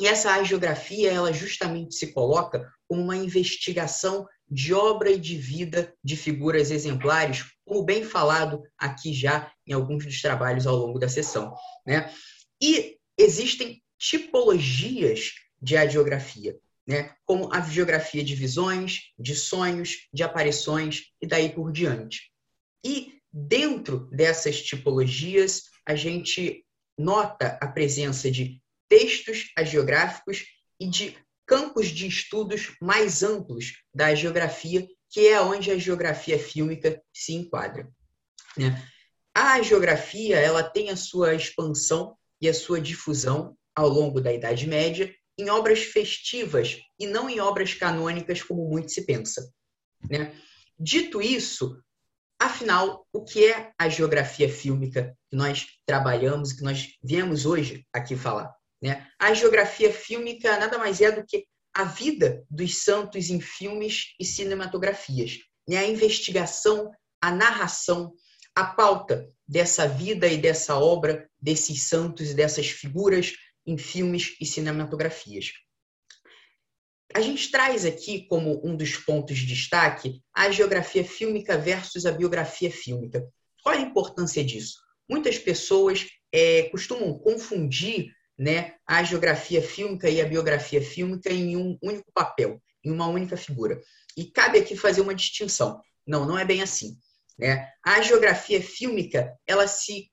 E 0.00 0.06
essa 0.06 0.32
hagiografia, 0.32 1.12
ela 1.12 1.32
justamente 1.32 1.94
se 1.94 2.12
coloca 2.12 2.68
como 2.88 3.02
uma 3.02 3.16
investigação 3.16 4.26
de 4.50 4.72
obra 4.74 5.10
e 5.10 5.18
de 5.18 5.36
vida 5.36 5.94
de 6.02 6.16
figuras 6.16 6.70
exemplares, 6.70 7.44
como 7.64 7.84
bem 7.84 8.02
falado 8.02 8.62
aqui 8.78 9.12
já 9.12 9.52
em 9.66 9.72
alguns 9.72 10.04
dos 10.04 10.20
trabalhos 10.20 10.66
ao 10.66 10.76
longo 10.76 10.98
da 10.98 11.08
sessão. 11.08 11.54
Né? 11.86 12.12
E 12.60 12.96
existem 13.16 13.82
tipologias 13.98 15.32
de 15.60 15.76
hagiografia, 15.76 16.58
né? 16.86 17.14
como 17.24 17.52
a 17.52 17.60
geografia 17.60 18.22
de 18.22 18.34
visões, 18.34 19.12
de 19.18 19.34
sonhos, 19.34 20.08
de 20.12 20.22
aparições 20.22 21.06
e 21.20 21.26
daí 21.26 21.50
por 21.50 21.72
diante. 21.72 22.32
E 22.84 23.20
dentro 23.32 24.08
dessas 24.10 24.62
tipologias, 24.62 25.64
a 25.84 25.94
gente 25.94 26.64
nota 26.96 27.58
a 27.60 27.66
presença 27.66 28.30
de 28.30 28.62
textos 28.88 29.50
agiográficos 29.56 30.44
e 30.80 30.86
de 30.86 31.16
campos 31.44 31.88
de 31.88 32.06
estudos 32.06 32.76
mais 32.80 33.22
amplos 33.22 33.82
da 33.92 34.14
geografia, 34.14 34.86
que 35.10 35.26
é 35.26 35.40
onde 35.40 35.70
a 35.70 35.78
geografia 35.78 36.38
fílmica 36.38 37.02
se 37.12 37.32
enquadra. 37.34 37.90
Né? 38.56 38.86
A 39.34 39.60
geografia 39.62 40.36
ela 40.36 40.62
tem 40.62 40.90
a 40.90 40.96
sua 40.96 41.34
expansão 41.34 42.16
e 42.40 42.48
a 42.48 42.54
sua 42.54 42.80
difusão 42.80 43.56
ao 43.78 43.88
longo 43.88 44.20
da 44.20 44.32
Idade 44.32 44.66
Média 44.66 45.14
em 45.38 45.48
obras 45.50 45.84
festivas 45.84 46.80
e 46.98 47.06
não 47.06 47.30
em 47.30 47.38
obras 47.38 47.74
canônicas, 47.74 48.42
como 48.42 48.68
muito 48.68 48.90
se 48.90 49.06
pensa. 49.06 49.48
Né? 50.10 50.34
Dito 50.76 51.22
isso, 51.22 51.80
afinal, 52.40 53.06
o 53.12 53.22
que 53.22 53.46
é 53.46 53.70
a 53.78 53.88
geografia 53.88 54.48
fílmica 54.48 55.16
que 55.30 55.36
nós 55.36 55.64
trabalhamos, 55.86 56.52
que 56.52 56.64
nós 56.64 56.88
viemos 57.00 57.46
hoje 57.46 57.86
aqui 57.92 58.16
falar? 58.16 58.52
Né? 58.82 59.06
A 59.16 59.32
geografia 59.32 59.92
fílmica 59.92 60.58
nada 60.58 60.76
mais 60.76 61.00
é 61.00 61.12
do 61.12 61.24
que 61.24 61.46
a 61.72 61.84
vida 61.84 62.44
dos 62.50 62.82
santos 62.82 63.30
em 63.30 63.40
filmes 63.40 64.06
e 64.18 64.24
cinematografias. 64.24 65.38
Né? 65.68 65.76
A 65.76 65.86
investigação, 65.86 66.90
a 67.22 67.30
narração, 67.30 68.12
a 68.56 68.64
pauta 68.64 69.30
dessa 69.46 69.86
vida 69.86 70.26
e 70.26 70.36
dessa 70.36 70.76
obra, 70.76 71.30
desses 71.40 71.84
santos 71.84 72.32
e 72.32 72.34
dessas 72.34 72.66
figuras 72.66 73.34
em 73.68 73.76
filmes 73.76 74.34
e 74.40 74.46
cinematografias. 74.46 75.52
A 77.14 77.20
gente 77.20 77.50
traz 77.50 77.84
aqui 77.84 78.26
como 78.26 78.66
um 78.66 78.74
dos 78.74 78.96
pontos 78.96 79.36
de 79.38 79.46
destaque 79.46 80.22
a 80.34 80.50
geografia 80.50 81.04
fílmica 81.04 81.58
versus 81.58 82.06
a 82.06 82.12
biografia 82.12 82.70
fílmica. 82.70 83.26
Qual 83.62 83.74
a 83.74 83.80
importância 83.80 84.42
disso? 84.42 84.78
Muitas 85.08 85.38
pessoas 85.38 86.06
é, 86.32 86.64
costumam 86.70 87.18
confundir 87.18 88.10
né, 88.38 88.74
a 88.86 89.02
geografia 89.02 89.60
fílmica 89.60 90.08
e 90.08 90.20
a 90.20 90.26
biografia 90.26 90.80
fílmica 90.80 91.30
em 91.30 91.56
um 91.56 91.78
único 91.82 92.10
papel, 92.12 92.62
em 92.82 92.90
uma 92.90 93.06
única 93.06 93.36
figura. 93.36 93.80
E 94.16 94.24
cabe 94.24 94.58
aqui 94.58 94.76
fazer 94.76 95.02
uma 95.02 95.14
distinção. 95.14 95.80
Não, 96.06 96.24
não 96.24 96.38
é 96.38 96.44
bem 96.44 96.62
assim. 96.62 96.96
Né? 97.38 97.68
A 97.84 98.00
geografia 98.00 98.62
fílmica 98.62 99.34
ela 99.46 99.66
se 99.66 100.10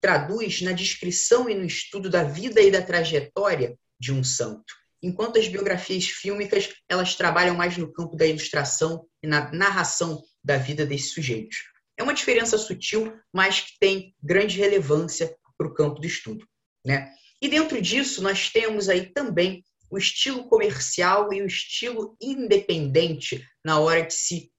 traduz 0.00 0.62
na 0.62 0.72
descrição 0.72 1.48
e 1.48 1.54
no 1.54 1.64
estudo 1.64 2.08
da 2.08 2.24
vida 2.24 2.60
e 2.60 2.70
da 2.70 2.82
trajetória 2.82 3.76
de 3.98 4.12
um 4.12 4.24
santo, 4.24 4.74
enquanto 5.02 5.38
as 5.38 5.46
biografias 5.46 6.06
fílmicas 6.06 6.70
elas 6.88 7.14
trabalham 7.14 7.54
mais 7.54 7.76
no 7.76 7.92
campo 7.92 8.16
da 8.16 8.26
ilustração 8.26 9.06
e 9.22 9.26
na 9.26 9.52
narração 9.52 10.22
da 10.42 10.56
vida 10.56 10.86
desses 10.86 11.12
sujeitos. 11.12 11.58
É 11.96 12.02
uma 12.02 12.14
diferença 12.14 12.56
sutil, 12.56 13.12
mas 13.32 13.60
que 13.60 13.78
tem 13.78 14.14
grande 14.22 14.56
relevância 14.56 15.36
para 15.58 15.66
o 15.66 15.74
campo 15.74 16.00
do 16.00 16.06
estudo. 16.06 16.46
Né? 16.84 17.12
E 17.42 17.48
dentro 17.48 17.80
disso, 17.80 18.22
nós 18.22 18.48
temos 18.48 18.88
aí 18.88 19.12
também 19.12 19.62
o 19.90 19.98
estilo 19.98 20.48
comercial 20.48 21.32
e 21.32 21.42
o 21.42 21.46
estilo 21.46 22.16
independente 22.20 23.46
na 23.62 23.78
hora 23.78 24.06
de 24.06 24.14
se 24.14 24.50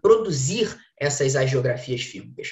produzir 0.00 0.74
essas 0.98 1.34
agiografias 1.36 2.02
fílmicas. 2.02 2.48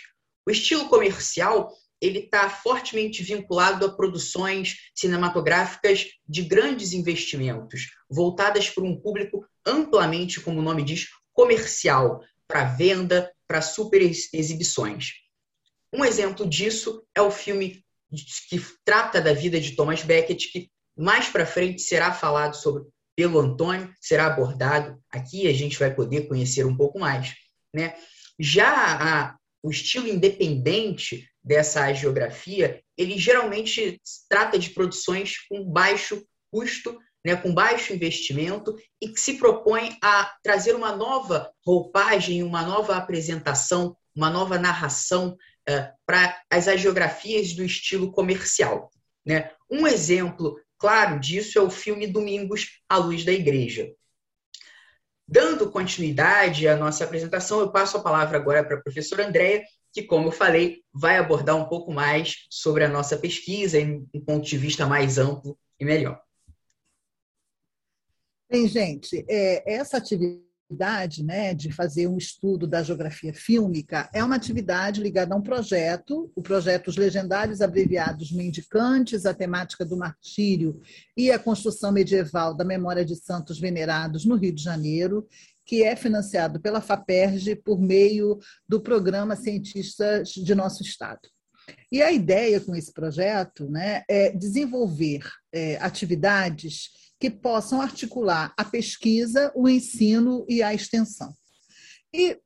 O 0.47 0.51
estilo 0.51 0.89
comercial 0.89 1.73
ele 2.01 2.21
está 2.21 2.49
fortemente 2.49 3.23
vinculado 3.23 3.85
a 3.85 3.93
produções 3.93 4.91
cinematográficas 4.95 6.07
de 6.27 6.43
grandes 6.43 6.93
investimentos, 6.93 7.91
voltadas 8.09 8.71
para 8.71 8.85
um 8.85 8.99
público 8.99 9.47
amplamente, 9.67 10.41
como 10.41 10.61
o 10.61 10.63
nome 10.63 10.83
diz, 10.83 11.09
comercial, 11.33 12.23
para 12.47 12.65
venda, 12.65 13.33
para 13.47 13.61
super 13.61 14.01
exibições. 14.03 15.13
Um 15.93 16.05
exemplo 16.05 16.47
disso 16.47 17.03
é 17.15 17.23
o 17.23 17.31
filme 17.31 17.85
que 18.49 18.61
trata 18.85 19.21
da 19.21 19.33
vida 19.33 19.61
de 19.61 19.73
Thomas 19.73 20.03
Becket, 20.03 20.53
que 20.53 20.71
mais 20.97 21.29
para 21.29 21.47
frente 21.47 21.81
será 21.81 22.13
falado 22.13 22.55
sobre 22.55 22.85
pelo 23.19 23.41
Antônio, 23.41 23.93
será 24.01 24.27
abordado 24.27 24.97
aqui, 25.11 25.49
a 25.49 25.53
gente 25.53 25.77
vai 25.77 25.93
poder 25.93 26.29
conhecer 26.29 26.65
um 26.65 26.77
pouco 26.77 27.01
mais. 27.01 27.35
Né? 27.75 27.95
Já 28.39 28.69
a, 28.71 29.37
o 29.61 29.73
estilo 29.73 30.07
independente 30.07 31.29
dessa 31.49 31.91
geografia, 31.95 32.83
ele 32.97 33.17
geralmente 33.19 33.99
trata 34.29 34.59
de 34.59 34.71
produções 34.71 35.39
com 35.49 35.65
baixo 35.65 36.23
custo, 36.53 36.99
né, 37.25 37.35
com 37.37 37.55
baixo 37.55 37.95
investimento 37.95 38.77
e 39.01 39.09
que 39.09 39.19
se 39.19 39.39
propõe 39.39 39.97
a 40.03 40.31
trazer 40.43 40.75
uma 40.75 40.95
nova 40.95 41.51
roupagem, 41.65 42.43
uma 42.43 42.63
nova 42.63 42.97
apresentação, 42.97 43.97
uma 44.15 44.29
nova 44.29 44.59
narração 44.59 45.37
uh, 45.69 45.97
para 46.07 46.39
as 46.51 46.69
agiografias 46.69 47.55
do 47.55 47.65
estilo 47.65 48.13
comercial. 48.13 48.91
Né? 49.27 49.51
Um 49.71 49.87
exemplo 49.87 50.61
claro 50.79 51.19
disso 51.19 51.59
é 51.59 51.63
o 51.63 51.71
filme 51.71 52.07
Domingos 52.07 52.81
à 52.89 52.99
Luz 52.99 53.25
da 53.25 53.33
Igreja. 53.33 53.91
Dando 55.27 55.71
continuidade 55.71 56.69
à 56.69 56.77
nossa 56.77 57.05
apresentação, 57.05 57.61
eu 57.61 57.71
passo 57.71 57.97
a 57.97 58.03
palavra 58.03 58.39
agora 58.39 58.65
para 58.65 58.77
a 58.77 58.83
professora 58.83 59.27
Andréia, 59.27 59.63
que, 59.93 60.03
como 60.03 60.29
eu 60.29 60.33
falei, 60.33 60.83
vai 60.93 61.17
abordar 61.17 61.57
um 61.57 61.69
pouco 61.69 61.93
mais 61.93 62.47
sobre 62.51 62.85
a 62.85 62.89
nossa 62.89 63.17
pesquisa 63.17 63.79
em 63.79 64.07
um 64.15 64.21
ponto 64.21 64.47
de 64.47 64.59
vista 64.59 64.87
mais 64.87 65.19
amplo 65.19 65.59
e 65.79 65.85
melhor. 65.85 66.21
Bem, 68.51 68.67
gente, 68.67 69.25
é, 69.29 69.75
essa 69.75 69.99
atividade 69.99 71.23
né, 71.23 71.55
de 71.55 71.73
fazer 71.73 72.07
um 72.07 72.19
estudo 72.19 72.67
da 72.67 72.83
geografia 72.83 73.33
fílmica 73.33 74.09
é 74.13 74.23
uma 74.23 74.37
atividade 74.37 75.03
ligada 75.03 75.35
a 75.35 75.39
um 75.39 75.43
projeto, 75.43 76.31
o 76.35 76.43
projeto 76.43 76.89
Os 76.89 76.97
Legendários 76.97 77.61
Abreviados 77.63 78.31
Mendicantes, 78.33 79.25
a 79.25 79.33
temática 79.33 79.85
do 79.85 79.97
martírio 79.97 80.81
e 81.17 81.31
a 81.31 81.39
construção 81.39 81.91
medieval 81.91 82.55
da 82.55 82.65
memória 82.65 83.05
de 83.05 83.17
santos 83.17 83.59
venerados 83.59 84.25
no 84.27 84.37
Rio 84.37 84.55
de 84.55 84.63
Janeiro, 84.63 85.27
que 85.69 85.85
é 85.85 85.95
financiado 85.95 86.59
pela 86.59 86.81
FAPERJ 86.81 87.57
por 87.57 87.79
meio 87.79 88.39
do 88.67 88.81
programa 88.81 89.37
Cientistas 89.37 90.31
de 90.31 90.55
Nosso 90.55 90.83
Estado. 90.83 91.29
E 91.93 92.01
a 92.01 92.11
ideia 92.11 92.59
com 92.59 92.75
esse 92.75 92.91
projeto 92.91 93.69
né, 93.69 94.03
é 94.09 94.31
desenvolver 94.33 95.31
é, 95.53 95.77
atividades 95.77 96.89
que 97.21 97.29
possam 97.29 97.83
articular 97.83 98.55
a 98.57 98.65
pesquisa, 98.65 99.53
o 99.55 99.69
ensino 99.69 100.47
e 100.49 100.63
a 100.63 100.73
extensão. 100.73 101.35
E 102.15 102.41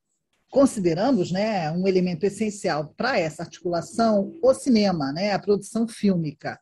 consideramos 0.51 1.31
né, 1.31 1.70
um 1.70 1.86
elemento 1.86 2.24
essencial 2.24 2.93
para 2.97 3.20
essa 3.20 3.44
articulação 3.44 4.36
o 4.43 4.53
cinema, 4.53 5.12
né, 5.12 5.32
a 5.32 5.39
produção 5.39 5.86
fílmica. 5.86 6.59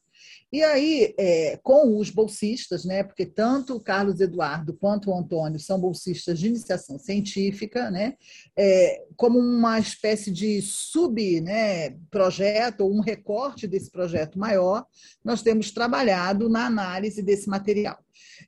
E 0.52 0.64
aí, 0.64 1.14
é, 1.16 1.56
com 1.62 1.96
os 1.96 2.10
bolsistas, 2.10 2.84
né, 2.84 3.04
porque 3.04 3.24
tanto 3.24 3.76
o 3.76 3.80
Carlos 3.80 4.20
Eduardo 4.20 4.74
quanto 4.74 5.10
o 5.10 5.16
Antônio 5.16 5.60
são 5.60 5.78
bolsistas 5.78 6.40
de 6.40 6.48
iniciação 6.48 6.98
científica, 6.98 7.88
né, 7.88 8.14
é, 8.56 9.04
como 9.16 9.38
uma 9.38 9.78
espécie 9.78 10.30
de 10.30 10.60
subprojeto, 10.60 12.82
né, 12.82 12.88
ou 12.88 12.92
um 12.92 13.00
recorte 13.00 13.68
desse 13.68 13.92
projeto 13.92 14.40
maior, 14.40 14.84
nós 15.24 15.40
temos 15.40 15.70
trabalhado 15.70 16.48
na 16.48 16.66
análise 16.66 17.22
desse 17.22 17.48
material. 17.48 17.98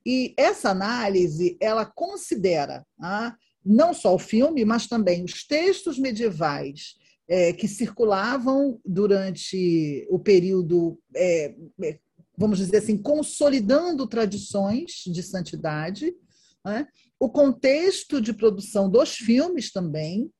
E 0.04 0.34
essa 0.36 0.70
análise, 0.70 1.56
ela 1.60 1.86
considera 1.86 2.84
ah, 3.00 3.36
não 3.64 3.94
só 3.94 4.14
o 4.14 4.18
filme, 4.18 4.64
mas 4.64 4.88
também 4.88 5.22
os 5.22 5.46
textos 5.46 5.98
medievais 5.98 7.00
é, 7.32 7.50
que 7.50 7.66
circulavam 7.66 8.78
durante 8.84 10.06
o 10.10 10.18
período, 10.18 10.98
é, 11.16 11.54
é, 11.82 11.98
vamos 12.36 12.58
dizer 12.58 12.76
assim, 12.76 12.98
consolidando 12.98 14.06
tradições 14.06 15.02
de 15.06 15.22
santidade, 15.22 16.14
né? 16.62 16.86
o 17.18 17.30
contexto 17.30 18.20
de 18.20 18.34
produção 18.34 18.90
dos 18.90 19.16
filmes 19.16 19.72
também. 19.72 20.30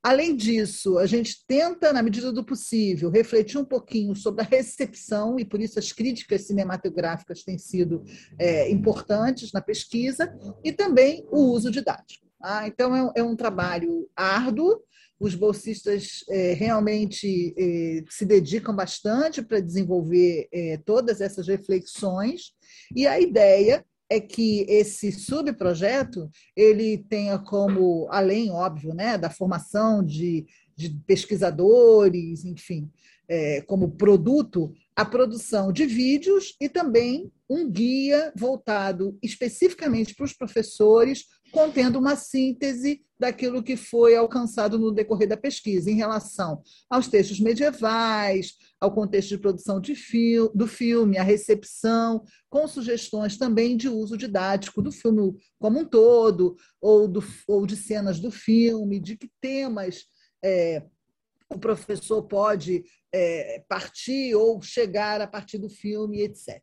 Além 0.00 0.36
disso, 0.36 0.96
a 0.98 1.06
gente 1.06 1.44
tenta, 1.44 1.92
na 1.92 2.04
medida 2.04 2.32
do 2.32 2.44
possível, 2.44 3.10
refletir 3.10 3.58
um 3.58 3.64
pouquinho 3.64 4.14
sobre 4.14 4.42
a 4.42 4.46
recepção, 4.46 5.40
e 5.40 5.44
por 5.44 5.60
isso 5.60 5.76
as 5.76 5.92
críticas 5.92 6.42
cinematográficas 6.42 7.42
têm 7.42 7.58
sido 7.58 8.04
é, 8.38 8.70
importantes 8.70 9.50
na 9.50 9.60
pesquisa, 9.60 10.32
e 10.62 10.70
também 10.70 11.26
o 11.32 11.50
uso 11.50 11.68
didático. 11.68 12.28
Ah, 12.40 12.68
então, 12.68 12.94
é, 12.94 13.20
é 13.20 13.22
um 13.24 13.34
trabalho 13.34 14.08
árduo, 14.14 14.80
os 15.20 15.34
bolsistas 15.34 16.24
é, 16.28 16.52
realmente 16.52 17.54
é, 17.56 18.04
se 18.08 18.24
dedicam 18.24 18.74
bastante 18.74 19.42
para 19.42 19.60
desenvolver 19.60 20.48
é, 20.52 20.78
todas 20.84 21.20
essas 21.20 21.48
reflexões, 21.48 22.52
e 22.94 23.06
a 23.06 23.20
ideia 23.20 23.84
é 24.10 24.20
que 24.20 24.64
esse 24.68 25.12
subprojeto 25.12 26.30
ele 26.56 26.96
tenha 26.96 27.38
como, 27.38 28.06
além, 28.10 28.50
óbvio, 28.50 28.94
né, 28.94 29.18
da 29.18 29.28
formação 29.28 30.02
de, 30.02 30.46
de 30.74 30.90
pesquisadores, 31.06 32.44
enfim, 32.44 32.90
como 33.66 33.90
produto, 33.90 34.72
a 34.96 35.04
produção 35.04 35.70
de 35.70 35.84
vídeos 35.84 36.56
e 36.58 36.70
também 36.70 37.30
um 37.48 37.70
guia 37.70 38.32
voltado 38.34 39.18
especificamente 39.22 40.14
para 40.14 40.24
os 40.24 40.32
professores, 40.32 41.26
contendo 41.50 41.98
uma 41.98 42.16
síntese 42.16 43.02
daquilo 43.18 43.62
que 43.62 43.76
foi 43.76 44.14
alcançado 44.14 44.78
no 44.78 44.92
decorrer 44.92 45.28
da 45.28 45.36
pesquisa 45.36 45.90
em 45.90 45.96
relação 45.96 46.62
aos 46.88 47.08
textos 47.08 47.40
medievais, 47.40 48.52
ao 48.80 48.94
contexto 48.94 49.30
de 49.30 49.38
produção 49.38 49.80
de 49.80 49.94
fil 49.94 50.50
do 50.54 50.68
filme, 50.68 51.18
a 51.18 51.22
recepção, 51.22 52.22
com 52.48 52.68
sugestões 52.68 53.36
também 53.36 53.76
de 53.76 53.88
uso 53.88 54.16
didático 54.16 54.80
do 54.80 54.92
filme 54.92 55.36
como 55.58 55.80
um 55.80 55.84
todo, 55.84 56.56
ou, 56.80 57.08
do, 57.08 57.24
ou 57.48 57.66
de 57.66 57.76
cenas 57.76 58.20
do 58.20 58.30
filme, 58.30 59.00
de 59.00 59.16
que 59.16 59.30
temas 59.40 60.04
é, 60.44 60.84
o 61.50 61.58
professor 61.58 62.22
pode 62.22 62.84
é, 63.12 63.64
partir 63.68 64.34
ou 64.34 64.60
chegar 64.62 65.20
a 65.20 65.26
partir 65.26 65.58
do 65.58 65.68
filme, 65.68 66.20
etc. 66.20 66.62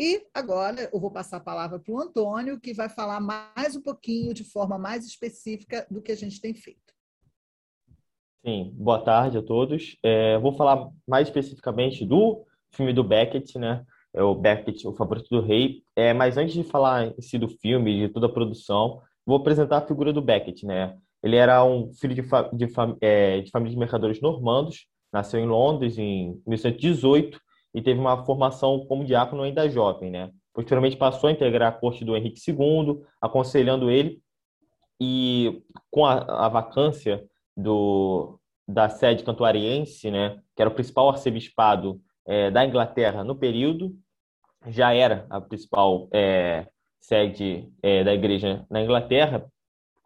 E 0.00 0.24
agora 0.32 0.88
eu 0.92 1.00
vou 1.00 1.10
passar 1.10 1.38
a 1.38 1.40
palavra 1.40 1.80
para 1.80 1.92
o 1.92 1.98
Antônio, 1.98 2.60
que 2.60 2.72
vai 2.72 2.88
falar 2.88 3.18
mais 3.18 3.74
um 3.74 3.82
pouquinho, 3.82 4.32
de 4.32 4.44
forma 4.44 4.78
mais 4.78 5.04
específica, 5.04 5.84
do 5.90 6.00
que 6.00 6.12
a 6.12 6.16
gente 6.16 6.40
tem 6.40 6.54
feito. 6.54 6.94
Sim, 8.46 8.70
boa 8.74 9.02
tarde 9.02 9.38
a 9.38 9.42
todos. 9.42 9.96
É, 10.04 10.38
vou 10.38 10.52
falar 10.52 10.88
mais 11.04 11.26
especificamente 11.26 12.06
do 12.06 12.46
filme 12.70 12.92
do 12.92 13.02
Beckett, 13.02 13.58
né? 13.58 13.84
É 14.14 14.22
o 14.22 14.36
Beckett, 14.36 14.86
O 14.86 14.94
Favorito 14.94 15.28
do 15.30 15.40
Rei. 15.40 15.82
É, 15.96 16.14
mas 16.14 16.36
antes 16.36 16.54
de 16.54 16.62
falar 16.62 17.08
em 17.08 17.20
si 17.20 17.36
do 17.36 17.48
filme, 17.48 18.06
de 18.06 18.08
toda 18.08 18.26
a 18.26 18.32
produção, 18.32 19.02
vou 19.26 19.38
apresentar 19.38 19.78
a 19.78 19.86
figura 19.86 20.12
do 20.12 20.22
Beckett, 20.22 20.64
né? 20.64 20.96
Ele 21.24 21.34
era 21.34 21.64
um 21.64 21.92
filho 21.92 22.14
de, 22.14 22.22
fa 22.22 22.48
de, 22.52 22.68
fam 22.68 22.96
é, 23.00 23.40
de 23.40 23.50
família 23.50 23.72
de 23.72 23.80
mercadores 23.80 24.20
normandos, 24.20 24.86
nasceu 25.12 25.40
em 25.40 25.46
Londres 25.46 25.98
em 25.98 26.40
1918 26.46 27.40
e 27.78 27.82
teve 27.82 28.00
uma 28.00 28.24
formação 28.24 28.84
como 28.86 29.04
diácono 29.04 29.44
ainda 29.44 29.70
jovem, 29.70 30.10
né? 30.10 30.32
Posteriormente 30.52 30.96
passou 30.96 31.28
a 31.28 31.32
integrar 31.32 31.68
a 31.68 31.76
corte 31.76 32.04
do 32.04 32.16
Henrique 32.16 32.40
II, 32.50 33.04
aconselhando 33.20 33.88
ele 33.88 34.20
e 35.00 35.62
com 35.88 36.04
a, 36.04 36.46
a 36.46 36.48
vacância 36.48 37.24
do, 37.56 38.36
da 38.66 38.88
sede 38.88 39.22
cantuariense, 39.22 40.10
né, 40.10 40.40
que 40.56 40.60
era 40.60 40.68
o 40.68 40.74
principal 40.74 41.08
arcebispado 41.08 42.00
é, 42.26 42.50
da 42.50 42.64
Inglaterra 42.66 43.22
no 43.22 43.36
período, 43.36 43.94
já 44.66 44.92
era 44.92 45.24
a 45.30 45.40
principal 45.40 46.08
é, 46.12 46.66
sede 46.98 47.72
é, 47.80 48.02
da 48.02 48.12
igreja 48.12 48.66
na 48.68 48.82
Inglaterra. 48.82 49.46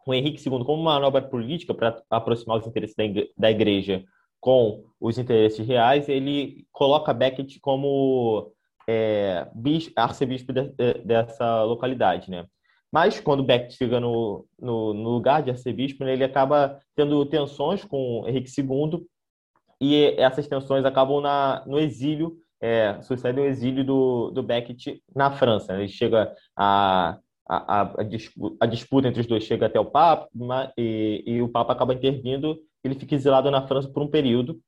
O 0.05 0.13
Henrique 0.13 0.47
II, 0.47 0.63
como 0.63 0.79
uma 0.79 0.93
manobra 0.93 1.23
política 1.23 1.73
para 1.73 1.99
aproximar 2.07 2.59
os 2.59 2.67
interesses 2.67 2.95
da 3.35 3.49
igreja 3.49 4.05
com 4.43 4.83
os 4.99 5.17
interesses 5.17 5.65
reais, 5.65 6.09
ele 6.09 6.67
coloca 6.69 7.13
Becket 7.13 7.59
como 7.61 8.51
é, 8.85 9.47
bispo, 9.55 9.93
arcebispo 9.95 10.51
de, 10.51 10.63
de, 10.63 10.95
dessa 11.05 11.63
localidade, 11.63 12.29
né? 12.29 12.45
Mas 12.91 13.21
quando 13.21 13.41
Becket 13.41 13.71
chega 13.71 14.01
no, 14.01 14.45
no, 14.59 14.93
no 14.93 15.09
lugar 15.11 15.41
de 15.41 15.49
arcebispo, 15.49 16.03
né, 16.03 16.11
ele 16.11 16.25
acaba 16.25 16.77
tendo 16.93 17.25
tensões 17.25 17.85
com 17.85 18.25
Henrique 18.27 18.51
II 18.59 19.07
e 19.79 20.13
essas 20.17 20.45
tensões 20.45 20.83
acabam 20.83 21.21
na, 21.21 21.63
no 21.65 21.79
exílio, 21.79 22.35
é, 22.61 23.01
sucede 23.01 23.39
o 23.39 23.45
exílio 23.45 23.85
do, 23.85 24.29
do 24.31 24.43
Becket 24.43 24.99
na 25.15 25.31
França. 25.31 25.71
Né? 25.71 25.79
Ele 25.79 25.87
chega 25.87 26.35
a, 26.53 27.17
a, 27.47 27.81
a, 27.81 27.93
a, 28.59 28.65
disputa, 28.67 29.07
entre 29.07 29.21
os 29.21 29.27
dois 29.27 29.45
chega 29.45 29.67
até 29.67 29.79
o 29.79 29.85
Papa 29.85 30.27
e, 30.77 31.23
e, 31.25 31.41
o 31.41 31.47
Papa 31.47 31.71
acaba 31.71 31.93
intervindo. 31.93 32.59
Ele 32.83 32.95
fica 32.95 33.15
exilado 33.15 33.49
na 33.49 33.67
França 33.67 33.87
por 33.87 34.03
um 34.03 34.07
período. 34.07 34.59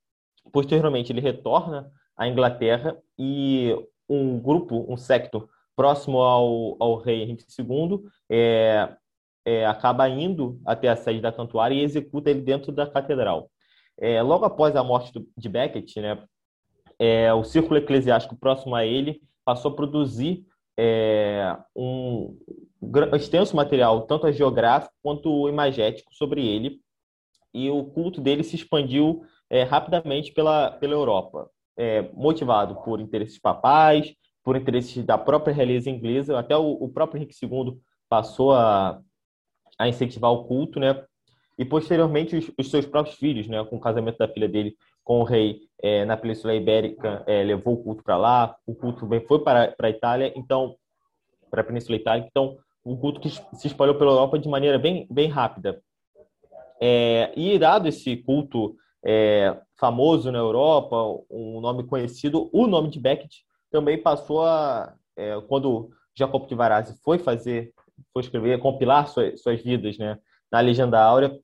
Posteriormente, 0.52 1.12
ele 1.12 1.22
retorna 1.22 1.92
à 2.16 2.28
Inglaterra 2.28 2.98
e 3.18 3.76
um 4.08 4.40
grupo, 4.40 4.86
um 4.88 4.96
secto 4.96 5.50
próximo 5.76 6.22
ao, 6.22 6.78
ao 6.80 6.96
rei 6.98 7.24
Henrique 7.24 7.46
II 7.60 8.04
é, 8.30 8.96
é, 9.46 9.66
acaba 9.66 10.08
indo 10.08 10.60
até 10.66 10.88
a 10.88 10.96
sede 10.96 11.20
da 11.20 11.32
Cantuária 11.32 11.76
e 11.76 11.84
executa 11.84 12.30
ele 12.30 12.42
dentro 12.42 12.72
da 12.72 12.88
catedral. 12.88 13.50
É, 13.98 14.22
logo 14.22 14.46
após 14.46 14.76
a 14.76 14.84
morte 14.84 15.12
do, 15.14 15.28
de 15.38 15.50
Becket, 15.50 15.98
né, 15.98 16.24
é, 16.98 17.34
o 17.34 17.44
círculo 17.44 17.78
eclesiástico 17.78 18.38
próximo 18.38 18.76
a 18.76 18.86
ele 18.86 19.22
passou 19.44 19.72
a 19.72 19.76
produzir 19.76 20.46
é, 20.78 21.56
um 21.76 22.38
extenso 23.14 23.56
material, 23.56 24.02
tanto 24.02 24.32
geográfico 24.32 24.94
quanto 25.02 25.48
imagético, 25.48 26.14
sobre 26.14 26.46
ele, 26.46 26.80
e 27.56 27.70
o 27.70 27.86
culto 27.86 28.20
dele 28.20 28.44
se 28.44 28.58
expandiu 28.58 29.24
é, 29.50 29.64
rapidamente 29.64 30.34
pela, 30.34 30.72
pela 30.72 30.94
Europa, 30.94 31.50
é, 31.78 32.02
motivado 32.14 32.76
por 32.84 33.00
interesses 33.00 33.40
papais, 33.40 34.14
por 34.44 34.58
interesses 34.58 35.06
da 35.06 35.18
própria 35.18 35.54
realeza 35.54 35.90
inglesa, 35.90 36.38
até 36.38 36.58
o, 36.58 36.74
o 36.74 36.90
próprio 36.90 37.18
Henrique 37.18 37.36
II 37.42 37.78
passou 38.10 38.54
a, 38.54 39.00
a 39.80 39.88
incentivar 39.88 40.32
o 40.32 40.44
culto, 40.44 40.80
né? 40.82 41.02
E 41.58 41.64
posteriormente 41.64 42.36
os, 42.36 42.52
os, 42.60 42.70
seus 42.70 42.86
próprios 42.86 43.18
filhos, 43.18 43.48
né, 43.48 43.64
com 43.64 43.78
o 43.78 43.80
casamento 43.80 44.18
da 44.18 44.28
filha 44.28 44.50
dele 44.50 44.76
com 45.02 45.22
o 45.22 45.24
rei 45.24 45.62
é, 45.82 46.04
na 46.04 46.18
Península 46.18 46.54
Ibérica, 46.54 47.24
é, 47.26 47.42
levou 47.42 47.76
o 47.76 47.84
culto 47.84 48.04
para 48.04 48.18
lá, 48.18 48.58
o 48.68 48.76
culto 48.76 49.02
também 49.02 49.22
foi 49.22 49.40
para, 49.40 49.72
para 49.72 49.88
a 49.88 49.90
Itália, 49.90 50.34
então, 50.36 50.76
para 51.50 51.62
a 51.62 51.64
Península 51.64 51.96
Itálica, 51.96 52.28
então, 52.30 52.58
o 52.84 52.98
culto 52.98 53.22
que 53.22 53.30
se 53.30 53.68
espalhou 53.68 53.96
pela 53.96 54.12
Europa 54.12 54.38
de 54.38 54.50
maneira 54.50 54.78
bem, 54.78 55.08
bem 55.10 55.30
rápida. 55.30 55.82
É, 56.88 57.34
e 57.36 57.58
dado 57.58 57.88
esse 57.88 58.16
culto 58.16 58.76
é, 59.04 59.60
famoso 59.76 60.32
na 60.32 60.38
Europa, 60.38 60.96
um 61.32 61.60
nome 61.60 61.84
conhecido, 61.84 62.48
o 62.54 62.68
nome 62.68 62.92
de 62.92 63.00
Becket 63.00 63.38
também 63.72 64.00
passou 64.00 64.46
a, 64.46 64.94
é, 65.18 65.42
quando 65.48 65.90
Jacob 66.16 66.46
de 66.48 66.54
Varazzi 66.54 66.96
foi 67.04 67.18
fazer, 67.18 67.74
foi 68.14 68.22
escrever, 68.22 68.60
compilar 68.60 69.08
suas, 69.08 69.42
suas 69.42 69.60
vidas, 69.64 69.98
né, 69.98 70.20
na 70.52 70.60
Legenda 70.60 71.02
Áurea, 71.02 71.36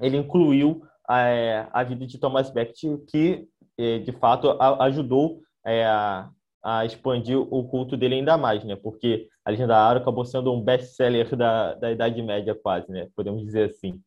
ele 0.00 0.16
incluiu 0.16 0.82
a, 1.06 1.80
a 1.80 1.84
vida 1.84 2.06
de 2.06 2.16
Thomas 2.16 2.48
Becket, 2.48 2.80
que 3.08 3.46
é, 3.76 3.98
de 3.98 4.12
fato 4.12 4.56
ajudou 4.80 5.42
é, 5.66 5.84
a, 5.84 6.30
a 6.64 6.86
expandir 6.86 7.38
o 7.38 7.68
culto 7.68 7.94
dele 7.94 8.14
ainda 8.14 8.38
mais, 8.38 8.64
né? 8.64 8.74
Porque 8.74 9.28
a 9.44 9.50
Legenda 9.50 9.76
Áurea 9.76 10.00
acabou 10.00 10.24
sendo 10.24 10.50
um 10.50 10.62
best-seller 10.62 11.36
da, 11.36 11.74
da 11.74 11.92
Idade 11.92 12.22
Média 12.22 12.54
quase, 12.54 12.90
né? 12.90 13.08
Podemos 13.14 13.44
dizer 13.44 13.68
assim. 13.70 14.00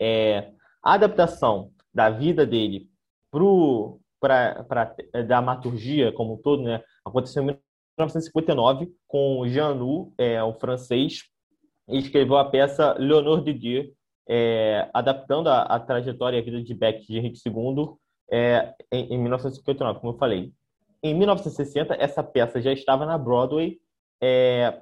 É, 0.00 0.52
a 0.82 0.94
adaptação 0.94 1.72
da 1.92 2.08
vida 2.08 2.46
dele 2.46 2.88
para 4.20 4.66
a 5.12 5.22
dramaturgia 5.22 6.12
como 6.12 6.34
um 6.34 6.36
todo, 6.36 6.62
né? 6.62 6.82
Aconteceu 7.04 7.42
em 7.42 7.46
1959 7.46 8.92
com 9.06 9.46
Jean 9.46 9.74
Nou, 9.74 10.12
é, 10.18 10.42
um 10.42 10.54
francês, 10.54 11.24
e 11.88 11.98
escreveu 11.98 12.36
a 12.36 12.48
peça 12.48 12.94
Leonor 12.98 13.42
de 13.42 13.52
Dieu, 13.52 13.92
é, 14.28 14.88
adaptando 14.94 15.48
a, 15.48 15.62
a, 15.62 15.80
trajetória 15.80 16.36
e 16.36 16.40
a 16.40 16.44
vida 16.44 16.62
de 16.62 16.74
Beck 16.74 17.04
de 17.06 17.18
Henrique 17.18 17.40
II 17.44 17.96
é, 18.30 18.74
em, 18.92 19.14
em 19.14 19.18
1959, 19.18 20.00
como 20.00 20.12
eu 20.12 20.18
falei. 20.18 20.52
Em 21.02 21.14
1960, 21.14 21.94
essa 21.94 22.22
peça 22.22 22.60
já 22.60 22.72
estava 22.72 23.04
na 23.04 23.18
Broadway 23.18 23.80
é, 24.22 24.80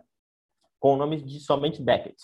com 0.78 0.94
o 0.94 0.96
nome 0.96 1.22
de 1.22 1.40
somente 1.40 1.80
Beckett. 1.80 2.16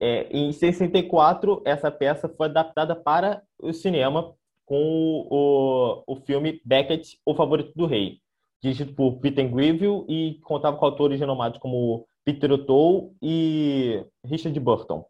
É, 0.00 0.28
em 0.30 0.52
64, 0.52 1.60
essa 1.64 1.90
peça 1.90 2.28
foi 2.28 2.46
adaptada 2.46 2.94
para 2.94 3.42
o 3.58 3.72
cinema 3.72 4.34
com 4.64 5.26
o, 5.30 6.04
o, 6.06 6.16
filme 6.16 6.60
Beckett, 6.64 7.18
O 7.24 7.34
Favorito 7.34 7.72
do 7.74 7.86
Rei, 7.86 8.20
dirigido 8.62 8.92
por 8.94 9.18
Peter 9.18 9.48
Greville 9.50 10.04
e 10.08 10.38
contava 10.42 10.76
com 10.76 10.84
autores 10.84 11.18
renomados 11.18 11.58
como 11.58 12.06
Peter 12.24 12.52
O'Toole 12.52 13.10
e 13.22 14.04
Richard 14.24 14.58
Burton. 14.60 15.04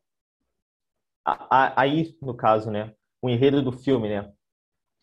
Aí, 1.51 2.16
no 2.23 2.35
caso, 2.35 2.70
né, 2.70 2.94
o 3.20 3.28
enredo 3.28 3.60
do 3.60 3.73
filme, 3.73 4.09
né, 4.09 4.32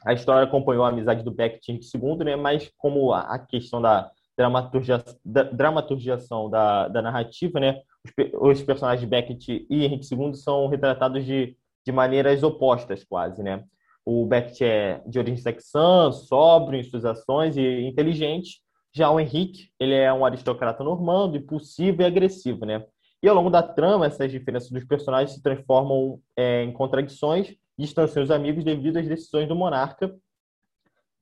a 0.04 0.14
história 0.14 0.44
acompanhou 0.44 0.84
a 0.84 0.90
amizade 0.90 1.24
do 1.24 1.32
Beckett 1.32 1.72
e 1.72 1.80
II, 1.98 2.18
né, 2.24 2.36
mas 2.36 2.72
como 2.78 3.14
a 3.14 3.38
questão 3.38 3.82
da, 3.82 4.10
dramaturgia, 4.38 5.04
da 5.24 5.44
dramaturgiação 5.44 6.50
da, 6.50 6.88
da 6.88 7.02
narrativa, 7.02 7.60
né, 7.60 7.82
os, 8.06 8.58
os 8.60 8.64
personagens 8.64 9.08
Beckett 9.10 9.66
e 9.70 9.86
Henrique 9.86 10.14
II 10.14 10.34
são 10.34 10.68
retratados 10.68 11.26
de, 11.26 11.56
de 11.86 11.92
maneiras 11.92 12.44
opostas, 12.44 13.04
quase, 13.04 13.42
né. 13.44 13.64
O 14.06 14.26
Beckett 14.26 14.64
é 14.64 15.02
de 15.08 15.18
origem 15.18 15.38
saxã, 15.38 16.12
sóbrio 16.12 16.80
em 16.80 16.84
suas 16.84 17.06
ações 17.06 17.58
e 17.58 17.82
inteligente. 17.82 18.62
Já 18.94 19.10
o 19.10 19.20
Henrique, 19.20 19.70
ele 19.80 19.96
é 19.96 20.14
um 20.14 20.24
aristocrata 20.24 20.84
normando, 20.84 21.36
impulsivo 21.36 22.02
e 22.02 22.06
agressivo, 22.06 22.66
né? 22.66 22.86
E 23.22 23.28
ao 23.28 23.36
longo 23.36 23.50
da 23.50 23.64
trama, 23.64 24.06
essas 24.06 24.32
diferenças 24.32 24.70
dos 24.70 24.84
personagens 24.84 25.32
se 25.32 25.42
transformam 25.42 26.20
é, 26.38 26.64
em 26.64 26.72
contradições, 26.72 27.56
distanciam 27.78 28.24
os 28.24 28.30
amigos 28.30 28.64
devido 28.64 28.98
às 28.98 29.08
decisões 29.08 29.48
do 29.48 29.56
monarca, 29.56 30.16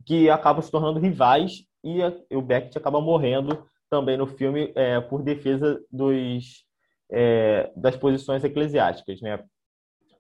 que 0.06 0.30
acabam 0.30 0.62
se 0.62 0.70
tornando 0.70 1.00
rivais, 1.00 1.66
e, 1.82 2.04
a, 2.04 2.14
e 2.30 2.36
o 2.36 2.42
Beckett 2.42 2.78
acaba 2.78 3.00
morrendo 3.00 3.66
também 3.90 4.18
no 4.18 4.28
filme 4.28 4.72
é, 4.76 5.00
por 5.00 5.22
defesa 5.22 5.82
dos, 5.90 6.66
é, 7.12 7.72
das 7.76 7.96
posições 7.96 8.44
eclesiásticas. 8.44 9.22
Né? 9.22 9.44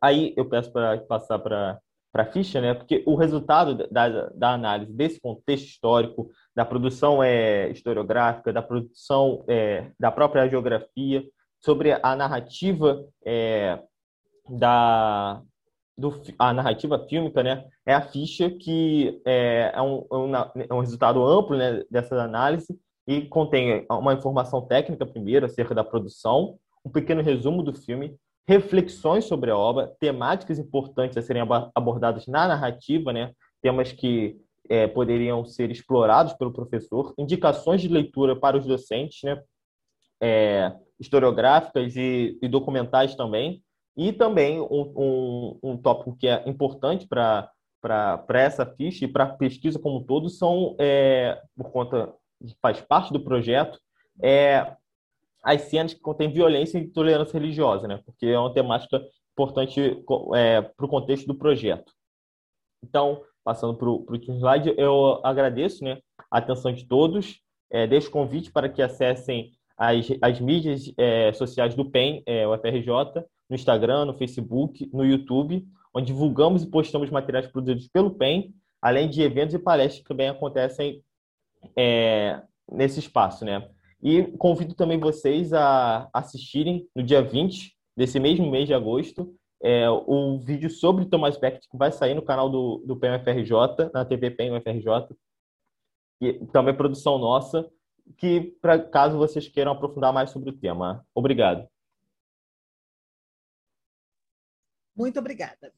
Aí 0.01 0.33
eu 0.35 0.47
peço 0.47 0.71
para 0.71 0.97
passar 0.99 1.39
para 1.39 1.79
a 2.13 2.25
ficha, 2.25 2.61
né? 2.61 2.73
porque 2.73 3.03
o 3.05 3.15
resultado 3.15 3.87
da, 3.89 4.29
da 4.29 4.53
análise 4.53 4.93
desse 4.93 5.19
contexto 5.19 5.65
histórico, 5.65 6.29
da 6.55 6.65
produção 6.65 7.23
é, 7.23 7.69
historiográfica, 7.69 8.53
da 8.53 8.61
produção 8.61 9.43
é, 9.47 9.91
da 9.99 10.11
própria 10.11 10.47
geografia, 10.47 11.23
sobre 11.59 11.93
a 11.93 12.15
narrativa 12.15 13.05
é, 13.25 13.79
da 14.49 15.41
do, 15.97 16.21
a 16.39 16.53
narrativa 16.53 16.99
fílmica, 17.07 17.43
né, 17.43 17.65
é 17.85 17.93
a 17.93 18.01
ficha 18.01 18.49
que 18.49 19.21
é, 19.25 19.71
é, 19.73 19.81
um, 19.81 20.35
é, 20.35 20.67
é 20.69 20.73
um 20.73 20.79
resultado 20.79 21.23
amplo 21.23 21.55
né, 21.55 21.83
dessa 21.89 22.15
análise 22.21 22.77
e 23.07 23.21
contém 23.21 23.85
uma 23.89 24.13
informação 24.13 24.61
técnica 24.61 25.05
primeiro 25.05 25.45
acerca 25.45 25.75
da 25.75 25.83
produção, 25.83 26.57
um 26.85 26.89
pequeno 26.89 27.21
resumo 27.21 27.63
do 27.63 27.73
filme, 27.73 28.15
reflexões 28.47 29.25
sobre 29.25 29.49
a 29.51 29.57
obra, 29.57 29.93
temáticas 29.99 30.59
importantes 30.59 31.17
a 31.17 31.21
serem 31.21 31.43
abordadas 31.73 32.27
na 32.27 32.47
narrativa, 32.47 33.13
né, 33.13 33.31
temas 33.61 33.91
que 33.91 34.37
é, 34.69 34.87
poderiam 34.87 35.45
ser 35.45 35.71
explorados 35.71 36.33
pelo 36.33 36.51
professor, 36.51 37.13
indicações 37.17 37.81
de 37.81 37.87
leitura 37.87 38.35
para 38.35 38.57
os 38.57 38.65
docentes, 38.65 39.21
né, 39.23 39.41
é, 40.21 40.73
historiográficas 40.99 41.95
e, 41.95 42.37
e, 42.41 42.47
documentais 42.47 43.15
também, 43.15 43.61
e 43.95 44.11
também 44.11 44.59
um, 44.59 44.93
um, 44.95 45.59
um 45.63 45.77
tópico 45.77 46.15
que 46.15 46.27
é 46.27 46.43
importante 46.47 47.07
para 47.07 47.49
essa 48.29 48.65
ficha 48.65 49.05
e 49.05 49.07
para 49.07 49.25
a 49.25 49.33
pesquisa 49.33 49.79
como 49.79 49.99
um 49.99 50.03
todo 50.03 50.29
são, 50.29 50.75
é, 50.79 51.41
por 51.55 51.71
conta, 51.71 52.13
faz 52.61 52.81
parte 52.81 53.13
do 53.13 53.23
projeto, 53.23 53.79
é, 54.21 54.75
as 55.43 55.63
cenas 55.63 55.93
que 55.93 55.99
contêm 55.99 56.31
violência 56.31 56.77
e 56.77 56.83
intolerância 56.83 57.37
religiosa, 57.37 57.87
né? 57.87 57.99
porque 58.05 58.27
é 58.27 58.39
uma 58.39 58.53
temática 58.53 59.01
importante 59.33 60.03
é, 60.35 60.61
para 60.61 60.85
o 60.85 60.89
contexto 60.89 61.27
do 61.27 61.35
projeto. 61.35 61.91
Então, 62.83 63.21
passando 63.43 63.75
para 63.75 63.89
o 63.89 64.05
último 64.09 64.37
slide, 64.37 64.73
eu 64.77 65.19
agradeço 65.23 65.83
né, 65.83 65.99
a 66.31 66.37
atenção 66.37 66.71
de 66.71 66.85
todos, 66.85 67.41
é, 67.69 67.85
deixo 67.85 68.09
convite 68.09 68.51
para 68.51 68.69
que 68.69 68.81
acessem 68.81 69.51
as, 69.77 70.07
as 70.21 70.39
mídias 70.39 70.91
é, 70.97 71.33
sociais 71.33 71.75
do 71.75 71.89
PEN, 71.89 72.23
é, 72.25 72.47
o 72.47 72.57
FRJ, 72.57 73.25
no 73.49 73.55
Instagram, 73.55 74.05
no 74.05 74.13
Facebook, 74.13 74.89
no 74.93 75.05
YouTube, 75.05 75.65
onde 75.93 76.07
divulgamos 76.07 76.63
e 76.63 76.69
postamos 76.69 77.09
materiais 77.09 77.47
produzidos 77.47 77.87
pelo 77.87 78.11
PEN, 78.11 78.53
além 78.81 79.09
de 79.09 79.21
eventos 79.21 79.53
e 79.53 79.59
palestras 79.59 80.01
que 80.01 80.07
também 80.07 80.29
acontecem 80.29 81.03
é, 81.77 82.41
nesse 82.71 82.99
espaço, 82.99 83.43
né? 83.45 83.67
E 84.03 84.23
convido 84.37 84.75
também 84.75 84.99
vocês 84.99 85.53
a 85.53 86.09
assistirem 86.13 86.87
no 86.93 87.01
dia 87.01 87.21
20 87.21 87.73
desse 87.95 88.19
mesmo 88.19 88.51
mês 88.51 88.67
de 88.67 88.73
agosto 88.73 89.33
é, 89.63 89.89
o 89.89 90.37
vídeo 90.37 90.69
sobre 90.69 91.05
Thomas 91.05 91.37
Becket 91.37 91.63
que 91.71 91.77
vai 91.77 91.89
sair 91.89 92.13
no 92.13 92.21
canal 92.21 92.49
do, 92.49 92.83
do 92.85 92.97
PMFRJ, 92.97 93.91
na 93.93 94.03
TV 94.03 94.31
que 96.19 96.45
também 96.51 96.73
é 96.73 96.77
produção 96.77 97.17
nossa, 97.17 97.71
que 98.17 98.57
para 98.61 98.77
caso 98.77 99.17
vocês 99.17 99.47
queiram 99.47 99.71
aprofundar 99.71 100.11
mais 100.11 100.31
sobre 100.31 100.49
o 100.49 100.57
tema. 100.57 101.07
Obrigado. 101.15 101.65
Muito 104.93 105.17
obrigada. 105.17 105.73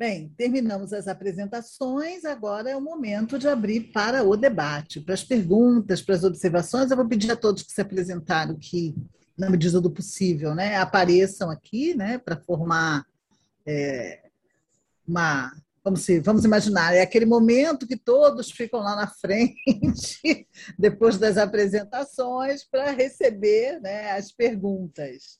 Bem, 0.00 0.32
terminamos 0.34 0.94
as 0.94 1.06
apresentações, 1.06 2.24
agora 2.24 2.70
é 2.70 2.74
o 2.74 2.80
momento 2.80 3.38
de 3.38 3.46
abrir 3.46 3.92
para 3.92 4.24
o 4.24 4.34
debate, 4.34 4.98
para 4.98 5.12
as 5.12 5.22
perguntas, 5.22 6.00
para 6.00 6.14
as 6.14 6.24
observações. 6.24 6.90
Eu 6.90 6.96
vou 6.96 7.06
pedir 7.06 7.30
a 7.30 7.36
todos 7.36 7.62
que 7.62 7.70
se 7.70 7.82
apresentaram 7.82 8.56
que, 8.56 8.94
na 9.36 9.50
medida 9.50 9.78
do 9.78 9.90
possível, 9.90 10.54
né, 10.54 10.78
apareçam 10.78 11.50
aqui 11.50 11.94
né, 11.94 12.16
para 12.16 12.40
formar 12.40 13.04
é, 13.66 14.22
uma. 15.06 15.52
Vamos, 15.84 16.06
vamos 16.22 16.46
imaginar, 16.46 16.94
é 16.94 17.02
aquele 17.02 17.26
momento 17.26 17.86
que 17.86 17.96
todos 17.98 18.50
ficam 18.50 18.80
lá 18.80 18.96
na 18.96 19.06
frente, 19.06 20.48
depois 20.78 21.18
das 21.18 21.36
apresentações, 21.36 22.64
para 22.64 22.90
receber 22.92 23.78
né, 23.82 24.12
as 24.12 24.32
perguntas. 24.32 25.38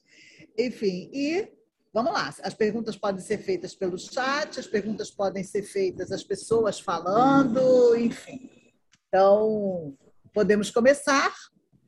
Enfim, 0.59 1.09
e 1.15 1.49
Vamos 1.93 2.13
lá, 2.13 2.33
as 2.45 2.55
perguntas 2.55 2.97
podem 2.97 3.21
ser 3.21 3.39
feitas 3.39 3.75
pelo 3.75 3.99
chat, 3.99 4.61
as 4.61 4.67
perguntas 4.67 5.11
podem 5.11 5.43
ser 5.43 5.65
feitas 5.65 6.13
as 6.13 6.23
pessoas 6.23 6.79
falando, 6.79 7.97
enfim. 7.97 8.49
Então, 9.09 9.97
podemos 10.33 10.71
começar. 10.71 11.35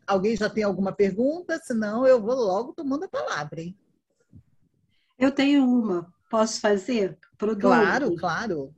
Alguém 0.05 0.37
já 0.37 0.51
tem 0.51 0.65
alguma 0.65 0.93
pergunta? 0.93 1.57
Senão, 1.59 2.05
eu 2.05 2.21
vou 2.21 2.35
logo 2.35 2.73
tomando 2.73 3.05
a 3.05 3.09
palavra, 3.09 3.61
hein? 3.61 3.79
Eu 5.17 5.31
tenho 5.31 5.65
uma. 5.65 6.13
Posso 6.29 6.61
fazer? 6.61 7.17
Pro 7.39 7.57
claro, 7.57 8.17
claro. 8.17 8.75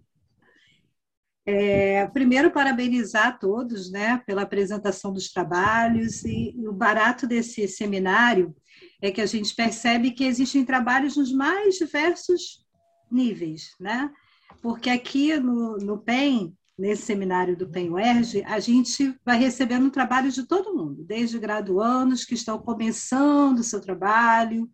É, 1.46 2.06
primeiro, 2.08 2.50
parabenizar 2.50 3.28
a 3.28 3.32
todos 3.32 3.90
né, 3.90 4.22
pela 4.26 4.42
apresentação 4.42 5.10
dos 5.10 5.32
trabalhos 5.32 6.22
e 6.24 6.54
o 6.66 6.72
barato 6.72 7.26
desse 7.26 7.66
seminário 7.66 8.54
é 9.06 9.10
que 9.10 9.20
a 9.20 9.26
gente 9.26 9.54
percebe 9.54 10.10
que 10.12 10.24
existem 10.24 10.64
trabalhos 10.64 11.16
nos 11.16 11.32
mais 11.32 11.76
diversos 11.76 12.64
níveis, 13.10 13.74
né? 13.78 14.10
Porque 14.62 14.88
aqui 14.88 15.36
no, 15.38 15.76
no 15.76 15.98
PEN, 15.98 16.56
nesse 16.78 17.02
seminário 17.02 17.56
do 17.56 17.68
PEN-UERJ, 17.68 18.42
a 18.44 18.58
gente 18.58 19.14
vai 19.24 19.38
recebendo 19.38 19.90
trabalho 19.90 20.30
de 20.30 20.44
todo 20.46 20.74
mundo, 20.74 21.04
desde 21.04 21.38
graduandos 21.38 22.24
que 22.24 22.34
estão 22.34 22.58
começando 22.58 23.58
o 23.58 23.64
seu 23.64 23.80
trabalho, 23.80 24.68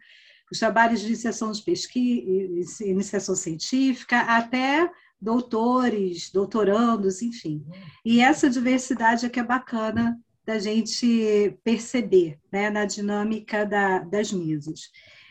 os 0.50 0.58
trabalhos 0.58 1.00
de 1.00 1.06
iniciação 1.06 1.50
de 1.52 1.62
pesquisa, 1.62 2.84
iniciação 2.84 3.34
científica, 3.34 4.20
até 4.20 4.90
doutores, 5.20 6.30
doutorandos, 6.30 7.20
enfim. 7.20 7.64
E 8.04 8.20
essa 8.20 8.48
diversidade 8.48 9.26
é 9.26 9.28
que 9.28 9.38
é 9.38 9.44
bacana 9.44 10.18
da 10.50 10.58
gente 10.58 11.56
perceber 11.62 12.36
né, 12.50 12.70
na 12.70 12.84
dinâmica 12.84 13.64
da, 13.64 14.00
das 14.00 14.32
mesas. 14.32 14.90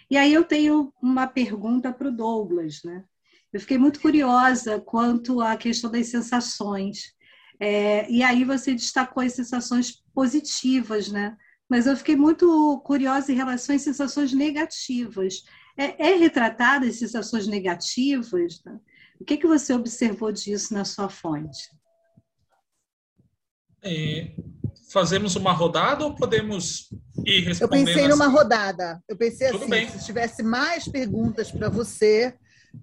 E 0.10 0.16
aí 0.16 0.34
eu 0.34 0.46
tenho 0.46 0.94
uma 1.02 1.28
pergunta 1.28 1.91
para 1.91 2.08
o 2.08 2.16
Douglas. 2.16 2.82
Né? 2.86 3.04
Eu 3.52 3.60
fiquei 3.60 3.78
muito 3.78 4.00
curiosa 4.00 4.80
quanto 4.80 5.41
à 5.41 5.58
questão 5.58 5.91
das 5.91 6.08
sensações. 6.08 7.14
É, 7.60 8.10
e 8.10 8.24
aí 8.24 8.46
você 8.46 8.74
destacou 8.74 9.22
as 9.22 9.34
sensações 9.34 10.02
positivas, 10.14 11.12
né? 11.12 11.36
Mas 11.70 11.86
eu 11.86 11.98
fiquei 11.98 12.16
muito 12.16 12.80
curiosa 12.86 13.34
em 13.34 13.36
relação 13.36 13.76
às 13.76 13.82
sensações 13.82 14.32
negativas. 14.32 15.44
É, 15.78 16.12
é 16.12 16.16
retratada 16.16 16.86
as 16.88 16.96
sensações 16.96 17.46
negativas? 17.46 18.64
Né? 18.64 18.80
O 19.20 19.26
que, 19.26 19.36
que 19.36 19.46
você 19.46 19.74
observou 19.74 20.32
disso 20.32 20.74
na 20.74 20.86
sua 20.86 21.10
fonte? 21.10 21.70
É, 23.84 24.34
fazemos 24.91 25.36
uma 25.36 25.52
rodada 25.52 26.03
ou 26.03 26.16
podemos 26.16 26.90
ir 27.26 27.41
respondendo? 27.41 27.61
Eu 27.61 27.86
pensei 27.86 28.07
numa 28.07 28.26
assim? 28.26 28.34
rodada. 28.36 29.03
Eu 29.07 29.18
pensei 29.18 29.48
Tudo 29.49 29.61
assim, 29.61 29.70
bem. 29.70 29.90
se 29.90 30.06
tivesse 30.06 30.44
mais 30.44 30.88
perguntas 30.88 31.52
para 31.52 31.70
você, 31.70 32.34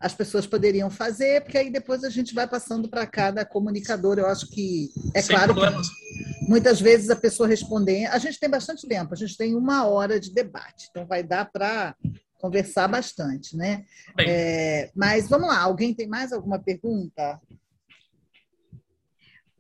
as 0.01 0.15
pessoas 0.15 0.47
poderiam 0.47 0.91
fazer, 0.91 1.43
porque 1.43 1.59
aí 1.59 1.71
depois 1.71 2.05
a 2.05 2.11
gente 2.11 2.35
vai 2.35 2.47
passando 2.47 2.89
para 2.89 3.07
cada 3.07 3.45
comunicador. 3.45 4.19
Eu 4.19 4.27
acho 4.27 4.49
que 4.49 4.91
é 5.15 5.23
Sem 5.23 5.35
claro 5.37 5.55
problemas. 5.55 5.89
que 5.89 6.49
muitas 6.49 6.81
vezes 6.81 7.11
a 7.11 7.17
pessoa 7.17 7.49
responder. 7.49 8.07
A 8.07 8.19
gente 8.19 8.39
tem 8.39 8.49
bastante 8.49 8.87
tempo, 8.87 9.15
a 9.15 9.17
gente 9.17 9.37
tem 9.37 9.55
uma 9.55 9.87
hora 9.87 10.19
de 10.21 10.33
debate, 10.33 10.89
então 10.91 11.07
vai 11.07 11.23
dar 11.23 11.51
para 11.51 11.95
conversar 12.39 12.87
bastante, 12.87 13.57
né? 13.57 13.85
É, 14.21 14.91
mas 14.95 15.29
vamos 15.29 15.49
lá, 15.49 15.61
alguém 15.61 15.95
tem 15.95 16.07
mais 16.07 16.33
alguma 16.33 16.59
pergunta? 16.59 17.41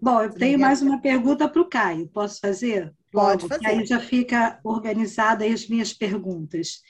Bom, 0.01 0.23
eu 0.23 0.31
tenho 0.32 0.59
mais 0.59 0.82
uma 0.82 1.01
pergunta 1.01 1.48
para 1.48 1.62
o 1.62 1.68
Caio. 1.68 2.09
Posso 2.09 2.39
fazer? 2.40 2.94
Pode 3.10 3.48
fazer. 3.48 3.66
Aí 3.66 3.86
já 3.86 3.98
fica 3.98 4.60
organizada 4.62 5.44
as 5.44 5.66
minhas 5.68 5.93
perguntas. 5.93 6.82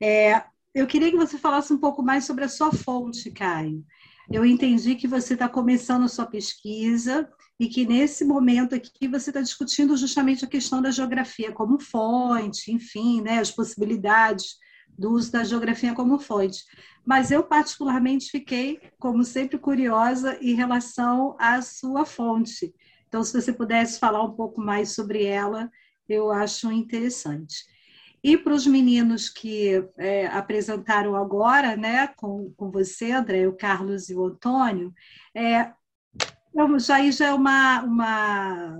É, 0.00 0.42
eu 0.74 0.86
queria 0.86 1.10
que 1.10 1.16
você 1.16 1.38
falasse 1.38 1.72
um 1.72 1.78
pouco 1.78 2.02
mais 2.02 2.24
sobre 2.24 2.44
a 2.44 2.48
sua 2.48 2.72
fonte, 2.72 3.30
Caio. 3.30 3.84
Eu 4.30 4.44
entendi 4.44 4.94
que 4.94 5.08
você 5.08 5.34
está 5.34 5.48
começando 5.48 6.04
a 6.04 6.08
sua 6.08 6.26
pesquisa 6.26 7.28
e 7.58 7.68
que 7.68 7.86
nesse 7.86 8.24
momento 8.24 8.74
aqui 8.74 9.08
você 9.08 9.30
está 9.30 9.40
discutindo 9.40 9.96
justamente 9.96 10.44
a 10.44 10.48
questão 10.48 10.82
da 10.82 10.90
geografia 10.90 11.50
como 11.52 11.80
fonte, 11.80 12.70
enfim, 12.70 13.22
né, 13.22 13.38
as 13.38 13.50
possibilidades 13.50 14.56
do 14.98 15.12
uso 15.12 15.30
da 15.30 15.44
geografia 15.44 15.94
como 15.94 16.18
fonte. 16.18 16.64
Mas 17.06 17.30
eu, 17.30 17.44
particularmente, 17.44 18.30
fiquei, 18.30 18.80
como 18.98 19.24
sempre, 19.24 19.58
curiosa 19.58 20.36
em 20.42 20.54
relação 20.54 21.36
à 21.38 21.62
sua 21.62 22.04
fonte. 22.04 22.74
Então, 23.06 23.22
se 23.22 23.40
você 23.40 23.52
pudesse 23.52 23.98
falar 23.98 24.22
um 24.22 24.34
pouco 24.34 24.60
mais 24.60 24.90
sobre 24.90 25.24
ela, 25.24 25.70
eu 26.08 26.32
acho 26.32 26.72
interessante. 26.72 27.64
E 28.22 28.36
para 28.36 28.52
os 28.52 28.66
meninos 28.66 29.28
que 29.28 29.82
é, 29.96 30.26
apresentaram 30.26 31.14
agora, 31.14 31.76
né, 31.76 32.08
com, 32.08 32.52
com 32.56 32.70
você, 32.70 33.12
André, 33.12 33.46
o 33.46 33.56
Carlos 33.56 34.10
e 34.10 34.14
o 34.14 34.26
Antônio, 34.26 34.92
é, 35.34 35.72
já, 36.78 37.10
já 37.10 37.26
é 37.28 37.32
uma, 37.32 37.82
uma. 37.82 38.78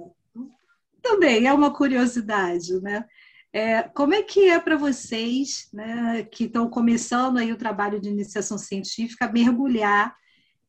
Também 1.00 1.46
é 1.46 1.52
uma 1.52 1.72
curiosidade, 1.72 2.80
né? 2.80 3.04
É, 3.52 3.82
como 3.82 4.14
é 4.14 4.22
que 4.22 4.48
é 4.48 4.60
para 4.60 4.76
vocês, 4.76 5.68
né, 5.72 6.22
que 6.30 6.44
estão 6.44 6.68
começando 6.68 7.38
aí 7.38 7.50
o 7.50 7.56
trabalho 7.56 8.00
de 8.00 8.08
iniciação 8.08 8.58
científica, 8.58 9.30
mergulhar 9.32 10.14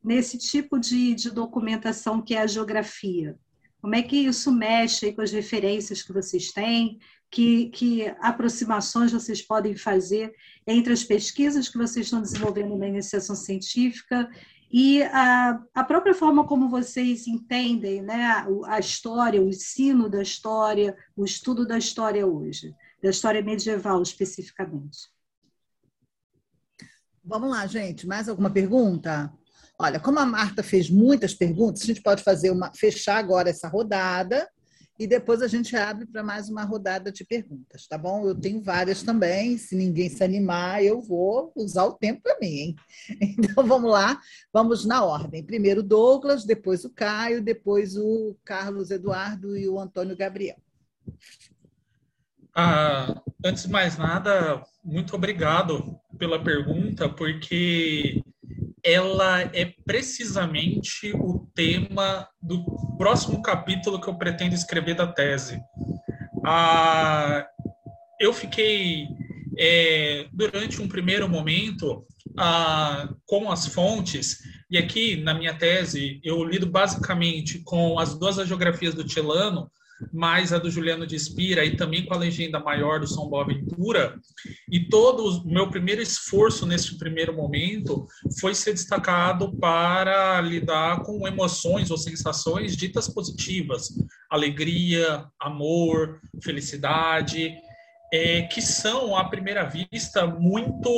nesse 0.03 0.38
tipo 0.38 0.80
de, 0.80 1.14
de 1.14 1.30
documentação 1.30 2.22
que 2.22 2.35
é 2.35 2.41
a 2.41 2.47
geografia? 2.47 3.38
Como 3.81 3.95
é 3.95 4.01
que 4.01 4.18
isso 4.18 4.51
mexe 4.51 5.14
com 5.14 5.22
as 5.22 5.31
referências 5.31 6.01
que 6.01 6.14
vocês 6.14 6.51
têm? 6.51 6.99
Que, 7.31 7.69
que 7.69 8.07
aproximações 8.19 9.11
vocês 9.11 9.41
podem 9.41 9.76
fazer 9.76 10.34
entre 10.65 10.91
as 10.91 11.03
pesquisas 11.03 11.69
que 11.69 11.77
vocês 11.77 12.07
estão 12.07 12.22
desenvolvendo 12.22 12.76
na 12.76 12.88
iniciação 12.88 13.35
científica 13.35 14.27
e 14.72 15.02
a, 15.04 15.64
a 15.74 15.84
própria 15.84 16.14
forma 16.14 16.46
como 16.46 16.70
vocês 16.70 17.26
entendem 17.26 18.02
né, 18.04 18.46
a, 18.68 18.80
história, 18.80 19.41
o 19.41 19.50
ensino 19.50 20.08
da 20.08 20.22
história, 20.22 20.96
o 21.16 21.26
estudo 21.26 21.66
da 21.66 21.78
história 21.78 22.26
hoje, 22.26 22.76
da 23.02 23.10
história 23.10 23.41
medieval 23.41 24.02
especificamente. 24.02 25.10
Vamos 27.24 27.50
lá, 27.50 27.66
gente. 27.66 28.06
Mais 28.06 28.30
alguma 28.30 28.50
pergunta? 28.50 29.34
Olha, 29.78 30.00
como 30.00 30.20
a 30.20 30.26
Marta 30.26 30.62
fez 30.62 30.90
muitas 30.90 31.34
perguntas, 31.34 31.84
a 31.84 31.86
gente 31.86 32.02
pode 32.02 32.24
fazer 32.24 32.52
uma, 32.52 32.72
fechar 32.76 33.18
agora 33.18 33.50
essa 33.50 33.68
rodada 33.68 34.48
e 34.99 35.07
depois 35.07 35.41
a 35.41 35.47
gente 35.47 35.77
abre 35.77 36.05
para 36.05 36.21
mais 36.21 36.49
uma 36.49 36.65
rodada 36.65 37.09
de 37.09 37.23
perguntas, 37.23 37.88
tá 37.88 37.97
bom? 37.97 38.27
Eu 38.27 38.35
tenho 38.35 38.61
várias 38.61 39.01
também, 39.01 39.57
se 39.57 39.73
ninguém 39.73 40.09
se 40.09 40.21
animar, 40.21 40.84
eu 40.84 41.01
vou 41.01 41.53
usar 41.55 41.85
o 41.85 41.93
tempo 41.93 42.21
para 42.21 42.38
mim, 42.39 42.47
hein? 42.47 42.76
Então 43.39 43.65
vamos 43.65 43.89
lá, 43.89 44.19
vamos 44.51 44.85
na 44.85 45.03
ordem. 45.03 45.41
Primeiro 45.41 45.81
Douglas, 45.81 46.43
depois 46.43 46.84
o 46.84 46.89
Caio, 46.89 47.41
depois 47.41 47.95
o 47.95 48.35
Carlos 48.43 48.91
Eduardo 48.91 49.55
e 49.55 49.69
o 49.69 49.80
Antônio 49.80 50.17
Gabriel. 50.17 50.57
Ah, 52.53 53.21
antes 53.45 53.63
de 53.63 53.69
mais 53.69 53.97
nada, 53.97 54.61
muito 54.84 55.15
obrigado 55.15 55.97
pela 56.17 56.43
pergunta, 56.43 57.07
porque 57.07 58.21
ela 58.84 59.41
é 59.53 59.73
precisamente 59.85 61.11
o 61.14 61.47
tema 61.53 62.27
do 62.41 62.64
próximo 62.97 63.41
capítulo 63.41 63.99
que 63.99 64.07
eu 64.07 64.15
pretendo 64.15 64.56
escrever 64.56 64.95
da 64.95 65.07
tese. 65.07 65.60
Ah, 66.45 67.45
eu 68.19 68.34
fiquei, 68.34 69.07
é, 69.57 70.27
durante 70.31 70.81
um 70.81 70.88
primeiro 70.88 71.27
momento, 71.27 72.06
ah, 72.38 73.10
com 73.26 73.51
as 73.51 73.68
fontes, 73.68 74.39
e 74.69 74.77
aqui 74.77 75.15
na 75.18 75.34
minha 75.34 75.53
tese 75.53 76.19
eu 76.23 76.43
lido 76.43 76.65
basicamente 76.65 77.60
com 77.60 77.97
as 77.99 78.18
duas 78.18 78.35
geografias 78.47 78.93
do 78.93 79.03
Tilano, 79.03 79.69
mais 80.13 80.53
a 80.53 80.57
do 80.57 80.69
Juliano 80.69 81.05
de 81.05 81.15
Espira 81.15 81.65
e 81.65 81.76
também 81.76 82.05
com 82.05 82.13
a 82.13 82.17
legenda 82.17 82.59
maior 82.59 82.99
do 82.99 83.07
São 83.07 83.27
Boaventura. 83.27 84.19
E 84.71 84.88
todo 84.88 85.26
o 85.26 85.47
meu 85.47 85.69
primeiro 85.69 86.01
esforço 86.01 86.65
nesse 86.65 86.97
primeiro 86.97 87.35
momento 87.35 88.07
foi 88.39 88.55
ser 88.55 88.73
destacado 88.73 89.51
para 89.57 90.39
lidar 90.41 91.03
com 91.03 91.27
emoções 91.27 91.91
ou 91.91 91.97
sensações 91.97 92.76
ditas 92.76 93.07
positivas, 93.07 93.89
alegria, 94.30 95.26
amor, 95.39 96.21
felicidade, 96.41 97.57
é, 98.11 98.43
que 98.43 98.61
são 98.61 99.15
à 99.15 99.26
primeira 99.26 99.63
vista 99.63 100.26
muito 100.26 100.89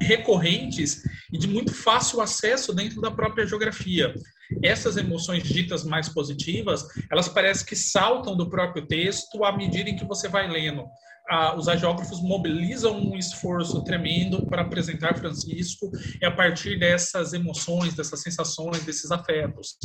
recorrentes 0.00 1.02
e 1.32 1.38
de 1.38 1.46
muito 1.46 1.72
fácil 1.72 2.20
acesso 2.20 2.74
dentro 2.74 3.00
da 3.00 3.10
própria 3.10 3.46
geografia. 3.46 4.14
Essas 4.62 4.96
emoções 4.96 5.42
ditas 5.42 5.84
mais 5.84 6.08
positivas, 6.08 6.84
elas 7.10 7.28
parecem 7.28 7.66
que 7.66 7.76
saltam 7.76 8.36
do 8.36 8.48
próprio 8.48 8.86
texto 8.86 9.44
à 9.44 9.56
medida 9.56 9.90
em 9.90 9.96
que 9.96 10.04
você 10.04 10.28
vai 10.28 10.48
lendo 10.50 10.84
a, 11.28 11.56
os 11.56 11.68
agiógrafos 11.68 12.20
mobilizam 12.20 12.98
um 12.98 13.16
esforço 13.16 13.82
tremendo 13.82 14.44
para 14.46 14.62
apresentar 14.62 15.16
Francisco 15.16 15.90
e 16.20 16.24
a 16.24 16.30
partir 16.30 16.78
dessas 16.78 17.32
emoções, 17.32 17.94
dessas 17.94 18.20
sensações, 18.20 18.84
desses 18.84 19.10
afetos. 19.10 19.76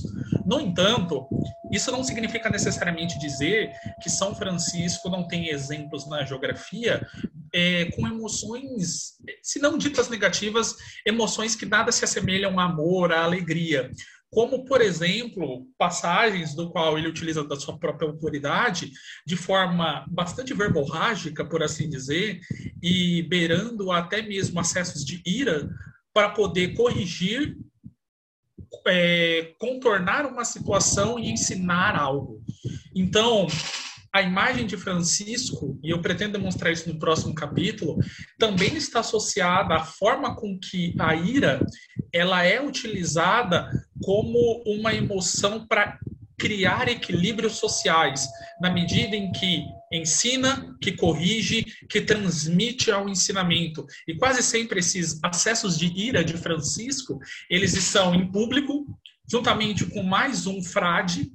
No 0.46 0.60
entanto, 0.60 1.28
isso 1.72 1.92
não 1.92 2.04
significa 2.04 2.50
necessariamente 2.50 3.18
dizer 3.20 3.72
que 4.02 4.10
São 4.10 4.36
Francisco 4.36 5.10
não 5.10 5.28
tem 5.28 5.50
exemplos 5.50 6.08
na 6.10 6.26
geografia 6.26 7.08
é, 7.54 7.86
com 7.92 8.08
emoções, 8.08 9.18
se 9.42 9.60
não 9.60 9.78
ditas 9.78 10.10
negativas, 10.10 10.76
emoções 11.06 11.56
que 11.56 11.66
nada 11.66 11.92
se 11.92 12.04
assemelham 12.04 12.60
ao 12.60 12.72
amor, 12.72 13.12
à 13.12 13.24
alegria 13.24 13.90
como, 14.32 14.64
por 14.64 14.80
exemplo, 14.80 15.68
passagens 15.78 16.54
do 16.54 16.70
qual 16.70 16.98
ele 16.98 17.08
utiliza 17.08 17.44
da 17.44 17.56
sua 17.56 17.78
própria 17.78 18.08
autoridade 18.08 18.92
de 19.26 19.36
forma 19.36 20.06
bastante 20.08 20.54
verborrágica, 20.54 21.44
por 21.44 21.64
assim 21.64 21.90
dizer, 21.90 22.40
e 22.82 23.24
beirando 23.24 23.92
até 23.92 24.22
mesmo 24.22 24.60
acessos 24.60 25.04
de 25.04 25.22
ira 25.26 25.68
para 26.14 26.30
poder 26.30 26.76
corrigir, 26.76 27.58
é, 28.88 29.56
contornar 29.58 30.28
uma 30.28 30.46
situação 30.46 31.18
e 31.18 31.32
ensinar 31.32 31.96
algo. 31.96 32.44
Então, 32.94 33.48
a 34.14 34.22
imagem 34.22 34.66
de 34.66 34.78
Francisco, 34.78 35.80
e 35.84 35.92
eu 35.92 36.02
pretendo 36.02 36.34
demonstrar 36.34 36.72
isso 36.72 36.92
no 36.92 37.00
próximo 37.00 37.34
capítulo, 37.34 37.98
também 38.38 38.76
está 38.76 39.02
associada 39.02 39.76
à 39.76 39.84
forma 39.84 40.36
com 40.36 40.58
que 40.58 40.96
a 41.00 41.16
ira 41.16 41.66
ela 42.12 42.44
é 42.44 42.62
utilizada 42.62 43.70
como 44.04 44.64
uma 44.66 44.94
emoção 44.94 45.66
para 45.68 46.00
criar 46.40 46.88
equilíbrios 46.88 47.58
sociais, 47.58 48.26
na 48.62 48.72
medida 48.72 49.16
em 49.16 49.32
que 49.32 49.64
ensina, 49.92 50.76
que 50.82 50.94
corrige, 50.94 51.66
que 51.90 52.02
transmite 52.02 52.90
ao 52.90 53.10
ensinamento. 53.10 53.86
E 54.08 54.16
quase 54.16 54.42
sempre 54.42 54.80
esses 54.80 55.20
acessos 55.22 55.78
de 55.78 55.88
ira 55.88 56.24
de 56.24 56.38
Francisco, 56.38 57.20
eles 57.50 57.74
estão 57.76 58.16
em 58.16 58.32
público, 58.32 58.86
juntamente 59.30 59.86
com 59.86 60.02
mais 60.02 60.48
um 60.48 60.64
frade, 60.64 61.30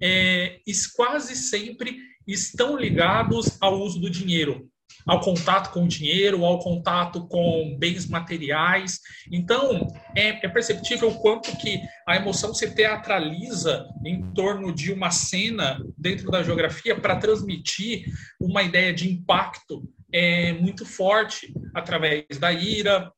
é, 0.00 0.60
quase 0.96 1.36
sempre 1.36 1.98
estão 2.26 2.76
ligados 2.76 3.56
ao 3.60 3.80
uso 3.80 4.00
do 4.00 4.10
dinheiro, 4.10 4.68
ao 5.06 5.20
contato 5.20 5.72
com 5.72 5.84
o 5.84 5.88
dinheiro, 5.88 6.44
ao 6.44 6.58
contato 6.58 7.26
com 7.26 7.76
bens 7.78 8.06
materiais. 8.06 9.00
Então, 9.30 9.86
é, 10.16 10.44
é, 10.44 10.48
perceptível 10.48 11.08
o 11.08 11.20
quanto 11.20 11.54
que 11.58 11.80
a 12.06 12.16
emoção 12.16 12.54
se 12.54 12.70
teatraliza 12.74 13.86
em 14.04 14.22
torno 14.32 14.74
de 14.74 14.92
uma 14.92 15.10
cena 15.10 15.78
dentro 15.98 16.30
da 16.30 16.42
geografia 16.42 16.98
para 16.98 17.16
transmitir 17.16 18.06
uma 18.40 18.62
ideia 18.62 18.92
de 18.92 19.10
impacto 19.10 19.82
é, 20.12 20.52
muito 20.54 20.86
forte 20.86 21.52
através 21.74 22.38
da 22.38 22.52
ira, 22.52 23.12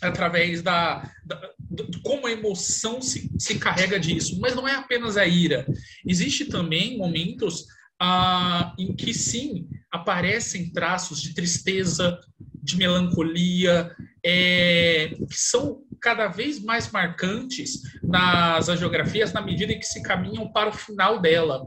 através 0.00 0.62
da, 0.62 1.10
da 1.24 1.53
como 2.02 2.26
a 2.26 2.32
emoção 2.32 3.00
se, 3.00 3.30
se 3.38 3.58
carrega 3.58 3.98
disso. 3.98 4.38
Mas 4.40 4.54
não 4.54 4.66
é 4.66 4.74
apenas 4.74 5.16
a 5.16 5.26
ira. 5.26 5.66
Existe 6.06 6.46
também 6.46 6.96
momentos 6.98 7.64
ah, 8.00 8.74
em 8.78 8.94
que 8.94 9.14
sim 9.14 9.68
aparecem 9.90 10.70
traços 10.70 11.22
de 11.22 11.34
tristeza, 11.34 12.18
de 12.62 12.76
melancolia, 12.76 13.94
é, 14.24 15.14
que 15.28 15.36
são 15.36 15.82
cada 16.00 16.28
vez 16.28 16.60
mais 16.60 16.90
marcantes 16.90 17.80
nas 18.02 18.68
agiografias 18.68 19.32
na 19.32 19.40
medida 19.40 19.72
em 19.72 19.78
que 19.78 19.86
se 19.86 20.02
caminham 20.02 20.50
para 20.52 20.70
o 20.70 20.72
final 20.72 21.20
dela. 21.20 21.66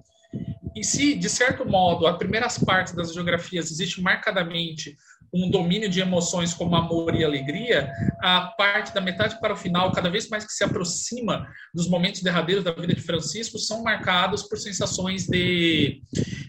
E 0.75 0.83
se, 0.83 1.15
de 1.15 1.27
certo 1.27 1.65
modo, 1.65 2.05
as 2.05 2.17
primeiras 2.17 2.59
partes 2.59 2.93
das 2.93 3.13
geografias 3.13 3.71
existe 3.71 3.99
marcadamente 3.99 4.95
um 5.33 5.49
domínio 5.49 5.89
de 5.89 5.99
emoções 5.99 6.53
como 6.53 6.75
amor 6.75 7.15
e 7.15 7.23
alegria, 7.23 7.91
a 8.21 8.41
parte 8.57 8.93
da 8.93 9.01
metade 9.01 9.39
para 9.39 9.53
o 9.53 9.57
final, 9.57 9.91
cada 9.91 10.09
vez 10.09 10.29
mais 10.29 10.45
que 10.45 10.53
se 10.53 10.63
aproxima 10.63 11.47
dos 11.73 11.87
momentos 11.87 12.21
derradeiros 12.21 12.63
da 12.63 12.71
vida 12.71 12.93
de 12.93 13.01
Francisco, 13.01 13.59
são 13.59 13.83
marcados 13.83 14.43
por 14.43 14.57
sensações 14.57 15.27
de, 15.27 16.01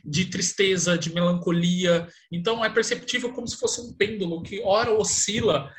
de 0.05 0.27
tristeza, 0.27 0.97
de 0.97 1.13
melancolia. 1.13 2.07
Então, 2.33 2.65
é 2.65 2.71
perceptível 2.71 3.33
como 3.33 3.47
se 3.47 3.57
fosse 3.57 3.81
um 3.81 3.93
pêndulo 3.93 4.43
que, 4.43 4.61
ora, 4.65 4.93
oscila 4.93 5.71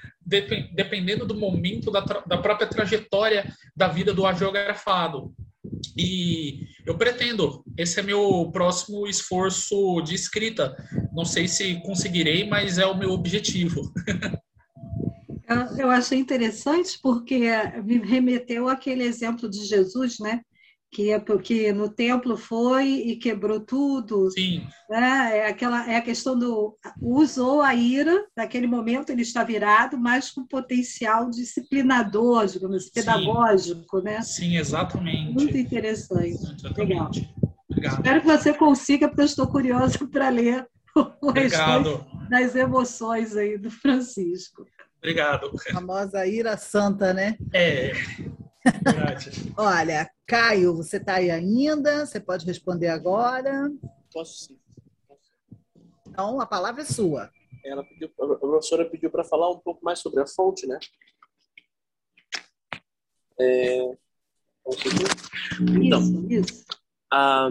dependendo 0.75 1.25
do 1.25 1.33
momento 1.33 1.89
da, 1.89 2.01
da 2.01 2.37
própria 2.37 2.67
trajetória 2.67 3.51
da 3.75 3.87
vida 3.87 4.13
do 4.13 4.27
agiografado. 4.27 5.33
E 5.97 6.67
eu 6.85 6.97
pretendo, 6.97 7.63
esse 7.77 7.99
é 7.99 8.03
meu 8.03 8.49
próximo 8.51 9.07
esforço 9.07 10.01
de 10.01 10.15
escrita. 10.15 10.75
Não 11.13 11.25
sei 11.25 11.47
se 11.47 11.81
conseguirei, 11.81 12.47
mas 12.47 12.77
é 12.77 12.85
o 12.85 12.97
meu 12.97 13.11
objetivo. 13.11 13.91
Eu 15.77 15.89
achei 15.89 16.19
interessante 16.19 16.99
porque 17.01 17.49
me 17.83 17.97
remeteu 17.97 18.69
àquele 18.69 19.03
exemplo 19.03 19.49
de 19.49 19.65
Jesus, 19.65 20.19
né? 20.19 20.41
Que 20.91 21.11
é 21.11 21.19
porque 21.19 21.71
no 21.71 21.89
templo 21.89 22.35
foi 22.35 22.87
e 22.87 23.15
quebrou 23.15 23.59
tudo. 23.59 24.31
Sim. 24.31 24.67
Né? 24.89 25.37
É, 25.37 25.47
aquela, 25.47 25.89
é 25.89 25.97
a 25.97 26.01
questão 26.01 26.37
do. 26.37 26.77
Usou 27.01 27.61
a 27.61 27.75
ira, 27.75 28.25
naquele 28.35 28.65
momento 28.65 29.11
ele 29.11 29.21
está 29.21 29.43
virado, 29.43 29.97
mas 29.97 30.31
com 30.31 30.45
potencial 30.45 31.29
disciplinador, 31.29 32.47
digamos 32.47 32.77
assim, 32.77 32.91
pedagógico. 32.93 33.99
Sim. 33.99 34.03
Né? 34.03 34.21
Sim, 34.21 34.57
exatamente. 34.57 35.33
Muito 35.33 35.57
interessante. 35.57 36.29
Exatamente. 36.29 36.79
Legal. 36.79 37.11
Obrigado. 37.69 37.95
Espero 37.97 38.21
que 38.21 38.27
você 38.27 38.53
consiga, 38.53 39.07
porque 39.07 39.21
eu 39.21 39.25
estou 39.25 39.47
curiosa 39.47 40.07
para 40.07 40.29
ler 40.29 40.67
o 41.21 41.31
restante 41.31 42.03
das 42.29 42.55
emoções 42.55 43.35
aí 43.35 43.57
do 43.57 43.69
Francisco. 43.69 44.65
Obrigado. 44.97 45.51
A 45.55 45.73
famosa 45.73 46.25
ira 46.25 46.57
santa, 46.57 47.13
né? 47.13 47.37
É. 47.53 47.93
Olha, 49.57 50.09
Caio, 50.25 50.75
você 50.75 50.97
está 50.97 51.15
aí 51.15 51.29
ainda? 51.29 52.05
Você 52.05 52.19
pode 52.19 52.45
responder 52.45 52.87
agora? 52.87 53.71
Posso 54.13 54.45
sim. 54.45 54.59
Então, 56.07 56.39
a 56.39 56.45
palavra 56.45 56.81
é 56.81 56.85
sua. 56.85 57.29
Ela 57.63 57.83
pediu, 57.83 58.09
a 58.19 58.35
professora 58.35 58.89
pediu 58.89 59.09
para 59.09 59.23
falar 59.23 59.49
um 59.51 59.59
pouco 59.59 59.83
mais 59.83 59.99
sobre 59.99 60.21
a 60.21 60.27
fonte, 60.27 60.65
né? 60.65 60.79
É... 63.39 63.91
Então, 65.81 66.01
isso, 66.01 66.27
isso. 66.29 66.65
A, 67.11 67.49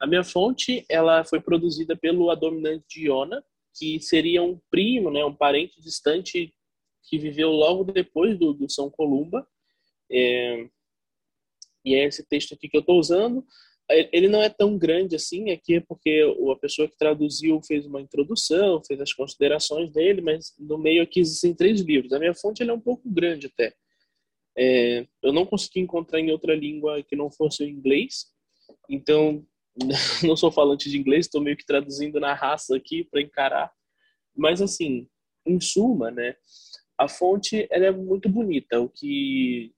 a 0.00 0.06
minha 0.06 0.24
fonte 0.24 0.84
ela 0.88 1.24
foi 1.24 1.40
produzida 1.40 1.96
pelo 1.96 2.30
Adominante 2.30 2.84
de 2.88 3.06
Iona, 3.06 3.44
que 3.74 4.00
seria 4.00 4.42
um 4.42 4.58
primo, 4.70 5.10
né, 5.10 5.24
um 5.24 5.34
parente 5.34 5.80
distante 5.80 6.54
que 7.02 7.18
viveu 7.18 7.50
logo 7.50 7.84
depois 7.84 8.38
do, 8.38 8.52
do 8.52 8.70
São 8.70 8.90
Columba. 8.90 9.46
É, 10.10 10.66
e 11.84 11.94
é 11.94 12.04
esse 12.04 12.26
texto 12.26 12.54
aqui 12.54 12.68
que 12.68 12.76
eu 12.76 12.80
estou 12.80 12.98
usando. 12.98 13.44
Ele 14.12 14.28
não 14.28 14.40
é 14.40 14.48
tão 14.48 14.78
grande 14.78 15.16
assim, 15.16 15.50
aqui 15.50 15.74
é 15.74 15.80
porque 15.80 16.22
a 16.52 16.56
pessoa 16.56 16.86
que 16.86 16.96
traduziu 16.96 17.60
fez 17.62 17.86
uma 17.86 18.00
introdução, 18.00 18.80
fez 18.84 19.00
as 19.00 19.12
considerações 19.12 19.90
dele, 19.90 20.20
mas 20.20 20.54
no 20.60 20.78
meio 20.78 21.02
aqui 21.02 21.18
existem 21.18 21.52
três 21.52 21.80
livros. 21.80 22.12
A 22.12 22.18
minha 22.20 22.34
fonte 22.34 22.62
é 22.62 22.72
um 22.72 22.80
pouco 22.80 23.02
grande 23.10 23.48
até. 23.48 23.74
É, 24.56 25.06
eu 25.22 25.32
não 25.32 25.44
consegui 25.44 25.80
encontrar 25.80 26.20
em 26.20 26.30
outra 26.30 26.54
língua 26.54 27.02
que 27.02 27.16
não 27.16 27.30
fosse 27.32 27.64
o 27.64 27.68
inglês, 27.68 28.26
então 28.88 29.44
não 30.24 30.36
sou 30.36 30.52
falante 30.52 30.88
de 30.88 30.96
inglês, 30.96 31.26
estou 31.26 31.40
meio 31.40 31.56
que 31.56 31.66
traduzindo 31.66 32.20
na 32.20 32.32
raça 32.32 32.76
aqui 32.76 33.02
para 33.04 33.20
encarar. 33.20 33.72
Mas 34.36 34.62
assim, 34.62 35.08
em 35.44 35.60
suma, 35.60 36.12
né, 36.12 36.36
a 36.96 37.08
fonte 37.08 37.66
ela 37.70 37.86
é 37.86 37.90
muito 37.90 38.28
bonita, 38.28 38.80
o 38.80 38.88
que 38.88 39.72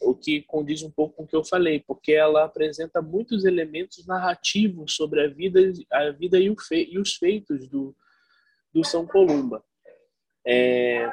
o 0.00 0.14
que 0.14 0.42
condiz 0.42 0.82
um 0.82 0.90
pouco 0.90 1.16
com 1.16 1.22
o 1.24 1.26
que 1.26 1.36
eu 1.36 1.44
falei, 1.44 1.80
porque 1.80 2.12
ela 2.12 2.44
apresenta 2.44 3.02
muitos 3.02 3.44
elementos 3.44 4.06
narrativos 4.06 4.94
sobre 4.94 5.22
a 5.22 5.28
vida, 5.28 5.60
a 5.90 6.10
vida 6.10 6.38
e, 6.38 6.54
fe, 6.58 6.88
e 6.90 6.98
os 6.98 7.14
feitos 7.14 7.68
do, 7.68 7.94
do 8.72 8.82
São 8.82 9.06
Columba. 9.06 9.62
É, 10.46 11.06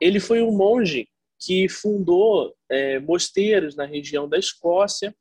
ele 0.00 0.20
foi 0.20 0.42
um 0.42 0.50
monge 0.50 1.08
que 1.38 1.68
fundou 1.68 2.56
é, 2.68 2.98
mosteiros 2.98 3.76
na 3.76 3.84
região 3.84 4.28
da 4.28 4.38
Escócia, 4.38 5.14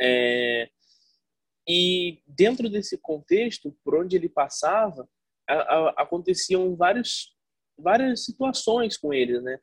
é, 0.00 0.68
e 1.68 2.20
dentro 2.26 2.68
desse 2.68 2.98
contexto, 2.98 3.76
por 3.84 3.94
onde 3.94 4.16
ele 4.16 4.28
passava, 4.28 5.08
a, 5.48 5.54
a, 5.54 5.88
aconteciam 6.02 6.74
vários, 6.74 7.36
várias 7.78 8.24
situações 8.24 8.96
com 8.96 9.12
ele, 9.12 9.40
né? 9.40 9.60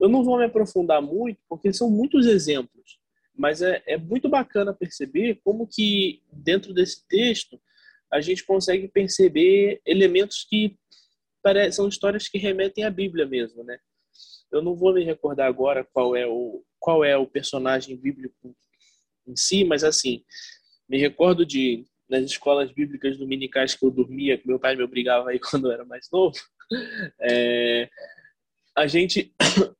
Eu 0.00 0.08
não 0.08 0.24
vou 0.24 0.38
me 0.38 0.44
aprofundar 0.44 1.00
muito, 1.00 1.40
porque 1.48 1.72
são 1.72 1.90
muitos 1.90 2.26
exemplos, 2.26 2.98
mas 3.34 3.62
é, 3.62 3.82
é 3.86 3.96
muito 3.96 4.28
bacana 4.28 4.74
perceber 4.74 5.40
como 5.44 5.66
que 5.66 6.22
dentro 6.32 6.74
desse 6.74 7.06
texto 7.06 7.60
a 8.10 8.20
gente 8.20 8.44
consegue 8.44 8.88
perceber 8.88 9.80
elementos 9.86 10.44
que 10.48 10.76
são 11.72 11.88
histórias 11.88 12.28
que 12.28 12.38
remetem 12.38 12.84
à 12.84 12.90
Bíblia 12.90 13.26
mesmo, 13.26 13.64
né? 13.64 13.78
Eu 14.50 14.62
não 14.62 14.76
vou 14.76 14.92
me 14.92 15.02
recordar 15.02 15.48
agora 15.48 15.86
qual 15.92 16.14
é 16.14 16.26
o 16.26 16.62
qual 16.78 17.04
é 17.04 17.16
o 17.16 17.26
personagem 17.26 17.96
bíblico 17.96 18.54
em 19.26 19.36
si, 19.36 19.64
mas 19.64 19.84
assim, 19.84 20.24
me 20.88 20.98
recordo 20.98 21.46
de 21.46 21.84
nas 22.08 22.24
escolas 22.24 22.70
bíblicas 22.70 23.16
dominicais 23.16 23.74
que 23.74 23.86
eu 23.86 23.90
dormia, 23.90 24.36
que 24.36 24.46
meu 24.46 24.58
pai 24.58 24.76
me 24.76 24.82
obrigava 24.82 25.30
aí 25.30 25.38
quando 25.40 25.68
eu 25.68 25.72
era 25.72 25.84
mais 25.84 26.08
novo, 26.12 26.36
é, 27.20 27.88
a 28.76 28.86
gente 28.86 29.34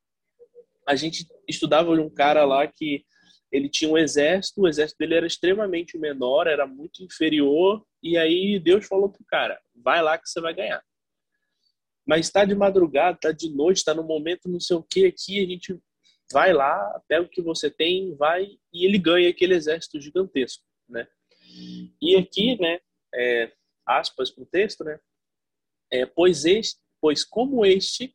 a 0.86 0.97
gente 0.97 1.27
estudava 1.48 1.90
um 1.93 2.10
cara 2.10 2.44
lá 2.44 2.66
que 2.66 3.05
ele 3.51 3.69
tinha 3.69 3.90
um 3.90 3.98
exército, 3.98 4.62
o 4.62 4.69
exército 4.69 4.98
dele 4.98 5.14
era 5.14 5.27
extremamente 5.27 5.98
menor, 5.98 6.47
era 6.47 6.66
muito 6.66 7.05
inferior, 7.05 7.85
e 8.02 8.16
aí 8.16 8.59
Deus 8.59 8.86
falou 8.86 9.10
pro 9.10 9.24
cara, 9.27 9.60
vai 9.74 10.02
lá 10.02 10.16
que 10.16 10.28
você 10.28 10.40
vai 10.40 10.55
ganhar. 10.55 10.82
Mas 12.06 12.27
está 12.27 12.44
de 12.44 12.55
madrugada, 12.55 13.16
está 13.16 13.31
de 13.31 13.51
noite, 13.55 13.78
está 13.78 13.94
no 13.94 14.02
momento 14.02 14.48
não 14.48 14.59
sei 14.59 14.77
o 14.77 14.82
que 14.82 15.05
aqui, 15.05 15.39
a 15.39 15.47
gente 15.47 15.78
vai 16.32 16.52
lá, 16.52 17.01
pega 17.06 17.27
o 17.27 17.28
que 17.28 17.43
você 17.43 17.70
tem, 17.70 18.16
vai, 18.16 18.59
e 18.73 18.86
ele 18.86 18.98
ganha 18.98 19.28
aquele 19.28 19.55
exército 19.55 20.01
gigantesco, 20.01 20.64
né? 20.89 21.06
E 22.01 22.16
aqui, 22.16 22.59
né, 22.59 22.81
é, 23.14 23.52
aspas 23.86 24.31
para 24.31 24.43
o 24.43 24.47
texto, 24.47 24.82
né, 24.82 24.98
é, 25.90 26.06
pois, 26.06 26.47
este, 26.47 26.81
pois 26.98 27.23
como 27.23 27.66
este, 27.66 28.14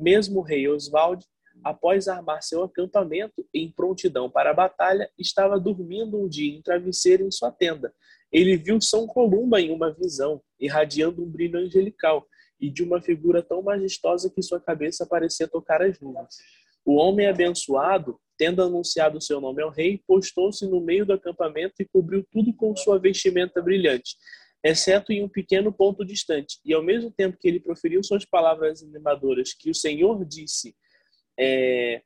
mesmo 0.00 0.40
o 0.40 0.42
rei 0.42 0.68
Oswald, 0.68 1.24
após 1.62 2.08
armar 2.08 2.42
seu 2.42 2.62
acampamento 2.62 3.46
em 3.52 3.70
prontidão 3.70 4.30
para 4.30 4.50
a 4.50 4.54
batalha, 4.54 5.10
estava 5.18 5.58
dormindo 5.58 6.18
um 6.18 6.28
dia 6.28 6.56
em 6.56 6.62
travesseiro 6.62 7.24
em 7.24 7.30
sua 7.30 7.50
tenda. 7.50 7.92
Ele 8.32 8.56
viu 8.56 8.80
São 8.80 9.06
Columba 9.06 9.60
em 9.60 9.70
uma 9.70 9.92
visão, 9.92 10.40
irradiando 10.58 11.22
um 11.22 11.28
brilho 11.28 11.58
angelical 11.58 12.26
e 12.60 12.70
de 12.70 12.82
uma 12.82 13.00
figura 13.00 13.42
tão 13.42 13.62
majestosa 13.62 14.30
que 14.30 14.42
sua 14.42 14.60
cabeça 14.60 15.06
parecia 15.06 15.48
tocar 15.48 15.82
as 15.82 15.98
nuvens. 16.00 16.36
O 16.84 16.94
homem 16.94 17.26
abençoado, 17.26 18.18
tendo 18.38 18.62
anunciado 18.62 19.20
seu 19.20 19.40
nome 19.40 19.62
ao 19.62 19.70
rei, 19.70 20.02
postou-se 20.06 20.66
no 20.66 20.80
meio 20.80 21.04
do 21.04 21.12
acampamento 21.12 21.74
e 21.80 21.84
cobriu 21.84 22.24
tudo 22.30 22.54
com 22.54 22.74
sua 22.76 22.98
vestimenta 22.98 23.60
brilhante, 23.60 24.16
exceto 24.62 25.12
em 25.12 25.22
um 25.22 25.28
pequeno 25.28 25.72
ponto 25.72 26.04
distante. 26.04 26.58
E 26.64 26.74
ao 26.74 26.82
mesmo 26.82 27.10
tempo 27.10 27.38
que 27.38 27.48
ele 27.48 27.60
proferiu 27.60 28.02
suas 28.02 28.24
palavras 28.24 28.82
animadoras, 28.82 29.54
que 29.54 29.70
o 29.70 29.74
Senhor 29.74 30.24
disse, 30.24 30.74
é, 31.38 32.02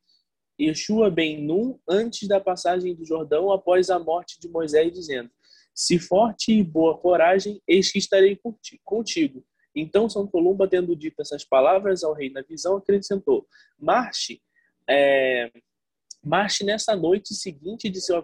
Yeshua 0.61 1.11
ben 1.11 1.43
Nun, 1.43 1.79
antes 1.89 2.29
da 2.29 2.41
passagem 2.41 2.95
do 2.95 3.05
Jordão, 3.05 3.51
após 3.51 3.91
a 3.91 3.99
morte 3.99 4.39
de 4.41 4.49
Moisés, 4.49 4.93
dizendo: 4.93 5.31
Se 5.75 5.99
forte 5.99 6.53
e 6.53 6.63
boa 6.63 6.97
coragem, 6.97 7.61
eis 7.67 7.91
que 7.91 7.99
estarei 7.99 8.39
contigo. 8.85 9.45
Então 9.75 10.09
São 10.09 10.27
Columba, 10.27 10.69
tendo 10.69 10.95
dito 10.95 11.21
essas 11.21 11.45
palavras 11.45 12.05
ao 12.05 12.13
rei 12.13 12.31
na 12.31 12.43
visão, 12.43 12.77
acrescentou: 12.77 13.47
Marche, 13.79 14.41
é, 14.89 15.51
marche 16.25 16.65
nessa 16.65 16.97
noite 16.97 17.35
seguinte 17.35 17.91
de 17.91 18.01
seu 18.01 18.17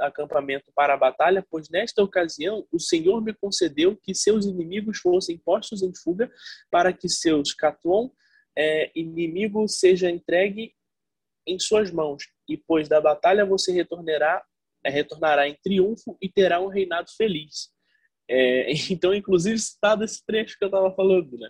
acampamento 0.00 0.70
para 0.74 0.94
a 0.94 0.96
batalha, 0.96 1.44
pois 1.50 1.68
nesta 1.70 2.02
ocasião 2.02 2.66
o 2.70 2.78
Senhor 2.78 3.22
me 3.22 3.32
concedeu 3.32 3.96
que 3.96 4.14
seus 4.14 4.44
inimigos 4.44 4.98
fossem 4.98 5.38
postos 5.38 5.82
em 5.82 5.92
fuga, 6.02 6.30
para 6.70 6.92
que 6.92 7.08
seus 7.08 7.54
catlon 7.54 8.10
é, 8.56 8.90
inimigo 8.94 9.66
seja 9.68 10.10
entregue 10.10 10.72
em 11.46 11.58
suas 11.58 11.90
mãos, 11.90 12.24
e 12.48 12.56
pois 12.56 12.88
da 12.88 13.00
batalha 13.00 13.46
você 13.46 13.72
retornará, 13.72 14.44
é, 14.84 14.90
retornará 14.90 15.48
em 15.48 15.56
triunfo 15.62 16.16
e 16.20 16.28
terá 16.28 16.60
um 16.60 16.68
reinado 16.68 17.08
feliz. 17.16 17.70
É, 18.28 18.70
então, 18.90 19.14
inclusive, 19.14 19.58
citado 19.58 20.04
esse 20.04 20.24
trecho 20.26 20.58
que 20.58 20.64
eu 20.64 20.68
estava 20.68 20.92
falando, 20.94 21.38
né? 21.38 21.48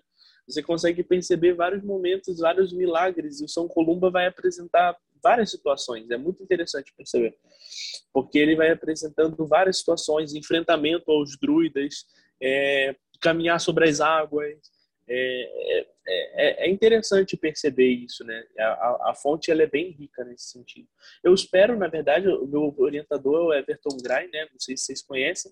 Você 0.49 0.63
consegue 0.63 1.03
perceber 1.03 1.55
vários 1.55 1.83
momentos, 1.83 2.39
vários 2.39 2.73
milagres, 2.73 3.41
e 3.41 3.45
o 3.45 3.49
São 3.49 3.67
Columba 3.67 4.11
vai 4.11 4.27
apresentar 4.27 4.97
várias 5.27 5.51
situações. 5.51 6.09
É 6.09 6.17
muito 6.17 6.41
interessante 6.41 6.95
perceber, 6.97 7.37
porque 8.13 8.39
ele 8.39 8.55
vai 8.55 8.71
apresentando 8.71 9.45
várias 9.45 9.79
situações, 9.81 10.35
enfrentamento 10.35 11.11
aos 11.11 11.37
druidas, 11.37 12.07
é, 12.41 12.95
caminhar 13.21 13.59
sobre 13.61 13.89
as 13.89 14.01
águas, 14.01 14.57
é, 15.09 15.79
é, 15.79 15.87
é, 16.09 16.67
é, 16.67 16.71
interessante 16.71 17.37
perceber 17.37 17.89
isso, 17.89 18.25
né? 18.25 18.45
A, 18.57 19.11
a, 19.11 19.15
fonte 19.15 19.51
ela 19.51 19.63
é 19.63 19.67
bem 19.67 19.91
rica 19.91 20.25
nesse 20.25 20.51
sentido. 20.51 20.89
Eu 21.25 21.35
espero, 21.35 21.77
na 21.77 21.89
verdade, 21.89 22.29
o 22.29 22.47
meu 22.47 22.73
orientador 22.79 23.37
é 23.37 23.41
o 23.41 23.55
Everton 23.55 23.97
Gray, 24.01 24.29
né? 24.31 24.47
Não 24.53 24.61
sei 24.61 24.77
se 24.77 24.85
vocês 24.85 25.03
conhecem. 25.03 25.51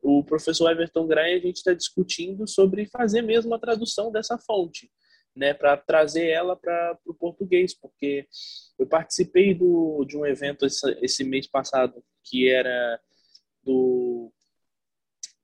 O 0.00 0.22
professor 0.22 0.70
Everton 0.70 1.06
Gray, 1.08 1.34
a 1.34 1.40
gente 1.40 1.56
está 1.56 1.72
discutindo 1.72 2.46
sobre 2.46 2.86
fazer 2.86 3.22
mesmo 3.22 3.52
a 3.54 3.58
tradução 3.58 4.12
dessa 4.12 4.38
fonte, 4.38 4.88
né? 5.36 5.52
Para 5.52 5.76
trazer 5.76 6.28
ela 6.28 6.56
para 6.56 6.98
o 7.04 7.14
português, 7.14 7.74
porque 7.74 8.26
eu 8.78 8.86
participei 8.86 9.54
do, 9.54 10.04
de 10.04 10.16
um 10.16 10.24
evento 10.24 10.64
esse, 10.64 10.90
esse 11.02 11.22
mês 11.22 11.46
passado 11.46 12.02
que 12.24 12.48
era 12.48 13.00
do 13.62 14.32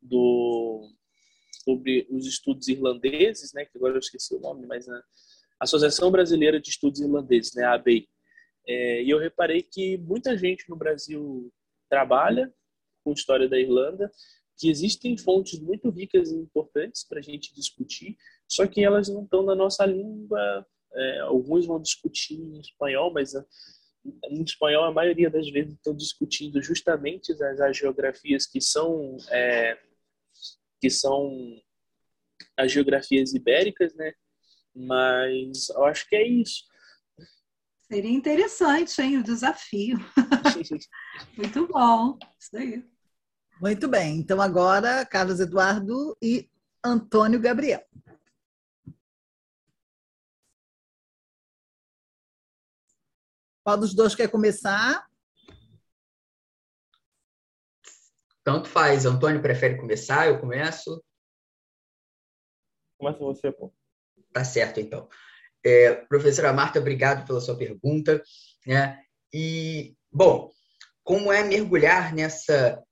do 0.01 0.90
sobre 1.62 2.06
os 2.10 2.27
estudos 2.27 2.66
irlandeses, 2.66 3.52
né, 3.52 3.64
que 3.64 3.78
agora 3.78 3.94
eu 3.94 4.01
esqueci 4.01 4.35
o 4.35 4.40
nome, 4.40 4.66
mas 4.66 4.89
a 4.89 5.01
Associação 5.60 6.10
Brasileira 6.10 6.60
de 6.60 6.70
Estudos 6.70 7.01
Irlandeses, 7.01 7.55
né, 7.55 7.64
a 7.64 7.74
ABEI. 7.74 8.09
É, 8.66 9.02
e 9.02 9.10
eu 9.10 9.19
reparei 9.19 9.62
que 9.62 9.97
muita 9.98 10.36
gente 10.36 10.69
no 10.69 10.74
Brasil 10.74 11.52
trabalha 11.89 12.52
com 13.05 13.12
história 13.12 13.48
da 13.48 13.59
Irlanda, 13.59 14.10
que 14.56 14.69
existem 14.69 15.16
fontes 15.16 15.59
muito 15.60 15.90
ricas 15.90 16.31
e 16.31 16.36
importantes 16.36 17.05
para 17.05 17.19
a 17.19 17.23
gente 17.23 17.55
discutir, 17.55 18.16
só 18.53 18.66
que 18.66 18.85
elas 18.85 19.09
não 19.09 19.24
estão 19.24 19.43
na 19.43 19.55
nossa 19.55 19.87
língua. 19.87 20.66
É, 20.95 21.20
alguns 21.20 21.66
vão 21.66 21.81
discutir 21.81 22.35
em 22.35 22.61
espanhol, 22.61 23.11
mas 23.12 23.33
em 24.05 24.43
espanhol 24.43 24.85
a 24.85 24.93
maioria 24.93 25.31
das 25.31 25.49
vezes 25.49 25.73
estão 25.73 25.95
discutindo 25.95 26.62
justamente 26.62 27.33
as, 27.33 27.61
as 27.61 27.77
geografias 27.77 28.47
que 28.47 28.61
são 28.61 29.16
é, 29.31 29.79
que 30.81 30.91
são 30.91 31.31
as 32.59 32.70
geografias 32.70 33.33
ibéricas, 33.33 33.95
né? 33.95 34.12
Mas 34.74 35.70
eu 35.70 35.85
acho 35.85 36.07
que 36.09 36.16
é 36.16 36.27
isso. 36.27 36.65
Seria 37.91 38.11
interessante, 38.11 39.01
hein, 39.01 39.19
o 39.19 39.23
desafio. 39.23 39.97
Muito 41.37 41.66
bom, 41.69 42.19
isso 42.39 42.57
aí. 42.57 42.85
Muito 43.61 43.89
bem, 43.89 44.19
então 44.19 44.41
agora 44.43 45.07
Carlos 45.07 45.41
Eduardo 45.41 46.16
e 46.20 46.51
Antônio 46.85 47.41
Gabriel. 47.41 47.83
Qual 53.64 53.78
dos 53.78 53.94
dois 53.94 54.14
quer 54.14 54.28
começar? 54.28 55.06
Tanto 58.44 58.68
faz. 58.68 59.06
Antônio 59.06 59.40
prefere 59.40 59.76
começar? 59.76 60.26
Eu 60.26 60.40
começo? 60.40 61.02
Começa 62.98 63.18
você, 63.18 63.52
pô. 63.52 63.72
Tá 64.32 64.44
certo, 64.44 64.80
então. 64.80 65.09
É, 65.64 65.94
professora 66.06 66.52
Marta, 66.52 66.80
obrigado 66.80 67.24
pela 67.24 67.40
sua 67.40 67.56
pergunta. 67.56 68.20
Né? 68.66 69.01
E, 69.32 69.97
bom, 70.10 70.51
como 71.05 71.32
é 71.32 71.44
mergulhar 71.44 72.12
nessa, 72.12 72.82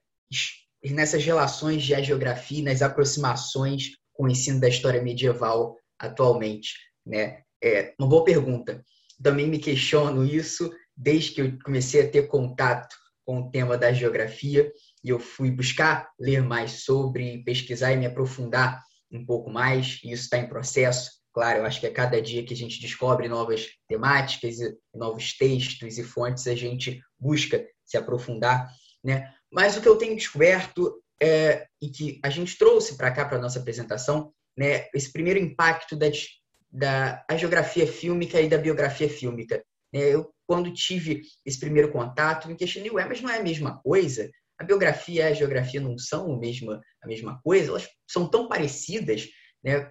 nessas 0.84 1.24
relações 1.24 1.82
de 1.82 2.00
geografia, 2.04 2.62
nas 2.62 2.80
aproximações 2.80 3.96
com 4.12 4.24
o 4.24 4.28
ensino 4.28 4.60
da 4.60 4.68
história 4.68 5.02
medieval 5.02 5.76
atualmente? 5.98 6.74
Né? 7.04 7.42
É, 7.62 7.92
uma 7.98 8.08
boa 8.08 8.24
pergunta. 8.24 8.84
Também 9.22 9.48
me 9.48 9.58
questiono 9.58 10.24
isso 10.24 10.70
desde 10.96 11.32
que 11.32 11.40
eu 11.40 11.58
comecei 11.64 12.02
a 12.02 12.10
ter 12.10 12.26
contato 12.26 12.94
com 13.24 13.40
o 13.40 13.50
tema 13.50 13.78
da 13.78 13.92
geografia 13.92 14.72
e 15.04 15.08
eu 15.08 15.18
fui 15.18 15.50
buscar 15.50 16.10
ler 16.18 16.42
mais 16.42 16.84
sobre, 16.84 17.42
pesquisar 17.44 17.92
e 17.92 17.96
me 17.96 18.06
aprofundar 18.06 18.82
um 19.10 19.24
pouco 19.24 19.50
mais, 19.50 20.00
e 20.04 20.12
isso 20.12 20.24
está 20.24 20.38
em 20.38 20.48
processo. 20.48 21.10
Claro, 21.32 21.60
eu 21.60 21.64
acho 21.64 21.80
que 21.80 21.86
a 21.86 21.92
cada 21.92 22.20
dia 22.20 22.44
que 22.44 22.54
a 22.54 22.56
gente 22.56 22.80
descobre 22.80 23.28
novas 23.28 23.68
temáticas, 23.88 24.56
novos 24.94 25.36
textos 25.36 25.96
e 25.96 26.02
fontes, 26.02 26.46
a 26.46 26.54
gente 26.54 27.00
busca 27.18 27.64
se 27.84 27.96
aprofundar, 27.96 28.68
né? 29.02 29.32
Mas 29.52 29.76
o 29.76 29.80
que 29.80 29.88
eu 29.88 29.96
tenho 29.96 30.16
descoberto 30.16 31.00
é, 31.20 31.66
e 31.80 31.88
que 31.88 32.20
a 32.22 32.30
gente 32.30 32.56
trouxe 32.56 32.96
para 32.96 33.10
cá 33.10 33.24
para 33.24 33.38
nossa 33.38 33.58
apresentação, 33.58 34.32
né, 34.56 34.86
esse 34.94 35.12
primeiro 35.12 35.38
impacto 35.38 35.96
da, 35.96 36.10
da 36.70 37.24
geografia 37.36 37.86
fílmica 37.86 38.40
e 38.40 38.48
da 38.48 38.58
biografia 38.58 39.08
fílmica. 39.08 39.62
Né? 39.92 40.14
Eu, 40.14 40.32
quando 40.46 40.72
tive 40.72 41.22
esse 41.44 41.58
primeiro 41.58 41.90
contato, 41.90 42.48
me 42.48 42.56
questionei, 42.56 42.90
ué, 42.90 43.04
mas 43.06 43.20
não 43.20 43.30
é 43.30 43.38
a 43.38 43.42
mesma 43.42 43.80
coisa? 43.82 44.30
a 44.60 44.64
biografia 44.64 45.22
e 45.22 45.32
a 45.32 45.34
geografia 45.34 45.80
não 45.80 45.96
são 45.96 46.34
a 46.34 46.38
mesma, 46.38 46.82
a 47.02 47.06
mesma 47.06 47.40
coisa, 47.42 47.70
elas 47.70 47.88
são 48.06 48.28
tão 48.28 48.46
parecidas, 48.46 49.26
né? 49.64 49.90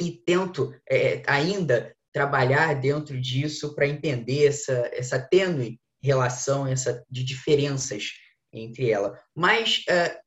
E 0.00 0.10
tento 0.10 0.74
é, 0.90 1.22
ainda 1.28 1.94
trabalhar 2.12 2.74
dentro 2.74 3.20
disso 3.20 3.72
para 3.72 3.86
entender 3.86 4.48
essa, 4.48 4.90
essa 4.92 5.18
tênue 5.20 5.78
relação 6.02 6.66
essa 6.66 7.04
de 7.08 7.22
diferenças 7.22 8.08
entre 8.52 8.90
ela. 8.90 9.16
Mas 9.32 9.84
uh, 9.88 10.18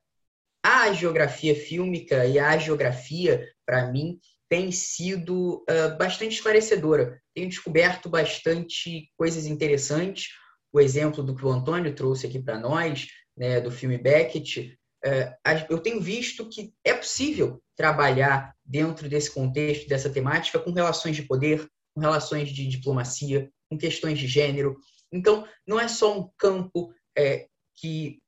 a 0.63 0.93
geografia 0.93 1.53
fílmica 1.53 2.25
e 2.25 2.39
a 2.39 2.57
geografia, 2.57 3.45
para 3.65 3.91
mim, 3.91 4.17
tem 4.49 4.71
sido 4.71 5.63
uh, 5.69 5.97
bastante 5.97 6.35
esclarecedora. 6.35 7.21
Tenho 7.33 7.49
descoberto 7.49 8.09
bastante 8.09 9.09
coisas 9.17 9.45
interessantes. 9.45 10.27
O 10.71 10.79
exemplo 10.79 11.23
do 11.23 11.35
que 11.35 11.45
o 11.45 11.49
Antônio 11.49 11.95
trouxe 11.95 12.27
aqui 12.27 12.41
para 12.41 12.59
nós, 12.59 13.07
né, 13.37 13.59
do 13.59 13.71
filme 13.71 13.97
Beckett, 13.97 14.77
uh, 15.05 15.65
eu 15.69 15.79
tenho 15.79 16.01
visto 16.01 16.47
que 16.49 16.73
é 16.83 16.93
possível 16.93 17.61
trabalhar 17.75 18.53
dentro 18.63 19.09
desse 19.09 19.31
contexto, 19.31 19.87
dessa 19.87 20.09
temática, 20.09 20.59
com 20.59 20.71
relações 20.71 21.15
de 21.15 21.23
poder, 21.23 21.67
com 21.93 22.01
relações 22.01 22.49
de 22.49 22.67
diplomacia, 22.67 23.49
com 23.69 23.77
questões 23.77 24.19
de 24.19 24.27
gênero. 24.27 24.77
Então, 25.11 25.47
não 25.65 25.79
é 25.79 25.87
só 25.87 26.19
um 26.19 26.29
campo 26.37 26.93
é, 27.17 27.47
que 27.75 28.19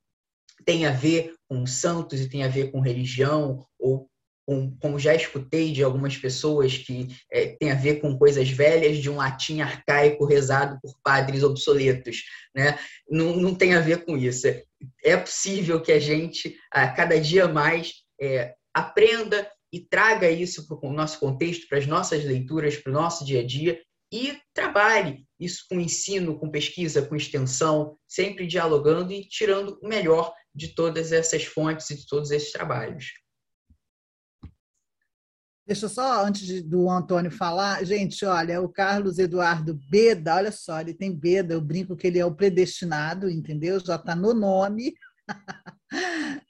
tem 0.65 0.85
a 0.85 0.91
ver 0.91 1.33
com 1.47 1.65
santos 1.65 2.19
e 2.19 2.29
tem 2.29 2.43
a 2.43 2.47
ver 2.47 2.71
com 2.71 2.79
religião 2.79 3.65
ou 3.79 4.09
com, 4.45 4.76
como 4.77 4.99
já 4.99 5.15
escutei 5.15 5.72
de 5.72 5.84
algumas 5.84 6.15
pessoas 6.15 6.77
que 6.77 7.07
é, 7.31 7.55
tem 7.59 7.72
a 7.72 7.76
ver 7.76 7.95
com 7.95 8.17
coisas 8.17 8.49
velhas 8.49 8.97
de 8.97 9.09
um 9.09 9.17
latim 9.17 9.61
arcaico 9.61 10.26
rezado 10.26 10.80
por 10.81 10.93
padres 11.03 11.43
obsoletos, 11.43 12.23
né? 12.55 12.77
Não, 13.09 13.35
não 13.35 13.55
tem 13.55 13.73
a 13.73 13.80
ver 13.80 14.05
com 14.05 14.15
isso. 14.15 14.47
É 15.03 15.17
possível 15.17 15.81
que 15.81 15.91
a 15.91 15.99
gente, 15.99 16.57
a 16.72 16.88
cada 16.88 17.19
dia 17.19 17.47
mais, 17.47 17.93
é, 18.22 18.53
aprenda 18.73 19.49
e 19.73 19.80
traga 19.80 20.30
isso 20.30 20.67
para 20.67 20.89
o 20.89 20.93
nosso 20.93 21.19
contexto, 21.19 21.67
para 21.67 21.80
as 21.80 21.88
nossas 21.88 22.23
leituras, 22.23 22.77
para 22.77 22.91
o 22.91 22.93
nosso 22.93 23.26
dia 23.26 23.41
a 23.41 23.45
dia 23.45 23.81
e 24.11 24.38
trabalhe 24.53 25.26
isso 25.39 25.65
com 25.69 25.80
ensino, 25.80 26.39
com 26.39 26.49
pesquisa, 26.49 27.01
com 27.01 27.15
extensão, 27.15 27.97
sempre 28.07 28.47
dialogando 28.47 29.11
e 29.11 29.27
tirando 29.27 29.77
o 29.81 29.88
melhor 29.88 30.34
de 30.53 30.69
todas 30.69 31.11
essas 31.11 31.43
fontes 31.43 31.89
e 31.89 31.97
de 31.97 32.07
todos 32.07 32.31
esses 32.31 32.51
trabalhos. 32.51 33.11
Deixa 35.67 35.89
só, 35.89 36.23
antes 36.23 36.45
de, 36.45 36.61
do 36.61 36.87
Antônio 36.87 37.31
falar, 37.31 37.83
gente, 37.83 38.23
olha, 38.23 38.61
o 38.61 38.69
Carlos 38.69 39.17
Eduardo 39.17 39.79
Beda, 39.89 40.35
olha 40.35 40.51
só, 40.51 40.79
ele 40.79 40.93
tem 40.93 41.11
Beda, 41.11 41.55
eu 41.55 41.61
brinco 41.61 41.95
que 41.95 42.05
ele 42.05 42.19
é 42.19 42.25
o 42.25 42.35
predestinado, 42.35 43.27
entendeu? 43.27 43.79
Já 43.79 43.95
está 43.95 44.15
no 44.15 44.31
nome. 44.31 44.93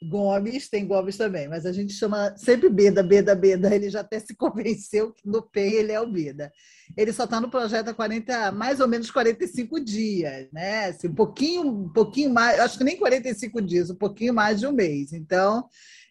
Gomes, 0.09 0.69
tem 0.69 0.85
Gomes 0.85 1.15
também, 1.15 1.47
mas 1.47 1.65
a 1.65 1.71
gente 1.71 1.93
chama 1.93 2.35
sempre 2.35 2.67
Beda, 2.67 3.01
Beda, 3.01 3.33
Beda. 3.33 3.73
Ele 3.73 3.89
já 3.89 4.01
até 4.01 4.19
se 4.19 4.35
convenceu 4.35 5.13
que 5.13 5.25
no 5.25 5.41
PEN 5.41 5.71
ele 5.71 5.91
é 5.93 6.01
o 6.01 6.11
Beda. 6.11 6.51
Ele 6.97 7.13
só 7.13 7.23
está 7.23 7.39
no 7.39 7.49
projeto 7.49 7.87
há 7.89 7.93
40, 7.93 8.51
mais 8.51 8.81
ou 8.81 8.87
menos 8.87 9.09
45 9.09 9.79
dias, 9.79 10.51
né? 10.51 10.87
Assim, 10.87 11.07
um 11.07 11.15
pouquinho, 11.15 11.65
um 11.65 11.89
pouquinho 11.89 12.33
mais, 12.33 12.59
acho 12.59 12.77
que 12.77 12.83
nem 12.83 12.97
45 12.97 13.61
dias, 13.61 13.89
um 13.89 13.95
pouquinho 13.95 14.33
mais 14.33 14.59
de 14.59 14.67
um 14.67 14.73
mês. 14.73 15.13
Então, 15.13 15.69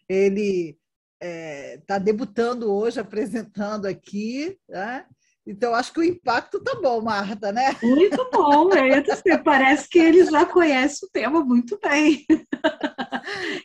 ele 0.08 0.78
está 1.24 1.74
é, 1.74 1.78
tá 1.86 1.98
debutando 1.98 2.72
hoje, 2.72 3.00
apresentando 3.00 3.86
aqui, 3.86 4.58
né? 4.68 5.06
Então, 5.46 5.74
acho 5.74 5.92
que 5.92 6.00
o 6.00 6.04
impacto 6.04 6.58
tá 6.58 6.80
bom, 6.80 7.02
Marta, 7.02 7.52
né? 7.52 7.76
Muito 7.82 8.30
bom, 8.32 8.70
é, 8.72 9.02
parece 9.42 9.86
que 9.88 9.98
ele 9.98 10.24
já 10.24 10.46
conhece 10.46 11.04
o 11.04 11.10
tema 11.10 11.44
muito 11.44 11.78
bem. 11.82 12.24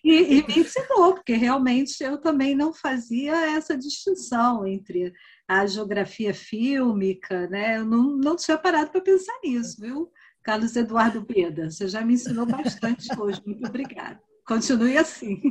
e, 0.03 0.39
e, 0.39 0.45
me 0.47 0.59
ensinou, 0.59 1.13
porque 1.13 1.33
realmente 1.35 2.03
eu 2.03 2.17
também 2.17 2.53
não 2.53 2.73
fazia 2.73 3.55
essa 3.55 3.77
distinção 3.77 4.67
entre 4.67 5.13
a 5.47 5.65
geografia 5.65 6.33
fílmica, 6.33 7.47
né? 7.47 7.77
Eu 7.77 7.85
não, 7.85 8.17
não 8.17 8.35
tinha 8.35 8.57
parado 8.57 8.91
para 8.91 8.99
pensar 8.99 9.33
nisso, 9.41 9.77
viu? 9.79 10.11
Carlos 10.43 10.75
Eduardo 10.75 11.21
Beda, 11.21 11.69
você 11.69 11.87
já 11.87 12.01
me 12.01 12.13
ensinou 12.15 12.45
bastante 12.45 13.07
hoje, 13.17 13.41
muito 13.45 13.65
obrigada. 13.65 14.19
Continue 14.45 14.97
assim. 14.97 15.41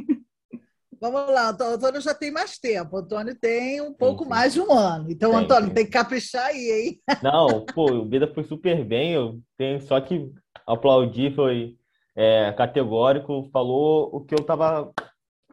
Vamos 1.01 1.33
lá, 1.33 1.57
o 1.59 1.63
Antônio 1.63 2.01
já 2.01 2.15
tem 2.15 2.31
mais 2.31 2.59
tempo. 2.59 2.97
O 2.97 2.99
Antônio 3.01 3.35
tem 3.35 3.81
um 3.81 3.93
pouco 3.93 4.25
sim, 4.25 4.25
sim. 4.25 4.31
mais 4.31 4.53
de 4.53 4.61
um 4.61 4.73
ano. 4.73 5.11
Então, 5.11 5.31
tem, 5.31 5.41
Antônio, 5.41 5.69
sim. 5.69 5.75
tem 5.75 5.85
que 5.85 5.93
caprichar 5.93 6.47
aí, 6.47 6.71
hein? 6.71 7.01
Não, 7.23 7.65
pô, 7.67 7.91
o 7.91 8.05
Beda 8.05 8.33
foi 8.33 8.45
super 8.45 8.85
bem. 8.85 9.13
Eu 9.13 9.41
tenho 9.57 9.81
só 9.81 10.01
que 10.01 10.31
aplaudir, 10.67 11.35
foi 11.35 11.77
é, 12.17 12.53
categórico, 12.53 13.49
falou 13.53 14.11
o 14.13 14.25
que 14.25 14.35
eu 14.35 14.41
estava 14.41 14.93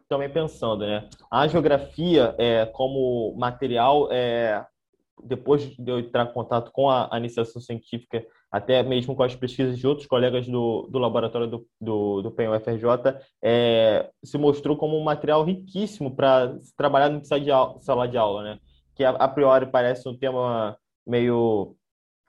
também 0.10 0.30
pensando, 0.30 0.86
né? 0.86 1.08
A 1.30 1.48
geografia 1.48 2.36
é, 2.38 2.66
como 2.66 3.36
material, 3.38 4.12
é, 4.12 4.66
depois 5.24 5.62
de 5.62 5.92
eu 5.92 6.00
entrar 6.00 6.26
em 6.26 6.34
contato 6.34 6.72
com 6.72 6.90
a, 6.90 7.08
a 7.12 7.18
iniciação 7.18 7.62
científica 7.62 8.26
até 8.56 8.82
mesmo 8.82 9.14
com 9.14 9.22
as 9.22 9.36
pesquisas 9.36 9.77
de 9.77 9.86
outros 9.86 10.07
colegas 10.07 10.48
do, 10.48 10.88
do 10.90 10.98
laboratório 10.98 11.45
do, 11.45 11.68
do, 11.80 12.22
do 12.22 12.32
PEN-UFRJ, 12.32 13.19
é, 13.44 14.10
se 14.23 14.38
mostrou 14.38 14.77
como 14.77 14.98
um 14.98 15.03
material 15.03 15.44
riquíssimo 15.44 16.15
para 16.15 16.57
se 16.61 16.73
trabalhar 16.73 17.10
no 17.10 17.19
de, 17.19 17.52
aula, 17.52 17.82
sala 17.82 18.07
de 18.07 18.18
aula, 18.18 18.44
né? 18.44 18.60
Que 18.95 19.03
a, 19.03 19.10
a, 19.10 19.27
priori 19.27 19.65
parece 19.65 20.07
um 20.07 20.18
tema 20.18 20.77
meio 21.06 21.76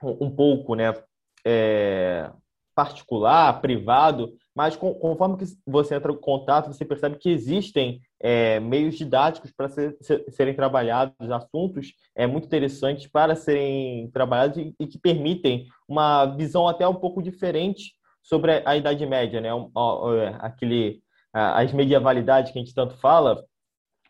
um, 0.03 0.29
pouco, 0.29 0.75
né? 0.75 0.93
É, 1.45 2.29
particular, 2.75 3.61
privado, 3.61 4.33
mas 4.57 4.75
conforme 4.75 5.37
que 5.37 5.45
você 5.67 5.93
entra 5.93 6.11
em 6.11 6.15
contato, 6.15 6.73
você 6.73 6.83
percebe 6.83 7.17
que 7.17 7.29
existem 7.29 8.01
é, 8.19 8.59
meios 8.59 8.95
didáticos 8.95 9.51
para 9.51 9.69
ser, 9.69 9.95
ser, 10.01 10.25
serem 10.31 10.55
trabalhados, 10.55 11.13
assuntos 11.29 11.93
é, 12.15 12.25
muito 12.25 12.45
interessantes 12.45 13.05
para 13.05 13.35
serem 13.35 14.09
trabalhados 14.09 14.57
e, 14.57 14.73
e, 14.79 14.87
que 14.87 14.97
permitem 14.97 15.67
uma 15.87 16.25
visão 16.25 16.67
até 16.67 16.87
um 16.87 16.95
pouco 16.95 17.21
diferente 17.21 17.93
sobre 18.23 18.51
a, 18.51 18.71
a 18.71 18.75
Idade 18.75 19.05
Média, 19.05 19.39
né? 19.39 19.49
É, 19.49 20.35
aquele, 20.39 21.03
as 21.31 21.71
medievalidades 21.71 22.51
que 22.51 22.57
a 22.57 22.61
gente 22.63 22.73
tanto 22.73 22.97
fala, 22.97 23.45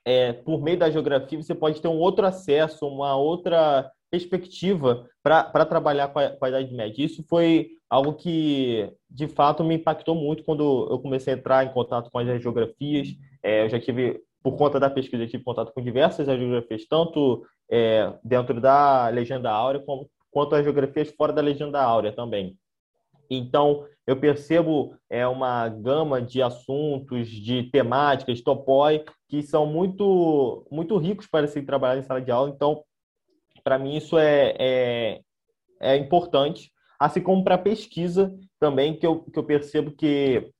é, 0.05 0.31
por 0.31 0.61
meio 0.61 0.79
da 0.79 0.89
geografia 0.89 1.43
você 1.43 1.53
pode 1.53 1.81
ter 1.81 1.89
um 1.89 1.99
outro 1.99 2.25
acesso, 2.25 2.87
uma 2.87 3.17
outra 3.17 3.91
perspectiva 4.09 5.05
para 5.21 5.65
trabalhar 5.65 6.07
com 6.07 6.19
a, 6.19 6.29
com 6.29 6.45
a 6.45 6.47
Idade 6.47 6.73
Média. 6.73 7.03
Isso 7.03 7.21
foi 7.27 7.71
algo 7.89 8.13
que, 8.13 8.91
de 9.09 9.27
fato, 9.27 9.63
me 9.63 9.75
impactou 9.75 10.15
muito 10.15 10.43
quando 10.43 10.87
eu 10.89 10.99
comecei 10.99 11.33
a 11.33 11.37
entrar 11.37 11.65
em 11.65 11.73
contato 11.73 12.09
com 12.11 12.19
as 12.19 12.41
geografias. 12.41 13.09
É, 13.41 13.63
eu 13.63 13.69
já 13.69 13.79
tive, 13.79 14.21
por 14.43 14.57
conta 14.57 14.79
da 14.79 14.89
pesquisa, 14.89 15.27
tive 15.27 15.43
contato 15.43 15.71
com 15.73 15.81
diversas 15.81 16.25
geografias, 16.25 16.85
tanto 16.87 17.45
é, 17.71 18.13
dentro 18.23 18.59
da 18.59 19.07
Legenda 19.09 19.51
Áurea, 19.51 19.81
como, 19.81 20.09
quanto 20.31 20.55
as 20.55 20.63
geografias 20.63 21.09
fora 21.11 21.33
da 21.33 21.41
Legenda 21.41 21.81
Áurea 21.81 22.11
também. 22.11 22.57
Então, 23.29 23.85
eu 24.05 24.17
percebo 24.17 24.95
é, 25.09 25.27
uma 25.27 25.67
gama 25.67 26.21
de 26.21 26.41
assuntos, 26.41 27.27
de 27.27 27.63
temáticas, 27.63 28.41
topói, 28.41 29.03
que 29.27 29.41
são 29.43 29.65
muito, 29.65 30.65
muito 30.71 30.97
ricos 30.97 31.27
para 31.27 31.47
se 31.47 31.61
trabalhar 31.61 31.99
em 31.99 32.03
sala 32.03 32.21
de 32.21 32.31
aula. 32.31 32.49
Então, 32.49 32.83
para 33.63 33.77
mim, 33.77 33.97
isso 33.97 34.17
é, 34.17 34.55
é, 34.57 35.21
é 35.81 35.97
importante 35.97 36.71
assim 36.99 37.21
como 37.21 37.43
para 37.43 37.57
pesquisa 37.57 38.33
também, 38.59 38.97
que 38.97 39.05
eu, 39.05 39.21
que 39.23 39.37
eu 39.37 39.43
percebo 39.43 39.91
que 39.91 40.51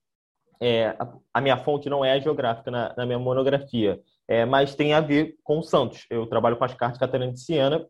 é, 0.62 0.96
a, 1.34 1.42
minha 1.42 1.58
fonte 1.58 1.90
não 1.90 2.04
é 2.04 2.14
a 2.14 2.20
geográfica 2.20 2.72
na, 2.72 2.94
na 2.96 3.06
minha 3.06 3.20
monografia, 3.20 4.00
é, 4.28 4.46
mas 4.46 4.76
tem 4.76 4.94
a 4.94 5.02
ver 5.02 5.36
com 5.44 5.62
Santos. 5.62 6.06
Eu 6.10 6.26
trabalho 6.28 6.58
com 6.58 6.64
as 6.64 6.74
cartas 6.74 7.00
Catarina 7.00 7.32
de 7.32 7.40
Siena, 7.40 7.86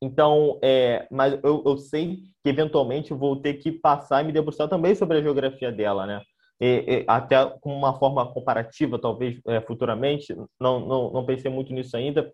então, 0.00 0.58
é, 0.62 1.06
mas 1.10 1.38
eu, 1.42 1.62
eu 1.66 1.76
sei 1.76 2.18
que 2.42 2.48
eventualmente 2.48 3.12
vou 3.12 3.36
ter 3.36 3.54
que 3.54 3.72
passar 3.72 4.22
e 4.22 4.26
me 4.26 4.32
debruçar 4.32 4.68
também 4.68 4.94
sobre 4.94 5.18
a 5.18 5.22
geografia 5.22 5.72
dela, 5.72 6.06
né? 6.06 6.22
E, 6.60 6.84
e, 6.86 7.04
até 7.06 7.44
com 7.60 7.72
uma 7.72 7.98
forma 7.98 8.32
comparativa, 8.32 8.98
talvez 8.98 9.40
é, 9.46 9.60
futuramente, 9.60 10.34
não, 10.60 10.80
não, 10.80 11.12
não 11.12 11.26
pensei 11.26 11.50
muito 11.50 11.72
nisso 11.72 11.96
ainda, 11.96 12.32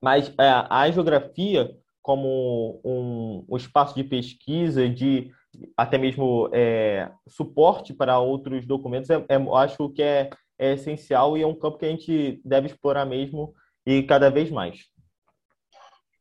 mas 0.00 0.28
é, 0.38 0.66
a 0.68 0.90
geografia 0.90 1.70
como 2.02 2.80
um, 2.84 3.44
um 3.48 3.56
espaço 3.56 3.94
de 3.94 4.04
pesquisa, 4.04 4.88
de 4.88 5.30
até 5.76 5.98
mesmo 5.98 6.48
é, 6.52 7.10
suporte 7.28 7.92
para 7.92 8.18
outros 8.18 8.66
documentos, 8.66 9.10
é, 9.10 9.16
é, 9.28 9.36
acho 9.56 9.88
que 9.90 10.02
é, 10.02 10.30
é 10.58 10.74
essencial 10.74 11.36
e 11.36 11.42
é 11.42 11.46
um 11.46 11.58
campo 11.58 11.78
que 11.78 11.86
a 11.86 11.90
gente 11.90 12.40
deve 12.44 12.68
explorar 12.68 13.04
mesmo 13.04 13.54
e 13.86 14.02
cada 14.02 14.30
vez 14.30 14.50
mais. 14.50 14.80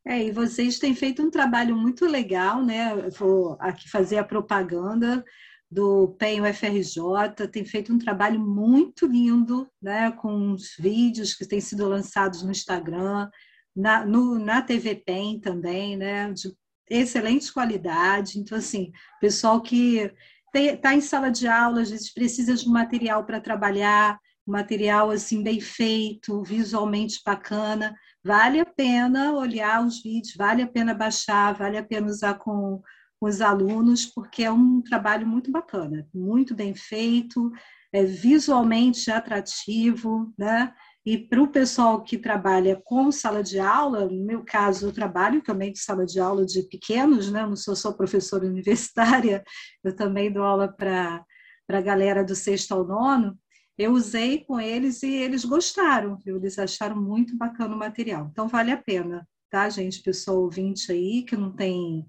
É, 0.05 0.23
e 0.23 0.31
vocês 0.31 0.79
têm 0.79 0.95
feito 0.95 1.21
um 1.21 1.29
trabalho 1.29 1.75
muito 1.75 2.05
legal, 2.05 2.63
né? 2.63 2.95
Vou 3.17 3.57
aqui 3.59 3.89
fazer 3.89 4.17
a 4.17 4.23
propaganda 4.23 5.23
do 5.69 6.15
PEN 6.17 6.41
UFRJ, 6.41 7.47
tem 7.51 7.63
feito 7.63 7.93
um 7.93 7.99
trabalho 7.99 8.39
muito 8.39 9.05
lindo, 9.05 9.69
né? 9.79 10.11
Com 10.11 10.53
os 10.53 10.75
vídeos 10.79 11.35
que 11.35 11.45
têm 11.45 11.61
sido 11.61 11.87
lançados 11.87 12.41
no 12.41 12.49
Instagram, 12.49 13.29
na, 13.75 14.05
no, 14.05 14.37
na 14.39 14.61
TV 14.61 14.95
PEN 14.95 15.39
também, 15.39 15.97
né? 15.97 16.31
De 16.31 16.53
excelente 16.89 17.51
qualidade. 17.53 18.39
Então, 18.39 18.57
assim, 18.57 18.91
pessoal 19.21 19.61
que 19.61 20.11
está 20.53 20.93
em 20.93 21.01
sala 21.01 21.29
de 21.29 21.47
aula, 21.47 21.81
às 21.81 21.91
vezes 21.91 22.13
precisa 22.13 22.55
de 22.55 22.67
um 22.67 22.71
material 22.71 23.23
para 23.23 23.39
trabalhar, 23.39 24.19
material 24.49 25.11
assim 25.11 25.43
bem 25.43 25.61
feito, 25.61 26.43
visualmente 26.43 27.21
bacana, 27.23 27.95
vale 28.23 28.59
a 28.59 28.65
pena 28.65 29.33
olhar 29.33 29.85
os 29.85 30.01
vídeos, 30.01 30.35
vale 30.35 30.63
a 30.63 30.67
pena 30.67 30.93
baixar, 30.93 31.53
vale 31.53 31.77
a 31.77 31.83
pena 31.83 32.07
usar 32.07 32.33
com, 32.35 32.81
com 33.19 33.27
os 33.27 33.41
alunos, 33.41 34.05
porque 34.05 34.43
é 34.43 34.51
um 34.51 34.81
trabalho 34.81 35.27
muito 35.27 35.51
bacana, 35.51 36.07
muito 36.13 36.55
bem 36.55 36.73
feito, 36.73 37.51
é 37.93 38.03
visualmente 38.03 39.09
atrativo, 39.11 40.33
né? 40.37 40.73
E 41.05 41.17
para 41.17 41.41
o 41.41 41.47
pessoal 41.47 42.03
que 42.03 42.17
trabalha 42.17 42.79
com 42.83 43.11
sala 43.11 43.41
de 43.41 43.59
aula, 43.59 44.05
no 44.05 44.25
meu 44.25 44.43
caso, 44.43 44.87
eu 44.87 44.91
trabalho 44.91 45.41
também 45.41 45.71
de 45.71 45.79
sala 45.79 46.05
de 46.05 46.19
aula 46.19 46.45
de 46.45 46.63
pequenos, 46.63 47.31
né? 47.31 47.45
Não 47.45 47.55
sou 47.55 47.75
só 47.75 47.91
professora 47.93 48.45
universitária, 48.47 49.43
eu 49.83 49.95
também 49.95 50.31
dou 50.31 50.43
aula 50.43 50.67
para 50.67 51.25
a 51.69 51.81
galera 51.81 52.23
do 52.23 52.35
sexto 52.35 52.73
ao 52.73 52.85
nono. 52.85 53.37
Eu 53.77 53.93
usei 53.93 54.43
com 54.43 54.59
eles 54.59 55.01
e 55.03 55.09
eles 55.09 55.45
gostaram, 55.45 56.17
viu? 56.17 56.35
Eles 56.35 56.59
acharam 56.59 57.01
muito 57.01 57.37
bacana 57.37 57.73
o 57.73 57.79
material. 57.79 58.27
Então, 58.29 58.47
vale 58.47 58.71
a 58.71 58.77
pena, 58.77 59.25
tá, 59.49 59.69
gente? 59.69 60.03
Pessoal 60.03 60.37
ouvinte 60.41 60.91
aí 60.91 61.23
que 61.23 61.37
não 61.37 61.55
tem 61.55 62.05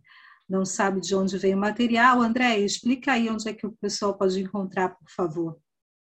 não 0.48 0.64
sabe 0.64 1.00
de 1.00 1.14
onde 1.14 1.38
vem 1.38 1.54
o 1.54 1.58
material. 1.58 2.20
André, 2.20 2.58
explica 2.58 3.12
aí 3.12 3.30
onde 3.30 3.48
é 3.48 3.54
que 3.54 3.64
o 3.64 3.72
pessoal 3.80 4.18
pode 4.18 4.40
encontrar, 4.40 4.88
por 4.90 5.08
favor. 5.08 5.56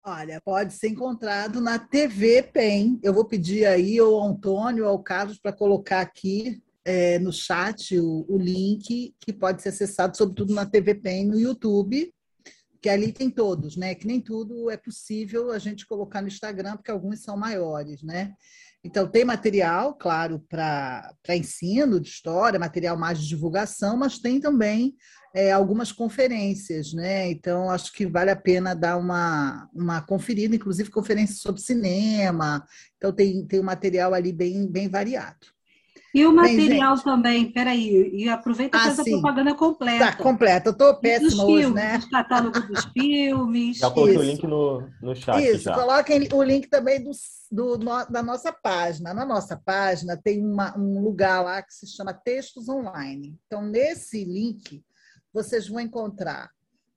Olha, 0.03 0.39
pode 0.41 0.73
ser 0.73 0.89
encontrado 0.89 1.59
na 1.59 1.77
TV 1.77 2.41
PEN. 2.41 2.99
Eu 3.03 3.13
vou 3.13 3.25
pedir 3.25 3.65
aí 3.65 3.99
ao 3.99 4.23
Antônio, 4.23 4.85
ao 4.85 5.03
Carlos, 5.03 5.37
para 5.37 5.51
colocar 5.51 5.99
aqui 5.99 6.63
é, 6.85 7.19
no 7.19 7.33
chat 7.33 7.99
o, 7.99 8.25
o, 8.29 8.37
link 8.37 9.13
que 9.19 9.33
pode 9.33 9.61
ser 9.61 9.69
acessado, 9.69 10.15
sobretudo 10.15 10.53
na 10.53 10.65
TV 10.65 10.95
PEN, 10.95 11.27
no 11.27 11.39
YouTube, 11.39 12.13
que 12.81 12.87
ali 12.87 13.11
tem 13.11 13.29
todos, 13.29 13.75
né? 13.75 13.93
Que 13.93 14.07
nem 14.07 14.21
tudo 14.21 14.69
é 14.69 14.77
possível 14.77 15.51
a 15.51 15.59
gente 15.59 15.85
colocar 15.85 16.21
no 16.21 16.29
Instagram, 16.29 16.77
porque 16.77 16.91
alguns 16.91 17.21
são 17.21 17.35
maiores, 17.35 18.01
né? 18.01 18.33
Então, 18.83 19.07
tem 19.07 19.25
material, 19.25 19.93
claro, 19.93 20.39
para 20.47 21.13
ensino 21.29 21.99
de 21.99 22.07
história, 22.07 22.59
material 22.59 22.97
mais 22.97 23.19
de 23.19 23.27
divulgação, 23.27 23.97
mas 23.97 24.19
tem 24.19 24.39
também 24.39 24.95
é, 25.35 25.51
algumas 25.51 25.91
conferências, 25.91 26.93
né? 26.93 27.29
Então, 27.29 27.69
acho 27.69 27.91
que 27.91 28.07
vale 28.07 28.31
a 28.31 28.35
pena 28.35 28.73
dar 28.73 28.97
uma, 28.97 29.69
uma 29.73 30.01
conferida, 30.01 30.55
inclusive 30.55 30.89
conferências 30.89 31.39
sobre 31.39 31.61
cinema. 31.61 32.65
Então, 32.95 33.11
tem, 33.11 33.45
tem 33.45 33.59
um 33.59 33.63
material 33.63 34.13
ali 34.13 34.31
bem, 34.31 34.65
bem 34.65 34.87
variado. 34.87 35.58
E 36.13 36.25
o 36.25 36.33
material 36.33 36.95
Bem, 36.95 37.03
também, 37.03 37.51
peraí, 37.51 38.09
e 38.13 38.27
aproveita 38.27 38.77
e 38.77 38.79
ah, 38.79 38.83
faz 38.83 38.99
a 38.99 39.03
propaganda 39.03 39.53
completa. 39.53 40.05
Tá, 40.05 40.15
completa, 40.15 40.69
eu 40.69 40.71
estou 40.71 40.95
péssima 40.95 41.43
hoje, 41.43 41.61
filmes, 41.61 41.75
né? 41.75 41.97
Os 41.97 42.05
catálogos 42.05 42.67
dos 42.67 42.85
filmes. 42.93 43.77
Já 43.77 43.91
coloquei 43.91 44.17
o 44.17 44.21
link 44.23 44.47
no, 44.47 44.89
no 45.01 45.15
chat. 45.15 45.43
Isso, 45.43 45.65
já. 45.65 45.75
coloquem 45.75 46.27
o 46.33 46.41
link 46.41 46.67
também 46.67 47.03
do, 47.03 47.11
do, 47.51 47.77
da 48.09 48.23
nossa 48.23 48.51
página. 48.51 49.13
Na 49.13 49.23
nossa 49.23 49.55
página 49.55 50.17
tem 50.17 50.43
uma, 50.43 50.75
um 50.75 50.99
lugar 51.03 51.43
lá 51.43 51.61
que 51.61 51.73
se 51.73 51.85
chama 51.87 52.11
Textos 52.11 52.67
Online. 52.67 53.37
Então, 53.45 53.61
nesse 53.61 54.25
link, 54.25 54.83
vocês 55.31 55.67
vão 55.67 55.79
encontrar 55.79 56.49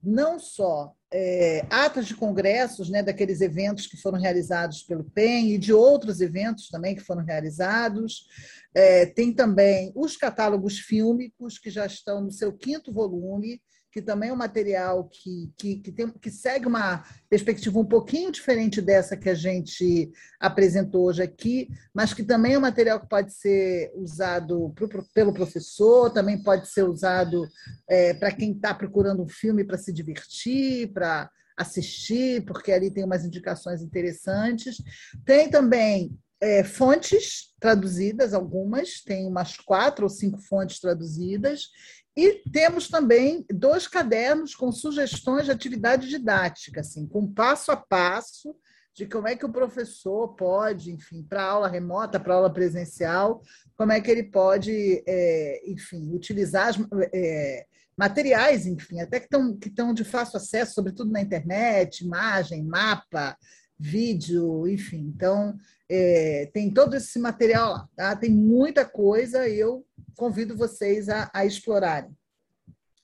não 0.02 0.38
só 0.38 0.92
é, 1.12 1.66
atas 1.68 2.06
de 2.06 2.14
congressos, 2.14 2.88
né, 2.88 3.02
daqueles 3.02 3.40
eventos 3.40 3.86
que 3.86 3.96
foram 3.96 4.18
realizados 4.18 4.82
pelo 4.82 5.04
PEN 5.04 5.52
e 5.52 5.58
de 5.58 5.72
outros 5.72 6.20
eventos 6.20 6.68
também 6.68 6.94
que 6.94 7.02
foram 7.02 7.22
realizados. 7.22 8.26
É, 8.74 9.04
tem 9.04 9.32
também 9.32 9.92
os 9.94 10.16
catálogos 10.16 10.78
fílmicos, 10.78 11.58
que 11.58 11.70
já 11.70 11.84
estão 11.84 12.22
no 12.22 12.32
seu 12.32 12.52
quinto 12.52 12.92
volume, 12.92 13.60
que 13.92 14.00
também 14.00 14.30
é 14.30 14.32
um 14.32 14.36
material 14.36 15.04
que, 15.04 15.52
que, 15.58 15.76
que, 15.76 15.92
tem, 15.92 16.08
que 16.08 16.30
segue 16.30 16.66
uma 16.66 17.04
perspectiva 17.28 17.78
um 17.78 17.84
pouquinho 17.84 18.32
diferente 18.32 18.80
dessa 18.80 19.18
que 19.18 19.28
a 19.28 19.34
gente 19.34 20.10
apresentou 20.40 21.04
hoje 21.04 21.22
aqui, 21.22 21.68
mas 21.92 22.14
que 22.14 22.24
também 22.24 22.54
é 22.54 22.58
um 22.58 22.62
material 22.62 22.98
que 22.98 23.08
pode 23.08 23.34
ser 23.34 23.92
usado 23.94 24.72
pro, 24.74 25.04
pelo 25.14 25.34
professor, 25.34 26.10
também 26.10 26.42
pode 26.42 26.68
ser 26.68 26.84
usado 26.84 27.46
é, 27.86 28.14
para 28.14 28.32
quem 28.32 28.52
está 28.52 28.72
procurando 28.72 29.22
um 29.22 29.28
filme 29.28 29.62
para 29.62 29.76
se 29.76 29.92
divertir, 29.92 30.90
para 30.92 31.30
assistir, 31.54 32.44
porque 32.46 32.72
ali 32.72 32.90
tem 32.90 33.04
umas 33.04 33.26
indicações 33.26 33.82
interessantes. 33.82 34.82
Tem 35.24 35.50
também 35.50 36.16
é, 36.40 36.64
fontes 36.64 37.52
traduzidas, 37.60 38.34
algumas, 38.34 39.00
tem 39.00 39.26
umas 39.26 39.56
quatro 39.56 40.04
ou 40.04 40.08
cinco 40.08 40.40
fontes 40.40 40.80
traduzidas, 40.80 41.68
e 42.16 42.42
temos 42.52 42.88
também 42.88 43.44
dois 43.50 43.88
cadernos 43.88 44.54
com 44.54 44.70
sugestões 44.70 45.46
de 45.46 45.50
atividade 45.50 46.08
didática, 46.08 46.80
assim, 46.80 47.06
com 47.06 47.32
passo 47.32 47.72
a 47.72 47.76
passo 47.76 48.54
de 48.94 49.06
como 49.06 49.26
é 49.26 49.34
que 49.34 49.46
o 49.46 49.52
professor 49.52 50.34
pode, 50.34 50.92
enfim, 50.92 51.22
para 51.22 51.42
aula 51.42 51.68
remota, 51.68 52.20
para 52.20 52.34
aula 52.34 52.52
presencial, 52.52 53.40
como 53.74 53.92
é 53.92 54.00
que 54.00 54.10
ele 54.10 54.24
pode, 54.24 55.02
é, 55.06 55.62
enfim, 55.66 56.12
utilizar 56.12 56.74
é, 57.14 57.66
materiais, 57.96 58.66
enfim, 58.66 59.00
até 59.00 59.18
que 59.18 59.26
estão 59.26 59.56
que 59.56 59.70
de 59.94 60.04
fácil 60.04 60.36
acesso, 60.36 60.74
sobretudo 60.74 61.10
na 61.10 61.22
internet, 61.22 62.04
imagem, 62.04 62.62
mapa, 62.62 63.36
vídeo, 63.82 64.68
enfim. 64.68 65.12
Então, 65.14 65.56
é, 65.90 66.48
tem 66.52 66.72
todo 66.72 66.94
esse 66.94 67.18
material 67.18 67.72
lá, 67.72 67.88
tá? 67.96 68.16
Tem 68.16 68.30
muita 68.30 68.84
coisa 68.84 69.48
e 69.48 69.58
eu 69.58 69.84
convido 70.16 70.56
vocês 70.56 71.08
a, 71.08 71.28
a 71.34 71.44
explorarem. 71.44 72.16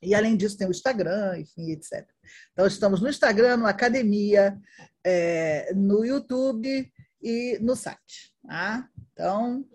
E, 0.01 0.15
além 0.15 0.37
disso, 0.37 0.57
tem 0.57 0.69
o 0.69 0.71
Instagram, 0.71 1.39
enfim, 1.39 1.73
etc. 1.73 2.07
Então, 2.53 2.67
estamos 2.67 3.01
no 3.01 3.09
Instagram, 3.09 3.57
no 3.57 3.67
Academia, 3.67 4.57
é, 5.05 5.73
no 5.75 6.05
YouTube 6.05 6.89
e 7.21 7.59
no 7.61 7.75
site. 7.75 8.33
Tá? 8.47 8.89
Então, 9.13 9.67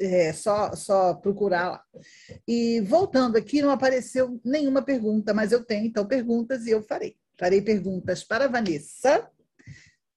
é 0.00 0.32
só, 0.32 0.74
só 0.74 1.12
procurar 1.12 1.68
lá. 1.68 1.84
E, 2.48 2.80
voltando 2.80 3.36
aqui, 3.36 3.60
não 3.60 3.70
apareceu 3.70 4.40
nenhuma 4.42 4.80
pergunta, 4.80 5.34
mas 5.34 5.52
eu 5.52 5.62
tenho, 5.62 5.84
então, 5.84 6.06
perguntas 6.06 6.64
e 6.64 6.70
eu 6.70 6.82
farei. 6.82 7.14
Farei 7.38 7.60
perguntas 7.60 8.24
para 8.24 8.46
a 8.46 8.48
Vanessa, 8.48 9.30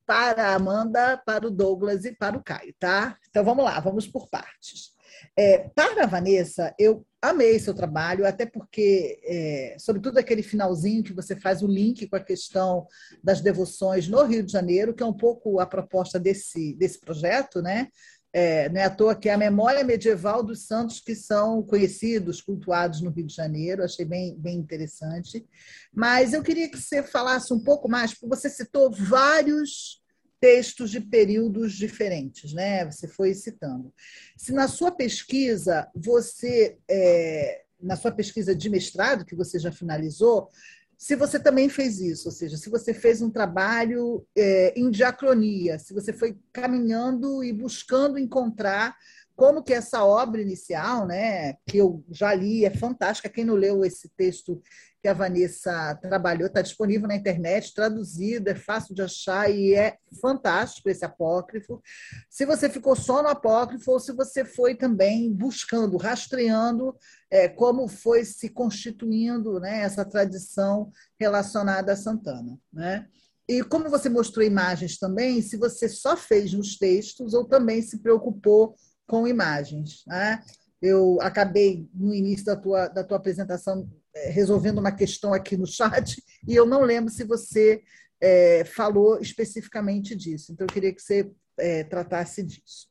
para 0.09 0.47
a 0.47 0.55
Amanda, 0.55 1.21
para 1.23 1.45
o 1.45 1.51
Douglas 1.51 2.03
e 2.03 2.11
para 2.11 2.35
o 2.35 2.43
Caio, 2.43 2.73
tá? 2.79 3.15
Então, 3.29 3.43
vamos 3.43 3.63
lá, 3.63 3.79
vamos 3.79 4.07
por 4.07 4.27
partes. 4.27 4.95
É, 5.37 5.69
para 5.75 6.05
a 6.05 6.07
Vanessa, 6.07 6.73
eu 6.79 7.05
amei 7.21 7.59
seu 7.59 7.75
trabalho, 7.75 8.25
até 8.25 8.43
porque, 8.43 9.19
é, 9.23 9.75
sobretudo 9.77 10.17
aquele 10.17 10.41
finalzinho 10.41 11.03
que 11.03 11.13
você 11.13 11.39
faz 11.39 11.61
o 11.61 11.67
link 11.67 12.07
com 12.07 12.15
a 12.15 12.23
questão 12.23 12.87
das 13.23 13.39
devoções 13.39 14.07
no 14.07 14.23
Rio 14.23 14.41
de 14.41 14.51
Janeiro, 14.51 14.95
que 14.95 15.03
é 15.03 15.05
um 15.05 15.13
pouco 15.13 15.59
a 15.59 15.67
proposta 15.67 16.19
desse, 16.19 16.73
desse 16.73 16.99
projeto, 16.99 17.61
né? 17.61 17.87
É, 18.31 18.69
não 18.69 18.79
é 18.79 18.83
à 18.83 18.89
toa 18.89 19.15
que 19.15 19.27
é 19.27 19.33
a 19.33 19.37
memória 19.37 19.83
medieval 19.83 20.43
dos 20.43 20.67
santos 20.67 20.99
que 20.99 21.15
são 21.15 21.63
conhecidos, 21.63 22.41
cultuados 22.41 23.01
no 23.01 23.09
Rio 23.09 23.25
de 23.25 23.33
Janeiro, 23.33 23.83
achei 23.83 24.05
bem, 24.05 24.35
bem 24.37 24.57
interessante. 24.57 25.45
Mas 25.91 26.33
eu 26.33 26.43
queria 26.43 26.69
que 26.69 26.79
você 26.79 27.01
falasse 27.01 27.51
um 27.53 27.59
pouco 27.59 27.89
mais, 27.89 28.13
porque 28.13 28.35
você 28.35 28.49
citou 28.49 28.91
vários 28.91 29.98
textos 30.39 30.89
de 30.89 31.01
períodos 31.01 31.73
diferentes, 31.73 32.53
né? 32.53 32.85
Você 32.85 33.07
foi 33.07 33.33
citando. 33.33 33.93
Se 34.37 34.51
na 34.53 34.67
sua 34.67 34.91
pesquisa 34.91 35.87
você, 35.93 36.77
é, 36.89 37.63
na 37.81 37.95
sua 37.95 38.11
pesquisa 38.11 38.55
de 38.55 38.69
mestrado 38.69 39.25
que 39.25 39.35
você 39.35 39.59
já 39.59 39.71
finalizou, 39.71 40.49
se 40.97 41.15
você 41.15 41.39
também 41.39 41.69
fez 41.69 42.01
isso, 42.01 42.27
ou 42.27 42.31
seja, 42.33 42.57
se 42.57 42.69
você 42.69 42.93
fez 42.93 43.21
um 43.21 43.29
trabalho 43.29 44.27
é, 44.35 44.73
em 44.77 44.91
diacronia, 44.91 45.79
se 45.79 45.93
você 45.93 46.11
foi 46.11 46.37
caminhando 46.51 47.41
e 47.41 47.53
buscando 47.53 48.19
encontrar 48.19 48.97
como 49.39 49.63
que 49.63 49.73
essa 49.73 50.03
obra 50.03 50.41
inicial, 50.41 51.07
né, 51.07 51.53
que 51.65 51.77
eu 51.77 52.03
já 52.11 52.33
li, 52.33 52.65
é 52.65 52.69
fantástica. 52.69 53.29
Quem 53.29 53.45
não 53.45 53.55
leu 53.55 53.85
esse 53.85 54.09
texto 54.09 54.61
que 55.01 55.07
a 55.07 55.13
Vanessa 55.13 55.97
trabalhou, 56.01 56.47
está 56.47 56.61
disponível 56.61 57.07
na 57.07 57.15
internet, 57.15 57.73
traduzido, 57.73 58.49
é 58.49 58.55
fácil 58.55 58.93
de 58.93 59.01
achar 59.01 59.49
e 59.49 59.73
é 59.73 59.95
fantástico 60.21 60.89
esse 60.89 61.05
apócrifo. 61.05 61.81
Se 62.29 62.45
você 62.45 62.69
ficou 62.69 62.97
só 62.97 63.23
no 63.23 63.29
apócrifo 63.29 63.93
ou 63.93 63.99
se 64.01 64.11
você 64.11 64.43
foi 64.43 64.75
também 64.75 65.33
buscando, 65.33 65.95
rastreando 65.95 66.93
é, 67.31 67.47
como 67.47 67.87
foi 67.87 68.25
se 68.25 68.49
constituindo 68.49 69.57
né, 69.61 69.83
essa 69.83 70.03
tradição 70.03 70.91
relacionada 71.17 71.93
a 71.93 71.95
Santana. 71.95 72.59
Né? 72.73 73.07
E 73.47 73.63
como 73.63 73.89
você 73.89 74.09
mostrou 74.09 74.45
imagens 74.45 74.97
também, 74.97 75.41
se 75.41 75.55
você 75.55 75.87
só 75.87 76.17
fez 76.17 76.51
nos 76.51 76.77
textos 76.77 77.33
ou 77.33 77.45
também 77.45 77.81
se 77.81 77.99
preocupou 77.99 78.75
com 79.09 79.27
imagens. 79.27 80.03
Né? 80.05 80.41
Eu 80.79 81.19
acabei, 81.19 81.89
no 81.93 82.13
início 82.13 82.45
da 82.45 82.55
tua, 82.55 82.87
da 82.87 83.03
tua 83.03 83.17
apresentação, 83.17 83.89
eh, 84.15 84.29
resolvendo 84.29 84.77
uma 84.77 84.91
questão 84.91 85.33
aqui 85.33 85.57
no 85.57 85.65
chat, 85.65 86.23
e 86.47 86.55
eu 86.55 86.65
não 86.65 86.83
lembro 86.83 87.11
se 87.11 87.23
você 87.23 87.81
é, 88.21 88.63
falou 88.63 89.19
especificamente 89.19 90.15
disso. 90.15 90.51
Então, 90.51 90.65
eu 90.65 90.73
queria 90.73 90.93
que 90.93 91.01
você 91.01 91.29
é, 91.57 91.83
tratasse 91.83 92.43
disso. 92.43 92.87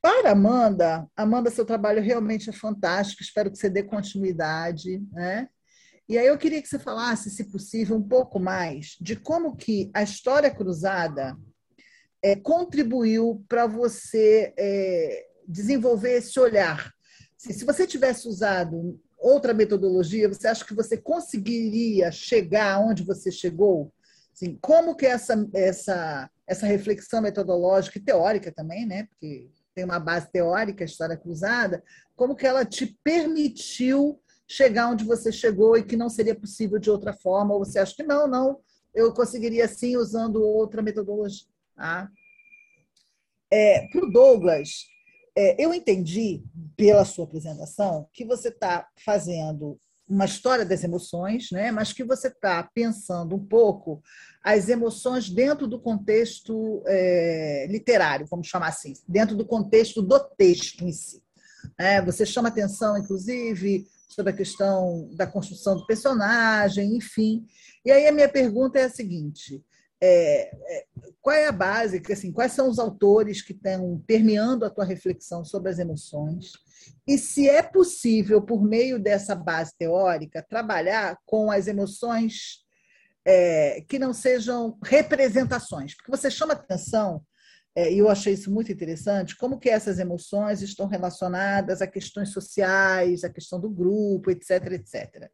Para 0.00 0.30
Amanda, 0.32 1.06
Amanda, 1.16 1.50
seu 1.50 1.64
trabalho 1.64 2.02
realmente 2.02 2.50
é 2.50 2.52
fantástico, 2.52 3.22
espero 3.22 3.50
que 3.50 3.58
você 3.58 3.68
dê 3.68 3.82
continuidade. 3.82 5.02
Né? 5.12 5.48
E 6.08 6.18
aí 6.18 6.26
eu 6.26 6.38
queria 6.38 6.62
que 6.62 6.68
você 6.68 6.78
falasse, 6.78 7.30
se 7.30 7.50
possível, 7.50 7.96
um 7.96 8.08
pouco 8.08 8.38
mais 8.40 8.96
de 9.00 9.16
como 9.16 9.56
que 9.56 9.90
a 9.94 10.02
história 10.02 10.50
cruzada 10.50 11.36
é, 12.22 12.36
contribuiu 12.36 13.44
para 13.48 13.66
você 13.66 14.54
é, 14.56 15.26
desenvolver 15.52 16.16
esse 16.16 16.38
olhar. 16.40 16.92
Se 17.36 17.64
você 17.64 17.86
tivesse 17.86 18.28
usado 18.28 19.00
outra 19.18 19.52
metodologia, 19.52 20.28
você 20.28 20.48
acha 20.48 20.64
que 20.64 20.74
você 20.74 20.96
conseguiria 20.96 22.10
chegar 22.10 22.80
onde 22.80 23.04
você 23.04 23.30
chegou? 23.30 23.92
Assim, 24.32 24.58
como 24.60 24.96
que 24.96 25.06
essa, 25.06 25.48
essa, 25.52 26.30
essa 26.46 26.66
reflexão 26.66 27.20
metodológica 27.20 27.98
e 27.98 28.02
teórica 28.02 28.50
também, 28.50 28.86
né? 28.86 29.04
Porque 29.04 29.50
tem 29.74 29.84
uma 29.84 29.98
base 29.98 30.30
teórica, 30.30 30.84
a 30.84 30.86
história 30.86 31.16
cruzada, 31.16 31.82
como 32.16 32.34
que 32.34 32.46
ela 32.46 32.64
te 32.64 32.98
permitiu 33.04 34.20
chegar 34.46 34.88
onde 34.88 35.04
você 35.04 35.30
chegou 35.32 35.76
e 35.76 35.82
que 35.82 35.96
não 35.96 36.08
seria 36.08 36.34
possível 36.34 36.78
de 36.78 36.90
outra 36.90 37.12
forma, 37.12 37.54
ou 37.54 37.64
você 37.64 37.78
acha 37.78 37.94
que 37.94 38.02
não, 38.02 38.26
não, 38.26 38.60
eu 38.94 39.12
conseguiria 39.12 39.66
sim 39.68 39.96
usando 39.96 40.42
outra 40.42 40.82
metodologia. 40.82 41.46
Tá? 41.74 42.10
É, 43.50 43.86
Para 43.88 44.04
o 44.04 44.10
Douglas, 44.10 44.86
é, 45.36 45.62
eu 45.62 45.72
entendi 45.72 46.42
pela 46.76 47.04
sua 47.04 47.24
apresentação 47.24 48.08
que 48.12 48.24
você 48.24 48.48
está 48.48 48.86
fazendo 49.04 49.78
uma 50.08 50.24
história 50.26 50.64
das 50.64 50.84
emoções, 50.84 51.50
né? 51.50 51.70
mas 51.70 51.92
que 51.92 52.04
você 52.04 52.28
está 52.28 52.62
pensando 52.74 53.34
um 53.34 53.44
pouco 53.44 54.02
as 54.44 54.68
emoções 54.68 55.30
dentro 55.30 55.66
do 55.66 55.80
contexto 55.80 56.82
é, 56.86 57.66
literário, 57.70 58.26
vamos 58.28 58.46
chamar 58.46 58.68
assim, 58.68 58.92
dentro 59.08 59.36
do 59.36 59.46
contexto 59.46 60.02
do 60.02 60.18
texto 60.36 60.84
em 60.84 60.92
si. 60.92 61.22
É, 61.78 62.02
você 62.02 62.26
chama 62.26 62.48
atenção, 62.48 62.98
inclusive, 62.98 63.86
sobre 64.08 64.32
a 64.32 64.36
questão 64.36 65.08
da 65.14 65.26
construção 65.26 65.76
do 65.76 65.86
personagem, 65.86 66.96
enfim. 66.96 67.46
E 67.84 67.90
aí 67.90 68.06
a 68.06 68.12
minha 68.12 68.28
pergunta 68.28 68.78
é 68.78 68.84
a 68.84 68.90
seguinte: 68.90 69.64
é, 70.04 70.50
é, 70.52 70.86
qual 71.20 71.36
é 71.36 71.46
a 71.46 71.52
base, 71.52 72.02
assim, 72.10 72.32
quais 72.32 72.50
são 72.50 72.68
os 72.68 72.80
autores 72.80 73.40
que 73.40 73.52
estão 73.52 74.02
permeando 74.04 74.64
a 74.64 74.70
tua 74.70 74.84
reflexão 74.84 75.44
sobre 75.44 75.70
as 75.70 75.78
emoções? 75.78 76.50
E 77.06 77.16
se 77.16 77.48
é 77.48 77.62
possível, 77.62 78.42
por 78.42 78.64
meio 78.64 78.98
dessa 78.98 79.36
base 79.36 79.72
teórica, 79.78 80.42
trabalhar 80.42 81.16
com 81.24 81.52
as 81.52 81.68
emoções 81.68 82.64
é, 83.24 83.84
que 83.88 83.96
não 83.96 84.12
sejam 84.12 84.76
representações, 84.82 85.94
porque 85.94 86.10
você 86.10 86.28
chama 86.28 86.54
atenção 86.54 87.24
é, 87.76 87.92
e 87.92 87.98
eu 87.98 88.08
achei 88.08 88.34
isso 88.34 88.50
muito 88.52 88.72
interessante, 88.72 89.36
como 89.36 89.60
que 89.60 89.70
essas 89.70 90.00
emoções 90.00 90.62
estão 90.62 90.88
relacionadas 90.88 91.80
a 91.80 91.86
questões 91.86 92.30
sociais, 92.30 93.22
a 93.22 93.30
questão 93.30 93.60
do 93.60 93.70
grupo, 93.70 94.32
etc, 94.32 94.72
etc. 94.72 95.30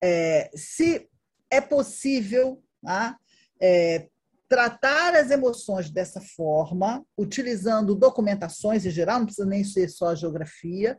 É, 0.00 0.48
se 0.54 1.08
é 1.50 1.60
possível 1.60 2.62
tá, 2.86 3.18
é, 3.60 4.08
tratar 4.48 5.14
as 5.14 5.30
emoções 5.30 5.90
dessa 5.90 6.20
forma, 6.20 7.04
utilizando 7.16 7.94
documentações 7.94 8.86
em 8.86 8.90
geral, 8.90 9.18
não 9.18 9.26
precisa 9.26 9.46
nem 9.46 9.64
ser 9.64 9.88
só 9.88 10.14
geografia, 10.14 10.98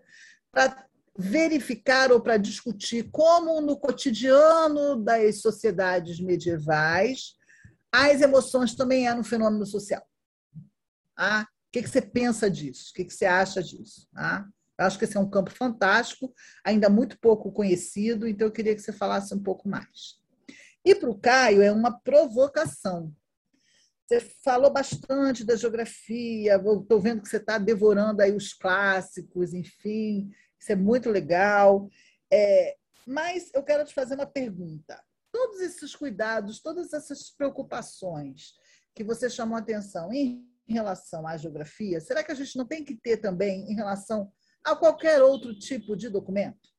para 0.52 0.86
verificar 1.18 2.12
ou 2.12 2.22
para 2.22 2.38
discutir 2.38 3.10
como 3.12 3.60
no 3.62 3.78
cotidiano 3.78 5.04
das 5.04 5.42
sociedades 5.42 6.20
medievais 6.20 7.38
as 7.92 8.22
emoções 8.22 8.76
também 8.76 9.08
eram 9.08 9.22
um 9.22 9.24
fenômeno 9.24 9.66
social. 9.66 10.06
Ah, 11.18 11.44
o 11.44 11.72
que, 11.72 11.82
que 11.82 11.90
você 11.90 12.02
pensa 12.02 12.50
disso? 12.50 12.92
O 12.92 12.94
que, 12.94 13.06
que 13.06 13.14
você 13.14 13.26
acha 13.26 13.64
disso? 13.64 14.08
Ah, 14.16 14.46
acho 14.78 15.00
que 15.00 15.06
esse 15.06 15.18
é 15.18 15.20
um 15.20 15.30
campo 15.30 15.50
fantástico, 15.52 16.32
ainda 16.64 16.90
muito 16.90 17.18
pouco 17.20 17.52
conhecido, 17.52 18.28
então 18.28 18.48
eu 18.48 18.52
queria 18.52 18.76
que 18.76 18.82
você 18.82 18.94
falasse 18.94 19.34
um 19.34 19.42
pouco 19.42 19.68
mais. 19.68 20.22
E 20.88 20.96
para 20.96 21.10
o 21.10 21.20
Caio 21.20 21.62
é 21.62 21.70
uma 21.70 22.00
provocação. 22.00 23.14
Você 24.06 24.22
falou 24.42 24.72
bastante 24.72 25.44
da 25.44 25.58
geografia, 25.58 26.56
estou 26.56 27.02
vendo 27.02 27.22
que 27.22 27.28
você 27.28 27.36
está 27.36 27.58
devorando 27.58 28.22
aí 28.22 28.34
os 28.34 28.54
clássicos, 28.54 29.54
enfim, 29.54 30.32
isso 30.58 30.72
é 30.72 30.78
muito 30.78 31.10
legal. 31.10 31.90
É, 32.32 32.78
mas 33.06 33.52
eu 33.54 33.62
quero 33.64 33.84
te 33.84 33.94
fazer 33.94 34.16
uma 34.16 34.26
pergunta. 34.26 35.04
Todos 35.30 35.60
esses 35.60 35.94
cuidados, 35.94 36.62
todas 36.62 36.94
essas 36.94 37.32
preocupações 37.32 38.54
que 38.96 39.04
você 39.04 39.30
chamou 39.30 39.58
atenção 39.58 40.14
em 40.14 40.50
relação 40.66 41.28
à 41.28 41.36
geografia, 41.36 42.00
será 42.00 42.24
que 42.24 42.32
a 42.32 42.36
gente 42.36 42.58
não 42.58 42.66
tem 42.66 42.86
que 42.86 42.96
ter 42.96 43.18
também 43.18 43.70
em 43.70 43.76
relação 43.76 44.32
a 44.64 44.74
qualquer 44.74 45.22
outro 45.22 45.54
tipo 45.54 45.98
de 45.98 46.08
documento? 46.08 46.70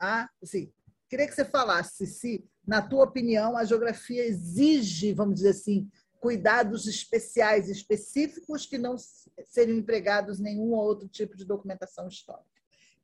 Ah, 0.00 0.30
assim, 0.42 0.72
queria 1.08 1.26
que 1.26 1.34
você 1.34 1.44
falasse 1.44 2.06
se, 2.06 2.44
na 2.66 2.82
tua 2.82 3.04
opinião, 3.04 3.56
a 3.56 3.64
geografia 3.64 4.24
exige, 4.24 5.12
vamos 5.12 5.36
dizer 5.36 5.50
assim, 5.50 5.88
cuidados 6.20 6.86
especiais, 6.86 7.68
específicos, 7.68 8.64
que 8.64 8.78
não 8.78 8.96
seriam 9.44 9.78
empregados 9.78 10.40
em 10.40 10.44
nenhum 10.44 10.72
outro 10.72 11.06
tipo 11.08 11.36
de 11.36 11.44
documentação 11.44 12.08
histórica. 12.08 12.48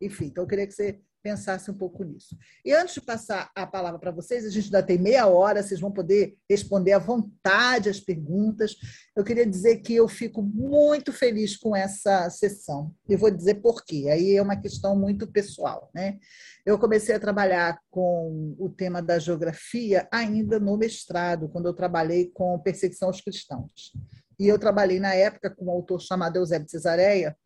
Enfim, 0.01 0.27
então 0.27 0.45
eu 0.45 0.49
queria 0.49 0.67
que 0.67 0.73
você 0.73 1.01
pensasse 1.23 1.71
um 1.71 1.75
pouco 1.75 2.03
nisso. 2.05 2.37
E 2.65 2.73
antes 2.73 2.95
de 2.95 3.01
passar 3.01 3.51
a 3.55 3.67
palavra 3.67 3.99
para 3.99 4.11
vocês, 4.11 4.45
a 4.45 4.51
gente 4.51 4.67
ainda 4.67 4.83
tem 4.83 4.99
meia 4.99 5.27
hora, 5.27 5.63
vocês 5.63 5.81
vão 5.81 5.93
poder 5.93 6.37
responder 6.49 6.93
à 6.93 6.99
vontade 6.99 7.89
as 7.89 8.01
perguntas. 8.01 8.77
Eu 9.15 9.25
queria 9.25 9.47
dizer 9.47 9.79
que 9.79 9.95
eu 9.95 10.09
fico 10.09 10.43
muito 10.43 11.13
feliz 11.13 11.57
com 11.57 11.75
essa 11.77 12.29
sessão. 12.31 12.95
E 13.09 13.17
vou 13.17 13.31
dizer 13.31 13.57
por 13.57 13.85
quê. 13.85 14.09
Aí 14.11 14.37
é 14.37 14.43
uma 14.43 14.57
questão 14.57 14.97
muito 14.97 15.27
pessoal. 15.27 15.91
Né? 15.95 16.19
Eu 16.65 16.79
comecei 16.79 17.15
a 17.15 17.21
trabalhar 17.21 17.79
com 17.91 18.55
o 18.59 18.69
tema 18.69 19.03
da 19.03 19.19
geografia 19.19 20.09
ainda 20.11 20.59
no 20.59 20.77
mestrado, 20.77 21.49
quando 21.49 21.67
eu 21.67 21.75
trabalhei 21.75 22.31
com 22.33 22.59
perseguição 22.59 23.09
aos 23.09 23.21
cristãos. 23.21 23.93
E 24.39 24.49
eu 24.49 24.59
trabalhei 24.59 24.99
na 24.99 25.15
época 25.15 25.51
com 25.51 25.67
um 25.67 25.71
autor 25.71 26.01
chamado 26.01 26.37
Eusébio 26.37 26.69
Cesareia, 26.69 27.37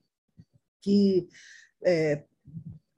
que 0.81 1.27
é, 1.85 2.23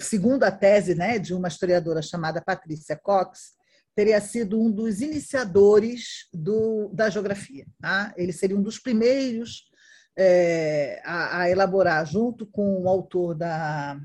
segundo 0.00 0.44
a 0.44 0.50
tese 0.50 0.94
né, 0.94 1.18
de 1.18 1.34
uma 1.34 1.48
historiadora 1.48 2.02
chamada 2.02 2.42
Patrícia 2.42 2.96
Cox, 2.96 3.56
teria 3.94 4.20
sido 4.20 4.60
um 4.60 4.70
dos 4.70 5.00
iniciadores 5.00 6.28
do, 6.32 6.90
da 6.92 7.08
geografia. 7.08 7.66
Tá? 7.80 8.12
Ele 8.16 8.32
seria 8.32 8.56
um 8.56 8.62
dos 8.62 8.78
primeiros 8.78 9.70
é, 10.16 11.00
a, 11.04 11.40
a, 11.40 11.50
elaborar, 11.50 12.04
junto 12.06 12.46
com 12.46 12.82
o 12.82 12.88
autor 12.88 13.34
da, 13.34 13.98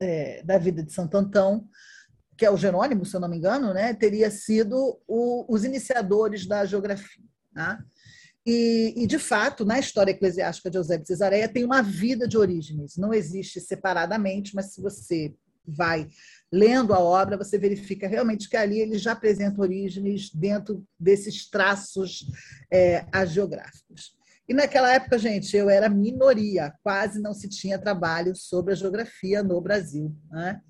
é, 0.00 0.42
da 0.44 0.56
Vida 0.58 0.82
de 0.82 0.92
Santo 0.92 1.16
Antão, 1.16 1.68
que 2.36 2.44
é 2.44 2.50
o 2.50 2.56
Jerônimo, 2.56 3.04
se 3.04 3.14
eu 3.14 3.20
não 3.20 3.28
me 3.28 3.36
engano, 3.36 3.72
né, 3.72 3.94
teria 3.94 4.30
sido 4.30 5.00
o, 5.06 5.46
os 5.48 5.64
iniciadores 5.64 6.46
da 6.46 6.64
geografia. 6.64 7.24
Tá? 7.54 7.78
E, 8.46 8.92
e, 8.96 9.06
de 9.06 9.18
fato, 9.18 9.64
na 9.64 9.78
história 9.78 10.10
eclesiástica 10.10 10.70
de 10.70 10.76
Eusébio 10.76 11.02
de 11.02 11.08
Cesareia, 11.08 11.48
tem 11.48 11.64
uma 11.64 11.82
vida 11.82 12.28
de 12.28 12.36
origens. 12.36 12.96
Não 12.96 13.14
existe 13.14 13.60
separadamente, 13.60 14.54
mas 14.54 14.74
se 14.74 14.82
você 14.82 15.34
vai 15.66 16.08
lendo 16.52 16.92
a 16.92 16.98
obra, 16.98 17.38
você 17.38 17.56
verifica 17.56 18.06
realmente 18.06 18.48
que 18.48 18.56
ali 18.56 18.80
ele 18.80 18.98
já 18.98 19.12
apresenta 19.12 19.62
origens 19.62 20.30
dentro 20.30 20.84
desses 21.00 21.48
traços 21.48 22.26
é, 22.70 23.06
agiográficos. 23.10 24.14
E 24.46 24.52
naquela 24.52 24.92
época, 24.92 25.18
gente, 25.18 25.56
eu 25.56 25.70
era 25.70 25.88
minoria, 25.88 26.74
quase 26.82 27.18
não 27.18 27.32
se 27.32 27.48
tinha 27.48 27.78
trabalho 27.78 28.36
sobre 28.36 28.74
a 28.74 28.76
geografia 28.76 29.42
no 29.42 29.58
Brasil. 29.58 30.14
Né? 30.30 30.60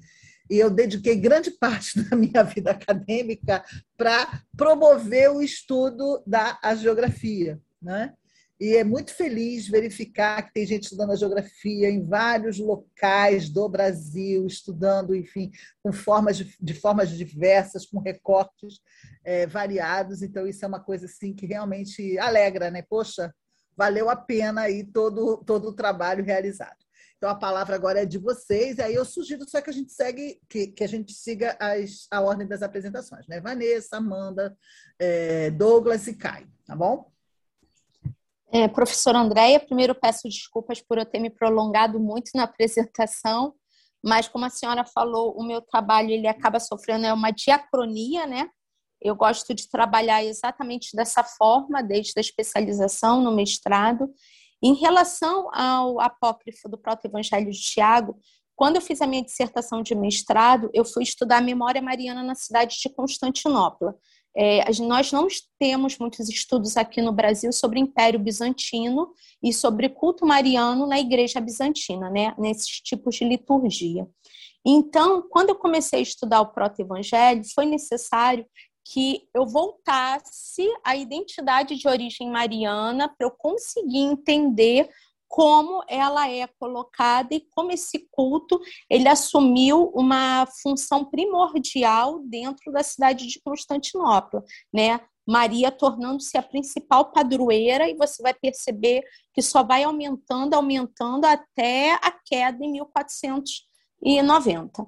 E 0.51 0.59
eu 0.59 0.71
dediquei 0.71 1.17
grande 1.17 1.51
parte 1.59 2.03
da 2.03 2.17
minha 2.17 2.43
vida 2.43 2.71
acadêmica 2.71 3.65
para 3.97 4.43
promover 4.57 5.31
o 5.31 5.43
estudo 5.43 6.23
da 6.27 6.59
geografia 6.75 7.61
né? 7.85 8.15
E 8.59 8.77
é 8.77 8.85
muito 8.85 9.13
feliz 9.13 9.69
verificar 9.69 10.41
que 10.43 10.55
tem 10.55 10.65
gente 10.65 10.85
estudando 10.85 11.11
a 11.11 11.17
geografia 11.17 11.91
em 11.91 12.07
vários 12.07 12.59
locais 12.59 13.51
do 13.51 13.69
Brasil, 13.69 14.47
estudando, 14.47 15.15
enfim, 15.15 15.51
com 15.83 15.93
formas 15.93 16.37
de, 16.37 16.57
de 16.61 16.73
formas 16.73 17.11
diversas, 17.11 17.85
com 17.85 17.99
recortes 17.99 18.81
é, 19.25 19.45
variados. 19.47 20.23
Então, 20.23 20.47
isso 20.47 20.65
é 20.65 20.69
uma 20.69 20.81
coisa 20.81 21.07
assim 21.07 21.35
que 21.35 21.47
realmente 21.47 22.17
alegra, 22.17 22.71
né? 22.71 22.81
Poxa, 22.81 23.35
valeu 23.77 24.09
a 24.09 24.17
pena 24.17 24.63
aí 24.63 24.85
todo, 24.85 25.43
todo 25.45 25.69
o 25.69 25.75
trabalho 25.75 26.25
realizado. 26.25 26.84
Então, 27.25 27.33
a 27.33 27.39
palavra 27.39 27.75
agora 27.75 28.03
é 28.03 28.05
de 28.05 28.19
vocês. 28.19 28.77
E 28.77 28.83
aí 28.83 28.95
eu 28.95 29.03
sugiro 29.03 29.49
só 29.49 29.59
que 29.63 29.71
a 29.71 29.73
gente 29.73 29.91
segue, 29.91 30.39
que, 30.47 30.67
que 30.67 30.85
a 30.85 30.87
gente 30.87 31.15
siga 31.15 31.57
as, 31.59 32.07
a 32.11 32.21
ordem 32.21 32.47
das 32.47 32.61
apresentações, 32.61 33.27
né? 33.27 33.41
Vanessa, 33.41 33.97
Amanda, 33.97 34.55
é, 34.99 35.51
Douglas 35.51 36.07
e 36.07 36.15
Caio, 36.15 36.47
tá 36.67 36.77
bom? 36.77 37.11
É, 38.53 38.69
professora 38.69 39.21
Andréia, 39.21 39.59
primeiro 39.59 39.95
peço 39.95 40.29
desculpas 40.29 40.83
por 40.83 40.99
eu 40.99 41.07
ter 41.07 41.19
me 41.19 41.31
prolongado 41.31 41.99
muito 41.99 42.31
na 42.35 42.43
apresentação, 42.43 43.55
mas 44.05 44.29
como 44.29 44.45
a 44.45 44.51
senhora 44.51 44.85
falou, 44.85 45.35
o 45.35 45.43
meu 45.43 45.63
trabalho 45.63 46.11
ele 46.11 46.29
acaba 46.29 46.61
sofrendo 46.61 47.07
é 47.07 47.13
uma 47.15 47.31
diacronia, 47.31 48.27
né? 48.27 48.51
Eu 49.01 49.17
gosto 49.17 49.55
de 49.55 49.67
trabalhar 49.71 50.23
exatamente 50.23 50.95
dessa 50.95 51.25
forma, 51.25 51.83
desde 51.83 52.13
a 52.19 52.21
especialização 52.21 53.23
no 53.23 53.35
mestrado. 53.35 54.13
Em 54.63 54.75
relação 54.75 55.49
ao 55.55 56.01
apócrifo 56.01 56.69
do 56.69 56.79
Proto-Evangelho 56.79 57.51
de 57.51 57.61
Tiago, 57.61 58.19
quando 58.57 58.77
eu 58.77 58.83
fiz 58.83 59.01
a 59.01 59.07
minha 59.07 59.23
dissertação 59.23 59.83
de 59.83 59.95
mestrado, 59.95 60.71
eu 60.73 60.85
fui 60.85 61.03
estudar 61.03 61.39
a 61.39 61.43
memória 61.43 61.83
mariana 61.83 62.23
na 62.23 62.35
cidade 62.35 62.77
de 62.81 62.89
Constantinopla. 62.89 63.97
É, 64.37 64.65
nós 64.83 65.13
não 65.13 65.29
temos 65.61 65.97
muitos 65.99 66.29
estudos 66.29 66.77
aqui 66.77 67.01
no 67.01 67.13
Brasil 67.13 67.53
sobre 67.53 67.79
Império 67.79 68.19
Bizantino 68.19 69.13
e 69.43 69.53
sobre 69.53 69.89
culto 69.89 70.27
mariano 70.27 70.87
na 70.87 70.99
Igreja 70.99 71.41
Bizantina, 71.41 72.11
né, 72.11 72.35
nesses 72.37 72.81
tipos 72.81 73.15
de 73.15 73.25
liturgia. 73.25 74.07
Então, 74.67 75.23
quando 75.29 75.51
eu 75.51 75.57
comecei 75.57 76.01
a 76.01 76.03
estudar 76.03 76.41
o 76.41 76.53
proto-evangelho, 76.53 77.43
foi 77.55 77.67
necessário 77.67 78.47
que 78.85 79.27
eu 79.33 79.47
voltasse 79.47 80.69
à 80.85 80.95
identidade 80.95 81.77
de 81.77 81.89
origem 81.89 82.31
mariana 82.31 83.09
para 83.09 83.27
eu 83.27 83.31
conseguir 83.31 83.99
entender 83.99 84.91
como 85.27 85.83
ela 85.89 86.31
é 86.31 86.47
colocada 86.47 87.35
e 87.35 87.41
como 87.51 87.73
esse 87.73 88.07
culto 88.11 88.61
ele 88.89 89.09
assumiu 89.09 89.91
uma 89.95 90.47
função 90.63 91.05
primordial 91.05 92.21
dentro 92.21 92.71
da 92.71 92.85
cidade 92.85 93.27
de 93.27 93.41
Constantinopla, 93.43 94.45
né? 94.73 95.01
Maria 95.27 95.73
tornando-se 95.73 96.37
a 96.37 96.43
principal 96.43 97.11
padroeira 97.11 97.89
e 97.89 97.97
você 97.97 98.23
vai 98.23 98.35
perceber 98.35 99.03
que 99.33 99.41
só 99.41 99.63
vai 99.65 99.83
aumentando, 99.83 100.53
aumentando 100.55 101.25
até 101.25 101.95
a 101.95 102.13
queda 102.25 102.63
em 102.65 102.73
1490. 102.73 104.87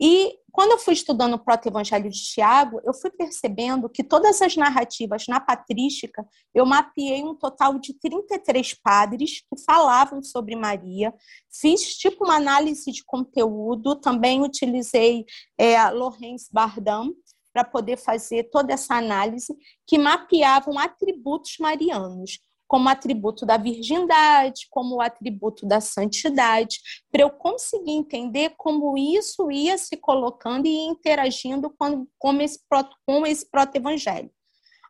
E 0.00 0.38
quando 0.52 0.72
eu 0.72 0.78
fui 0.78 0.94
estudando 0.94 1.34
o 1.34 1.38
proto-evangelho 1.38 2.10
de 2.10 2.18
Tiago, 2.18 2.80
eu 2.84 2.92
fui 2.92 3.10
percebendo 3.10 3.88
que 3.88 4.02
todas 4.02 4.42
as 4.42 4.56
narrativas 4.56 5.26
na 5.28 5.38
patrística, 5.40 6.26
eu 6.54 6.66
mapeei 6.66 7.22
um 7.22 7.34
total 7.34 7.78
de 7.78 7.94
33 7.94 8.74
padres 8.74 9.40
que 9.40 9.62
falavam 9.64 10.22
sobre 10.22 10.56
Maria, 10.56 11.14
fiz 11.48 11.96
tipo 11.96 12.24
uma 12.24 12.36
análise 12.36 12.90
de 12.90 13.04
conteúdo, 13.04 13.96
também 13.96 14.42
utilizei 14.42 15.24
é, 15.56 15.80
Laurence 15.90 16.48
Bardam 16.52 17.14
para 17.52 17.64
poder 17.64 17.96
fazer 17.96 18.50
toda 18.50 18.72
essa 18.72 18.94
análise, 18.94 19.56
que 19.86 19.98
mapeavam 19.98 20.78
atributos 20.78 21.56
marianos 21.58 22.38
como 22.68 22.88
atributo 22.88 23.46
da 23.46 23.56
virgindade, 23.56 24.68
como 24.70 25.00
atributo 25.00 25.66
da 25.66 25.80
santidade, 25.80 26.78
para 27.10 27.22
eu 27.22 27.30
conseguir 27.30 27.92
entender 27.92 28.52
como 28.58 28.96
isso 28.96 29.50
ia 29.50 29.78
se 29.78 29.96
colocando 29.96 30.66
e 30.66 30.86
interagindo 30.86 31.70
com, 31.70 32.06
com 32.18 32.40
esse, 32.42 32.60
com 33.06 33.26
esse 33.26 33.50
proto-evangelho. 33.50 34.30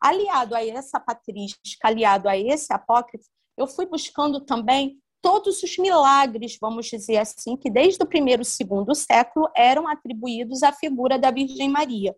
Aliado 0.01 0.55
a 0.55 0.67
essa 0.67 0.99
patrística, 0.99 1.87
aliado 1.87 2.29
a 2.29 2.37
esse 2.37 2.73
apócrifo, 2.73 3.29
eu 3.57 3.67
fui 3.67 3.87
buscando 3.87 4.41
também 4.41 5.01
todos 5.23 5.63
os 5.63 5.79
milagres, 5.79 6.57
vamos 6.61 6.87
dizer 6.87 7.17
assim, 7.19 7.57
que 7.57 7.71
desde 7.71 8.03
o 8.03 8.07
primeiro 8.07 8.43
e 8.43 8.45
segundo 8.45 8.95
século 8.95 9.49
eram 9.57 9.89
atribuídos 9.89 10.63
à 10.63 10.73
figura 10.73 11.19
da 11.19 11.31
Virgem 11.31 11.69
Maria 11.69 12.15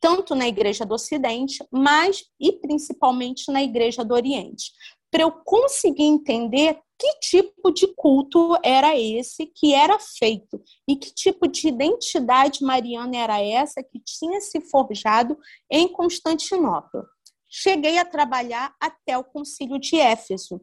tanto 0.00 0.34
na 0.34 0.46
Igreja 0.46 0.84
do 0.84 0.94
Ocidente, 0.94 1.64
mas 1.70 2.24
e 2.38 2.52
principalmente 2.52 3.50
na 3.50 3.62
Igreja 3.62 4.04
do 4.04 4.14
Oriente, 4.14 4.72
para 5.10 5.22
eu 5.22 5.32
conseguir 5.32 6.04
entender 6.04 6.78
que 6.98 7.18
tipo 7.20 7.70
de 7.70 7.86
culto 7.94 8.56
era 8.62 8.98
esse 8.98 9.46
que 9.46 9.74
era 9.74 9.98
feito 9.98 10.62
e 10.88 10.96
que 10.96 11.12
tipo 11.12 11.46
de 11.46 11.68
identidade 11.68 12.64
mariana 12.64 13.16
era 13.16 13.42
essa 13.42 13.82
que 13.82 14.00
tinha 14.00 14.40
se 14.40 14.60
forjado 14.60 15.38
em 15.70 15.88
Constantinopla. 15.88 17.06
Cheguei 17.48 17.98
a 17.98 18.04
trabalhar 18.04 18.74
até 18.80 19.16
o 19.16 19.24
Concílio 19.24 19.78
de 19.78 19.96
Éfeso 19.96 20.60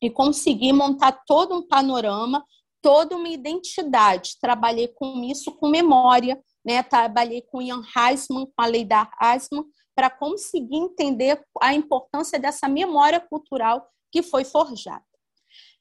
e 0.00 0.10
consegui 0.10 0.72
montar 0.72 1.12
todo 1.26 1.54
um 1.56 1.66
panorama, 1.66 2.44
toda 2.80 3.16
uma 3.16 3.28
identidade. 3.28 4.36
Trabalhei 4.40 4.88
com 4.88 5.22
isso 5.22 5.52
com 5.52 5.68
memória, 5.68 6.42
né? 6.64 6.82
Trabalhei 6.82 7.42
com 7.42 7.62
Ian 7.62 7.82
Heisman, 7.96 8.46
com 8.46 8.62
a 8.62 8.66
lei 8.66 8.84
da 8.84 9.10
Heisman, 9.20 9.64
para 9.94 10.08
conseguir 10.08 10.76
entender 10.76 11.42
a 11.60 11.74
importância 11.74 12.38
dessa 12.38 12.68
memória 12.68 13.20
cultural 13.20 13.88
que 14.10 14.22
foi 14.22 14.44
forjada. 14.44 15.04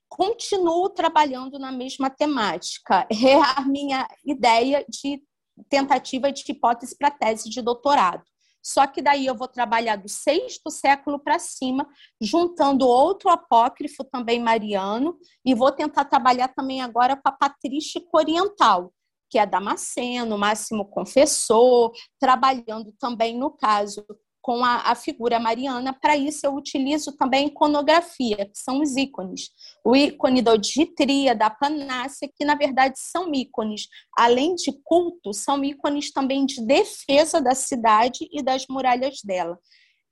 Continuo 0.10 0.90
trabalhando 0.90 1.58
na 1.58 1.72
mesma 1.72 2.10
temática. 2.10 3.08
É 3.10 3.36
a 3.58 3.62
minha 3.62 4.06
ideia 4.26 4.86
de 4.90 5.24
tentativa 5.70 6.32
de 6.32 6.44
hipótese 6.48 6.98
para 6.98 7.12
tese 7.12 7.50
de 7.50 7.62
doutorado. 7.62 8.24
Só 8.64 8.86
que 8.86 9.02
daí 9.02 9.26
eu 9.26 9.36
vou 9.36 9.48
trabalhar 9.48 9.96
do 9.96 10.08
sexto 10.08 10.70
século 10.70 11.18
para 11.18 11.40
cima, 11.40 11.88
juntando 12.22 12.88
outro 12.88 13.30
apócrifo 13.30 14.04
também 14.04 14.40
mariano, 14.40 15.18
e 15.44 15.56
vou 15.56 15.72
tentar 15.72 16.06
trabalhar 16.06 16.50
também 16.50 16.82
agora 16.82 17.16
com 17.16 17.28
a 17.28 17.32
patrística 17.32 18.08
oriental, 18.14 18.94
que 19.32 19.40
é 19.40 19.46
Damasceno, 19.46 20.38
Máximo 20.38 20.86
Confessor, 20.86 21.94
trabalhando 22.20 22.94
também, 23.00 23.40
no 23.40 23.50
caso, 23.50 24.06
com 24.42 24.66
a, 24.66 24.92
a 24.92 24.96
figura 24.96 25.40
mariana. 25.40 25.94
Para 25.94 26.18
isso, 26.18 26.46
eu 26.46 26.54
utilizo 26.54 27.16
também 27.16 27.48
iconografia, 27.48 28.46
que 28.46 28.58
são 28.58 28.82
os 28.82 28.98
ícones. 28.98 29.50
O 29.86 29.96
ícone 29.96 30.42
da 30.42 30.52
Oditria, 30.52 31.34
da 31.34 31.50
Panácia, 31.50 32.30
que 32.36 32.44
na 32.44 32.56
verdade 32.56 33.00
são 33.00 33.34
ícones, 33.34 33.88
além 34.18 34.54
de 34.56 34.74
culto, 34.84 35.34
são 35.34 35.64
ícones 35.64 36.12
também 36.12 36.46
de 36.46 36.62
defesa 36.66 37.40
da 37.40 37.56
cidade 37.56 38.28
e 38.34 38.44
das 38.44 38.66
muralhas 38.68 39.20
dela. 39.24 39.58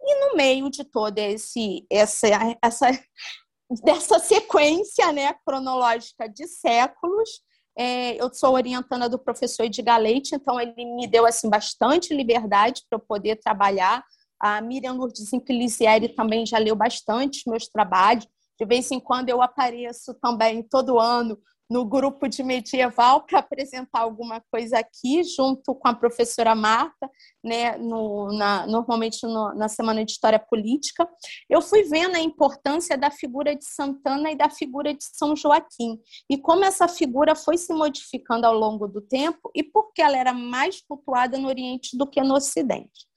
E 0.01 0.27
no 0.27 0.37
meio 0.37 0.69
de 0.69 0.85
toda 0.85 1.19
esse, 1.19 1.85
essa, 1.91 2.27
essa, 2.63 2.87
dessa 3.83 4.17
sequência 4.17 5.11
né, 5.11 5.33
cronológica 5.45 6.29
de 6.29 6.47
séculos, 6.47 7.41
é, 7.81 8.21
eu 8.21 8.29
sou 8.33 8.55
orientanda 8.55 9.07
do 9.07 9.17
professor 9.17 9.63
Edgar 9.63 9.97
Leite, 9.97 10.35
então 10.35 10.59
ele 10.59 10.83
me 10.83 11.07
deu 11.07 11.25
assim 11.25 11.49
bastante 11.49 12.13
liberdade 12.13 12.83
para 12.89 12.97
eu 12.97 12.99
poder 12.99 13.37
trabalhar. 13.37 14.03
A 14.37 14.59
Miriam 14.59 14.91
Lourdes 14.91 15.31
Inclisieri 15.31 16.09
também 16.09 16.45
já 16.45 16.57
leu 16.57 16.75
bastante 16.75 17.49
meus 17.49 17.69
trabalhos. 17.69 18.27
De 18.59 18.65
vez 18.65 18.91
em 18.91 18.99
quando 18.99 19.29
eu 19.29 19.41
apareço 19.41 20.13
também 20.15 20.61
todo 20.61 20.99
ano 20.99 21.39
no 21.69 21.85
grupo 21.85 22.27
de 22.27 22.41
medieval 22.41 23.25
para 23.25 23.39
apresentar 23.39 23.99
alguma 23.99 24.41
coisa 24.51 24.79
aqui, 24.79 25.23
junto 25.23 25.75
com 25.75 25.87
a 25.87 25.93
professora 25.93 26.55
Marta, 26.55 27.09
né, 27.43 27.77
no, 27.77 28.33
na, 28.33 28.65
normalmente 28.65 29.25
no, 29.27 29.53
na 29.53 29.67
Semana 29.69 30.03
de 30.03 30.11
História 30.11 30.39
Política. 30.39 31.07
Eu 31.47 31.61
fui 31.61 31.83
vendo 31.83 32.15
a 32.15 32.19
importância 32.19 32.97
da 32.97 33.11
figura 33.11 33.55
de 33.55 33.65
Santana 33.65 34.31
e 34.31 34.35
da 34.35 34.49
figura 34.49 34.93
de 34.93 35.03
São 35.03 35.35
Joaquim, 35.35 35.99
e 36.27 36.37
como 36.37 36.65
essa 36.65 36.87
figura 36.87 37.35
foi 37.35 37.57
se 37.57 37.71
modificando 37.71 38.47
ao 38.47 38.53
longo 38.53 38.87
do 38.87 39.01
tempo, 39.01 39.51
e 39.55 39.61
porque 39.61 40.01
ela 40.01 40.17
era 40.17 40.33
mais 40.33 40.81
cultuada 40.81 41.37
no 41.37 41.47
Oriente 41.47 41.95
do 41.95 42.07
que 42.07 42.21
no 42.21 42.33
Ocidente. 42.33 43.07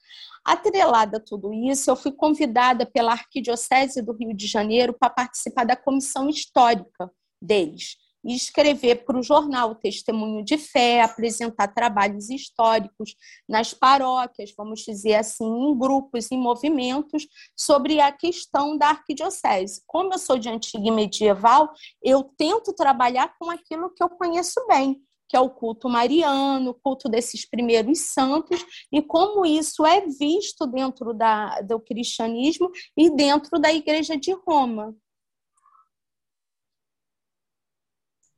Atrelada 0.45 1.19
a 1.19 1.21
tudo 1.21 1.55
isso, 1.55 1.89
eu 1.89 1.97
fui 1.97 2.13
convidada 2.13 2.85
pela 2.85 3.13
Arquidiocese 3.13 4.03
do 4.03 4.13
Rio 4.13 4.35
de 4.35 4.47
Janeiro 4.47 4.93
para 4.93 5.09
participar 5.09 5.65
da 5.65 5.77
comissão 5.77 6.29
histórica 6.29 7.11
deles 7.41 7.97
e 8.25 8.35
escrever 8.35 9.05
para 9.05 9.19
o 9.19 9.23
jornal 9.23 9.75
Testemunho 9.75 10.45
de 10.45 10.57
Fé, 10.57 11.03
apresentar 11.03 11.69
trabalhos 11.69 12.31
históricos 12.31 13.15
nas 13.49 13.75
paróquias, 13.75 14.53
vamos 14.57 14.81
dizer 14.81 15.15
assim, 15.15 15.45
em 15.45 15.79
grupos, 15.79 16.31
em 16.31 16.39
movimentos, 16.39 17.27
sobre 17.57 18.01
a 18.01 18.13
questão 18.13 18.77
da 18.77 18.89
arquidiocese. 18.89 19.83
Como 19.87 20.13
eu 20.13 20.19
sou 20.19 20.39
de 20.39 20.49
antiga 20.49 20.87
e 20.87 20.91
medieval, 20.91 21.71
eu 22.03 22.23
tento 22.37 22.73
trabalhar 22.73 23.35
com 23.39 23.51
aquilo 23.51 23.93
que 23.95 24.03
eu 24.03 24.09
conheço 24.09 24.65
bem, 24.67 25.01
que 25.29 25.37
é 25.37 25.41
o 25.41 25.49
culto 25.49 25.89
mariano, 25.89 26.71
o 26.71 26.75
culto 26.75 27.09
desses 27.09 27.49
primeiros 27.49 28.01
santos, 28.01 28.63
e 28.93 29.01
como 29.01 29.47
isso 29.47 29.87
é 29.87 30.07
visto 30.07 30.67
dentro 30.67 31.15
da, 31.15 31.63
do 31.63 31.81
cristianismo 31.81 32.71
e 32.95 33.09
dentro 33.09 33.59
da 33.59 33.73
Igreja 33.73 34.17
de 34.17 34.33
Roma. 34.33 34.95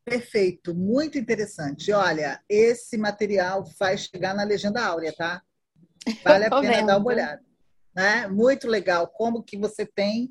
Perfeito, 0.05 0.75
muito 0.75 1.17
interessante. 1.19 1.91
Olha, 1.93 2.41
esse 2.49 2.99
material 2.99 3.65
faz 3.65 4.03
chegar 4.03 4.35
na 4.35 4.45
legenda 4.45 4.85
áurea, 4.85 5.15
tá? 5.15 5.43
Vale 6.23 6.45
a 6.45 6.51
pena 6.61 6.77
vendo. 6.77 6.87
dar 6.87 6.99
uma 6.99 7.09
olhada. 7.09 7.43
Né? 7.95 8.29
Muito 8.29 8.69
legal 8.69 9.09
como 9.09 9.43
que 9.43 9.57
você 9.57 9.87
tem, 9.87 10.31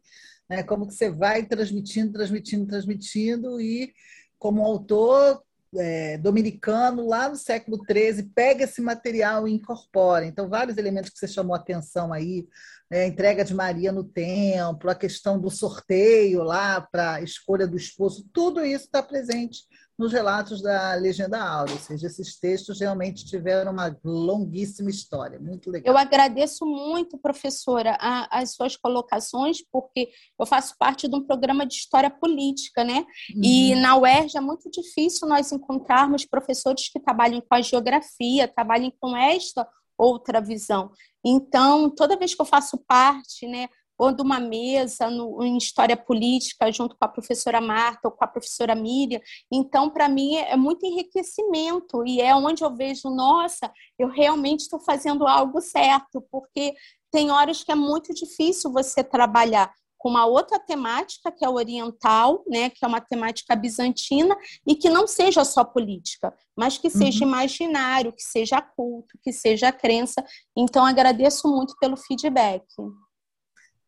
né? 0.50 0.62
como 0.62 0.88
que 0.88 0.94
você 0.94 1.10
vai 1.10 1.46
transmitindo, 1.46 2.14
transmitindo, 2.14 2.68
transmitindo 2.68 3.60
e 3.60 3.94
como 4.38 4.64
autor 4.64 5.42
é, 5.78 6.18
dominicano 6.18 7.08
lá 7.08 7.30
no 7.30 7.36
século 7.36 7.78
XIII 7.78 8.24
pega 8.36 8.64
esse 8.64 8.82
material 8.82 9.48
e 9.48 9.54
incorpora. 9.54 10.26
Então, 10.26 10.50
vários 10.50 10.78
elementos 10.78 11.10
que 11.10 11.20
você 11.20 11.28
chamou 11.28 11.56
atenção 11.56 12.12
aí, 12.14 12.48
né? 12.90 13.04
a 13.04 13.08
entrega 13.08 13.44
de 13.44 13.54
Maria 13.54 13.92
no 13.92 14.04
templo, 14.04 14.90
a 14.90 14.96
questão 14.96 15.40
do 15.40 15.50
sorteio 15.50 16.44
lá 16.44 16.82
para 16.82 17.16
a 17.16 17.22
escolha 17.22 17.68
do 17.68 17.78
esposo, 17.78 18.28
tudo 18.34 18.66
isso 18.66 18.86
está 18.86 19.02
presente 19.02 19.64
nos 19.98 20.12
relatos 20.12 20.62
da 20.62 20.96
Legenda 20.96 21.42
Áurea, 21.42 21.76
ou 21.76 21.80
seja, 21.80 22.08
esses 22.08 22.40
textos 22.40 22.80
realmente 22.80 23.26
tiveram 23.26 23.72
uma 23.72 23.96
longuíssima 24.04 24.90
história, 24.90 25.40
muito 25.40 25.70
legal. 25.70 25.94
Eu 25.94 25.98
agradeço 25.98 26.66
muito, 26.66 27.18
professora, 27.18 27.96
a, 28.00 28.40
as 28.40 28.56
suas 28.56 28.76
colocações, 28.76 29.64
porque 29.72 30.10
eu 30.40 30.46
faço 30.46 30.76
parte 30.80 31.08
de 31.08 31.16
um 31.16 31.24
programa 31.24 31.66
de 31.66 31.76
história 31.76 32.10
política, 32.10 32.84
né? 32.84 33.06
Uhum. 33.36 33.42
E 33.44 33.76
na 33.76 33.96
UERJ 33.96 34.38
é 34.38 34.42
muito 34.42 34.70
difícil 34.72 35.28
nós 35.28 35.52
encontrarmos 35.52 36.26
professores 36.26 36.90
que 36.90 37.00
trabalhem 37.00 37.42
com 37.42 37.56
a 37.56 37.62
geografia, 37.62 38.48
trabalhem 38.48 38.92
com 39.00 39.16
esta 39.16 39.68
outra 39.98 40.42
visão. 40.42 40.92
Então, 41.24 41.90
toda 41.90 42.18
vez 42.18 42.34
que 42.34 42.42
eu 42.42 42.46
faço 42.46 42.78
parte, 42.88 43.48
né, 43.48 43.70
ou 44.04 44.12
de 44.12 44.22
uma 44.22 44.40
mesa 44.40 45.10
no, 45.10 45.42
em 45.44 45.58
história 45.58 45.96
política 45.96 46.70
junto 46.72 46.96
com 46.98 47.06
a 47.06 47.08
professora 47.08 47.62
Marta 47.62 48.10
ou 48.10 48.12
com 48.12 48.24
a 48.26 48.28
professora 48.28 48.76
Miriam. 48.76 49.22
Então, 49.52 49.90
para 49.90 50.10
mim, 50.10 50.36
é, 50.36 50.52
é 50.52 50.58
muito 50.58 50.86
enriquecimento 50.86 52.06
e 52.06 52.20
é 52.20 52.36
onde 52.36 52.64
eu 52.64 52.76
vejo, 52.76 53.10
nossa, 53.10 53.72
eu 53.98 54.10
realmente 54.10 54.62
estou 54.62 54.80
fazendo 54.80 55.26
algo 55.26 55.62
certo, 55.62 56.22
porque 56.30 56.74
tem 57.10 57.32
horas 57.32 57.64
que 57.64 57.72
é 57.72 57.76
muito 57.76 58.14
difícil 58.14 58.74
você 58.74 59.04
trabalhar 59.04 59.72
com 60.04 60.10
uma 60.10 60.26
outra 60.26 60.60
temática, 60.60 61.32
que 61.32 61.46
é 61.46 61.50
oriental, 61.50 62.44
né, 62.46 62.70
que 62.70 62.84
é 62.84 62.88
uma 62.88 63.00
temática 63.00 63.56
bizantina, 63.56 64.36
e 64.68 64.76
que 64.76 64.90
não 64.90 65.08
seja 65.08 65.46
só 65.46 65.64
política, 65.64 66.34
mas 66.58 66.78
que 66.78 66.90
seja 66.90 67.24
uhum. 67.24 67.32
imaginário, 67.32 68.12
que 68.12 68.22
seja 68.22 68.62
culto, 68.62 69.18
que 69.24 69.32
seja 69.32 69.72
crença. 69.72 70.22
Então, 70.58 70.86
agradeço 70.86 71.48
muito 71.48 71.74
pelo 71.80 71.96
feedback. 71.96 72.66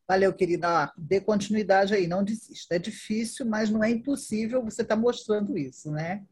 Valeu, 0.07 0.34
querida. 0.34 0.94
Dê 0.98 1.19
continuidade 1.19 1.94
aí, 1.94 2.06
não 2.06 2.23
desista. 2.23 2.76
É 2.76 2.80
difícil, 2.80 3.45
mas 3.45 3.69
não 3.69 3.84
é 3.84 3.90
impossível 3.90 4.64
você 4.64 4.84
estar 4.84 4.95
tá 4.95 5.02
mostrando 5.02 5.57
isso, 5.57 5.91
né? 5.91 6.23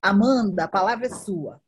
Amanda, 0.00 0.64
a 0.64 0.68
palavra 0.68 1.06
é 1.06 1.10
sua. 1.10 1.60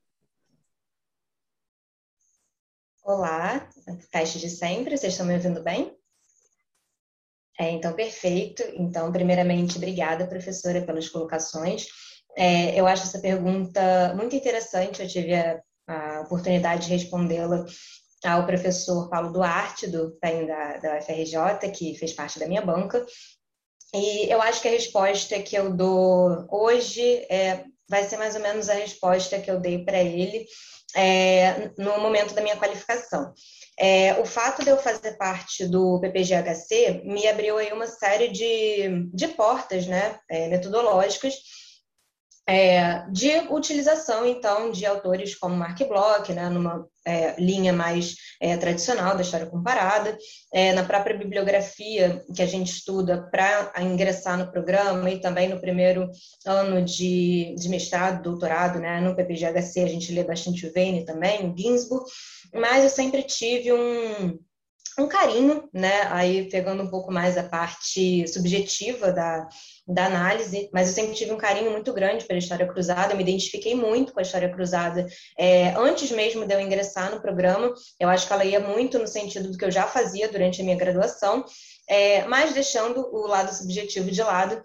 Olá, 3.02 3.68
teste 4.12 4.38
de 4.38 4.48
sempre, 4.48 4.96
vocês 4.96 5.14
estão 5.14 5.26
me 5.26 5.34
ouvindo 5.34 5.60
bem? 5.62 5.98
É, 7.58 7.70
então, 7.70 7.92
perfeito. 7.92 8.62
Então, 8.76 9.10
primeiramente, 9.10 9.76
obrigada, 9.76 10.28
professora, 10.28 10.80
pelas 10.82 11.08
colocações. 11.08 11.88
É, 12.36 12.78
eu 12.78 12.86
acho 12.86 13.02
essa 13.02 13.18
pergunta 13.18 14.14
muito 14.14 14.36
interessante, 14.36 15.02
eu 15.02 15.08
tive 15.08 15.34
a, 15.34 15.60
a 15.88 16.20
oportunidade 16.20 16.86
de 16.86 16.92
respondê-la 16.92 17.66
ao 18.24 18.46
professor 18.46 19.08
Paulo 19.08 19.32
Duarte, 19.32 19.86
do 19.86 20.16
da, 20.20 20.76
da 20.76 20.98
UFRJ, 20.98 21.70
que 21.72 21.94
fez 21.96 22.12
parte 22.12 22.38
da 22.38 22.46
minha 22.46 22.62
banca. 22.62 23.04
E 23.94 24.32
eu 24.32 24.40
acho 24.40 24.60
que 24.60 24.68
a 24.68 24.72
resposta 24.72 25.40
que 25.42 25.56
eu 25.56 25.70
dou 25.70 26.46
hoje 26.50 27.26
é, 27.30 27.64
vai 27.88 28.04
ser 28.04 28.18
mais 28.18 28.36
ou 28.36 28.40
menos 28.40 28.68
a 28.68 28.74
resposta 28.74 29.40
que 29.40 29.50
eu 29.50 29.58
dei 29.58 29.84
para 29.84 29.98
ele 29.98 30.46
é, 30.94 31.70
no 31.76 31.98
momento 31.98 32.34
da 32.34 32.42
minha 32.42 32.56
qualificação. 32.56 33.32
É, 33.78 34.14
o 34.20 34.26
fato 34.26 34.62
de 34.62 34.70
eu 34.70 34.76
fazer 34.76 35.12
parte 35.16 35.66
do 35.66 35.98
PPGHC 36.00 37.02
me 37.04 37.26
abriu 37.26 37.56
aí 37.56 37.72
uma 37.72 37.86
série 37.86 38.28
de, 38.28 39.08
de 39.12 39.28
portas 39.28 39.86
né, 39.86 40.18
é, 40.28 40.48
metodológicas 40.48 41.34
é, 42.50 43.06
de 43.08 43.30
utilização, 43.48 44.26
então, 44.26 44.72
de 44.72 44.84
autores 44.84 45.36
como 45.36 45.54
Mark 45.54 45.78
Bloch, 45.86 46.32
né, 46.32 46.48
numa 46.48 46.84
é, 47.06 47.40
linha 47.40 47.72
mais 47.72 48.16
é, 48.40 48.56
tradicional 48.56 49.14
da 49.14 49.22
história 49.22 49.46
comparada, 49.46 50.18
é, 50.52 50.72
na 50.72 50.82
própria 50.82 51.16
bibliografia 51.16 52.24
que 52.34 52.42
a 52.42 52.46
gente 52.46 52.72
estuda 52.72 53.28
para 53.30 53.72
ingressar 53.80 54.36
no 54.36 54.50
programa 54.50 55.08
e 55.08 55.20
também 55.20 55.48
no 55.48 55.60
primeiro 55.60 56.10
ano 56.44 56.84
de, 56.84 57.54
de 57.56 57.68
mestrado, 57.68 58.22
doutorado, 58.22 58.80
né, 58.80 59.00
no 59.00 59.14
PPGHC, 59.14 59.80
a 59.80 59.88
gente 59.88 60.12
lê 60.12 60.24
bastante 60.24 60.66
o 60.66 60.72
Vane 60.72 61.04
também, 61.04 61.48
o 61.48 61.56
Ginsburg, 61.56 62.04
mas 62.52 62.82
eu 62.82 62.90
sempre 62.90 63.22
tive 63.22 63.72
um, 63.72 64.36
um 65.02 65.08
carinho, 65.08 65.68
né? 65.72 66.02
Aí 66.10 66.48
pegando 66.48 66.82
um 66.82 66.90
pouco 66.90 67.12
mais 67.12 67.36
a 67.36 67.42
parte 67.42 68.26
subjetiva 68.28 69.12
da, 69.12 69.48
da 69.86 70.06
análise, 70.06 70.68
mas 70.72 70.88
eu 70.88 70.94
sempre 70.94 71.14
tive 71.14 71.32
um 71.32 71.38
carinho 71.38 71.70
muito 71.70 71.92
grande 71.92 72.24
pela 72.24 72.38
história 72.38 72.66
cruzada, 72.66 73.12
eu 73.12 73.16
me 73.16 73.22
identifiquei 73.22 73.74
muito 73.74 74.12
com 74.12 74.20
a 74.20 74.22
história 74.22 74.52
cruzada 74.52 75.06
é, 75.38 75.70
antes 75.76 76.10
mesmo 76.10 76.46
de 76.46 76.54
eu 76.54 76.60
ingressar 76.60 77.10
no 77.10 77.20
programa. 77.20 77.72
Eu 77.98 78.08
acho 78.08 78.26
que 78.26 78.32
ela 78.32 78.44
ia 78.44 78.60
muito 78.60 78.98
no 78.98 79.06
sentido 79.06 79.50
do 79.50 79.58
que 79.58 79.64
eu 79.64 79.70
já 79.70 79.86
fazia 79.86 80.28
durante 80.28 80.60
a 80.60 80.64
minha 80.64 80.76
graduação, 80.76 81.44
é, 81.88 82.24
mas 82.26 82.52
deixando 82.52 83.00
o 83.12 83.26
lado 83.26 83.52
subjetivo 83.54 84.10
de 84.10 84.22
lado, 84.22 84.62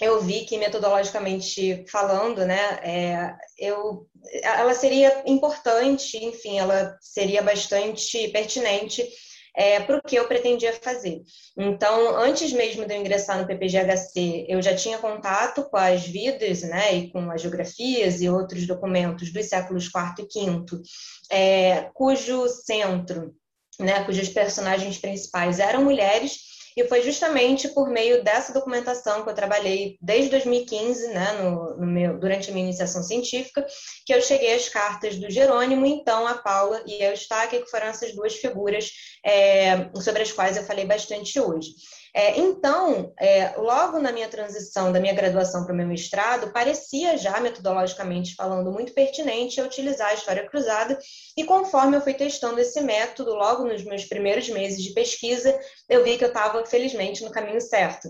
eu 0.00 0.20
vi 0.20 0.44
que 0.44 0.58
metodologicamente 0.58 1.84
falando, 1.88 2.44
né, 2.44 2.80
é, 2.82 3.34
eu, 3.58 4.08
ela 4.42 4.74
seria 4.74 5.22
importante, 5.24 6.16
enfim, 6.16 6.58
ela 6.58 6.96
seria 7.00 7.42
bastante 7.42 8.28
pertinente 8.28 9.08
é, 9.56 9.80
para 9.80 9.98
o 9.98 10.02
que 10.02 10.16
eu 10.16 10.26
pretendia 10.26 10.72
fazer. 10.72 11.22
Então, 11.56 12.16
antes 12.16 12.52
mesmo 12.52 12.84
de 12.84 12.94
eu 12.94 13.00
ingressar 13.00 13.38
no 13.38 13.46
PPGHC, 13.46 14.46
eu 14.48 14.60
já 14.60 14.74
tinha 14.74 14.98
contato 14.98 15.64
com 15.70 15.76
as 15.76 16.06
vidas, 16.06 16.62
né, 16.62 16.94
e 16.94 17.10
com 17.10 17.30
as 17.30 17.40
geografias 17.40 18.20
e 18.20 18.28
outros 18.28 18.66
documentos 18.66 19.32
dos 19.32 19.46
séculos 19.46 19.86
IV 19.86 20.28
e 20.34 20.46
V, 20.46 20.82
é, 21.30 21.90
cujo 21.94 22.48
centro, 22.48 23.34
né, 23.78 24.04
cujos 24.04 24.28
personagens 24.28 24.98
principais 24.98 25.58
eram 25.58 25.84
mulheres 25.84 26.53
e 26.76 26.84
foi 26.88 27.02
justamente 27.02 27.68
por 27.68 27.88
meio 27.88 28.22
dessa 28.24 28.52
documentação 28.52 29.22
que 29.22 29.30
eu 29.30 29.34
trabalhei 29.34 29.96
desde 30.00 30.30
2015, 30.30 31.08
né, 31.08 31.32
no, 31.40 31.76
no 31.76 31.86
meu, 31.86 32.18
durante 32.18 32.50
a 32.50 32.52
minha 32.52 32.66
iniciação 32.66 33.02
científica, 33.02 33.64
que 34.04 34.12
eu 34.12 34.20
cheguei 34.20 34.54
às 34.54 34.68
cartas 34.68 35.16
do 35.16 35.30
Jerônimo, 35.30 35.86
então 35.86 36.26
a 36.26 36.34
Paula 36.34 36.82
e 36.86 37.02
a 37.02 37.10
Eustáquia, 37.10 37.62
que 37.62 37.70
foram 37.70 37.86
essas 37.86 38.14
duas 38.14 38.34
figuras 38.34 38.90
é, 39.24 39.90
sobre 40.00 40.22
as 40.22 40.32
quais 40.32 40.56
eu 40.56 40.64
falei 40.64 40.84
bastante 40.84 41.38
hoje. 41.38 41.70
É, 42.16 42.38
então, 42.38 43.12
é, 43.18 43.56
logo 43.56 43.98
na 43.98 44.12
minha 44.12 44.28
transição 44.28 44.92
da 44.92 45.00
minha 45.00 45.12
graduação 45.12 45.64
para 45.64 45.74
o 45.74 45.76
meu 45.76 45.86
mestrado, 45.86 46.52
parecia 46.52 47.18
já, 47.18 47.40
metodologicamente 47.40 48.36
falando, 48.36 48.70
muito 48.70 48.94
pertinente 48.94 49.58
eu 49.58 49.66
utilizar 49.66 50.10
a 50.10 50.14
história 50.14 50.48
cruzada, 50.48 50.96
e 51.36 51.42
conforme 51.42 51.96
eu 51.96 52.00
fui 52.00 52.14
testando 52.14 52.60
esse 52.60 52.80
método, 52.80 53.34
logo 53.34 53.64
nos 53.64 53.82
meus 53.82 54.04
primeiros 54.04 54.48
meses 54.48 54.80
de 54.80 54.92
pesquisa, 54.92 55.58
eu 55.88 56.04
vi 56.04 56.16
que 56.16 56.22
eu 56.22 56.28
estava, 56.28 56.64
felizmente, 56.64 57.24
no 57.24 57.32
caminho 57.32 57.60
certo. 57.60 58.08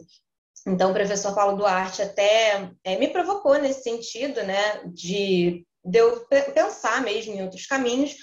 Então, 0.67 0.91
o 0.91 0.95
professor 0.95 1.35
Paulo 1.35 1.57
Duarte 1.57 2.03
até 2.03 2.71
é, 2.85 2.99
me 2.99 3.09
provocou 3.09 3.59
nesse 3.59 3.85
sentido, 3.85 4.43
né, 4.43 4.83
de, 4.85 5.67
de 5.83 5.99
eu 5.99 6.27
pensar 6.55 7.03
mesmo 7.03 7.35
em 7.35 7.43
outros 7.43 7.65
caminhos, 7.65 8.15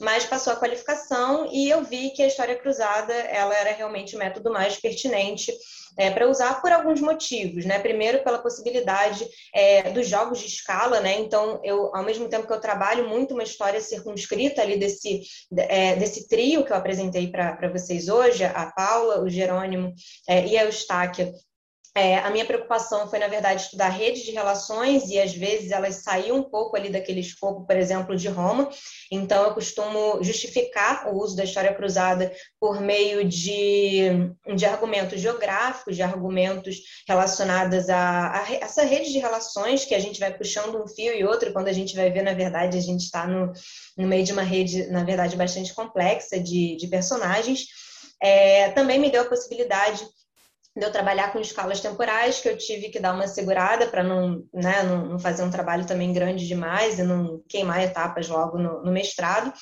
mas 0.00 0.24
passou 0.24 0.52
a 0.52 0.56
qualificação 0.56 1.48
e 1.52 1.68
eu 1.68 1.82
vi 1.82 2.10
que 2.10 2.22
a 2.22 2.26
história 2.26 2.56
cruzada 2.56 3.12
ela 3.12 3.54
era 3.54 3.72
realmente 3.72 4.14
o 4.14 4.18
método 4.18 4.50
mais 4.50 4.76
pertinente 4.76 5.52
é, 5.96 6.10
para 6.10 6.28
usar 6.28 6.60
por 6.62 6.70
alguns 6.70 7.00
motivos, 7.00 7.64
né? 7.64 7.80
Primeiro 7.80 8.22
pela 8.22 8.38
possibilidade 8.38 9.26
é, 9.52 9.90
dos 9.90 10.08
jogos 10.08 10.38
de 10.38 10.46
escala, 10.46 11.00
né? 11.00 11.18
Então 11.18 11.60
eu, 11.64 11.94
ao 11.94 12.04
mesmo 12.04 12.28
tempo 12.28 12.46
que 12.46 12.52
eu 12.52 12.60
trabalho 12.60 13.08
muito 13.08 13.34
uma 13.34 13.42
história 13.42 13.80
circunscrita 13.80 14.62
ali 14.62 14.78
desse 14.78 15.22
é, 15.56 15.96
desse 15.96 16.28
trio 16.28 16.64
que 16.64 16.72
eu 16.72 16.76
apresentei 16.76 17.26
para 17.28 17.68
vocês 17.70 18.08
hoje, 18.08 18.44
a 18.44 18.72
Paula, 18.74 19.22
o 19.22 19.28
Jerônimo 19.28 19.92
é, 20.28 20.46
e 20.46 20.56
a 20.56 20.64
Eustáquia, 20.64 21.32
é, 21.94 22.18
a 22.18 22.30
minha 22.30 22.44
preocupação 22.44 23.08
foi, 23.08 23.18
na 23.18 23.28
verdade, 23.28 23.62
estudar 23.62 23.88
redes 23.88 24.22
de 24.22 24.30
relações 24.30 25.08
e, 25.08 25.18
às 25.18 25.34
vezes, 25.34 25.70
elas 25.70 25.96
saíam 25.96 26.36
um 26.36 26.42
pouco 26.42 26.76
ali 26.76 26.90
daquele 26.90 27.20
escopo, 27.20 27.66
por 27.66 27.76
exemplo, 27.76 28.14
de 28.14 28.28
Roma. 28.28 28.68
Então, 29.10 29.44
eu 29.44 29.54
costumo 29.54 30.22
justificar 30.22 31.08
o 31.08 31.18
uso 31.18 31.34
da 31.34 31.44
história 31.44 31.74
cruzada 31.74 32.32
por 32.60 32.80
meio 32.80 33.24
de, 33.24 34.10
de 34.54 34.64
argumentos 34.64 35.20
geográficos, 35.20 35.96
de 35.96 36.02
argumentos 36.02 36.76
relacionados 37.06 37.88
a, 37.88 38.42
a, 38.42 38.54
essa 38.54 38.84
rede 38.84 39.10
de 39.10 39.18
relações 39.18 39.84
que 39.84 39.94
a 39.94 40.00
gente 40.00 40.20
vai 40.20 40.32
puxando 40.32 40.80
um 40.80 40.86
fio 40.86 41.12
e 41.14 41.24
outro, 41.24 41.52
quando 41.52 41.68
a 41.68 41.72
gente 41.72 41.96
vai 41.96 42.10
ver, 42.10 42.22
na 42.22 42.34
verdade, 42.34 42.78
a 42.78 42.82
gente 42.82 43.04
está 43.04 43.26
no, 43.26 43.52
no 43.96 44.06
meio 44.06 44.24
de 44.24 44.32
uma 44.32 44.42
rede, 44.42 44.86
na 44.88 45.02
verdade, 45.02 45.36
bastante 45.36 45.74
complexa 45.74 46.38
de, 46.38 46.76
de 46.76 46.86
personagens. 46.86 47.66
É, 48.22 48.70
também 48.70 48.98
me 48.98 49.10
deu 49.10 49.22
a 49.22 49.28
possibilidade 49.28 50.04
de 50.76 50.84
eu 50.84 50.92
trabalhar 50.92 51.32
com 51.32 51.40
escalas 51.40 51.80
temporais, 51.80 52.40
que 52.40 52.48
eu 52.48 52.56
tive 52.56 52.88
que 52.88 53.00
dar 53.00 53.14
uma 53.14 53.26
segurada 53.26 53.86
para 53.88 54.02
não, 54.02 54.44
né, 54.52 54.82
não, 54.82 55.18
fazer 55.18 55.42
um 55.42 55.50
trabalho 55.50 55.86
também 55.86 56.12
grande 56.12 56.46
demais 56.46 56.98
e 56.98 57.02
não 57.02 57.42
queimar 57.48 57.82
etapas 57.82 58.28
logo 58.28 58.58
no, 58.58 58.82
no 58.82 58.92
mestrado 58.92 59.52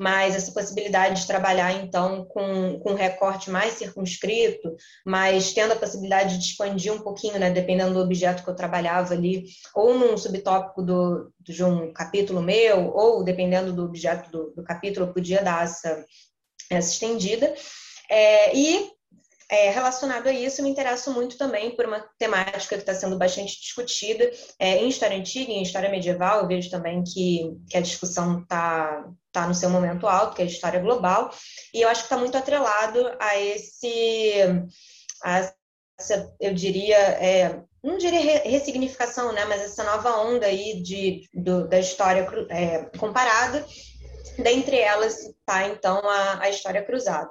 mas 0.00 0.34
essa 0.34 0.50
possibilidade 0.50 1.20
de 1.20 1.26
trabalhar 1.26 1.72
então 1.72 2.24
com, 2.24 2.80
com 2.80 2.92
um 2.92 2.94
recorte 2.94 3.50
mais 3.50 3.74
circunscrito, 3.74 4.74
mas 5.04 5.52
tendo 5.52 5.74
a 5.74 5.76
possibilidade 5.76 6.38
de 6.38 6.44
expandir 6.46 6.90
um 6.90 7.02
pouquinho, 7.02 7.38
né, 7.38 7.50
dependendo 7.50 7.92
do 7.92 8.00
objeto 8.00 8.42
que 8.42 8.48
eu 8.48 8.56
trabalhava 8.56 9.12
ali, 9.12 9.44
ou 9.74 9.92
num 9.92 10.16
subtópico 10.16 10.82
do, 10.82 11.30
de 11.38 11.62
um 11.62 11.92
capítulo 11.92 12.40
meu, 12.40 12.88
ou 12.94 13.22
dependendo 13.22 13.74
do 13.74 13.84
objeto 13.84 14.30
do, 14.30 14.54
do 14.56 14.64
capítulo, 14.64 15.04
eu 15.04 15.12
podia 15.12 15.44
dar 15.44 15.64
essa, 15.64 16.02
essa 16.70 16.92
estendida. 16.92 17.54
É, 18.08 18.56
e 18.56 18.90
é, 19.50 19.70
relacionado 19.70 20.28
a 20.28 20.32
isso, 20.32 20.62
me 20.62 20.70
interesso 20.70 21.12
muito 21.12 21.36
também 21.36 21.74
por 21.74 21.84
uma 21.84 22.00
temática 22.16 22.76
que 22.76 22.82
está 22.82 22.94
sendo 22.94 23.18
bastante 23.18 23.60
discutida 23.60 24.30
é, 24.58 24.76
em 24.76 24.88
história 24.88 25.18
antiga 25.18 25.50
em 25.50 25.62
história 25.62 25.90
medieval. 25.90 26.40
Eu 26.40 26.46
vejo 26.46 26.70
também 26.70 27.02
que, 27.02 27.50
que 27.68 27.76
a 27.76 27.80
discussão 27.80 28.42
está 28.42 29.04
tá 29.32 29.48
no 29.48 29.54
seu 29.54 29.68
momento 29.68 30.06
alto, 30.06 30.36
que 30.36 30.42
é 30.42 30.44
a 30.44 30.48
história 30.48 30.80
global, 30.80 31.30
e 31.74 31.82
eu 31.82 31.88
acho 31.88 32.02
que 32.02 32.06
está 32.06 32.16
muito 32.16 32.36
atrelado 32.36 32.98
a 33.18 33.38
esse, 33.38 34.32
a 35.22 35.52
essa, 35.98 36.34
eu 36.40 36.54
diria, 36.54 36.96
é, 36.96 37.60
não 37.82 37.96
diria 37.96 38.42
ressignificação, 38.42 39.32
né, 39.32 39.44
mas 39.44 39.62
essa 39.62 39.84
nova 39.84 40.16
onda 40.20 40.46
aí 40.46 40.82
de, 40.82 41.28
do, 41.34 41.68
da 41.68 41.78
história 41.78 42.26
é, 42.50 42.84
comparada 42.98 43.64
Dentre 44.38 44.78
elas 44.78 45.18
está, 45.18 45.66
então, 45.66 45.98
a, 45.98 46.42
a, 46.42 46.50
história 46.50 46.82
cruzada. 46.82 47.30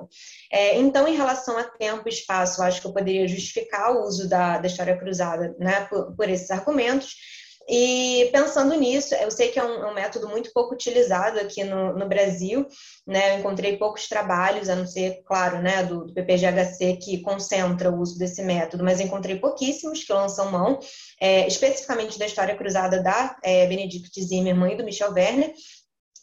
É, 0.52 0.78
então, 0.78 1.08
em 1.08 1.16
relação 1.16 1.58
a 1.58 1.64
tempo 1.64 2.04
e 2.08 2.10
espaço, 2.10 2.62
acho 2.62 2.82
que 2.82 2.88
eu 2.88 2.94
poderia 2.94 3.28
justificar 3.28 3.92
o 3.92 4.04
uso 4.04 4.28
da, 4.30 4.58
da 4.58 4.68
história 4.68 4.98
cruzada 4.98 5.56
né, 5.60 5.86
por, 5.90 6.16
por 6.16 6.30
esses 6.30 6.52
argumentos. 6.52 7.16
E 7.72 8.28
pensando 8.32 8.74
nisso, 8.74 9.14
eu 9.14 9.30
sei 9.30 9.50
que 9.50 9.60
é 9.60 9.64
um, 9.64 9.84
é 9.84 9.92
um 9.92 9.94
método 9.94 10.28
muito 10.28 10.52
pouco 10.52 10.74
utilizado 10.74 11.40
aqui 11.40 11.64
no, 11.64 11.94
no, 11.94 12.08
Brasil, 12.08 12.66
né? 13.06 13.36
Eu 13.36 13.40
encontrei 13.40 13.78
poucos 13.78 14.08
trabalhos, 14.08 14.70
a 14.70 14.76
não 14.76 14.88
ser, 14.88 15.22
claro, 15.24 15.62
né, 15.62 15.84
do, 15.84 16.06
do 16.06 16.14
PPGHC 16.14 16.98
que 16.98 17.22
concentra 17.22 17.92
o 17.92 18.00
uso 18.00 18.18
desse 18.18 18.42
método, 18.42 18.84
mas 18.84 19.00
encontrei 19.00 19.36
pouquíssimos 19.36 20.04
que 20.04 20.12
lançam 20.12 20.52
mão, 20.52 20.80
é, 21.22 21.46
especificamente 21.46 22.18
da 22.18 22.26
história 22.26 22.56
cruzada 22.56 23.04
da 23.04 23.38
é, 23.44 23.68
Benedict 23.68 24.20
Zimmermann 24.20 24.74
e 24.74 24.78
do 24.78 24.84
Michel 24.84 25.14
Werner. 25.14 25.54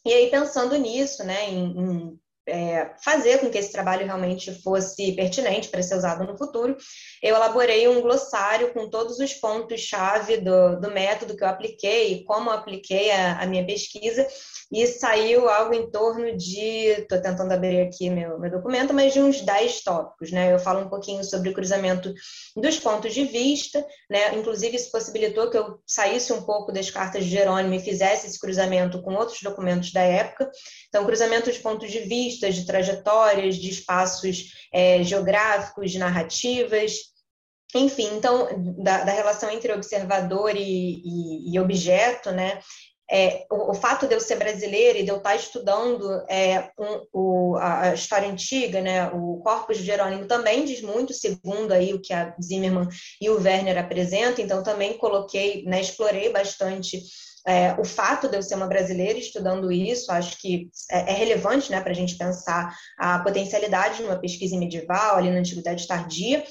E 0.06 0.12
aí, 0.12 0.30
pensando 0.30 0.74
nisso, 0.78 1.22
né, 1.24 1.50
em, 1.50 1.78
em 1.78 2.20
é, 2.46 2.92
fazer 3.02 3.38
com 3.38 3.50
que 3.50 3.58
esse 3.58 3.72
trabalho 3.72 4.06
realmente 4.06 4.52
fosse 4.62 5.12
pertinente 5.12 5.68
para 5.68 5.82
ser 5.82 5.96
usado 5.96 6.24
no 6.24 6.38
futuro, 6.38 6.76
eu 7.22 7.34
elaborei 7.34 7.88
um 7.88 8.00
glossário 8.00 8.72
com 8.72 8.88
todos 8.88 9.18
os 9.18 9.34
pontos-chave 9.34 10.38
do, 10.38 10.80
do, 10.80 10.90
método 10.90 11.36
que 11.36 11.42
eu 11.42 11.48
apliquei, 11.48 12.24
como 12.24 12.50
eu 12.50 12.54
apliquei 12.54 13.10
a, 13.10 13.40
a 13.40 13.46
minha 13.46 13.66
pesquisa, 13.66 14.26
e 14.70 14.84
saiu 14.86 15.48
algo 15.48 15.74
em 15.74 15.90
torno 15.90 16.36
de, 16.36 16.60
estou 17.00 17.20
tentando 17.20 17.52
abrir 17.52 17.80
aqui 17.80 18.10
meu, 18.10 18.38
meu 18.38 18.50
documento, 18.50 18.92
mas 18.92 19.12
de 19.12 19.20
uns 19.20 19.40
10 19.40 19.82
tópicos, 19.82 20.32
né? 20.32 20.52
Eu 20.52 20.58
falo 20.58 20.80
um 20.80 20.88
pouquinho 20.88 21.22
sobre 21.22 21.50
o 21.50 21.54
cruzamento 21.54 22.12
dos 22.56 22.78
pontos 22.78 23.14
de 23.14 23.24
vista, 23.24 23.84
né? 24.10 24.34
Inclusive, 24.34 24.76
isso 24.76 24.90
possibilitou 24.90 25.50
que 25.50 25.56
eu 25.56 25.80
saísse 25.86 26.32
um 26.32 26.42
pouco 26.42 26.72
das 26.72 26.90
cartas 26.90 27.24
de 27.24 27.30
Jerônimo 27.30 27.74
e 27.74 27.80
fizesse 27.80 28.26
esse 28.26 28.40
cruzamento 28.40 29.00
com 29.02 29.14
outros 29.14 29.40
documentos 29.40 29.92
da 29.92 30.02
época. 30.02 30.50
Então, 30.88 31.06
cruzamento 31.06 31.50
de 31.52 31.60
pontos 31.60 31.90
de 31.90 32.00
vista, 32.00 32.35
de 32.38 32.66
trajetórias, 32.66 33.56
de 33.56 33.70
espaços 33.70 34.52
é, 34.72 35.02
geográficos, 35.02 35.90
de 35.90 35.98
narrativas, 35.98 36.92
enfim, 37.74 38.08
então, 38.14 38.48
da, 38.78 39.04
da, 39.04 39.12
relação 39.12 39.50
entre 39.50 39.72
observador 39.72 40.56
e, 40.56 41.02
e, 41.04 41.52
e 41.52 41.60
objeto, 41.60 42.30
né? 42.30 42.60
É, 43.08 43.46
o, 43.50 43.70
o, 43.70 43.74
fato 43.74 44.08
de 44.08 44.14
eu 44.14 44.20
ser 44.20 44.34
brasileira 44.34 44.98
e 44.98 45.04
de 45.04 45.10
eu 45.10 45.18
estar 45.18 45.36
estudando 45.36 46.24
é, 46.28 46.70
um, 46.76 47.06
o, 47.12 47.56
a 47.56 47.94
história 47.94 48.28
antiga, 48.28 48.80
né, 48.80 49.08
o 49.10 49.40
Corpus 49.44 49.78
de 49.78 49.84
Jerônimo 49.84 50.26
também 50.26 50.64
diz 50.64 50.82
muito, 50.82 51.14
segundo 51.14 51.70
aí 51.70 51.94
o 51.94 52.00
que 52.00 52.12
a 52.12 52.34
Zimmermann 52.42 52.88
e 53.20 53.30
o 53.30 53.40
Werner 53.40 53.78
apresentam, 53.78 54.44
então 54.44 54.60
também 54.60 54.98
coloquei, 54.98 55.62
né, 55.66 55.80
explorei 55.80 56.32
bastante 56.32 57.00
é, 57.46 57.74
o 57.78 57.84
fato 57.84 58.28
de 58.28 58.36
eu 58.36 58.42
ser 58.42 58.56
uma 58.56 58.66
brasileira 58.66 59.18
estudando 59.18 59.70
isso, 59.70 60.10
acho 60.10 60.36
que 60.38 60.68
é, 60.90 61.12
é 61.12 61.14
relevante 61.14 61.70
né, 61.70 61.80
para 61.80 61.92
a 61.92 61.94
gente 61.94 62.16
pensar 62.16 62.76
a 62.98 63.20
potencialidade 63.20 63.98
de 63.98 64.02
uma 64.02 64.18
pesquisa 64.18 64.58
medieval 64.58 65.16
ali 65.16 65.30
na 65.30 65.38
Antiguidade 65.38 65.86
Tardia, 65.86 66.44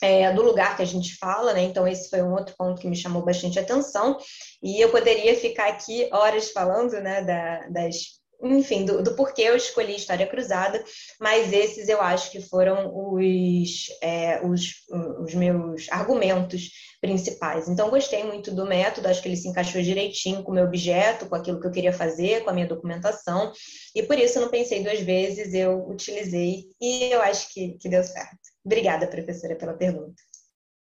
é, 0.00 0.32
do 0.32 0.42
lugar 0.42 0.76
que 0.76 0.82
a 0.82 0.86
gente 0.86 1.16
fala, 1.16 1.52
né? 1.52 1.62
Então, 1.62 1.86
esse 1.86 2.10
foi 2.10 2.20
um 2.22 2.32
outro 2.32 2.56
ponto 2.58 2.80
que 2.80 2.88
me 2.88 2.96
chamou 2.96 3.24
bastante 3.24 3.56
atenção. 3.58 4.18
E 4.60 4.80
eu 4.80 4.90
poderia 4.90 5.36
ficar 5.36 5.68
aqui 5.68 6.08
horas 6.12 6.50
falando, 6.50 6.92
né, 7.00 7.22
da, 7.22 7.68
das 7.68 8.21
enfim, 8.42 8.84
do, 8.84 9.02
do, 9.02 9.14
porquê 9.14 9.42
eu 9.42 9.56
escolhi 9.56 9.94
História 9.94 10.26
Cruzada, 10.26 10.82
mas 11.20 11.52
esses 11.52 11.88
eu 11.88 12.00
acho 12.00 12.30
que 12.30 12.40
foram 12.40 12.90
os, 12.94 13.86
é, 14.02 14.44
os, 14.44 14.84
os, 15.20 15.34
meus 15.34 15.86
argumentos 15.90 16.70
principais. 17.00 17.68
Então, 17.68 17.90
gostei 17.90 18.24
muito 18.24 18.52
do 18.52 18.66
método, 18.66 19.08
acho 19.08 19.22
que 19.22 19.28
ele 19.28 19.36
se 19.36 19.48
encaixou 19.48 19.80
direitinho 19.82 20.42
com 20.42 20.50
o 20.50 20.54
meu 20.54 20.64
objeto, 20.64 21.26
com 21.26 21.34
aquilo 21.34 21.60
que 21.60 21.66
eu 21.66 21.72
queria 21.72 21.92
fazer, 21.92 22.42
com 22.42 22.50
a 22.50 22.52
minha 22.52 22.66
documentação, 22.66 23.52
e 23.94 24.02
por 24.02 24.18
isso 24.18 24.40
não 24.40 24.48
pensei 24.48 24.82
duas 24.82 25.00
vezes, 25.00 25.54
eu 25.54 25.88
utilizei 25.88 26.64
e 26.80 27.12
eu 27.12 27.22
acho 27.22 27.52
que, 27.52 27.76
que 27.78 27.88
deu 27.88 28.02
certo. 28.02 28.38
Obrigada, 28.64 29.06
professora, 29.06 29.56
pela 29.56 29.74
pergunta. 29.74 30.20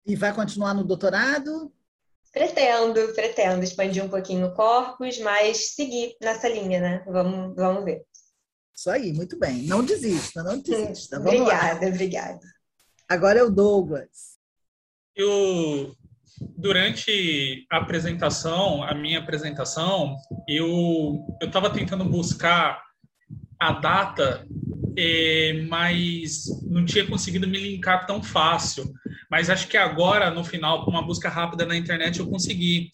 E 0.06 0.14
vai 0.14 0.34
continuar 0.34 0.74
no 0.74 0.84
doutorado? 0.84 1.72
Pretendo, 2.34 3.14
pretendo 3.14 3.62
expandir 3.62 4.04
um 4.04 4.08
pouquinho 4.08 4.48
o 4.48 4.54
corpus, 4.54 5.20
mas 5.20 5.74
seguir 5.74 6.16
nessa 6.20 6.48
linha, 6.48 6.80
né? 6.80 7.04
Vamos, 7.06 7.54
vamos 7.54 7.84
ver. 7.84 8.04
Isso 8.74 8.90
aí, 8.90 9.12
muito 9.12 9.38
bem. 9.38 9.62
Não 9.62 9.84
desista, 9.84 10.42
não 10.42 10.60
desista. 10.60 11.20
Vamos 11.20 11.40
obrigada, 11.42 11.86
lá. 11.86 11.92
obrigada. 11.92 12.40
Agora 13.08 13.38
é 13.38 13.42
o 13.44 13.50
Douglas. 13.50 14.34
Eu, 15.14 15.94
durante 16.58 17.64
a 17.70 17.78
apresentação, 17.78 18.82
a 18.82 18.92
minha 18.94 19.20
apresentação, 19.20 20.16
eu 20.48 21.24
estava 21.40 21.72
tentando 21.72 22.04
buscar 22.04 22.82
a 23.60 23.72
data, 23.72 24.44
eh, 24.96 25.64
mas 25.68 26.44
não 26.62 26.84
tinha 26.84 27.06
conseguido 27.06 27.48
me 27.48 27.58
linkar 27.58 28.06
tão 28.06 28.22
fácil. 28.22 28.92
Mas 29.30 29.50
acho 29.50 29.68
que 29.68 29.76
agora, 29.76 30.30
no 30.30 30.44
final, 30.44 30.84
com 30.84 30.90
uma 30.90 31.02
busca 31.02 31.28
rápida 31.28 31.66
na 31.66 31.76
internet, 31.76 32.20
eu 32.20 32.26
consegui. 32.26 32.92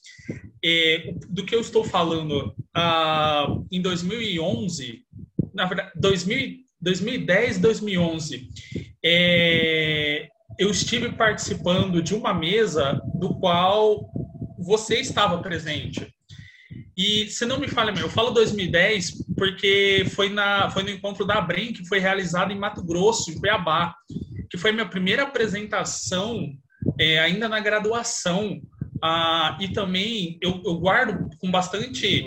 É, 0.63 1.15
do 1.29 1.45
que 1.45 1.55
eu 1.55 1.61
estou 1.61 1.83
falando, 1.83 2.55
ah, 2.75 3.47
em 3.73 3.81
2011, 3.81 5.05
na 5.55 5.65
verdade, 5.65 5.93
2000, 5.97 6.59
2010, 6.81 7.59
2011, 7.59 8.49
é, 9.03 10.29
eu 10.59 10.71
estive 10.71 11.13
participando 11.13 12.03
de 12.03 12.15
uma 12.15 12.35
mesa 12.35 13.01
do 13.15 13.35
qual 13.39 14.11
você 14.59 15.01
estava 15.01 15.39
presente. 15.39 16.15
E 17.01 17.31
se 17.31 17.47
não 17.47 17.59
me 17.59 17.67
falha, 17.67 17.99
eu 17.99 18.11
falo 18.11 18.31
2010 18.31 19.25
porque 19.35 20.05
foi, 20.15 20.29
na, 20.29 20.69
foi 20.71 20.83
no 20.83 20.91
encontro 20.91 21.25
da 21.25 21.37
Abrem, 21.37 21.73
que 21.73 21.87
foi 21.89 21.99
realizado 21.99 22.53
em 22.53 22.59
Mato 22.59 22.85
Grosso, 22.85 23.31
em 23.31 23.39
Cuiabá 23.39 23.95
que 24.51 24.59
foi 24.59 24.73
minha 24.73 24.89
primeira 24.89 25.23
apresentação 25.23 26.53
é, 26.99 27.21
ainda 27.21 27.49
na 27.49 27.61
graduação. 27.61 28.61
Ah, 29.03 29.57
e 29.61 29.69
também 29.69 30.37
eu, 30.43 30.61
eu, 30.63 30.75
guardo 30.75 31.31
com 31.39 31.51
bastante 31.51 32.23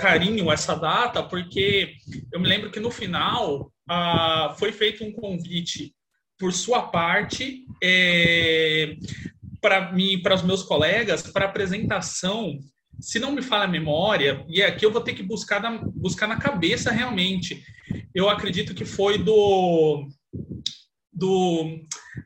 carinho 0.00 0.50
essa 0.50 0.74
data, 0.74 1.22
porque 1.22 1.94
eu 2.32 2.40
me 2.40 2.48
lembro 2.48 2.70
que 2.70 2.80
no 2.80 2.90
final 2.90 3.70
ah, 3.88 4.56
foi 4.58 4.72
feito 4.72 5.04
um 5.04 5.12
convite 5.12 5.94
por 6.36 6.52
sua 6.52 6.82
parte 6.82 7.64
é, 7.80 8.96
para 9.60 9.92
mim, 9.92 10.20
para 10.20 10.34
os 10.34 10.42
meus 10.42 10.62
colegas, 10.64 11.22
para 11.22 11.44
apresentação. 11.44 12.58
Se 13.00 13.18
não 13.18 13.32
me 13.32 13.42
falha 13.42 13.64
a 13.64 13.68
memória, 13.68 14.44
e 14.48 14.62
aqui 14.62 14.84
eu 14.84 14.92
vou 14.92 15.00
ter 15.00 15.14
que 15.14 15.22
buscar 15.22 15.60
na, 15.60 15.78
buscar 15.94 16.26
na 16.26 16.36
cabeça 16.36 16.90
realmente. 16.90 17.62
Eu 18.14 18.28
acredito 18.28 18.74
que 18.74 18.84
foi 18.84 19.18
do 19.18 20.08
do. 21.16 21.80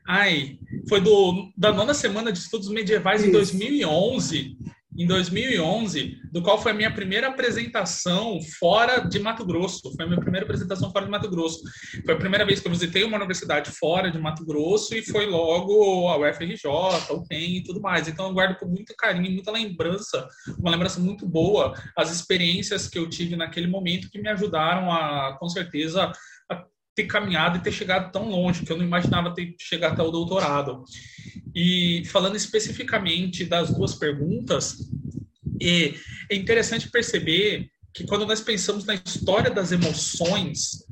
Ai, 0.07 0.59
foi 0.89 0.99
do, 0.99 1.51
da 1.57 1.71
nona 1.71 1.93
semana 1.93 2.31
de 2.31 2.39
estudos 2.39 2.69
medievais 2.69 3.21
Isso. 3.21 3.29
em 3.29 3.31
2011. 3.31 4.57
Em 4.97 5.07
2011, 5.07 6.19
do 6.33 6.41
qual 6.41 6.61
foi 6.61 6.73
a 6.73 6.75
minha 6.75 6.93
primeira 6.93 7.27
apresentação 7.27 8.39
fora 8.59 8.99
de 8.99 9.19
Mato 9.19 9.45
Grosso. 9.45 9.93
Foi 9.95 10.03
a 10.03 10.07
minha 10.07 10.19
primeira 10.19 10.45
apresentação 10.45 10.91
fora 10.91 11.05
de 11.05 11.11
Mato 11.11 11.29
Grosso. 11.29 11.61
Foi 12.05 12.13
a 12.13 12.17
primeira 12.17 12.45
vez 12.45 12.59
que 12.59 12.67
eu 12.67 12.71
visitei 12.71 13.03
uma 13.05 13.15
universidade 13.15 13.71
fora 13.71 14.11
de 14.11 14.19
Mato 14.19 14.45
Grosso 14.45 14.93
e 14.93 15.01
foi 15.01 15.25
logo 15.25 16.09
a 16.09 16.17
UFRJ, 16.17 16.67
o 17.09 17.25
PEN 17.25 17.57
e 17.57 17.63
tudo 17.63 17.79
mais. 17.79 18.09
Então 18.09 18.27
eu 18.27 18.33
guardo 18.33 18.57
com 18.57 18.65
muito 18.65 18.93
carinho, 18.97 19.31
muita 19.31 19.49
lembrança, 19.49 20.27
uma 20.59 20.71
lembrança 20.71 20.99
muito 20.99 21.25
boa, 21.25 21.73
as 21.95 22.11
experiências 22.11 22.89
que 22.89 22.99
eu 22.99 23.09
tive 23.09 23.37
naquele 23.37 23.67
momento 23.67 24.09
que 24.09 24.21
me 24.21 24.27
ajudaram 24.27 24.91
a, 24.91 25.37
com 25.39 25.47
certeza, 25.47 26.11
ter 27.01 27.07
caminhado 27.07 27.57
e 27.57 27.61
ter 27.61 27.71
chegado 27.71 28.11
tão 28.11 28.29
longe, 28.29 28.63
que 28.63 28.71
eu 28.71 28.77
não 28.77 28.85
imaginava 28.85 29.33
ter 29.33 29.55
chegado 29.59 29.93
até 29.93 30.03
o 30.03 30.11
doutorado. 30.11 30.83
E 31.53 32.03
falando 32.05 32.35
especificamente 32.35 33.45
das 33.45 33.73
duas 33.73 33.95
perguntas, 33.95 34.77
é 35.61 36.35
interessante 36.35 36.89
perceber 36.89 37.69
que 37.93 38.05
quando 38.05 38.25
nós 38.25 38.41
pensamos 38.41 38.85
na 38.85 38.95
história 38.95 39.51
das 39.51 39.71
emoções, 39.71 40.85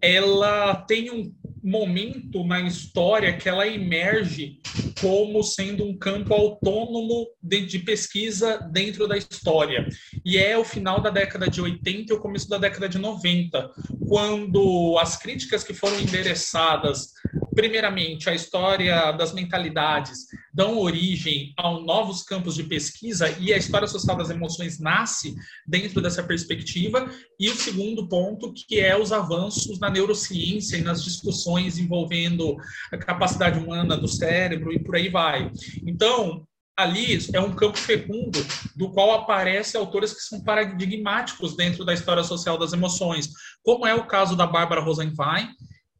ela 0.00 0.74
tem 0.74 1.10
um 1.10 1.32
momento 1.62 2.44
na 2.44 2.60
história 2.60 3.36
que 3.36 3.48
ela 3.48 3.66
emerge 3.66 4.58
como 5.00 5.42
sendo 5.42 5.84
um 5.84 5.96
campo 5.96 6.34
autônomo 6.34 7.28
de, 7.42 7.66
de, 7.66 7.78
pesquisa 7.78 8.58
dentro 8.72 9.06
da 9.06 9.16
história. 9.16 9.86
E 10.24 10.36
é 10.38 10.56
o 10.58 10.64
final 10.64 11.00
da 11.00 11.10
década 11.10 11.48
de 11.48 11.60
80 11.60 12.12
e 12.12 12.16
o 12.16 12.20
começo 12.20 12.48
da 12.48 12.58
década 12.58 12.88
de 12.88 12.98
90, 12.98 13.70
quando 14.08 14.98
as 14.98 15.16
críticas 15.16 15.62
que 15.62 15.74
foram 15.74 16.00
endereçadas 16.00 17.12
primeiramente, 17.54 18.28
a 18.28 18.34
história 18.34 19.12
das 19.12 19.32
mentalidades 19.32 20.26
dão 20.52 20.78
origem 20.78 21.52
a 21.56 21.70
novos 21.70 22.22
campos 22.22 22.54
de 22.54 22.64
pesquisa 22.64 23.30
e 23.38 23.52
a 23.52 23.56
história 23.56 23.88
social 23.88 24.16
das 24.16 24.30
emoções 24.30 24.78
nasce 24.78 25.34
dentro 25.66 26.02
dessa 26.02 26.22
perspectiva. 26.22 27.10
E 27.40 27.48
o 27.48 27.54
segundo 27.54 28.08
ponto, 28.08 28.52
que 28.52 28.78
é 28.78 28.96
os 28.96 29.12
avanços 29.12 29.78
na 29.78 29.88
neurociência 29.88 30.76
e 30.76 30.82
nas 30.82 31.02
discussões 31.02 31.78
envolvendo 31.78 32.56
a 32.92 32.98
capacidade 32.98 33.58
humana 33.58 33.96
do 33.96 34.08
cérebro 34.08 34.72
e 34.72 34.78
por 34.78 34.96
aí 34.96 35.08
vai. 35.08 35.50
Então, 35.86 36.46
ali 36.76 37.18
é 37.32 37.40
um 37.40 37.54
campo 37.54 37.78
fecundo 37.78 38.38
do 38.76 38.90
qual 38.90 39.12
aparecem 39.12 39.80
autores 39.80 40.12
que 40.12 40.20
são 40.20 40.42
paradigmáticos 40.42 41.56
dentro 41.56 41.84
da 41.84 41.94
história 41.94 42.24
social 42.24 42.58
das 42.58 42.72
emoções, 42.72 43.30
como 43.62 43.86
é 43.86 43.94
o 43.94 44.06
caso 44.06 44.36
da 44.36 44.46
Bárbara 44.46 44.80
Rosenwein, 44.80 45.48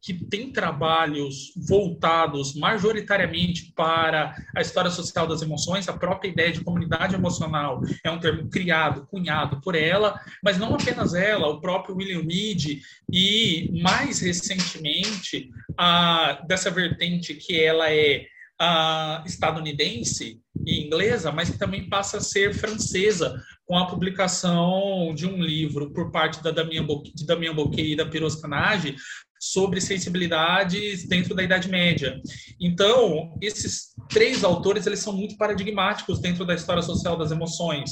que 0.03 0.13
tem 0.13 0.51
trabalhos 0.51 1.53
voltados 1.55 2.53
majoritariamente 2.55 3.71
para 3.73 4.35
a 4.53 4.59
história 4.59 4.91
social 4.91 5.25
das 5.25 5.41
emoções, 5.41 5.87
a 5.87 5.93
própria 5.93 6.29
ideia 6.29 6.51
de 6.51 6.61
comunidade 6.61 7.15
emocional 7.15 7.81
é 8.03 8.11
um 8.11 8.19
termo 8.19 8.49
criado, 8.49 9.07
cunhado 9.07 9.61
por 9.61 9.75
ela, 9.75 10.19
mas 10.43 10.57
não 10.57 10.75
apenas 10.75 11.13
ela, 11.13 11.47
o 11.47 11.61
próprio 11.61 11.95
William 11.95 12.21
Reed 12.21 12.81
e 13.09 13.81
mais 13.81 14.19
recentemente 14.19 15.49
a, 15.77 16.43
dessa 16.45 16.69
vertente 16.69 17.33
que 17.35 17.57
ela 17.57 17.89
é 17.89 18.25
a, 18.59 19.23
estadunidense 19.25 20.41
e 20.65 20.85
inglesa, 20.85 21.31
mas 21.31 21.49
que 21.49 21.57
também 21.57 21.87
passa 21.87 22.17
a 22.17 22.21
ser 22.21 22.53
francesa 22.53 23.41
com 23.65 23.77
a 23.77 23.87
publicação 23.87 25.13
de 25.15 25.25
um 25.25 25.41
livro 25.41 25.91
por 25.91 26.11
parte 26.11 26.43
da 26.43 26.51
Damien 26.51 26.83
Bocquet, 26.83 27.13
de 27.15 27.93
e 27.93 27.95
da 27.95 28.05
Piros 28.05 28.35
Canage 28.35 28.97
sobre 29.43 29.81
sensibilidades 29.81 31.05
dentro 31.05 31.35
da 31.35 31.43
Idade 31.43 31.67
Média. 31.67 32.21
Então, 32.61 33.37
esses 33.41 33.93
três 34.09 34.41
autores 34.41 34.87
eles 34.87 34.99
são 34.99 35.11
muito 35.11 35.35
paradigmáticos 35.35 36.19
dentro 36.19 36.45
da 36.45 36.55
história 36.55 36.81
social 36.81 37.17
das 37.17 37.29
emoções. 37.29 37.91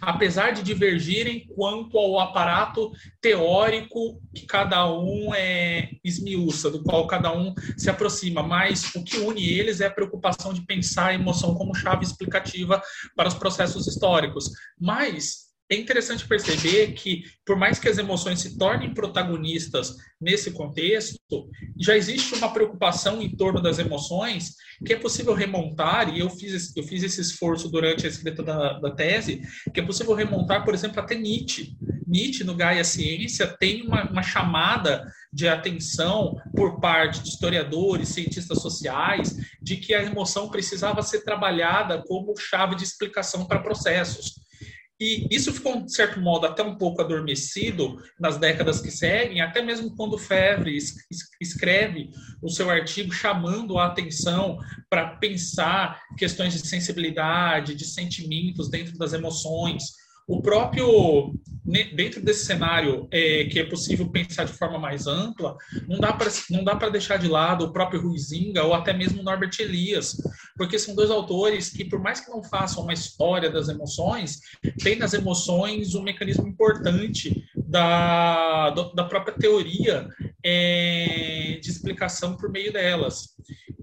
Apesar 0.00 0.52
de 0.52 0.62
divergirem 0.62 1.48
quanto 1.48 1.98
ao 1.98 2.20
aparato 2.20 2.92
teórico 3.20 4.20
que 4.32 4.46
cada 4.46 4.88
um 4.92 5.34
é 5.34 5.90
do 6.70 6.82
qual 6.84 7.08
cada 7.08 7.36
um 7.36 7.52
se 7.76 7.90
aproxima, 7.90 8.42
mas 8.42 8.94
o 8.94 9.02
que 9.02 9.16
une 9.16 9.42
eles 9.42 9.80
é 9.80 9.86
a 9.86 9.90
preocupação 9.90 10.52
de 10.52 10.64
pensar 10.64 11.06
a 11.06 11.14
emoção 11.14 11.54
como 11.56 11.74
chave 11.74 12.04
explicativa 12.04 12.80
para 13.16 13.28
os 13.28 13.34
processos 13.34 13.88
históricos. 13.88 14.50
Mas 14.78 15.45
é 15.68 15.76
interessante 15.76 16.26
perceber 16.26 16.92
que, 16.92 17.24
por 17.44 17.56
mais 17.56 17.78
que 17.78 17.88
as 17.88 17.98
emoções 17.98 18.40
se 18.40 18.56
tornem 18.56 18.94
protagonistas 18.94 19.96
nesse 20.20 20.52
contexto, 20.52 21.18
já 21.78 21.96
existe 21.96 22.34
uma 22.34 22.52
preocupação 22.52 23.20
em 23.20 23.34
torno 23.34 23.60
das 23.60 23.78
emoções 23.78 24.54
que 24.84 24.92
é 24.92 24.96
possível 24.96 25.34
remontar, 25.34 26.14
e 26.14 26.20
eu 26.20 26.30
fiz, 26.30 26.76
eu 26.76 26.82
fiz 26.84 27.02
esse 27.02 27.20
esforço 27.20 27.68
durante 27.68 28.06
a 28.06 28.08
escrita 28.08 28.42
da, 28.42 28.78
da 28.78 28.90
tese, 28.92 29.42
que 29.74 29.80
é 29.80 29.82
possível 29.82 30.14
remontar, 30.14 30.64
por 30.64 30.74
exemplo, 30.74 31.00
até 31.00 31.16
Nietzsche. 31.16 31.76
Nietzsche, 32.06 32.44
no 32.44 32.54
Gaia 32.54 32.84
Ciência, 32.84 33.46
tem 33.58 33.82
uma, 33.82 34.08
uma 34.08 34.22
chamada 34.22 35.04
de 35.32 35.48
atenção 35.48 36.36
por 36.54 36.78
parte 36.80 37.20
de 37.22 37.30
historiadores, 37.30 38.10
cientistas 38.10 38.62
sociais, 38.62 39.36
de 39.60 39.76
que 39.76 39.92
a 39.92 40.02
emoção 40.02 40.48
precisava 40.48 41.02
ser 41.02 41.24
trabalhada 41.24 42.04
como 42.06 42.36
chave 42.38 42.76
de 42.76 42.84
explicação 42.84 43.46
para 43.46 43.58
processos. 43.58 44.45
E 44.98 45.26
isso 45.30 45.52
ficou, 45.52 45.82
de 45.82 45.92
certo 45.92 46.20
modo, 46.20 46.46
até 46.46 46.62
um 46.62 46.76
pouco 46.76 47.02
adormecido 47.02 48.02
nas 48.18 48.38
décadas 48.38 48.80
que 48.80 48.90
seguem, 48.90 49.42
até 49.42 49.60
mesmo 49.60 49.94
quando 49.94 50.16
Fevre 50.16 50.78
escreve 51.38 52.10
o 52.42 52.48
seu 52.48 52.70
artigo 52.70 53.12
chamando 53.12 53.78
a 53.78 53.86
atenção 53.86 54.58
para 54.88 55.16
pensar 55.16 56.00
questões 56.16 56.54
de 56.54 56.66
sensibilidade, 56.66 57.74
de 57.74 57.84
sentimentos 57.84 58.70
dentro 58.70 58.96
das 58.96 59.12
emoções, 59.12 59.84
o 60.26 60.42
próprio, 60.42 61.32
dentro 61.94 62.20
desse 62.20 62.44
cenário 62.44 63.06
é, 63.12 63.44
que 63.44 63.60
é 63.60 63.64
possível 63.64 64.08
pensar 64.08 64.44
de 64.44 64.52
forma 64.52 64.76
mais 64.76 65.06
ampla, 65.06 65.56
não 65.86 65.98
dá 65.98 66.12
para 66.12 66.30
não 66.50 66.64
dá 66.64 66.74
para 66.74 66.88
deixar 66.88 67.16
de 67.16 67.28
lado 67.28 67.64
o 67.64 67.72
próprio 67.72 68.02
Ruizinga 68.02 68.64
ou 68.64 68.74
até 68.74 68.92
mesmo 68.92 69.22
Norbert 69.22 69.52
Elias, 69.60 70.16
porque 70.56 70.78
são 70.78 70.96
dois 70.96 71.10
autores 71.10 71.70
que, 71.70 71.84
por 71.84 72.00
mais 72.00 72.20
que 72.20 72.30
não 72.30 72.42
façam 72.42 72.82
uma 72.82 72.92
história 72.92 73.48
das 73.48 73.68
emoções, 73.68 74.40
têm 74.82 74.96
nas 74.96 75.14
emoções 75.14 75.94
um 75.94 76.02
mecanismo 76.02 76.48
importante 76.48 77.44
da, 77.54 78.70
da 78.70 79.04
própria 79.04 79.34
teoria 79.34 80.08
é, 80.44 81.58
de 81.62 81.70
explicação 81.70 82.36
por 82.36 82.50
meio 82.50 82.72
delas. 82.72 83.36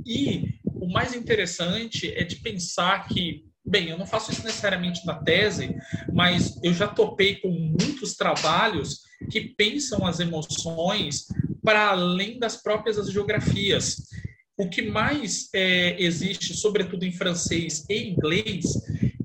E 0.05 0.59
o 0.65 0.91
mais 0.91 1.15
interessante 1.15 2.13
é 2.13 2.25
de 2.25 2.35
pensar 2.37 3.07
que 3.07 3.45
Bem, 3.65 3.89
eu 3.89 3.97
não 3.97 4.05
faço 4.05 4.31
isso 4.31 4.43
necessariamente 4.43 5.05
na 5.05 5.15
tese, 5.15 5.75
mas 6.13 6.59
eu 6.61 6.73
já 6.73 6.87
topei 6.87 7.35
com 7.37 7.49
muitos 7.49 8.15
trabalhos 8.15 9.01
que 9.31 9.39
pensam 9.41 10.05
as 10.05 10.19
emoções 10.19 11.27
para 11.63 11.91
além 11.91 12.37
das 12.37 12.57
próprias 12.61 13.09
geografias. 13.09 14.09
O 14.57 14.69
que 14.69 14.81
mais 14.81 15.47
é, 15.53 15.95
existe, 16.01 16.53
sobretudo 16.53 17.05
em 17.05 17.13
francês 17.13 17.85
e 17.89 18.09
inglês, 18.09 18.65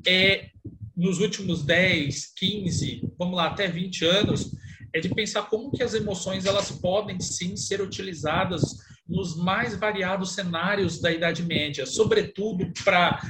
é 0.06 0.50
nos 0.96 1.18
últimos 1.18 1.64
10, 1.64 2.32
15, 2.36 3.02
vamos 3.18 3.36
lá, 3.36 3.46
até 3.48 3.68
20 3.68 4.04
anos, 4.04 4.52
é 4.92 5.00
de 5.00 5.08
pensar 5.08 5.42
como 5.42 5.70
que 5.70 5.82
as 5.82 5.94
emoções 5.94 6.46
elas 6.46 6.70
podem 6.70 7.20
sim 7.20 7.56
ser 7.56 7.80
utilizadas 7.80 8.62
nos 9.08 9.36
mais 9.36 9.74
variados 9.74 10.34
cenários 10.34 11.00
da 11.00 11.10
Idade 11.10 11.42
Média, 11.42 11.86
sobretudo 11.86 12.70
para 12.84 13.20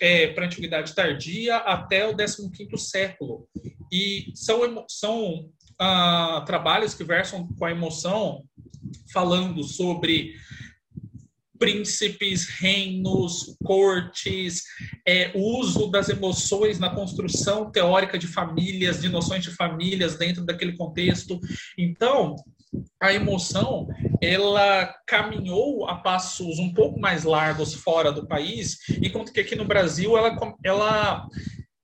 é, 0.00 0.34
a 0.38 0.44
Antiguidade 0.44 0.94
Tardia 0.94 1.56
até 1.56 2.06
o 2.06 2.14
15º 2.14 2.76
século. 2.76 3.48
E 3.92 4.32
são, 4.34 4.84
são 4.88 5.50
ah, 5.78 6.44
trabalhos 6.46 6.94
que 6.94 7.04
versam 7.04 7.48
com 7.48 7.64
a 7.64 7.70
emoção, 7.70 8.44
falando 9.12 9.64
sobre 9.64 10.34
príncipes, 11.58 12.46
reinos, 12.48 13.56
cortes, 13.64 14.62
é, 15.06 15.32
uso 15.34 15.90
das 15.90 16.08
emoções 16.08 16.78
na 16.78 16.90
construção 16.90 17.70
teórica 17.70 18.18
de 18.18 18.26
famílias, 18.26 19.00
de 19.00 19.08
noções 19.08 19.42
de 19.42 19.50
famílias 19.50 20.16
dentro 20.16 20.44
daquele 20.44 20.76
contexto. 20.76 21.40
Então, 21.78 22.36
a 23.00 23.12
emoção 23.12 23.88
ela 24.20 24.94
caminhou 25.06 25.88
a 25.88 25.96
passos 25.96 26.58
um 26.58 26.72
pouco 26.72 26.98
mais 26.98 27.24
largos 27.24 27.74
fora 27.74 28.12
do 28.12 28.26
país, 28.26 28.78
enquanto 29.02 29.32
que 29.32 29.40
aqui 29.40 29.54
no 29.54 29.64
Brasil 29.64 30.16
ela, 30.16 30.36
ela 30.64 31.26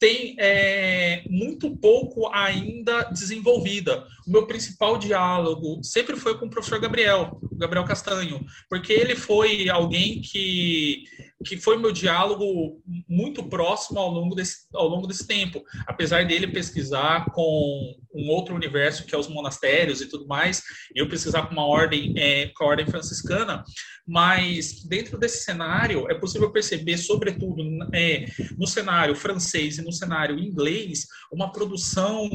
tem 0.03 0.35
é, 0.41 1.23
muito 1.31 1.77
pouco 1.77 2.29
ainda 2.35 3.05
desenvolvida. 3.05 4.05
O 4.27 4.33
meu 4.33 4.49
principal 4.49 4.99
diálogo 4.99 5.79
sempre 5.85 6.17
foi 6.17 6.37
com 6.37 6.47
o 6.47 6.51
professor 6.51 6.81
Gabriel, 6.81 7.39
Gabriel 7.53 7.85
Castanho, 7.85 8.45
porque 8.69 8.93
ele 8.93 9.15
foi 9.15 9.69
alguém 9.69 10.21
que 10.21 11.05
que 11.44 11.56
foi 11.56 11.77
meu 11.77 11.93
diálogo 11.93 12.82
muito 13.09 13.43
próximo 13.44 13.98
ao 13.98 14.10
longo 14.10 14.35
desse, 14.35 14.66
ao 14.74 14.89
longo 14.89 15.06
desse 15.06 15.27
tempo. 15.27 15.62
Apesar 15.86 16.24
dele 16.27 16.47
pesquisar 16.47 17.27
com 17.32 17.94
um 18.14 18.28
outro 18.31 18.55
universo, 18.55 19.05
que 19.05 19.14
é 19.14 19.19
os 19.19 19.28
monastérios 19.28 20.01
e 20.01 20.09
tudo 20.09 20.27
mais, 20.27 20.62
eu 20.94 21.09
pesquisar 21.09 21.47
com 21.47 21.52
uma 21.52 21.66
ordem, 21.66 22.14
é, 22.16 22.47
com 22.56 22.64
a 22.64 22.69
ordem 22.69 22.86
franciscana, 22.86 23.64
mas 24.06 24.85
dentro 24.85 25.19
desse 25.19 25.44
cenário 25.44 26.10
é 26.10 26.14
possível 26.14 26.51
perceber, 26.51 26.98
sobretudo 26.98 27.62
é, 27.93 28.27
no 28.59 28.66
cenário 28.66 29.14
francês 29.14 29.78
e 29.78 29.82
no 29.82 29.93
cenário 29.93 30.39
inglês, 30.39 31.06
uma 31.32 31.51
produção 31.52 32.28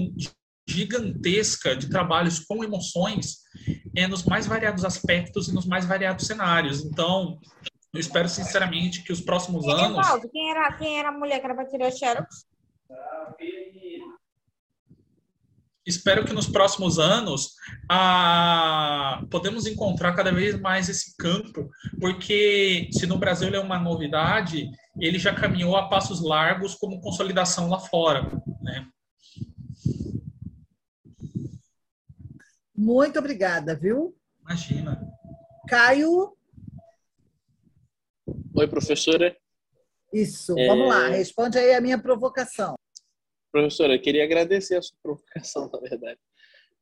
gigantesca 0.70 1.76
de 1.76 1.90
trabalhos 1.90 2.40
com 2.40 2.64
emoções 2.64 3.38
é, 3.96 4.06
nos 4.06 4.24
mais 4.26 4.46
variados 4.46 4.84
aspectos 4.84 5.48
e 5.48 5.54
nos 5.54 5.66
mais 5.66 5.86
variados 5.86 6.28
cenários. 6.28 6.84
Então, 6.84 7.40
eu 7.98 8.02
espero 8.02 8.30
sinceramente 8.30 9.02
que 9.02 9.12
os 9.12 9.20
próximos 9.20 9.66
e, 9.66 9.72
anos. 9.72 9.98
Evaldo, 9.98 10.30
quem 10.30 10.52
era, 10.52 10.72
quem 10.74 11.00
era 11.00 11.10
a 11.10 11.12
mulher 11.12 11.40
que 11.40 11.46
era 11.46 11.56
para 11.56 11.66
tirar 11.66 11.92
Xerox? 11.92 12.46
Espero 15.84 16.24
que 16.24 16.32
nos 16.32 16.48
próximos 16.48 17.00
anos 17.00 17.56
a... 17.90 19.24
podemos 19.32 19.66
encontrar 19.66 20.14
cada 20.14 20.32
vez 20.32 20.60
mais 20.60 20.90
esse 20.90 21.18
campo, 21.18 21.72
porque 22.00 22.88
se 22.92 23.08
no 23.08 23.18
Brasil 23.18 23.48
ele 23.48 23.58
é 23.58 23.62
uma 23.62 23.80
novidade, 23.80 24.70
ele 25.00 25.18
já 25.18 25.34
caminhou 25.34 25.76
a 25.76 25.90
passos 25.90 26.22
largos 26.22 26.76
como 26.76 27.02
consolidação 27.02 27.68
lá 27.68 27.80
fora. 27.80 28.30
Né? 28.62 28.88
Muito 32.76 33.18
obrigada, 33.18 33.76
viu? 33.76 34.16
Imagina. 34.44 35.02
Caio. 35.68 36.37
Oi, 38.56 38.68
professora. 38.68 39.38
Isso, 40.12 40.58
é... 40.58 40.68
vamos 40.68 40.88
lá, 40.88 41.08
responde 41.08 41.58
aí 41.58 41.74
a 41.74 41.82
minha 41.82 42.02
provocação. 42.02 42.76
Professora, 43.52 43.96
eu 43.96 44.02
queria 44.02 44.24
agradecer 44.24 44.76
a 44.76 44.82
sua 44.82 44.98
provocação, 45.02 45.70
na 45.72 45.80
verdade. 45.80 46.20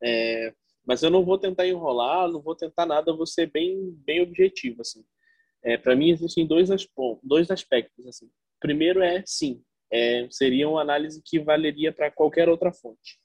É... 0.03 0.53
Mas 0.88 1.01
eu 1.03 1.09
não 1.09 1.23
vou 1.23 1.38
tentar 1.38 1.67
enrolar, 1.67 2.30
não 2.31 2.41
vou 2.41 2.55
tentar 2.55 2.85
nada, 2.85 3.15
vou 3.15 3.26
ser 3.26 3.51
bem, 3.51 3.91
bem 4.05 4.22
objetivo. 4.22 4.81
Assim. 4.81 5.03
É, 5.63 5.77
Para 5.77 5.95
mim, 5.95 6.11
existem 6.11 6.45
dois, 6.45 6.69
dois 7.23 7.49
aspectos. 7.49 8.05
Assim. 8.05 8.30
Primeiro 8.59 9.01
é, 9.01 9.23
sim, 9.26 9.63
é, 9.91 10.27
seria 10.30 10.69
uma 10.69 10.81
análise 10.81 11.22
que 11.26 11.39
valeria 11.39 11.91
para 11.91 12.11
qualquer 12.11 12.49
outra 12.49 12.72
fonte. 12.72 13.19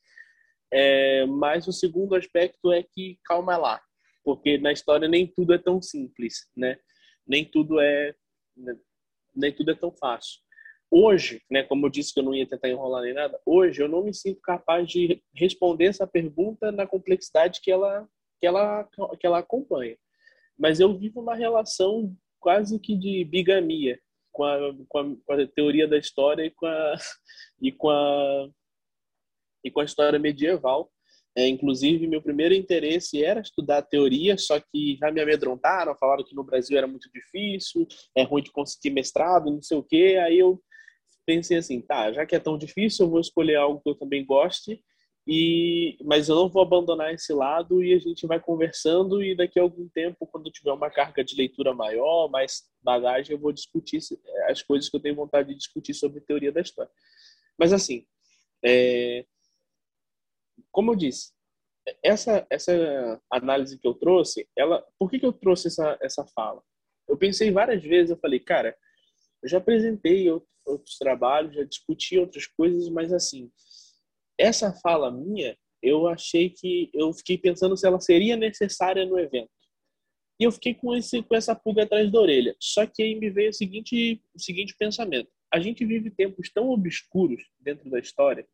É, 0.73 1.27
mas 1.27 1.67
o 1.67 1.73
segundo 1.73 2.15
aspecto 2.15 2.73
é 2.73 2.83
que 2.83 3.19
calma 3.25 3.57
lá, 3.57 3.81
porque 4.25 4.57
na 4.57 4.73
história 4.73 5.09
nem 5.09 5.27
tudo 5.27 5.53
é 5.53 5.59
tão 5.59 5.83
simples, 5.83 6.47
né? 6.57 6.79
Nem 7.31 7.45
tudo 7.45 7.79
é 7.81 8.13
nem 9.33 9.55
tudo 9.55 9.71
é 9.71 9.75
tão 9.77 9.93
fácil. 9.93 10.41
hoje, 10.91 11.41
né, 11.49 11.63
como 11.63 11.87
eu 11.87 11.91
disse 11.91 12.13
que 12.13 12.19
eu 12.19 12.25
não 12.25 12.35
ia 12.35 12.45
tentar 12.45 12.69
enrolar 12.69 13.05
nem 13.05 13.15
nada, 13.15 13.41
hoje 13.47 13.81
eu 13.81 13.89
não 13.89 14.03
me 14.03 14.13
sinto 14.13 14.41
capaz 14.41 14.89
de 14.89 15.23
responder 15.33 15.85
essa 15.85 16.05
pergunta 16.05 16.73
na 16.73 16.85
complexidade 16.85 17.61
que 17.61 17.71
ela 17.71 18.09
que 18.41 18.47
ela 18.47 18.89
que 19.21 19.27
ela 19.27 19.39
acompanha. 19.39 19.97
Mas 20.59 20.81
eu 20.81 20.93
vivo 20.99 21.21
uma 21.21 21.37
relação 21.37 22.13
quase 22.41 22.81
que 22.81 22.97
de 22.97 23.25
bigamia 23.25 24.01
com 24.33 24.45
a, 24.45 24.59
com 24.89 24.99
a, 24.99 25.17
com 25.25 25.33
a 25.33 25.47
teoria 25.47 25.87
da 25.87 25.97
história 25.97 26.45
e 26.45 26.51
com 26.51 26.67
a 26.67 26.97
e 27.63 27.71
com 27.71 27.91
a 27.91 28.49
e 29.65 29.71
com 29.71 29.81
a 29.81 29.85
história 29.85 30.19
medieval. 30.19 30.91
É, 31.41 31.49
inclusive, 31.49 32.07
meu 32.07 32.21
primeiro 32.21 32.55
interesse 32.55 33.25
era 33.25 33.41
estudar 33.41 33.81
teoria, 33.81 34.37
só 34.37 34.61
que 34.61 34.99
já 35.01 35.11
me 35.11 35.23
amedrontaram, 35.23 35.97
falaram 35.97 36.23
que 36.23 36.35
no 36.35 36.45
Brasil 36.45 36.77
era 36.77 36.87
muito 36.87 37.11
difícil, 37.11 37.87
é 38.15 38.23
ruim 38.23 38.43
de 38.43 38.53
conseguir 38.53 38.91
mestrado, 38.91 39.51
não 39.51 39.63
sei 39.63 39.79
o 39.79 39.83
quê. 39.83 40.19
Aí 40.23 40.39
eu 40.39 40.63
pensei 41.25 41.57
assim, 41.57 41.81
tá, 41.81 42.13
já 42.13 42.27
que 42.27 42.37
é 42.37 42.39
tão 42.39 42.59
difícil, 42.59 43.07
eu 43.07 43.11
vou 43.11 43.21
escolher 43.21 43.57
algo 43.57 43.81
que 43.81 43.89
eu 43.89 43.95
também 43.95 44.23
goste, 44.23 44.85
e 45.27 45.97
mas 46.05 46.29
eu 46.29 46.35
não 46.35 46.49
vou 46.51 46.61
abandonar 46.61 47.15
esse 47.15 47.33
lado 47.33 47.83
e 47.83 47.95
a 47.95 47.99
gente 47.99 48.27
vai 48.27 48.39
conversando 48.39 49.23
e 49.23 49.35
daqui 49.35 49.59
a 49.59 49.63
algum 49.63 49.89
tempo, 49.89 50.27
quando 50.27 50.51
tiver 50.51 50.73
uma 50.73 50.91
carga 50.91 51.25
de 51.25 51.35
leitura 51.37 51.73
maior, 51.73 52.29
mais 52.29 52.65
bagagem, 52.83 53.35
eu 53.35 53.41
vou 53.41 53.51
discutir 53.53 53.99
as 54.51 54.61
coisas 54.61 54.91
que 54.91 54.97
eu 54.97 55.01
tenho 55.01 55.17
vontade 55.17 55.49
de 55.49 55.57
discutir 55.57 55.95
sobre 55.95 56.21
teoria 56.21 56.53
da 56.53 56.61
história. 56.61 56.93
Mas 57.59 57.73
assim, 57.73 58.05
é... 58.63 59.25
como 60.73 60.93
eu 60.93 60.97
disse, 60.97 61.33
essa 62.03 62.47
essa 62.51 63.21
análise 63.31 63.79
que 63.79 63.87
eu 63.87 63.95
trouxe, 63.95 64.49
ela, 64.57 64.85
por 64.99 65.11
que 65.11 65.19
que 65.19 65.27
eu 65.27 65.33
trouxe 65.33 65.69
essa 65.69 65.99
essa 66.01 66.27
fala? 66.35 66.63
Eu 67.09 67.17
pensei 67.17 67.51
várias 67.51 67.83
vezes, 67.83 68.11
eu 68.11 68.19
falei, 68.19 68.39
cara, 68.39 68.77
eu 69.43 69.49
já 69.49 69.59
apresentei 69.59 70.31
outros 70.31 70.99
trabalhos, 70.99 71.55
já 71.55 71.65
discuti 71.65 72.19
outras 72.19 72.47
coisas, 72.47 72.89
mas 72.89 73.13
assim, 73.13 73.51
essa 74.39 74.73
fala 74.75 75.11
minha, 75.11 75.57
eu 75.83 76.07
achei 76.07 76.51
que 76.51 76.91
eu 76.95 77.13
fiquei 77.13 77.39
pensando 77.39 77.77
se 77.77 77.87
ela 77.87 78.01
seria 78.01 78.37
necessária 78.37 79.05
no 79.07 79.19
evento. 79.19 79.51
E 80.39 80.45
eu 80.45 80.53
fiquei 80.53 80.75
com 80.75 80.95
esse 80.95 81.23
com 81.23 81.35
essa 81.35 81.55
pulga 81.55 81.83
atrás 81.83 82.11
da 82.11 82.21
orelha. 82.21 82.57
Só 82.59 82.87
que 82.87 83.03
aí 83.03 83.15
me 83.15 83.29
veio 83.31 83.51
o 83.51 83.55
seguinte 83.55 84.23
o 84.35 84.41
seguinte 84.41 84.75
pensamento: 84.79 85.31
a 85.53 85.61
gente 85.61 85.85
vive 85.85 86.11
tempos 86.11 86.51
tão 86.51 86.71
obscuros 86.71 87.43
dentro 87.59 87.91
da 87.91 87.99
história, 87.99 88.47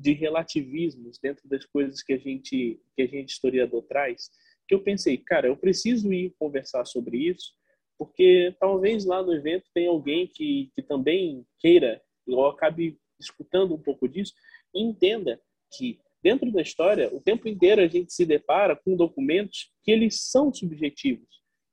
de 0.00 0.12
relativismos 0.12 1.18
dentro 1.18 1.46
das 1.46 1.64
coisas 1.66 2.02
que 2.02 2.14
a 2.14 2.18
gente 2.18 2.80
que 2.96 3.02
a 3.02 3.06
gente 3.06 3.30
historiador 3.30 3.82
traz, 3.82 4.30
que 4.66 4.74
eu 4.74 4.82
pensei, 4.82 5.18
cara, 5.18 5.46
eu 5.46 5.56
preciso 5.56 6.12
ir 6.12 6.34
conversar 6.38 6.86
sobre 6.86 7.18
isso 7.18 7.52
porque 7.98 8.56
talvez 8.58 9.04
lá 9.04 9.22
no 9.22 9.34
evento 9.34 9.64
tenha 9.74 9.90
alguém 9.90 10.26
que, 10.26 10.70
que 10.74 10.82
também 10.82 11.44
queira 11.58 12.00
ou 12.26 12.46
acabe 12.46 12.98
escutando 13.20 13.74
um 13.74 13.78
pouco 13.78 14.08
disso 14.08 14.32
e 14.74 14.82
entenda 14.82 15.38
que 15.76 16.00
dentro 16.22 16.50
da 16.50 16.62
história 16.62 17.14
o 17.14 17.20
tempo 17.20 17.46
inteiro 17.46 17.82
a 17.82 17.86
gente 17.86 18.10
se 18.14 18.24
depara 18.24 18.74
com 18.74 18.96
documentos 18.96 19.70
que 19.82 19.90
eles 19.90 20.30
são 20.30 20.52
subjetivos 20.52 21.28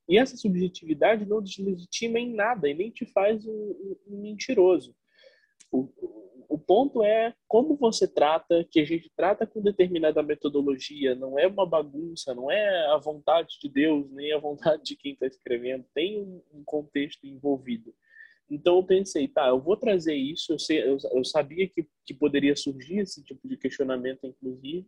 e 0.09 0.17
essa 0.17 0.35
subjetividade 0.35 1.25
não 1.25 1.41
deslegitima 1.41 2.19
em 2.19 2.33
nada 2.33 2.67
e 2.67 2.73
nem 2.73 2.91
te 2.91 3.05
faz 3.05 3.45
um, 3.45 3.51
um, 3.51 3.95
um 4.07 4.21
mentiroso 4.21 4.93
o 6.49 6.57
ponto 6.57 7.03
é 7.03 7.33
como 7.47 7.75
você 7.75 8.07
trata, 8.07 8.65
que 8.69 8.79
a 8.79 8.85
gente 8.85 9.11
trata 9.15 9.45
com 9.45 9.61
determinada 9.61 10.21
metodologia, 10.23 11.15
não 11.15 11.37
é 11.37 11.47
uma 11.47 11.65
bagunça, 11.65 12.33
não 12.33 12.51
é 12.51 12.87
a 12.87 12.97
vontade 12.97 13.57
de 13.61 13.69
Deus, 13.69 14.09
nem 14.11 14.33
a 14.33 14.39
vontade 14.39 14.83
de 14.83 14.95
quem 14.95 15.13
está 15.13 15.27
escrevendo, 15.27 15.85
tem 15.93 16.21
um 16.53 16.63
contexto 16.63 17.25
envolvido. 17.25 17.93
Então 18.49 18.77
eu 18.77 18.83
pensei, 18.83 19.27
tá, 19.27 19.47
eu 19.47 19.59
vou 19.59 19.75
trazer 19.75 20.15
isso, 20.15 20.53
eu, 20.53 20.59
sei, 20.59 20.81
eu, 20.81 20.97
eu 21.13 21.23
sabia 21.23 21.67
que, 21.67 21.87
que 22.05 22.13
poderia 22.13 22.55
surgir 22.55 22.99
esse 22.99 23.23
tipo 23.23 23.47
de 23.47 23.57
questionamento, 23.57 24.25
inclusive, 24.25 24.87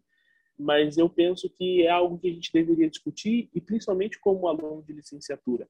mas 0.58 0.98
eu 0.98 1.10
penso 1.10 1.50
que 1.50 1.84
é 1.84 1.90
algo 1.90 2.20
que 2.20 2.30
a 2.30 2.34
gente 2.34 2.52
deveria 2.52 2.90
discutir, 2.90 3.50
e 3.54 3.62
principalmente 3.62 4.20
como 4.20 4.48
aluno 4.48 4.84
de 4.84 4.94
licenciatura. 4.94 5.68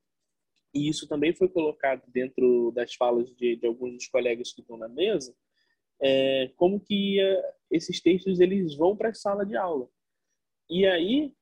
E 0.74 0.88
isso 0.88 1.07
também 1.07 1.34
foi 1.34 1.48
colocado 1.48 2.03
dentro 2.07 2.72
das 2.72 2.94
falas 2.94 3.34
de, 3.36 3.56
de 3.56 3.68
alguns 3.68 3.94
dos 3.94 4.07
colegas 4.07 4.53
que 4.53 4.61
estão 4.61 4.78
na 4.78 4.88
mesa, 4.88 5.36
é, 6.01 6.51
como 6.55 6.80
que 6.80 7.21
uh, 7.21 7.43
esses 7.71 8.01
textos 8.01 8.39
eles 8.39 8.76
vão 8.76 8.95
para 8.95 9.09
a 9.09 9.13
sala 9.13 9.45
de 9.45 9.55
aula. 9.55 9.88
E 10.69 10.85
aí, 10.85 11.34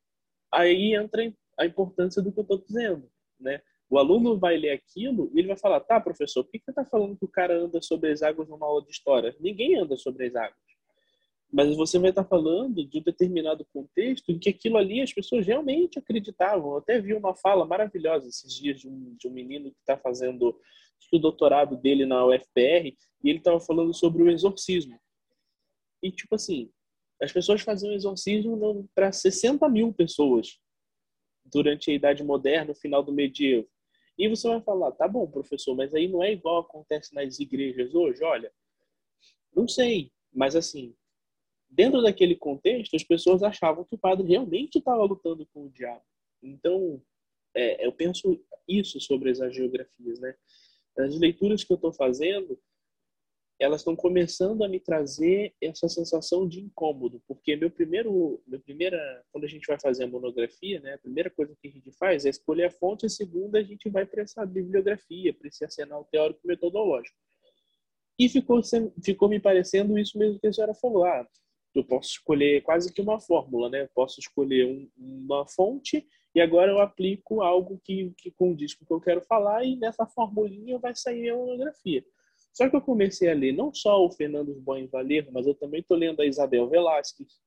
aí 0.52 0.96
entra 0.96 1.34
a 1.58 1.66
importância 1.66 2.22
do 2.22 2.32
que 2.32 2.40
eu 2.40 2.44
estou 2.44 2.58
dizendo, 2.58 3.10
né? 3.40 3.62
O 3.90 3.98
aluno 3.98 4.38
vai 4.38 4.58
ler 4.58 4.72
aquilo 4.72 5.32
e 5.34 5.40
ele 5.40 5.48
vai 5.48 5.58
falar, 5.58 5.80
tá, 5.80 6.00
professor, 6.00 6.44
por 6.44 6.52
que 6.52 6.60
você 6.60 6.72
está 6.72 6.84
falando 6.84 7.18
que 7.18 7.24
o 7.24 7.30
cara 7.30 7.58
anda 7.58 7.82
sobre 7.82 8.12
as 8.12 8.22
águas 8.22 8.48
numa 8.50 8.66
aula 8.66 8.84
de 8.84 8.92
história? 8.92 9.34
Ninguém 9.40 9.80
anda 9.80 9.96
sobre 9.96 10.26
as 10.26 10.36
águas. 10.36 10.68
Mas 11.50 11.74
você 11.78 11.98
vai 11.98 12.10
estar 12.10 12.24
tá 12.24 12.30
falando 12.30 12.86
de 12.86 13.00
um 13.00 13.02
determinado 13.02 13.66
contexto 13.74 14.30
em 14.30 14.38
que 14.38 14.50
aquilo 14.50 14.78
ali 14.78 15.02
as 15.02 15.14
pessoas 15.14 15.48
realmente 15.48 15.98
acreditavam. 15.98 16.72
Eu 16.72 16.78
até 16.78 17.00
vi 17.00 17.14
uma 17.14 17.34
fala 17.34 17.66
maravilhosa 17.66 18.28
esses 18.28 18.54
dias 18.54 18.82
de 18.82 18.90
um, 18.90 19.16
de 19.18 19.28
um 19.30 19.32
menino 19.32 19.72
que 19.72 19.80
está 19.80 19.98
fazendo 19.98 20.60
o 21.12 21.20
doutorado 21.20 21.78
dele 21.78 22.06
na 22.06 22.26
UFPR 22.26 22.94
e 23.24 23.30
ele 23.30 23.40
estava 23.40 23.60
falando 23.60 23.94
sobre 23.94 24.24
o 24.24 24.30
exorcismo. 24.30 25.00
E, 26.02 26.12
tipo 26.12 26.36
assim, 26.36 26.70
as 27.22 27.32
pessoas 27.32 27.62
faziam 27.62 27.94
exorcismo 27.94 28.88
para 28.94 29.12
60 29.12 29.68
mil 29.70 29.94
pessoas 29.94 30.60
durante 31.46 31.90
a 31.90 31.94
Idade 31.94 32.24
Moderna, 32.24 32.66
no 32.66 32.76
final 32.76 33.02
do 33.02 33.12
medievo. 33.12 33.68
E 34.18 34.28
você 34.28 34.48
vai 34.48 34.62
falar, 34.62 34.92
tá 34.92 35.08
bom, 35.08 35.30
professor, 35.30 35.76
mas 35.76 35.94
aí 35.94 36.08
não 36.08 36.24
é 36.24 36.32
igual 36.32 36.60
acontece 36.60 37.14
nas 37.14 37.40
igrejas 37.40 37.94
hoje? 37.94 38.24
Olha, 38.24 38.52
não 39.56 39.68
sei, 39.68 40.12
mas 40.34 40.56
assim, 40.56 40.96
dentro 41.70 42.02
daquele 42.02 42.36
contexto, 42.36 42.96
as 42.96 43.04
pessoas 43.04 43.44
achavam 43.44 43.84
que 43.86 43.96
o 43.96 44.00
padre 44.00 44.28
realmente 44.28 44.80
estava 44.80 45.04
lutando 45.04 45.46
com 45.54 45.66
o 45.66 45.72
diabo. 45.72 46.04
Então, 46.42 47.02
é, 47.56 47.86
eu 47.86 47.92
penso 47.92 48.40
isso 48.68 49.00
sobre 49.00 49.32
as 49.32 49.56
geografias, 49.56 50.20
né? 50.20 50.36
As 50.98 51.18
leituras 51.18 51.64
que 51.64 51.72
eu 51.72 51.76
estou 51.76 51.94
fazendo, 51.94 52.60
elas 53.60 53.82
estão 53.82 53.96
começando 53.96 54.64
a 54.64 54.70
me 54.70 54.80
trazer 54.80 55.54
essa 55.62 55.90
sensação 55.90 56.48
de 56.48 56.60
incômodo, 56.60 57.22
porque 57.28 57.56
meu 57.56 57.72
primeiro, 57.72 58.42
meu 58.46 58.60
primeira, 58.60 59.24
quando 59.32 59.46
a 59.46 59.48
gente 59.48 59.66
vai 59.66 59.80
fazer 59.80 60.04
a 60.04 60.08
monografia, 60.08 60.80
né, 60.80 60.94
a 60.94 61.00
primeira 61.00 61.30
coisa 61.30 61.56
que 61.60 61.68
a 61.68 61.72
gente 61.72 61.92
faz 61.94 62.26
é 62.26 62.30
escolher 62.30 62.66
a 62.66 62.72
fonte, 62.72 63.06
a 63.06 63.10
segunda 63.10 63.60
a 63.60 63.64
gente 63.64 63.90
vai 63.90 64.06
para 64.06 64.22
essa 64.22 64.46
bibliografia, 64.46 65.34
para 65.34 65.48
esse 65.48 65.64
arsenal 65.64 66.06
teórico 66.12 66.46
metodológico. 66.46 67.18
E 68.20 68.30
ficou, 68.30 68.62
ficou 69.04 69.30
me 69.30 69.40
parecendo 69.40 69.98
isso 69.98 70.18
mesmo 70.18 70.40
que 70.40 70.48
a 70.48 70.54
senhora 70.54 70.74
falou, 70.74 71.06
ah, 71.06 71.28
eu 71.74 71.84
posso 71.84 72.12
escolher 72.12 72.62
quase 72.62 72.92
que 72.92 73.02
uma 73.02 73.20
fórmula, 73.20 73.70
né? 73.70 73.84
Eu 73.84 73.90
posso 73.94 74.20
escolher 74.20 74.66
um, 74.66 74.90
uma 74.98 75.48
fonte 75.48 76.08
e 76.38 76.42
agora 76.42 76.72
eu 76.72 76.78
aplico 76.78 77.42
algo 77.42 77.82
que, 77.84 78.14
que 78.16 78.30
condiz 78.30 78.76
com 78.76 78.84
o 78.84 78.88
que 78.88 78.94
eu 78.94 79.02
quero 79.02 79.22
falar 79.22 79.66
e 79.66 79.76
nessa 79.76 80.06
formulinha 80.06 80.78
vai 80.78 80.96
sair 80.96 81.32
a 81.32 81.36
monografia. 81.36 82.06
Só 82.54 82.70
que 82.70 82.76
eu 82.76 82.82
comecei 82.82 83.28
a 83.32 83.34
ler 83.34 83.54
não 83.54 83.74
só 83.74 84.06
o 84.06 84.12
Fernando 84.12 84.54
Boim 84.54 84.86
Valerro, 84.86 85.32
mas 85.32 85.48
eu 85.48 85.56
também 85.56 85.80
estou 85.80 85.98
lendo 85.98 86.22
a 86.22 86.28
Isabel 86.28 86.70
Velasquez. 86.70 87.42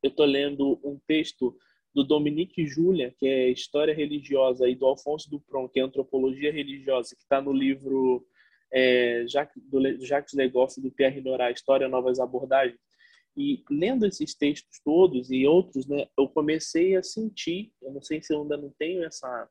Eu 0.00 0.10
estou 0.10 0.24
lendo 0.24 0.78
um 0.84 1.00
texto 1.04 1.58
do 1.92 2.04
Dominique 2.04 2.64
Julia, 2.64 3.12
que 3.18 3.26
é 3.26 3.50
História 3.50 3.92
Religiosa, 3.92 4.68
e 4.68 4.76
do 4.76 4.86
Alfonso 4.86 5.28
Dupron, 5.28 5.68
que 5.68 5.80
é 5.80 5.82
Antropologia 5.82 6.52
Religiosa, 6.52 7.16
que 7.16 7.22
está 7.22 7.42
no 7.42 7.52
livro 7.52 8.24
é, 8.72 9.24
Jacques, 9.26 9.60
do 9.64 10.06
Jacques 10.06 10.32
Legoff 10.32 10.80
do 10.80 10.92
Pierre 10.92 11.20
Nora, 11.20 11.50
História 11.50 11.88
Novas 11.88 12.20
Abordagens. 12.20 12.78
E 13.36 13.62
lendo 13.70 14.06
esses 14.06 14.34
textos 14.34 14.80
todos 14.84 15.30
e 15.30 15.46
outros, 15.46 15.86
né, 15.86 16.08
eu 16.18 16.28
comecei 16.28 16.96
a 16.96 17.02
sentir, 17.02 17.72
eu 17.82 17.92
não 17.92 18.02
sei 18.02 18.22
se 18.22 18.32
eu 18.32 18.42
ainda 18.42 18.56
não 18.56 18.72
tenho 18.78 19.04
essa 19.04 19.48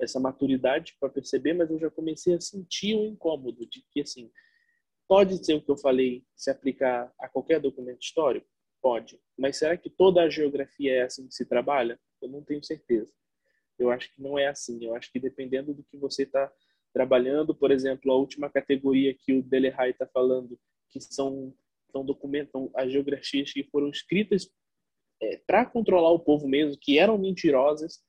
essa 0.00 0.18
maturidade 0.18 0.96
para 0.98 1.08
perceber, 1.08 1.54
mas 1.54 1.70
eu 1.70 1.78
já 1.78 1.88
comecei 1.88 2.34
a 2.34 2.40
sentir 2.40 2.96
o 2.96 3.06
incômodo 3.06 3.64
de 3.64 3.80
que 3.92 4.00
assim, 4.00 4.28
pode 5.06 5.44
ser 5.44 5.54
o 5.54 5.62
que 5.62 5.70
eu 5.70 5.76
falei 5.76 6.24
se 6.34 6.50
aplicar 6.50 7.12
a 7.18 7.28
qualquer 7.28 7.60
documento 7.60 8.02
histórico? 8.02 8.46
Pode. 8.82 9.20
Mas 9.38 9.56
será 9.56 9.76
que 9.76 9.88
toda 9.88 10.22
a 10.22 10.28
geografia 10.28 10.94
é 10.94 11.02
assim 11.02 11.28
que 11.28 11.34
se 11.34 11.46
trabalha? 11.46 11.98
Eu 12.20 12.28
não 12.28 12.42
tenho 12.42 12.62
certeza. 12.62 13.12
Eu 13.78 13.90
acho 13.90 14.12
que 14.12 14.20
não 14.20 14.38
é 14.38 14.48
assim. 14.48 14.84
Eu 14.84 14.94
acho 14.94 15.10
que 15.12 15.20
dependendo 15.20 15.72
do 15.72 15.84
que 15.84 15.96
você 15.96 16.24
está 16.24 16.52
trabalhando, 16.92 17.54
por 17.54 17.70
exemplo, 17.70 18.12
a 18.12 18.16
última 18.16 18.50
categoria 18.50 19.14
que 19.14 19.32
o 19.32 19.42
Delehay 19.42 19.90
está 19.90 20.06
falando, 20.06 20.58
que 20.90 21.00
são 21.00 21.54
então 21.94 22.04
documentam 22.04 22.68
as 22.74 22.90
geografias 22.90 23.52
que 23.52 23.62
foram 23.62 23.88
escritas 23.88 24.50
é, 25.22 25.36
para 25.46 25.64
controlar 25.64 26.10
o 26.10 26.18
povo 26.18 26.48
mesmo, 26.48 26.76
que 26.76 26.98
eram 26.98 27.16
mentirosas. 27.16 28.02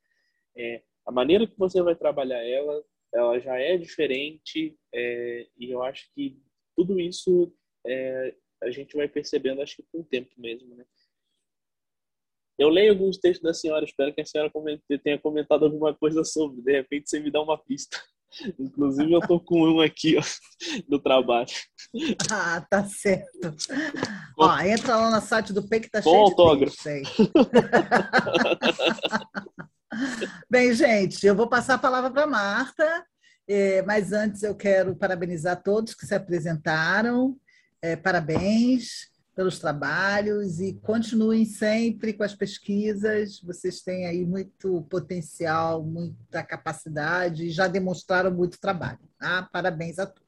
É, 0.57 0.81
a 1.05 1.11
maneira 1.11 1.45
que 1.45 1.57
você 1.57 1.83
vai 1.83 1.95
trabalhar 1.95 2.43
ela, 2.43 2.83
ela 3.13 3.39
já 3.39 3.59
é 3.59 3.77
diferente 3.77 4.75
é, 4.91 5.47
e 5.55 5.69
eu 5.69 5.83
acho 5.83 6.11
que 6.15 6.41
tudo 6.75 6.99
isso 6.99 7.53
é, 7.85 8.35
a 8.63 8.71
gente 8.71 8.95
vai 8.95 9.07
percebendo, 9.07 9.61
acho 9.61 9.75
que 9.75 9.83
com 9.91 9.99
o 9.99 10.03
tempo 10.03 10.33
mesmo, 10.35 10.75
né? 10.75 10.83
Eu 12.57 12.69
leio 12.69 12.93
alguns 12.93 13.17
textos 13.17 13.43
da 13.43 13.53
senhora, 13.53 13.83
espero 13.83 14.13
que 14.13 14.21
a 14.21 14.25
senhora 14.25 14.51
tenha 15.03 15.19
comentado 15.19 15.65
alguma 15.65 15.93
coisa 15.93 16.23
sobre. 16.23 16.61
De 16.61 16.71
repente 16.71 17.09
você 17.09 17.19
me 17.19 17.29
dá 17.29 17.41
uma 17.41 17.57
pista. 17.57 18.01
Inclusive, 18.59 19.11
eu 19.11 19.21
tô 19.21 19.39
com 19.39 19.69
um 19.69 19.81
aqui 19.81 20.17
ó, 20.17 20.23
do 20.89 20.99
trabalho. 20.99 21.47
Ah, 22.29 22.61
tá 22.69 22.83
certo. 22.85 23.55
Ó, 24.37 24.59
entra 24.59 24.97
lá 24.97 25.11
no 25.11 25.21
site 25.25 25.53
do 25.53 25.67
PEC 25.67 25.85
que 25.85 25.91
tá 25.91 26.01
Com 26.01 26.09
cheio 26.09 26.23
autógrafo. 26.23 26.75
de 26.83 26.89
aí. 26.89 27.03
Bem, 30.49 30.73
gente, 30.73 31.25
eu 31.25 31.35
vou 31.35 31.47
passar 31.47 31.75
a 31.75 31.79
palavra 31.79 32.11
para 32.11 32.27
Marta, 32.27 33.05
eh, 33.47 33.81
mas 33.83 34.11
antes 34.11 34.43
eu 34.43 34.55
quero 34.55 34.95
parabenizar 34.95 35.61
todos 35.63 35.95
que 35.95 36.05
se 36.05 36.13
apresentaram. 36.13 37.37
Eh, 37.81 37.95
parabéns 37.95 39.09
pelos 39.35 39.59
trabalhos 39.59 40.61
e 40.61 40.73
continuem 40.73 41.45
sempre 41.45 42.13
com 42.13 42.23
as 42.23 42.33
pesquisas. 42.33 43.41
Vocês 43.41 43.81
têm 43.81 44.07
aí 44.07 44.25
muito 44.25 44.83
potencial, 44.89 45.83
muita 45.83 46.41
capacidade 46.41 47.45
e 47.45 47.51
já 47.51 47.67
demonstraram 47.67 48.31
muito 48.31 48.59
trabalho. 48.59 48.99
Tá? 49.19 49.47
Parabéns 49.51 49.99
a 49.99 50.05
todos. 50.05 50.25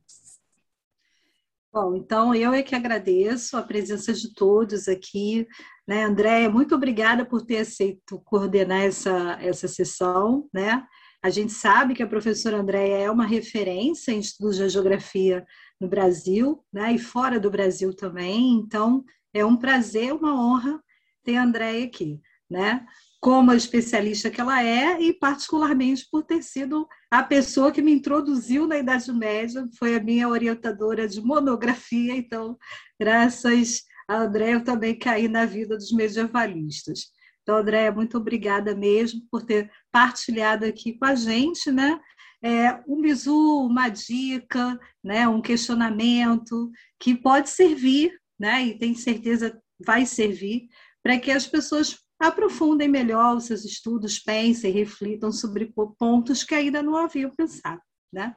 Bom, 1.71 1.95
então 1.95 2.33
eu 2.33 2.53
é 2.53 2.63
que 2.63 2.75
agradeço 2.75 3.55
a 3.55 3.61
presença 3.61 4.11
de 4.11 4.33
todos 4.33 4.87
aqui. 4.87 5.47
Né, 5.87 6.03
Andréia, 6.03 6.49
muito 6.49 6.75
obrigada 6.75 7.25
por 7.25 7.45
ter 7.45 7.59
aceito 7.59 8.19
coordenar 8.25 8.81
essa, 8.81 9.37
essa 9.39 9.67
sessão. 9.67 10.49
Né? 10.53 10.83
A 11.21 11.29
gente 11.29 11.53
sabe 11.53 11.93
que 11.93 12.03
a 12.03 12.07
professora 12.07 12.57
Andréia 12.57 12.97
é 12.97 13.11
uma 13.11 13.25
referência 13.25 14.11
em 14.11 14.19
estudos 14.19 14.57
de 14.57 14.67
geografia 14.67 15.45
no 15.79 15.87
Brasil 15.87 16.63
né, 16.71 16.93
e 16.93 16.99
fora 16.99 17.39
do 17.39 17.51
Brasil 17.51 17.93
também. 17.93 18.53
Então, 18.53 19.03
é 19.33 19.45
um 19.45 19.57
prazer, 19.57 20.13
uma 20.13 20.33
honra 20.33 20.81
ter 21.23 21.35
a 21.35 21.43
Andréia 21.43 21.85
aqui. 21.85 22.21
Né? 22.49 22.85
como 23.19 23.51
a 23.51 23.55
especialista 23.55 24.29
que 24.29 24.39
ela 24.39 24.63
é 24.63 25.01
e 25.01 25.13
particularmente 25.13 26.07
por 26.09 26.23
ter 26.23 26.41
sido 26.43 26.87
a 27.09 27.23
pessoa 27.23 27.71
que 27.71 27.81
me 27.81 27.91
introduziu 27.91 28.67
na 28.67 28.77
Idade 28.77 29.11
Média, 29.11 29.65
foi 29.77 29.95
a 29.95 30.03
minha 30.03 30.29
orientadora 30.29 31.07
de 31.07 31.21
monografia, 31.21 32.15
então, 32.15 32.57
graças 32.99 33.83
a 34.07 34.17
André, 34.17 34.53
eu 34.53 34.63
também 34.63 34.97
caí 34.97 35.27
na 35.27 35.45
vida 35.45 35.75
dos 35.75 35.91
medievalistas. 35.91 37.07
Então, 37.41 37.57
André, 37.57 37.89
muito 37.91 38.17
obrigada 38.17 38.75
mesmo 38.75 39.21
por 39.31 39.41
ter 39.41 39.71
partilhado 39.91 40.65
aqui 40.65 40.97
com 40.97 41.05
a 41.05 41.15
gente, 41.15 41.71
né? 41.71 41.99
É, 42.41 42.81
um 42.87 43.01
bisu, 43.01 43.65
uma 43.65 43.89
dica, 43.89 44.79
né? 45.03 45.27
um 45.27 45.41
questionamento 45.41 46.71
que 46.99 47.15
pode 47.15 47.49
servir, 47.49 48.11
né? 48.39 48.65
e 48.65 48.77
tenho 48.77 48.95
certeza 48.95 49.59
vai 49.79 50.05
servir, 50.05 50.67
para 51.03 51.19
que 51.19 51.31
as 51.31 51.47
pessoas 51.47 51.97
aprofundem 52.19 52.87
melhor 52.87 53.35
os 53.35 53.45
seus 53.45 53.63
estudos, 53.63 54.19
pensem, 54.19 54.71
reflitam 54.71 55.31
sobre 55.31 55.71
pontos 55.97 56.43
que 56.43 56.55
ainda 56.55 56.81
não 56.81 56.95
haviam 56.95 57.33
pensado. 57.35 57.81
Né? 58.11 58.35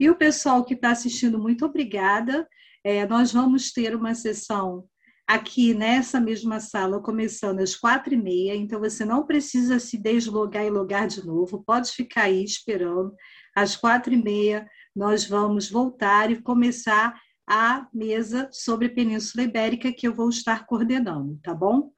E 0.00 0.08
o 0.08 0.16
pessoal 0.16 0.64
que 0.64 0.74
está 0.74 0.90
assistindo, 0.90 1.38
muito 1.38 1.64
obrigada. 1.64 2.48
É, 2.84 3.06
nós 3.06 3.32
vamos 3.32 3.72
ter 3.72 3.94
uma 3.94 4.14
sessão 4.14 4.84
aqui 5.32 5.72
nessa 5.72 6.20
mesma 6.20 6.60
sala, 6.60 7.00
começando 7.00 7.60
às 7.60 7.74
quatro 7.74 8.12
e 8.12 8.18
meia, 8.18 8.54
então 8.54 8.78
você 8.78 9.02
não 9.02 9.24
precisa 9.24 9.78
se 9.78 9.96
deslogar 9.96 10.62
e 10.62 10.68
logar 10.68 11.06
de 11.06 11.24
novo, 11.24 11.64
pode 11.64 11.90
ficar 11.90 12.24
aí 12.24 12.44
esperando. 12.44 13.14
Às 13.56 13.74
quatro 13.74 14.12
e 14.12 14.22
meia, 14.22 14.68
nós 14.94 15.26
vamos 15.26 15.70
voltar 15.70 16.30
e 16.30 16.42
começar 16.42 17.18
a 17.48 17.88
mesa 17.94 18.50
sobre 18.52 18.90
Península 18.90 19.44
Ibérica, 19.44 19.90
que 19.90 20.06
eu 20.06 20.14
vou 20.14 20.28
estar 20.28 20.66
coordenando, 20.66 21.40
tá 21.42 21.54
bom? 21.54 21.90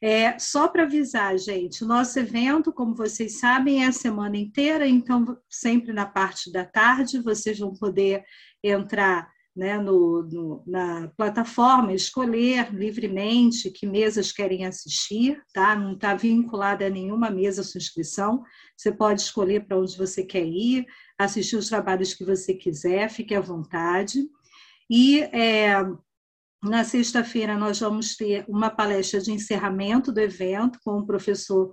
É, 0.00 0.38
só 0.38 0.66
para 0.66 0.84
avisar, 0.84 1.36
gente, 1.36 1.84
nosso 1.84 2.18
evento, 2.18 2.72
como 2.72 2.94
vocês 2.94 3.38
sabem, 3.38 3.84
é 3.84 3.88
a 3.88 3.92
semana 3.92 4.38
inteira, 4.38 4.88
então 4.88 5.36
sempre 5.50 5.92
na 5.92 6.06
parte 6.06 6.50
da 6.50 6.64
tarde 6.64 7.20
vocês 7.20 7.58
vão 7.58 7.74
poder 7.74 8.24
entrar 8.64 9.28
né, 9.58 9.76
no, 9.76 10.22
no, 10.22 10.62
na 10.64 11.08
plataforma, 11.16 11.92
escolher 11.92 12.72
livremente 12.72 13.72
que 13.72 13.88
mesas 13.88 14.30
querem 14.30 14.64
assistir, 14.64 15.42
tá? 15.52 15.74
Não 15.74 15.94
está 15.94 16.14
vinculada 16.14 16.86
a 16.86 16.90
nenhuma 16.90 17.28
mesa 17.28 17.62
a 17.62 17.64
sua 17.64 17.80
inscrição. 17.80 18.44
Você 18.76 18.92
pode 18.92 19.20
escolher 19.20 19.66
para 19.66 19.76
onde 19.76 19.98
você 19.98 20.22
quer 20.22 20.46
ir, 20.46 20.86
assistir 21.18 21.56
os 21.56 21.68
trabalhos 21.68 22.14
que 22.14 22.24
você 22.24 22.54
quiser, 22.54 23.10
fique 23.10 23.34
à 23.34 23.40
vontade. 23.40 24.20
E 24.88 25.22
é, 25.22 25.74
na 26.62 26.84
sexta-feira, 26.84 27.58
nós 27.58 27.80
vamos 27.80 28.14
ter 28.14 28.44
uma 28.48 28.70
palestra 28.70 29.20
de 29.20 29.32
encerramento 29.32 30.12
do 30.12 30.20
evento 30.20 30.78
com 30.84 31.00
o 31.00 31.06
professor 31.06 31.72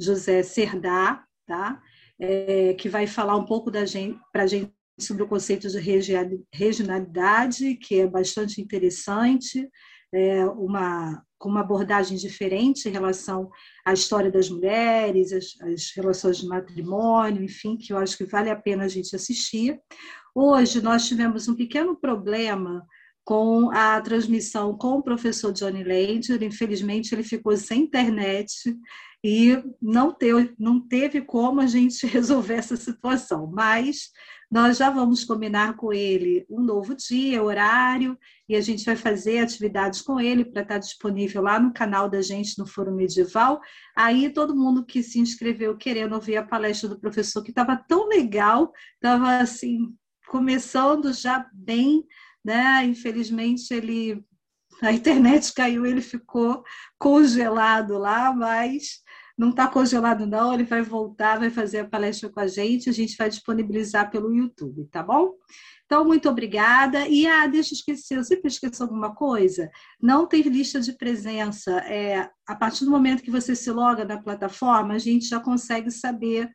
José 0.00 0.44
Serdá, 0.44 1.24
tá? 1.48 1.82
É, 2.16 2.74
que 2.74 2.88
vai 2.88 3.08
falar 3.08 3.36
um 3.36 3.44
pouco 3.44 3.72
para 3.72 4.44
a 4.44 4.46
gente 4.46 4.72
sobre 4.98 5.22
o 5.22 5.28
conceito 5.28 5.68
de 5.68 5.78
regionalidade, 6.52 7.74
que 7.76 8.00
é 8.00 8.06
bastante 8.06 8.60
interessante, 8.60 9.68
é 10.12 10.46
uma, 10.46 11.22
com 11.38 11.48
uma 11.48 11.60
abordagem 11.60 12.16
diferente 12.16 12.88
em 12.88 12.92
relação 12.92 13.50
à 13.84 13.92
história 13.92 14.30
das 14.30 14.48
mulheres, 14.48 15.32
as, 15.32 15.60
as 15.62 15.92
relações 15.96 16.38
de 16.38 16.46
matrimônio, 16.46 17.42
enfim, 17.42 17.76
que 17.76 17.92
eu 17.92 17.98
acho 17.98 18.16
que 18.16 18.24
vale 18.24 18.48
a 18.48 18.56
pena 18.56 18.84
a 18.84 18.88
gente 18.88 19.14
assistir. 19.16 19.80
Hoje 20.34 20.80
nós 20.80 21.08
tivemos 21.08 21.48
um 21.48 21.56
pequeno 21.56 21.96
problema 21.96 22.86
com 23.24 23.70
a 23.72 24.00
transmissão 24.00 24.76
com 24.76 24.98
o 24.98 25.02
professor 25.02 25.52
Johnny 25.52 25.82
Lander. 25.82 26.42
Infelizmente, 26.42 27.14
ele 27.14 27.24
ficou 27.24 27.56
sem 27.56 27.82
internet 27.82 28.76
e 29.24 29.56
não 29.80 30.12
teve, 30.12 30.54
não 30.58 30.78
teve 30.78 31.22
como 31.22 31.60
a 31.60 31.66
gente 31.66 32.06
resolver 32.06 32.54
essa 32.54 32.76
situação, 32.76 33.50
mas 33.50 34.10
nós 34.54 34.78
já 34.78 34.88
vamos 34.88 35.24
combinar 35.24 35.74
com 35.74 35.92
ele 35.92 36.46
um 36.48 36.60
novo 36.62 36.94
dia, 36.94 37.42
horário, 37.42 38.16
e 38.48 38.54
a 38.54 38.60
gente 38.60 38.84
vai 38.84 38.94
fazer 38.94 39.40
atividades 39.40 40.00
com 40.00 40.20
ele 40.20 40.44
para 40.44 40.62
estar 40.62 40.78
disponível 40.78 41.42
lá 41.42 41.58
no 41.58 41.72
canal 41.72 42.08
da 42.08 42.22
gente 42.22 42.56
no 42.58 42.66
Foro 42.66 42.94
Medieval. 42.94 43.60
Aí 43.96 44.30
todo 44.30 44.54
mundo 44.56 44.86
que 44.86 45.02
se 45.02 45.18
inscreveu 45.18 45.76
querendo 45.76 46.14
ouvir 46.14 46.36
a 46.36 46.46
palestra 46.46 46.88
do 46.88 47.00
professor, 47.00 47.42
que 47.42 47.50
estava 47.50 47.76
tão 47.76 48.06
legal, 48.06 48.72
estava 48.94 49.38
assim, 49.38 49.92
começando 50.28 51.12
já 51.12 51.50
bem 51.52 52.04
né? 52.44 52.84
Infelizmente 52.84 53.72
ele 53.72 54.22
a 54.82 54.92
internet 54.92 55.54
caiu, 55.54 55.86
ele 55.86 56.02
ficou 56.02 56.62
congelado 56.98 57.96
lá, 57.96 58.34
mas 58.34 59.02
não 59.36 59.50
está 59.50 59.66
congelado 59.66 60.26
não, 60.26 60.54
ele 60.54 60.64
vai 60.64 60.82
voltar, 60.82 61.38
vai 61.38 61.50
fazer 61.50 61.80
a 61.80 61.88
palestra 61.88 62.28
com 62.28 62.40
a 62.40 62.46
gente, 62.46 62.88
a 62.88 62.92
gente 62.92 63.16
vai 63.16 63.28
disponibilizar 63.28 64.10
pelo 64.10 64.34
YouTube, 64.34 64.86
tá 64.90 65.02
bom? 65.02 65.32
Então, 65.86 66.04
muito 66.04 66.28
obrigada. 66.28 67.06
E, 67.08 67.26
ah, 67.26 67.46
deixa 67.46 67.74
eu 67.74 67.76
esquecer, 67.76 68.16
eu 68.16 68.24
sempre 68.24 68.48
esqueço 68.48 68.82
alguma 68.82 69.14
coisa. 69.14 69.70
Não 70.00 70.26
tem 70.26 70.42
lista 70.42 70.80
de 70.80 70.96
presença. 70.96 71.72
É, 71.80 72.30
a 72.46 72.56
partir 72.56 72.84
do 72.84 72.90
momento 72.90 73.22
que 73.22 73.30
você 73.30 73.54
se 73.54 73.70
loga 73.70 74.04
na 74.04 74.20
plataforma, 74.20 74.94
a 74.94 74.98
gente 74.98 75.26
já 75.26 75.38
consegue 75.40 75.90
saber 75.90 76.50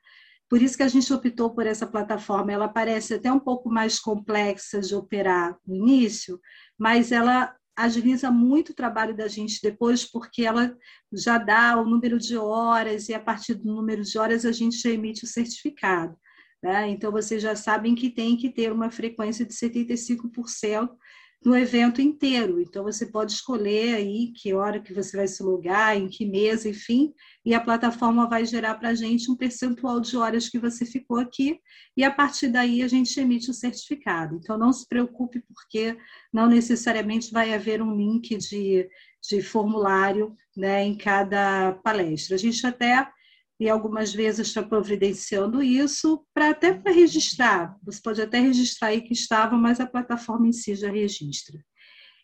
por 0.50 0.62
isso 0.62 0.76
que 0.76 0.84
a 0.84 0.88
gente 0.88 1.14
optou 1.14 1.52
por 1.52 1.68
essa 1.68 1.86
plataforma. 1.86 2.52
Ela 2.52 2.68
parece 2.68 3.14
até 3.14 3.32
um 3.32 3.40
pouco 3.40 3.70
mais 3.70 4.00
complexa 4.00 4.82
de 4.82 4.96
operar 4.96 5.56
no 5.66 5.76
início, 5.76 6.40
mas 6.78 7.12
ela 7.12 7.56
agiliza 7.80 8.30
muito 8.30 8.70
o 8.70 8.76
trabalho 8.76 9.16
da 9.16 9.28
gente 9.28 9.60
depois, 9.62 10.04
porque 10.04 10.44
ela 10.44 10.76
já 11.14 11.38
dá 11.38 11.78
o 11.78 11.86
número 11.86 12.18
de 12.20 12.38
horas 12.38 13.08
e 13.08 13.14
a 13.14 13.20
partir 13.20 13.54
do 13.54 13.74
número 13.74 14.04
de 14.04 14.18
horas 14.18 14.46
a 14.46 14.52
gente 14.52 14.78
já 14.78 14.90
emite 14.90 15.24
o 15.24 15.28
certificado. 15.28 16.18
Né? 16.62 16.90
Então, 16.90 17.12
vocês 17.12 17.42
já 17.42 17.56
sabem 17.56 17.96
que 17.96 18.10
tem 18.10 18.36
que 18.36 18.50
ter 18.50 18.72
uma 18.72 18.92
frequência 18.92 19.46
de 19.46 19.54
75% 19.54 20.90
no 21.44 21.56
evento 21.56 22.02
inteiro. 22.02 22.60
Então, 22.60 22.84
você 22.84 23.06
pode 23.06 23.32
escolher 23.32 23.96
aí 23.96 24.34
que 24.36 24.54
hora 24.54 24.82
que 24.82 24.94
você 24.94 25.16
vai 25.16 25.28
se 25.28 25.42
logar, 25.42 25.96
em 25.96 26.10
que 26.10 26.26
mesa, 26.26 26.68
enfim, 26.68 27.14
e 27.46 27.54
a 27.54 27.62
plataforma 27.62 28.28
vai 28.28 28.46
gerar 28.46 28.76
para 28.76 28.90
a 28.90 28.96
gente 28.96 29.32
um 29.32 29.36
percentual 29.36 30.00
de 30.02 30.18
horas 30.18 30.50
que 30.50 30.60
você 30.60 30.86
ficou 30.86 31.18
aqui, 31.18 31.60
e 31.96 32.04
a 32.04 32.12
partir 32.12 32.50
daí 32.50 32.82
a 32.82 32.88
gente 32.88 33.18
emite 33.20 33.50
o 33.50 33.54
certificado. 33.54 34.36
Então, 34.36 34.58
não 34.58 34.74
se 34.74 34.88
preocupe, 34.88 35.42
porque 35.48 35.98
não 36.34 36.48
necessariamente 36.48 37.32
vai 37.32 37.54
haver 37.54 37.82
um 37.82 37.96
link 37.96 38.36
de, 38.36 38.90
de 39.30 39.42
formulário 39.42 40.36
né, 40.56 40.84
em 40.84 40.98
cada 40.98 41.74
palestra. 41.84 42.36
A 42.36 42.40
gente 42.40 42.66
até 42.68 43.08
e 43.60 43.70
algumas 43.70 44.14
vezes 44.14 44.48
está 44.48 44.64
providenciando 44.64 45.62
isso 45.62 46.26
para 46.34 46.52
até 46.52 46.74
para 46.74 46.94
registrar. 46.94 47.76
Você 47.84 48.02
pode 48.02 48.22
até 48.22 48.40
registrar 48.40 48.90
aí 48.90 49.02
que 49.02 49.14
estava, 49.14 49.58
mas 49.58 49.80
a 49.80 49.88
plataforma 49.88 50.48
em 50.48 50.54
si 50.54 50.76
já 50.76 50.90
registra. 50.90 51.60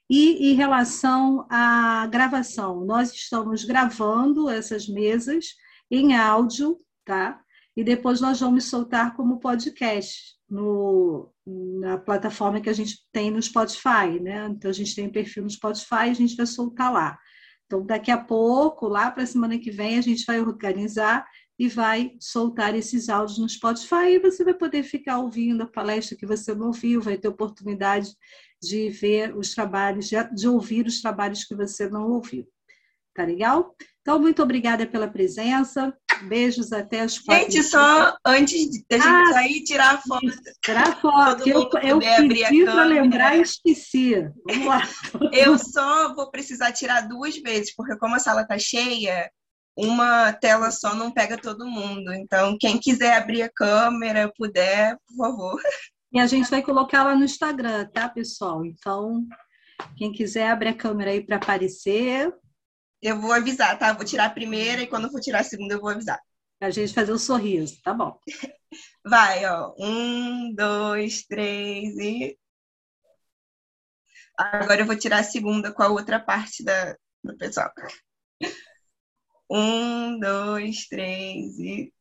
E 0.09 0.51
em 0.51 0.53
relação 0.53 1.45
à 1.49 2.07
gravação, 2.07 2.85
nós 2.85 3.11
estamos 3.11 3.65
gravando 3.65 4.47
essas 4.49 4.87
mesas 4.87 5.47
em 5.91 6.15
áudio, 6.15 6.79
tá? 7.03 7.41
E 7.75 7.83
depois 7.83 8.21
nós 8.21 8.39
vamos 8.39 8.65
soltar 8.65 9.15
como 9.15 9.39
podcast 9.39 10.35
no, 10.49 11.33
na 11.45 11.97
plataforma 11.97 12.61
que 12.61 12.69
a 12.69 12.73
gente 12.73 12.99
tem 13.11 13.29
no 13.29 13.41
Spotify, 13.41 14.19
né? 14.21 14.47
Então 14.49 14.69
a 14.69 14.73
gente 14.73 14.95
tem 14.95 15.07
um 15.07 15.11
perfil 15.11 15.43
no 15.43 15.49
Spotify, 15.49 16.09
a 16.09 16.13
gente 16.13 16.35
vai 16.37 16.45
soltar 16.45 16.93
lá. 16.93 17.17
Então, 17.65 17.85
daqui 17.85 18.11
a 18.11 18.17
pouco, 18.17 18.87
lá 18.87 19.09
para 19.09 19.23
a 19.23 19.27
semana 19.27 19.57
que 19.57 19.71
vem, 19.71 19.97
a 19.97 20.01
gente 20.01 20.25
vai 20.25 20.39
organizar 20.39 21.25
e 21.57 21.67
vai 21.67 22.15
soltar 22.19 22.75
esses 22.75 23.09
áudios 23.09 23.39
no 23.39 23.49
Spotify 23.49 24.09
e 24.09 24.19
você 24.19 24.43
vai 24.43 24.53
poder 24.53 24.83
ficar 24.83 25.19
ouvindo 25.19 25.63
a 25.63 25.67
palestra 25.67 26.17
que 26.17 26.25
você 26.25 26.53
não 26.53 26.67
ouviu, 26.67 27.01
vai 27.01 27.17
ter 27.17 27.27
oportunidade 27.27 28.13
de 28.61 28.89
ver 28.89 29.35
os 29.35 29.53
trabalhos, 29.53 30.09
de 30.09 30.47
ouvir 30.47 30.85
os 30.85 31.01
trabalhos 31.01 31.43
que 31.43 31.55
você 31.55 31.89
não 31.89 32.11
ouviu. 32.11 32.47
Tá 33.15 33.23
legal? 33.23 33.73
Então, 34.01 34.19
muito 34.19 34.43
obrigada 34.43 34.85
pela 34.85 35.07
presença. 35.07 35.95
Beijos 36.27 36.73
até 36.73 36.99
as 36.99 37.17
quatro. 37.17 37.51
Gente, 37.51 37.63
só 37.63 38.15
antes 38.25 38.69
de 38.69 38.85
a 38.91 38.95
gente 38.95 39.07
ah, 39.07 39.33
sair, 39.33 39.63
tirar 39.63 39.95
a 39.95 39.97
foto. 39.97 40.27
Tirar 40.61 40.89
a 40.89 40.95
foto. 40.97 41.49
Eu, 41.49 41.69
eu 41.81 41.99
pedi 41.99 42.65
para 42.65 42.83
lembrar 42.83 43.37
e 43.37 43.41
esqueci. 43.41 44.15
Vamos 44.45 44.67
lá. 44.67 44.81
eu 45.31 45.57
só 45.57 46.13
vou 46.13 46.29
precisar 46.29 46.73
tirar 46.73 47.07
duas 47.07 47.37
vezes, 47.37 47.73
porque 47.73 47.97
como 47.97 48.15
a 48.15 48.19
sala 48.19 48.41
está 48.41 48.59
cheia, 48.59 49.31
uma 49.77 50.33
tela 50.33 50.71
só 50.71 50.93
não 50.93 51.09
pega 51.09 51.37
todo 51.37 51.65
mundo. 51.65 52.13
Então, 52.13 52.57
quem 52.59 52.77
quiser 52.77 53.15
abrir 53.15 53.43
a 53.43 53.49
câmera, 53.49 54.31
puder, 54.37 54.97
por 55.07 55.15
favor. 55.15 55.61
E 56.11 56.19
a 56.19 56.27
gente 56.27 56.49
vai 56.49 56.61
colocar 56.61 57.03
lá 57.03 57.15
no 57.15 57.25
Instagram, 57.25 57.85
tá, 57.93 58.07
pessoal? 58.07 58.63
Então, 58.65 59.25
quem 59.97 60.11
quiser 60.11 60.49
abrir 60.49 60.69
a 60.69 60.73
câmera 60.73 61.11
aí 61.11 61.25
para 61.25 61.37
aparecer. 61.37 62.33
Eu 63.05 63.21
vou 63.21 63.31
avisar, 63.31 63.77
tá? 63.77 63.93
Vou 63.93 64.03
tirar 64.03 64.25
a 64.25 64.29
primeira 64.31 64.81
e 64.81 64.87
quando 64.87 65.11
for 65.11 65.21
tirar 65.21 65.41
a 65.41 65.43
segunda 65.43 65.75
eu 65.75 65.79
vou 65.79 65.89
avisar. 65.91 66.19
A 66.59 66.71
gente 66.71 66.91
fazer 66.91 67.11
o 67.11 67.15
um 67.15 67.19
sorriso, 67.19 67.79
tá 67.83 67.93
bom. 67.93 68.19
Vai, 69.05 69.45
ó. 69.45 69.75
Um, 69.77 70.51
dois, 70.55 71.23
três 71.23 71.95
e. 71.99 72.35
Agora 74.35 74.81
eu 74.81 74.87
vou 74.87 74.97
tirar 74.97 75.19
a 75.19 75.23
segunda 75.23 75.71
com 75.71 75.83
a 75.83 75.89
outra 75.89 76.19
parte 76.19 76.63
da, 76.63 76.97
do 77.23 77.37
pessoal. 77.37 77.71
Um, 79.51 80.19
dois, 80.19 80.87
três 80.87 81.59
e. 81.59 81.93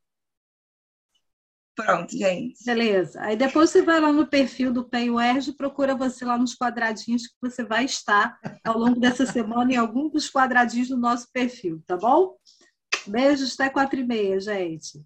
Pronto, 1.74 2.16
gente. 2.16 2.64
Beleza. 2.64 3.20
Aí 3.20 3.36
depois 3.36 3.70
você 3.70 3.82
vai 3.82 4.00
lá 4.00 4.12
no 4.12 4.26
perfil 4.26 4.72
do 4.72 4.88
PEN-UERJ 4.88 5.50
e 5.50 5.56
procura 5.56 5.96
você 5.96 6.24
lá 6.24 6.38
nos 6.38 6.54
quadradinhos 6.54 7.26
que 7.26 7.34
você 7.40 7.64
vai 7.64 7.84
estar 7.84 8.38
ao 8.64 8.78
longo 8.78 9.00
dessa 9.00 9.26
semana 9.26 9.72
em 9.72 9.76
algum 9.76 10.08
dos 10.08 10.30
quadradinhos 10.30 10.88
do 10.88 10.96
nosso 10.96 11.28
perfil, 11.32 11.82
tá 11.86 11.96
bom? 11.96 12.36
Beijos 13.06 13.54
até 13.54 13.68
quatro 13.68 13.98
e 13.98 14.04
meia, 14.04 14.40
gente. 14.40 15.02